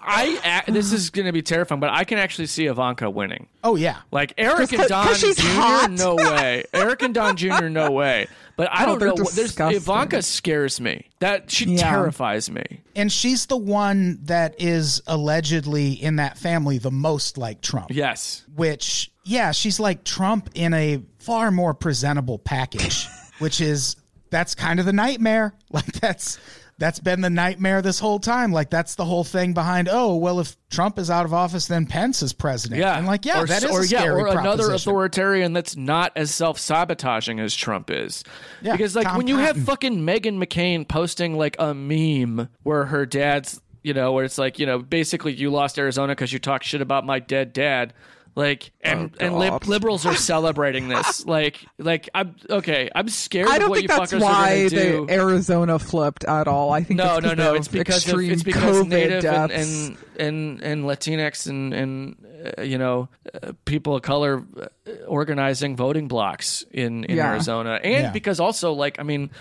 I 0.02 0.64
this 0.68 0.94
is 0.94 1.10
going 1.10 1.26
to 1.26 1.32
be 1.32 1.42
terrifying, 1.42 1.82
but 1.82 1.90
I 1.90 2.04
can 2.04 2.20
actually 2.20 2.46
see 2.46 2.68
Ivanka 2.68 3.10
winning. 3.10 3.48
Oh 3.64 3.76
yeah, 3.76 3.98
like 4.12 4.36
Eric 4.38 4.72
and 4.72 4.88
Don 4.88 5.16
Jr. 5.16 5.30
Hot. 5.40 5.90
No 5.90 6.16
way. 6.16 6.64
Eric 6.72 7.02
and 7.02 7.16
Don 7.16 7.36
Jr. 7.36 7.70
No 7.70 7.90
way. 7.90 8.28
But 8.56 8.70
I 8.72 8.84
oh, 8.84 9.00
don't 9.00 9.18
know. 9.18 9.26
There's, 9.34 9.58
Ivanka 9.58 10.22
scares 10.22 10.82
me. 10.82 11.10
That 11.20 11.50
she 11.50 11.66
yeah. 11.66 11.90
terrifies 11.90 12.52
me. 12.52 12.82
And 12.96 13.12
she's 13.12 13.46
the 13.46 13.58
one 13.58 14.20
that 14.24 14.56
is 14.60 15.02
allegedly 15.08 15.94
in 15.94 16.18
that 16.18 16.38
family 16.38 16.78
the 16.78 16.92
most 16.92 17.38
like 17.38 17.62
Trump. 17.62 17.88
Yes. 17.90 18.46
Which 18.56 19.12
yeah, 19.30 19.52
she's 19.52 19.80
like 19.80 20.04
Trump 20.04 20.50
in 20.56 20.74
a 20.74 21.04
far 21.20 21.52
more 21.52 21.76
presentable 21.76 22.40
package, 22.40 23.08
which 23.40 23.62
is 23.62 23.96
that's 24.32 24.56
kind 24.56 24.80
of 24.80 24.86
the 24.86 24.94
nightmare. 24.94 25.54
Like 25.72 25.86
that's 25.86 26.40
that's 26.80 27.00
been 27.00 27.22
the 27.22 27.30
nightmare 27.30 27.84
this 27.84 28.00
whole 28.00 28.18
time. 28.18 28.52
Like 28.52 28.72
that's 28.72 28.96
the 28.96 29.06
whole 29.06 29.24
thing 29.24 29.54
behind. 29.54 29.88
Oh 29.88 30.16
well, 30.16 30.40
if 30.40 30.58
Trump 30.72 30.98
is 30.98 31.12
out 31.12 31.26
of 31.26 31.34
office, 31.34 31.68
then 31.68 31.86
Pence 31.86 32.24
is 32.24 32.34
president. 32.34 32.82
Yeah, 32.82 32.98
and 32.98 33.06
like 33.06 33.24
yeah, 33.24 33.44
or, 33.44 33.46
that 33.46 33.64
is 33.64 33.70
or 33.70 33.86
yeah, 33.86 34.10
or 34.10 34.26
another 34.26 34.72
authoritarian 34.72 35.54
that's 35.54 35.78
not 35.78 36.12
as 36.16 36.34
self 36.34 36.58
sabotaging 36.58 37.40
as 37.40 37.54
Trump 37.54 37.92
is. 37.92 38.24
Yeah, 38.64 38.72
because 38.72 38.96
like 38.96 39.06
Tom 39.06 39.18
when 39.18 39.28
you 39.28 39.38
have 39.38 39.64
fucking 39.64 40.00
Meghan 40.00 40.44
McCain 40.44 40.88
posting 40.88 41.38
like 41.38 41.56
a 41.60 41.76
meme 41.76 42.50
where 42.64 42.86
her 42.86 43.06
dad's, 43.06 43.62
you 43.84 43.94
know, 43.94 44.14
where 44.14 44.26
it's 44.26 44.40
like, 44.40 44.58
you 44.58 44.66
know, 44.66 44.80
basically 44.80 45.34
you 45.34 45.52
lost 45.52 45.78
Arizona 45.78 46.14
because 46.14 46.34
you 46.34 46.40
talk 46.40 46.64
shit 46.64 46.82
about 46.82 47.06
my 47.06 47.20
dead 47.20 47.54
dad. 47.54 47.94
Like 48.40 48.72
and 48.80 49.14
and 49.20 49.38
lib- 49.38 49.66
liberals 49.68 50.06
are 50.06 50.16
celebrating 50.32 50.88
this. 50.88 51.26
like 51.26 51.58
like 51.78 52.10
I'm 52.16 52.36
okay. 52.50 52.90
I'm 52.96 53.10
scared 53.10 53.50
I 53.50 53.60
don't 53.60 53.70
what 53.70 53.80
think 53.80 53.92
you 53.92 53.98
that's 53.98 54.14
why 54.14 54.70
gonna 54.70 54.70
do. 54.70 55.06
the 55.08 55.14
Arizona 55.14 55.78
flipped 55.78 56.24
at 56.24 56.48
all. 56.48 56.72
I 56.72 56.84
think 56.84 57.00
No, 57.00 57.18
it's 57.18 57.26
no, 57.26 57.34
no. 57.34 57.50
of 57.52 57.56
It's 57.58 57.68
because 57.68 58.08
of, 58.08 58.20
it's 58.22 58.44
because 58.44 58.78
COVID 58.78 58.88
Native 58.88 59.26
and, 59.26 59.50
deaths. 59.50 59.54
and 59.78 59.98
and 60.18 60.62
and 60.64 60.84
Latinx 60.86 61.48
and 61.50 61.74
and 61.74 62.16
uh, 62.58 62.62
you 62.62 62.78
know 62.78 63.10
uh, 63.44 63.52
people 63.66 63.96
of 63.98 64.04
color 64.04 64.46
uh, 64.62 64.68
organizing 65.06 65.76
voting 65.76 66.08
blocks 66.08 66.64
in 66.72 67.04
in 67.04 67.18
Yeah. 67.18 67.32
Arizona, 67.32 67.80
and 67.84 68.04
Yeah. 68.06 68.12
because 68.12 68.40
also 68.40 68.72
like 68.72 69.00
I 69.00 69.04
mean, 69.04 69.32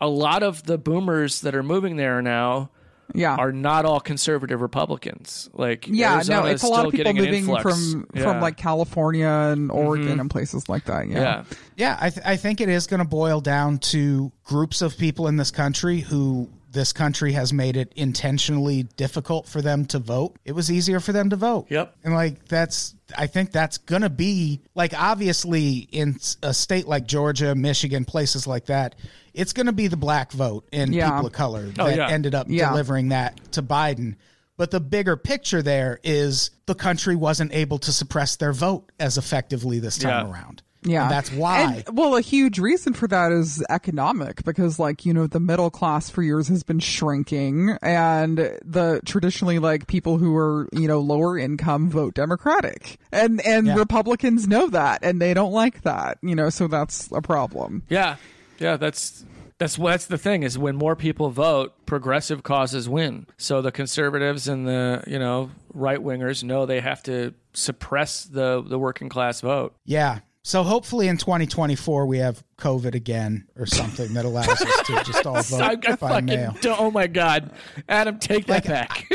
a 0.00 0.08
lot 0.08 0.44
of 0.44 0.62
the 0.62 0.78
boomers 0.78 1.40
that 1.40 1.56
are 1.56 1.64
moving 1.64 1.96
there 1.96 2.22
now 2.22 2.70
yeah, 3.14 3.36
are 3.36 3.52
not 3.52 3.84
all 3.84 4.00
conservative 4.00 4.60
Republicans. 4.60 5.48
Like 5.52 5.86
yeah, 5.88 6.16
Arizona 6.16 6.40
no, 6.40 6.46
it's 6.46 6.62
a 6.62 6.68
lot 6.68 6.86
of 6.86 6.92
people 6.92 7.12
moving 7.12 7.46
from 7.60 8.06
Yeah. 8.14 8.22
from 8.22 8.40
like 8.40 8.56
California 8.56 9.26
and 9.26 9.70
mm-hmm. 9.70 9.78
Oregon 9.78 10.20
and 10.20 10.30
places 10.30 10.68
like 10.68 10.84
that. 10.84 11.08
Yeah, 11.08 11.20
yeah. 11.20 11.44
Yeah, 11.76 11.98
I, 12.00 12.10
th- 12.10 12.26
I 12.26 12.36
think 12.36 12.60
it 12.60 12.68
is 12.68 12.86
going 12.86 12.98
to 12.98 13.08
boil 13.08 13.40
down 13.40 13.78
to 13.78 14.32
groups 14.44 14.82
of 14.82 14.98
people 14.98 15.28
in 15.28 15.36
this 15.36 15.50
country 15.50 16.00
who 16.00 16.48
this 16.70 16.92
country 16.92 17.32
has 17.32 17.52
made 17.52 17.76
it 17.76 17.92
intentionally 17.96 18.82
difficult 18.96 19.46
for 19.46 19.62
them 19.62 19.86
to 19.86 19.98
vote. 19.98 20.36
It 20.44 20.52
was 20.52 20.70
easier 20.70 21.00
for 21.00 21.12
them 21.12 21.30
to 21.30 21.36
vote. 21.36 21.66
Yep. 21.70 21.96
And 22.04 22.14
like 22.14 22.44
that's 22.46 22.94
I 23.16 23.26
think 23.26 23.52
that's 23.52 23.78
going 23.78 24.02
to 24.02 24.10
be 24.10 24.60
like 24.74 24.92
obviously 24.98 25.88
in 25.90 26.18
a 26.42 26.52
state 26.52 26.86
like 26.86 27.06
Georgia, 27.06 27.54
Michigan, 27.54 28.04
places 28.04 28.46
like 28.46 28.66
that, 28.66 28.96
it's 29.38 29.52
going 29.52 29.66
to 29.66 29.72
be 29.72 29.86
the 29.86 29.96
black 29.96 30.32
vote 30.32 30.68
and 30.72 30.94
Yeah. 30.94 31.10
people 31.10 31.26
of 31.28 31.32
color 31.32 31.66
oh, 31.68 31.70
that 31.70 31.80
Oh, 31.80 31.88
yeah. 31.88 32.08
ended 32.08 32.34
up 32.34 32.46
Yeah. 32.50 32.70
delivering 32.70 33.08
that 33.10 33.52
to 33.52 33.62
Biden. 33.62 34.16
But 34.56 34.72
the 34.72 34.80
bigger 34.80 35.16
picture 35.16 35.62
there 35.62 36.00
is 36.02 36.50
the 36.66 36.74
country 36.74 37.14
wasn't 37.14 37.54
able 37.54 37.78
to 37.78 37.92
suppress 37.92 38.34
their 38.36 38.52
vote 38.52 38.90
as 38.98 39.16
effectively 39.16 39.78
this 39.78 39.96
time 39.98 40.26
Yeah. 40.26 40.32
around. 40.32 40.62
Yeah. 40.82 41.02
And 41.02 41.10
that's 41.10 41.32
why. 41.32 41.82
And, 41.86 41.96
well, 41.98 42.16
a 42.16 42.20
huge 42.20 42.58
reason 42.60 42.92
for 42.94 43.08
that 43.08 43.32
is 43.32 43.64
economic 43.68 44.44
because, 44.44 44.78
like, 44.78 45.04
you 45.04 45.12
know, 45.12 45.26
the 45.26 45.40
middle 45.40 45.70
class 45.70 46.08
for 46.08 46.22
years 46.22 46.46
has 46.48 46.62
been 46.62 46.78
shrinking 46.78 47.76
and 47.82 48.38
the 48.64 49.00
traditionally, 49.04 49.58
like, 49.58 49.86
people 49.88 50.18
who 50.18 50.36
are, 50.36 50.68
you 50.72 50.86
know, 50.86 51.00
lower 51.00 51.36
income 51.38 51.88
vote 51.90 52.14
Democratic. 52.14 52.98
And, 53.12 53.44
and 53.44 53.66
Yeah. 53.66 53.74
Republicans 53.76 54.46
know 54.46 54.68
that 54.68 55.00
and 55.02 55.20
they 55.20 55.34
don't 55.34 55.52
like 55.52 55.82
that, 55.82 56.18
you 56.22 56.34
know, 56.36 56.48
so 56.50 56.68
that's 56.68 57.08
a 57.12 57.22
problem. 57.22 57.82
Yeah, 57.88 58.16
yeah, 58.58 58.76
that's 58.76 59.24
that's 59.58 59.76
that's 59.76 60.06
the 60.06 60.18
thing 60.18 60.42
is 60.44 60.56
when 60.58 60.76
more 60.76 60.94
people 60.96 61.30
vote, 61.30 61.74
progressive 61.86 62.42
causes 62.42 62.88
win. 62.88 63.26
So 63.36 63.60
the 63.62 63.72
conservatives 63.72 64.46
and 64.48 64.66
the 64.68 65.02
you 65.06 65.18
know 65.18 65.50
right 65.74 65.98
wingers 65.98 66.42
know 66.44 66.66
they 66.66 66.80
have 66.80 67.02
to 67.04 67.34
suppress 67.52 68.24
the 68.24 68.62
the 68.62 68.78
working 68.78 69.08
class 69.08 69.40
vote. 69.40 69.74
Yeah. 69.84 70.20
So 70.44 70.62
hopefully 70.62 71.08
in 71.08 71.18
2024 71.18 72.06
we 72.06 72.18
have 72.18 72.42
COVID 72.56 72.94
again 72.94 73.46
or 73.58 73.66
something 73.66 74.14
that 74.14 74.24
allows 74.24 74.48
us 74.48 74.86
to 74.86 75.02
just 75.04 75.26
all 75.26 75.42
vote 75.42 75.60
I, 75.60 75.72
I 75.72 75.76
by 75.76 75.96
fucking 75.96 76.24
mail. 76.26 76.56
don't- 76.62 76.80
oh 76.80 76.90
my 76.90 77.06
god, 77.06 77.50
Adam, 77.88 78.18
take 78.18 78.46
that 78.46 78.64
back. 78.64 79.10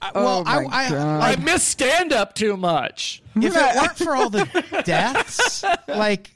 I- 0.00 0.12
well, 0.14 0.44
Oh 0.46 0.50
I, 0.50 0.64
I, 0.86 0.88
God. 0.90 1.22
I 1.22 1.36
miss 1.42 1.64
stand 1.64 2.12
up 2.12 2.34
too 2.34 2.56
much. 2.56 3.20
if 3.34 3.56
it 3.56 3.76
weren't 3.76 3.96
for 3.96 4.14
all 4.14 4.30
the 4.30 4.44
deaths, 4.84 5.64
like 5.88 6.30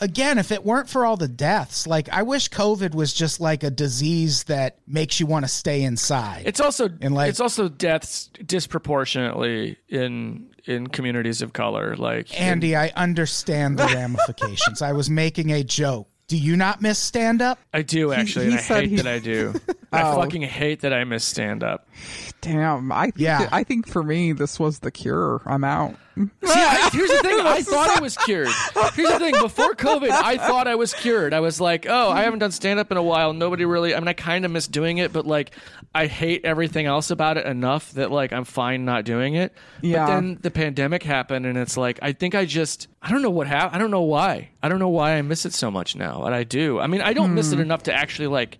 again, 0.00 0.38
if 0.38 0.50
it 0.52 0.64
weren't 0.64 0.88
for 0.88 1.04
all 1.06 1.16
the 1.16 1.28
deaths, 1.28 1.86
like 1.86 2.08
I 2.10 2.22
wish 2.22 2.48
COVID 2.50 2.94
was 2.94 3.12
just 3.12 3.40
like 3.40 3.62
a 3.62 3.70
disease 3.70 4.44
that 4.44 4.78
makes 4.86 5.20
you 5.20 5.26
want 5.26 5.44
to 5.44 5.48
stay 5.48 5.82
inside. 5.82 6.42
It's 6.46 6.60
also 6.60 6.88
And, 7.00 7.14
like- 7.14 7.30
it's 7.30 7.40
also 7.40 7.68
deaths 7.68 8.30
disproportionately 8.44 9.76
in 9.88 10.48
in 10.64 10.86
communities 10.86 11.42
of 11.42 11.52
color. 11.52 11.96
Like 11.96 12.32
in- 12.32 12.38
Andy, 12.42 12.76
I 12.76 12.88
understand 12.94 13.78
the 13.78 13.86
ramifications. 13.86 14.80
I 14.82 14.92
was 14.92 15.10
making 15.10 15.50
a 15.50 15.64
joke. 15.64 16.08
Do 16.32 16.38
you 16.38 16.56
not 16.56 16.80
miss 16.80 16.98
stand 16.98 17.42
up? 17.42 17.58
I 17.74 17.82
do 17.82 18.10
actually, 18.10 18.46
he 18.46 18.52
and 18.52 18.60
I 18.60 18.62
hate 18.62 18.88
he- 18.88 18.96
that 18.96 19.06
I 19.06 19.18
do. 19.18 19.52
I 19.92 20.00
Oh. 20.10 20.16
fucking 20.22 20.40
hate 20.40 20.80
that 20.80 20.94
I 20.94 21.04
miss 21.04 21.22
stand 21.24 21.62
up. 21.62 21.86
Damn. 22.40 22.90
I 22.90 23.04
think, 23.04 23.14
Yeah. 23.18 23.48
I 23.52 23.62
think 23.64 23.86
for 23.86 24.02
me, 24.02 24.32
this 24.32 24.58
was 24.58 24.78
the 24.78 24.90
cure. 24.90 25.42
I'm 25.44 25.62
out. 25.64 25.96
See, 26.16 26.28
I, 26.44 26.90
here's 26.92 27.10
the 27.10 27.18
thing. 27.18 27.40
I 27.40 27.60
thought 27.62 27.90
I 27.98 28.00
was 28.00 28.16
cured. 28.16 28.48
Here's 28.94 29.08
the 29.10 29.18
thing. 29.18 29.34
Before 29.40 29.74
COVID, 29.74 30.10
I 30.10 30.36
thought 30.38 30.66
I 30.66 30.74
was 30.74 30.92
cured. 30.94 31.32
I 31.34 31.40
was 31.40 31.60
like, 31.60 31.86
oh, 31.88 32.10
I 32.10 32.22
haven't 32.22 32.38
done 32.40 32.50
stand 32.50 32.78
up 32.80 32.90
in 32.90 32.96
a 32.98 33.02
while. 33.02 33.32
Nobody 33.34 33.64
really. 33.66 33.94
I 33.94 33.98
mean, 34.00 34.08
I 34.08 34.12
kind 34.14 34.44
of 34.44 34.50
miss 34.50 34.66
doing 34.66 34.98
it, 34.98 35.12
but 35.12 35.26
like, 35.26 35.52
I 35.94 36.06
hate 36.06 36.44
everything 36.44 36.84
else 36.86 37.10
about 37.10 37.36
it 37.38 37.46
enough 37.46 37.92
that 37.92 38.10
like 38.10 38.32
I'm 38.32 38.44
fine 38.44 38.84
not 38.84 39.04
doing 39.04 39.34
it. 39.34 39.54
Yeah. 39.80 40.04
But 40.06 40.12
then 40.14 40.38
the 40.42 40.50
pandemic 40.50 41.02
happened, 41.02 41.46
and 41.46 41.56
it's 41.56 41.76
like 41.78 41.98
I 42.02 42.12
think 42.12 42.34
I 42.34 42.44
just 42.46 42.88
I 43.00 43.10
don't 43.10 43.22
know 43.22 43.30
what 43.30 43.46
happened. 43.46 43.76
I 43.76 43.78
don't 43.78 43.90
know 43.90 44.02
why. 44.02 44.50
I 44.62 44.68
don't 44.68 44.78
know 44.80 44.88
why 44.90 45.12
I 45.16 45.22
miss 45.22 45.46
it 45.46 45.52
so 45.54 45.70
much 45.70 45.96
now, 45.96 46.21
but 46.22 46.32
I 46.32 46.44
do. 46.44 46.78
I 46.78 46.86
mean, 46.86 47.00
I 47.00 47.12
don't 47.14 47.34
miss 47.34 47.50
it 47.52 47.56
Hmm. 47.56 47.62
enough 47.62 47.82
to 47.84 47.92
actually 47.94 48.28
like 48.28 48.58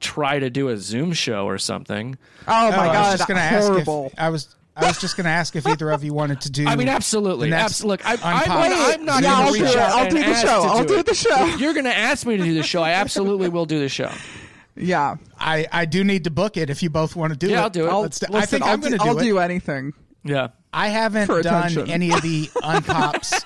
try 0.00 0.38
to 0.40 0.50
do 0.50 0.68
a 0.68 0.76
Zoom 0.76 1.12
show 1.12 1.46
or 1.46 1.58
something. 1.58 2.18
Oh, 2.48 2.50
my 2.52 2.66
Oh, 2.66 2.70
God. 2.72 2.96
I 2.96 3.00
was 3.10 3.18
just 3.18 3.28
going 3.28 3.38
to 3.38 3.42
ask 3.44 3.68
horrible. 3.68 4.06
if 4.12 4.18
I 4.18 4.28
was. 4.30 4.54
I 4.76 4.88
was 4.88 4.98
just 5.00 5.16
going 5.16 5.24
to 5.26 5.30
ask 5.30 5.54
if 5.54 5.64
either 5.68 5.88
of 5.92 6.02
you 6.02 6.12
wanted 6.12 6.40
to 6.40 6.50
do. 6.50 6.66
I 6.68 6.74
mean, 6.74 6.88
absolutely. 6.88 7.52
Absolutely. 7.52 8.04
Look, 8.12 8.24
I, 8.24 8.42
I'm, 8.44 8.50
I'm 8.98 9.04
not 9.04 9.22
Yeah, 9.22 9.30
going 9.30 9.46
I'll 9.46 9.52
to 9.52 9.58
do 9.60 9.64
reach 9.64 9.76
out 9.76 9.90
I'll 9.92 10.10
do 10.10 10.18
the 10.24 10.34
show. 10.34 10.62
I'll 10.64 10.84
do 10.84 10.98
it. 10.98 11.06
the 11.06 11.14
show. 11.14 11.46
If 11.46 11.60
you're 11.60 11.74
going 11.74 11.84
to 11.84 11.96
ask 11.96 12.26
me 12.26 12.36
to 12.36 12.42
do 12.42 12.54
the 12.54 12.64
show, 12.64 12.82
I 12.82 12.90
absolutely 12.90 13.48
will 13.48 13.66
do 13.66 13.78
the 13.78 13.88
show. 13.88 14.10
Yeah. 14.76 15.14
I, 15.38 15.68
I 15.70 15.84
do 15.84 16.02
need 16.02 16.24
to 16.24 16.32
book 16.32 16.56
it 16.56 16.70
if 16.70 16.82
you 16.82 16.90
both 16.90 17.14
want 17.14 17.32
to 17.32 17.38
do 17.38 17.46
it. 17.46 17.52
Yeah, 17.52 17.62
I'll 17.62 17.70
do 17.70 17.86
it. 17.86 17.88
I'll, 17.88 18.02
listen, 18.02 18.34
I 18.34 18.46
think 18.46 18.64
I'll 18.64 18.72
I'm 18.72 18.80
going 18.80 18.92
to 18.94 18.98
do, 18.98 19.04
do 19.04 19.10
I'll 19.10 19.18
it. 19.18 19.22
do 19.22 19.38
anything. 19.38 19.92
Yeah. 20.24 20.48
I 20.72 20.88
haven't 20.88 21.28
done 21.44 21.88
any 21.88 22.10
of 22.10 22.20
the 22.22 22.46
unpops. 22.56 23.44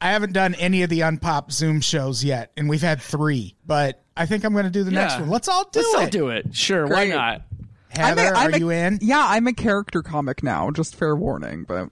I 0.00 0.10
haven't 0.10 0.32
done 0.32 0.54
any 0.54 0.82
of 0.82 0.90
the 0.90 1.00
unpop 1.00 1.50
Zoom 1.50 1.80
shows 1.80 2.22
yet, 2.22 2.52
and 2.56 2.68
we've 2.68 2.82
had 2.82 3.00
three. 3.02 3.56
But 3.66 4.02
I 4.16 4.26
think 4.26 4.44
I'm 4.44 4.52
going 4.52 4.64
to 4.64 4.70
do 4.70 4.84
the 4.84 4.90
next 4.92 5.18
one. 5.18 5.28
Let's 5.28 5.48
all 5.48 5.64
do 5.70 5.80
it. 5.80 5.82
Let's 5.82 5.94
it. 5.94 5.98
all 5.98 6.06
do 6.10 6.28
it. 6.28 6.54
Sure. 6.54 6.86
Great. 6.86 7.10
Why 7.10 7.16
not? 7.16 7.42
Heather, 7.88 8.20
I'm 8.20 8.34
a- 8.34 8.38
I'm 8.38 8.52
are 8.52 8.56
a- 8.56 8.58
you 8.58 8.70
in? 8.70 8.98
Yeah, 9.02 9.24
I'm 9.26 9.46
a 9.46 9.52
character 9.52 10.02
comic 10.02 10.42
now. 10.42 10.70
Just 10.70 10.94
fair 10.94 11.16
warning, 11.16 11.64
but 11.64 11.88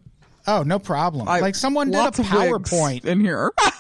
Oh, 0.49 0.63
no 0.63 0.79
problem. 0.79 1.29
I, 1.29 1.41
like 1.41 1.57
someone 1.57 1.89
did 1.91 1.97
a 1.97 2.03
lots 2.03 2.19
of 2.21 2.31
wigs 2.33 2.71
PowerPoint. 2.71 3.05
in 3.05 3.21
here. 3.21 3.53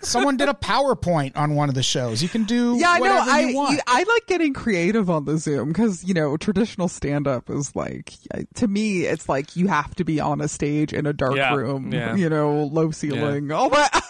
someone 0.00 0.36
did 0.36 0.48
a 0.48 0.54
PowerPoint 0.54 1.36
on 1.36 1.54
one 1.54 1.68
of 1.68 1.74
the 1.74 1.82
shows. 1.82 2.22
You 2.22 2.28
can 2.28 2.44
do 2.44 2.76
yeah, 2.78 2.90
I 2.90 2.98
know. 2.98 3.02
whatever 3.14 3.30
I 3.30 3.40
you 3.40 3.56
want. 3.56 3.80
I 3.86 4.02
like 4.02 4.26
getting 4.26 4.52
creative 4.54 5.08
on 5.10 5.24
the 5.24 5.38
Zoom 5.38 5.68
because 5.68 6.04
you 6.04 6.14
know 6.14 6.36
traditional 6.36 6.88
stand 6.88 7.26
up 7.26 7.50
is 7.50 7.74
like 7.74 8.14
to 8.54 8.68
me 8.68 9.02
it's 9.02 9.28
like 9.28 9.56
you 9.56 9.66
have 9.68 9.94
to 9.96 10.04
be 10.04 10.20
on 10.20 10.40
a 10.40 10.48
stage 10.48 10.92
in 10.92 11.06
a 11.06 11.12
dark 11.12 11.36
Yeah, 11.36 11.54
room, 11.54 11.92
yeah. 11.92 12.14
you 12.14 12.28
know, 12.28 12.64
low 12.64 12.90
ceiling, 12.90 13.50
all 13.52 13.70
that. 13.70 14.02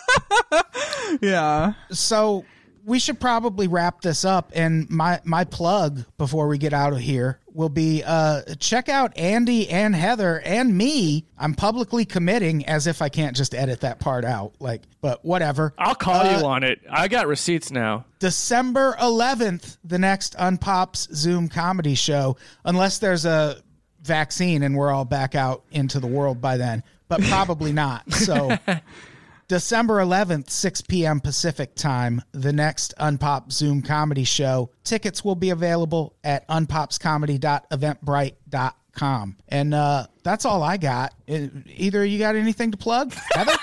yeah. 1.21 1.75
so 1.91 2.45
we 2.87 2.99
should 2.99 3.19
probably 3.19 3.67
wrap 3.67 4.03
this 4.03 4.25
up 4.25 4.53
and 4.55 4.89
my 4.91 5.21
my 5.25 5.45
plug 5.45 6.05
before 6.19 6.49
we 6.49 6.59
get 6.59 6.73
out 6.75 6.93
of 6.93 6.99
here 7.01 7.41
will 7.53 7.69
be 7.71 8.03
uh 8.05 8.43
check 8.59 8.89
out 8.89 9.17
Andy 9.17 9.69
and 9.71 9.95
Heather 9.95 10.41
and 10.45 10.77
me 10.77 11.25
I'm 11.39 11.55
publicly 11.55 12.05
committing 12.05 12.67
as 12.67 12.87
if 12.87 13.01
I 13.01 13.09
can't 13.09 13.35
just 13.35 13.55
edit 13.55 13.81
that 13.81 14.01
part 14.01 14.25
out 14.25 14.53
like 14.61 14.83
but 15.01 15.25
whatever 15.25 15.73
I'll 15.79 15.95
call 15.95 16.27
Uh, 16.27 16.39
you 16.39 16.47
on 16.47 16.63
it. 16.65 16.81
I 16.91 17.09
got 17.09 17.27
receipts 17.27 17.71
now. 17.71 18.05
December 18.19 18.97
11th 19.01 19.79
the 19.85 19.99
next 19.99 20.37
Unpops 20.37 21.13
Zoom 21.15 21.49
comedy 21.49 21.95
show 21.95 22.37
unless 22.65 22.99
there's 22.99 23.25
a 23.25 23.63
vaccine 24.03 24.63
and 24.63 24.77
we're 24.77 24.91
all 24.91 25.07
back 25.07 25.35
out 25.35 25.65
into 25.71 26.01
the 26.01 26.07
world 26.07 26.41
by 26.41 26.59
then 26.59 26.83
but 27.09 27.23
probably 27.23 27.73
not 27.73 28.13
so 28.13 28.55
December 29.49 29.97
11th, 29.97 30.51
6 30.51 30.83
p.m. 30.83 31.21
Pacific 31.21 31.75
time, 31.75 32.23
the 32.33 32.53
next 32.53 32.95
Unpop 32.99 33.53
Zoom 33.53 33.83
comedy 33.83 34.25
show. 34.25 34.71
Tickets 34.85 35.25
will 35.25 35.35
be 35.35 35.51
available 35.51 36.15
at 36.25 36.47
unpopscomedy.eventbrite.com. 36.49 39.37
And 39.49 39.75
uh, 39.75 40.07
that's 40.23 40.45
all 40.45 40.63
I 40.63 40.77
got. 40.77 41.15
Uh, 41.29 41.49
Either 41.77 42.05
you 42.05 42.19
got 42.19 42.37
anything 42.37 42.71
to 42.71 42.77
plug? 42.77 43.13
Heather? 43.33 43.53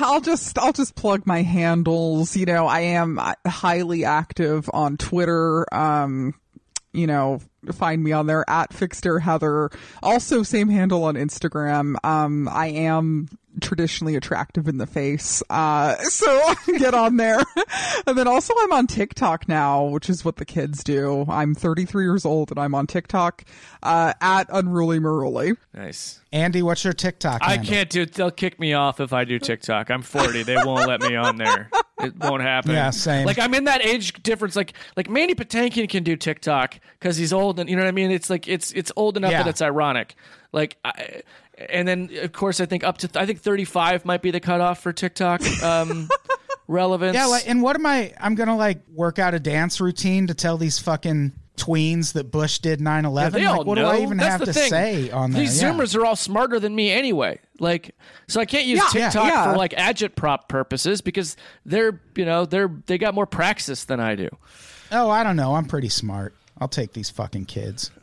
I'll 0.00 0.20
just 0.20 0.58
I'll 0.58 0.72
just 0.72 0.94
plug 0.96 1.26
my 1.26 1.42
handles. 1.42 2.36
You 2.36 2.46
know, 2.46 2.66
I 2.66 2.80
am 2.80 3.18
uh, 3.18 3.34
highly 3.46 4.04
active 4.04 4.68
on 4.72 4.96
Twitter. 4.96 5.66
Um, 5.74 6.34
you 6.92 7.06
know, 7.06 7.40
find 7.72 8.02
me 8.02 8.12
on 8.12 8.26
there 8.26 8.48
at 8.48 8.72
Fixter 8.72 9.20
Heather. 9.20 9.70
Also, 10.02 10.42
same 10.42 10.68
handle 10.68 11.04
on 11.04 11.14
Instagram. 11.14 11.96
Um, 12.04 12.48
I 12.48 12.68
am 12.68 13.28
traditionally 13.60 14.16
attractive 14.16 14.66
in 14.68 14.78
the 14.78 14.86
face. 14.86 15.42
Uh, 15.50 15.96
so 15.96 16.54
get 16.78 16.94
on 16.94 17.16
there. 17.16 17.40
and 18.06 18.16
then 18.16 18.26
also 18.26 18.54
I'm 18.60 18.72
on 18.72 18.86
TikTok 18.86 19.48
now, 19.48 19.84
which 19.84 20.08
is 20.08 20.24
what 20.24 20.36
the 20.36 20.44
kids 20.44 20.82
do. 20.82 21.26
I'm 21.28 21.54
33 21.54 22.04
years 22.04 22.24
old 22.24 22.50
and 22.50 22.58
I'm 22.58 22.74
on 22.74 22.86
TikTok, 22.86 23.44
uh, 23.82 24.14
at 24.20 24.48
Unruly 24.50 24.98
Maruli. 25.00 25.56
Nice. 25.74 26.20
Andy, 26.32 26.62
what's 26.62 26.82
your 26.82 26.94
TikTok? 26.94 27.40
I 27.42 27.58
can't 27.58 27.90
do. 27.90 28.02
it. 28.02 28.14
They'll 28.14 28.30
kick 28.30 28.58
me 28.58 28.72
off 28.72 29.00
if 29.00 29.12
I 29.12 29.24
do 29.24 29.38
TikTok. 29.38 29.90
I'm 29.90 30.00
40. 30.02 30.44
They 30.44 30.56
won't 30.56 30.88
let 30.88 31.02
me 31.02 31.14
on 31.14 31.36
there. 31.36 31.68
It 32.02 32.16
won't 32.16 32.40
happen. 32.42 32.70
Yeah, 32.72 32.88
same. 32.90 33.26
Like 33.26 33.38
I'm 33.38 33.52
in 33.52 33.64
that 33.64 33.84
age 33.84 34.14
difference. 34.22 34.56
Like 34.56 34.72
like 34.96 35.10
Mandy 35.10 35.34
Patinkin 35.34 35.88
can 35.90 36.02
do 36.04 36.16
TikTok 36.16 36.80
because 36.98 37.18
he's 37.18 37.32
old, 37.34 37.60
and 37.60 37.68
you 37.68 37.76
know 37.76 37.82
what 37.82 37.88
I 37.88 37.92
mean. 37.92 38.10
It's 38.10 38.30
like 38.30 38.48
it's 38.48 38.72
it's 38.72 38.90
old 38.96 39.18
enough 39.18 39.30
Yeah. 39.32 39.42
that 39.42 39.50
it's 39.50 39.60
ironic. 39.62 40.14
Like, 40.52 40.76
I, 40.84 41.22
and 41.70 41.86
then 41.86 42.10
of 42.22 42.32
course 42.32 42.60
I 42.60 42.66
think 42.66 42.84
up 42.84 42.98
to 42.98 43.10
I 43.20 43.26
think 43.26 43.40
35 43.40 44.04
might 44.04 44.22
be 44.22 44.30
the 44.30 44.40
cutoff 44.40 44.80
for 44.82 44.92
TikTok 44.92 45.42
um, 45.62 46.08
relevance. 46.68 47.14
Yeah, 47.14 47.26
like, 47.26 47.48
and 47.48 47.62
what 47.62 47.76
am 47.76 47.86
I? 47.86 48.12
I'm 48.20 48.34
gonna 48.34 48.56
like 48.56 48.80
work 48.92 49.18
out 49.18 49.34
a 49.34 49.40
dance 49.40 49.80
routine 49.80 50.26
to 50.28 50.34
tell 50.34 50.56
these 50.56 50.78
fucking 50.78 51.32
tweens 51.56 52.14
that 52.14 52.30
Bush 52.30 52.58
did 52.60 52.80
9/11. 52.80 53.14
Yeah, 53.22 53.28
they 53.30 53.46
like, 53.46 53.58
all 53.58 53.64
what 53.64 53.74
know. 53.76 53.92
do 53.92 53.98
I 53.98 54.02
even 54.02 54.16
That's 54.16 54.30
have 54.30 54.40
the 54.40 54.46
to 54.46 54.52
thing. 54.52 54.70
say 54.70 55.10
on 55.10 55.32
there? 55.32 55.42
These 55.42 55.60
Yeah. 55.62 55.70
Zoomers 55.72 55.94
are 55.96 56.04
all 56.06 56.16
smarter 56.16 56.58
than 56.58 56.74
me 56.74 56.90
anyway. 56.90 57.38
Like, 57.60 57.94
so 58.26 58.40
I 58.40 58.46
can't 58.46 58.64
use 58.64 58.78
Yeah, 58.94 59.04
TikTok 59.10 59.26
yeah. 59.32 59.50
for 59.52 59.56
like 59.58 59.72
agitprop 59.72 60.48
purposes 60.48 61.02
because 61.02 61.36
they're, 61.66 62.00
you 62.16 62.24
know, 62.24 62.46
they're 62.46 62.70
they 62.86 62.96
got 62.98 63.14
more 63.14 63.26
praxis 63.26 63.84
than 63.84 64.00
I 64.00 64.16
do. 64.16 64.28
Oh, 64.90 65.10
I 65.10 65.22
don't 65.22 65.36
know. 65.36 65.54
I'm 65.54 65.66
pretty 65.66 65.88
smart. 65.90 66.34
I'll 66.58 66.68
take 66.68 66.92
these 66.94 67.10
fucking 67.10 67.44
kids. 67.46 67.90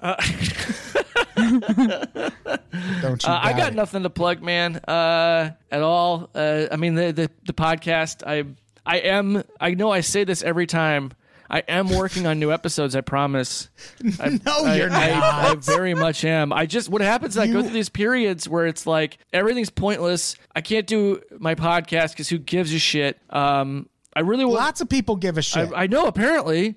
don't 1.40 3.24
you? 3.24 3.30
Uh, 3.30 3.40
I 3.41 3.53
got 3.53 3.70
it. 3.72 3.76
nothing 3.76 4.03
to 4.03 4.10
plug, 4.10 4.41
man, 4.41 4.78
uh, 4.88 5.52
at 5.72 5.82
all. 5.82 6.30
Uh, 6.34 6.68
I 6.72 6.76
mean, 6.76 6.95
the, 6.95 7.11
the 7.11 7.32
the 7.45 7.53
podcast. 7.53 8.24
I 8.26 8.45
I 8.86 8.99
am. 8.99 9.44
I 9.60 9.72
know 9.74 9.91
I 9.91 10.02
say 10.02 10.24
this 10.24 10.41
every 10.44 10.68
time. 10.68 11.11
I 11.52 11.64
am 11.68 11.90
working 11.90 12.28
on 12.28 12.38
new 12.40 12.52
episodes. 12.52 12.95
I 12.95 13.02
promise. 13.02 13.70
I, 14.20 14.40
No, 14.45 14.66
I- 14.66 14.76
you're 14.78 14.91
I, 14.91 15.10
not. 15.10 15.24
I 15.24 15.56
very 15.56 15.95
much 15.95 16.24
am. 16.24 16.53
I 16.53 16.68
just 16.68 16.90
what 16.90 17.02
happens 17.02 17.34
is 17.36 17.38
I 17.40 17.48
go 17.48 17.64
through 17.64 17.72
these 17.74 17.90
periods 17.90 18.48
where 18.48 18.68
it's 18.68 18.86
like 18.86 19.18
everything's 19.34 19.72
pointless. 19.72 20.36
I 20.56 20.61
can't 20.61 20.86
do 20.86 21.22
my 21.40 21.56
podcast 21.56 22.11
because 22.11 22.30
who 22.30 22.38
gives 22.38 22.72
a 22.72 22.78
shit. 22.80 23.20
Um, 23.32 23.90
I 24.16 24.20
really 24.22 24.45
want. 24.45 24.57
Lots 24.60 24.82
of 24.82 24.90
people 24.90 25.16
give 25.16 25.40
a 25.40 25.41
shit. 25.41 25.72
I, 25.74 25.84
I 25.84 25.88
know 25.88 26.06
apparently. 26.06 26.76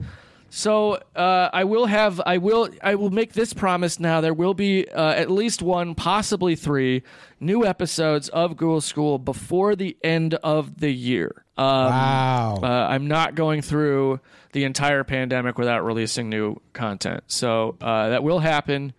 So 0.54 0.98
uh, 1.16 1.48
I 1.50 1.64
will 1.64 1.86
have 1.86 2.20
I 2.26 2.36
will 2.36 2.68
I 2.82 2.96
will 2.96 3.08
make 3.08 3.32
this 3.32 3.54
promise 3.54 3.98
now. 3.98 4.20
There 4.20 4.34
will 4.34 4.52
be 4.52 4.86
uh, 4.86 5.12
at 5.12 5.30
least 5.30 5.62
one, 5.62 5.94
possibly 5.94 6.56
three, 6.56 7.04
new 7.40 7.64
episodes 7.64 8.28
of 8.28 8.58
Ghoul 8.58 8.82
School 8.82 9.18
before 9.18 9.74
the 9.74 9.96
end 10.04 10.34
of 10.34 10.78
the 10.78 10.90
year. 10.90 11.46
Um, 11.56 11.66
wow. 11.66 12.60
uh, 12.62 12.66
I'm 12.66 13.08
not 13.08 13.34
going 13.34 13.62
through 13.62 14.20
the 14.52 14.64
entire 14.64 15.04
pandemic 15.04 15.56
without 15.56 15.86
releasing 15.86 16.28
new 16.28 16.60
content. 16.74 17.24
So 17.28 17.78
uh, 17.80 18.10
that 18.10 18.22
will 18.22 18.40
happen. 18.40 18.92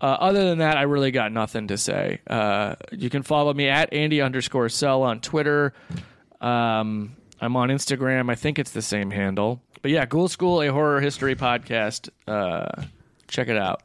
Uh, 0.00 0.06
other 0.06 0.48
than 0.48 0.58
that, 0.60 0.78
I 0.78 0.82
really 0.82 1.10
got 1.10 1.32
nothing 1.32 1.68
to 1.68 1.76
say. 1.76 2.22
Uh, 2.26 2.76
you 2.92 3.10
can 3.10 3.22
follow 3.22 3.52
me 3.52 3.68
at 3.68 3.92
Andy 3.92 4.22
underscore 4.22 4.70
Cell 4.70 5.02
on 5.02 5.20
Twitter. 5.20 5.74
Um, 6.40 7.17
I'm 7.40 7.56
on 7.56 7.68
Instagram. 7.68 8.30
I 8.30 8.34
think 8.34 8.58
it's 8.58 8.72
the 8.72 8.82
same 8.82 9.10
handle. 9.10 9.62
But 9.82 9.90
yeah, 9.90 10.06
Ghoul 10.06 10.28
School, 10.28 10.62
a 10.62 10.68
horror 10.68 11.00
history 11.00 11.34
podcast. 11.36 12.08
Uh, 12.26 12.82
check 13.28 13.48
it 13.48 13.56
out. 13.56 13.82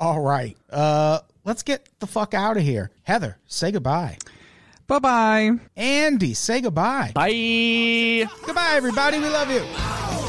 All 0.00 0.20
right. 0.20 0.56
Uh, 0.70 1.20
let's 1.44 1.62
get 1.62 1.88
the 1.98 2.06
fuck 2.06 2.34
out 2.34 2.56
of 2.56 2.62
here. 2.62 2.90
Heather, 3.02 3.36
say 3.46 3.72
goodbye. 3.72 4.18
Bye 4.86 4.98
bye. 5.00 5.50
Andy, 5.76 6.32
say 6.32 6.62
goodbye. 6.62 7.12
Bye. 7.14 8.26
Goodbye, 8.46 8.72
everybody. 8.74 9.18
We 9.18 9.28
love 9.28 9.50
you. 9.50 10.27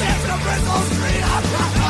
I'm 0.00 0.40
bristle 0.42 0.70
on 0.70 0.84
Street. 0.86 1.22
I'm 1.22 1.81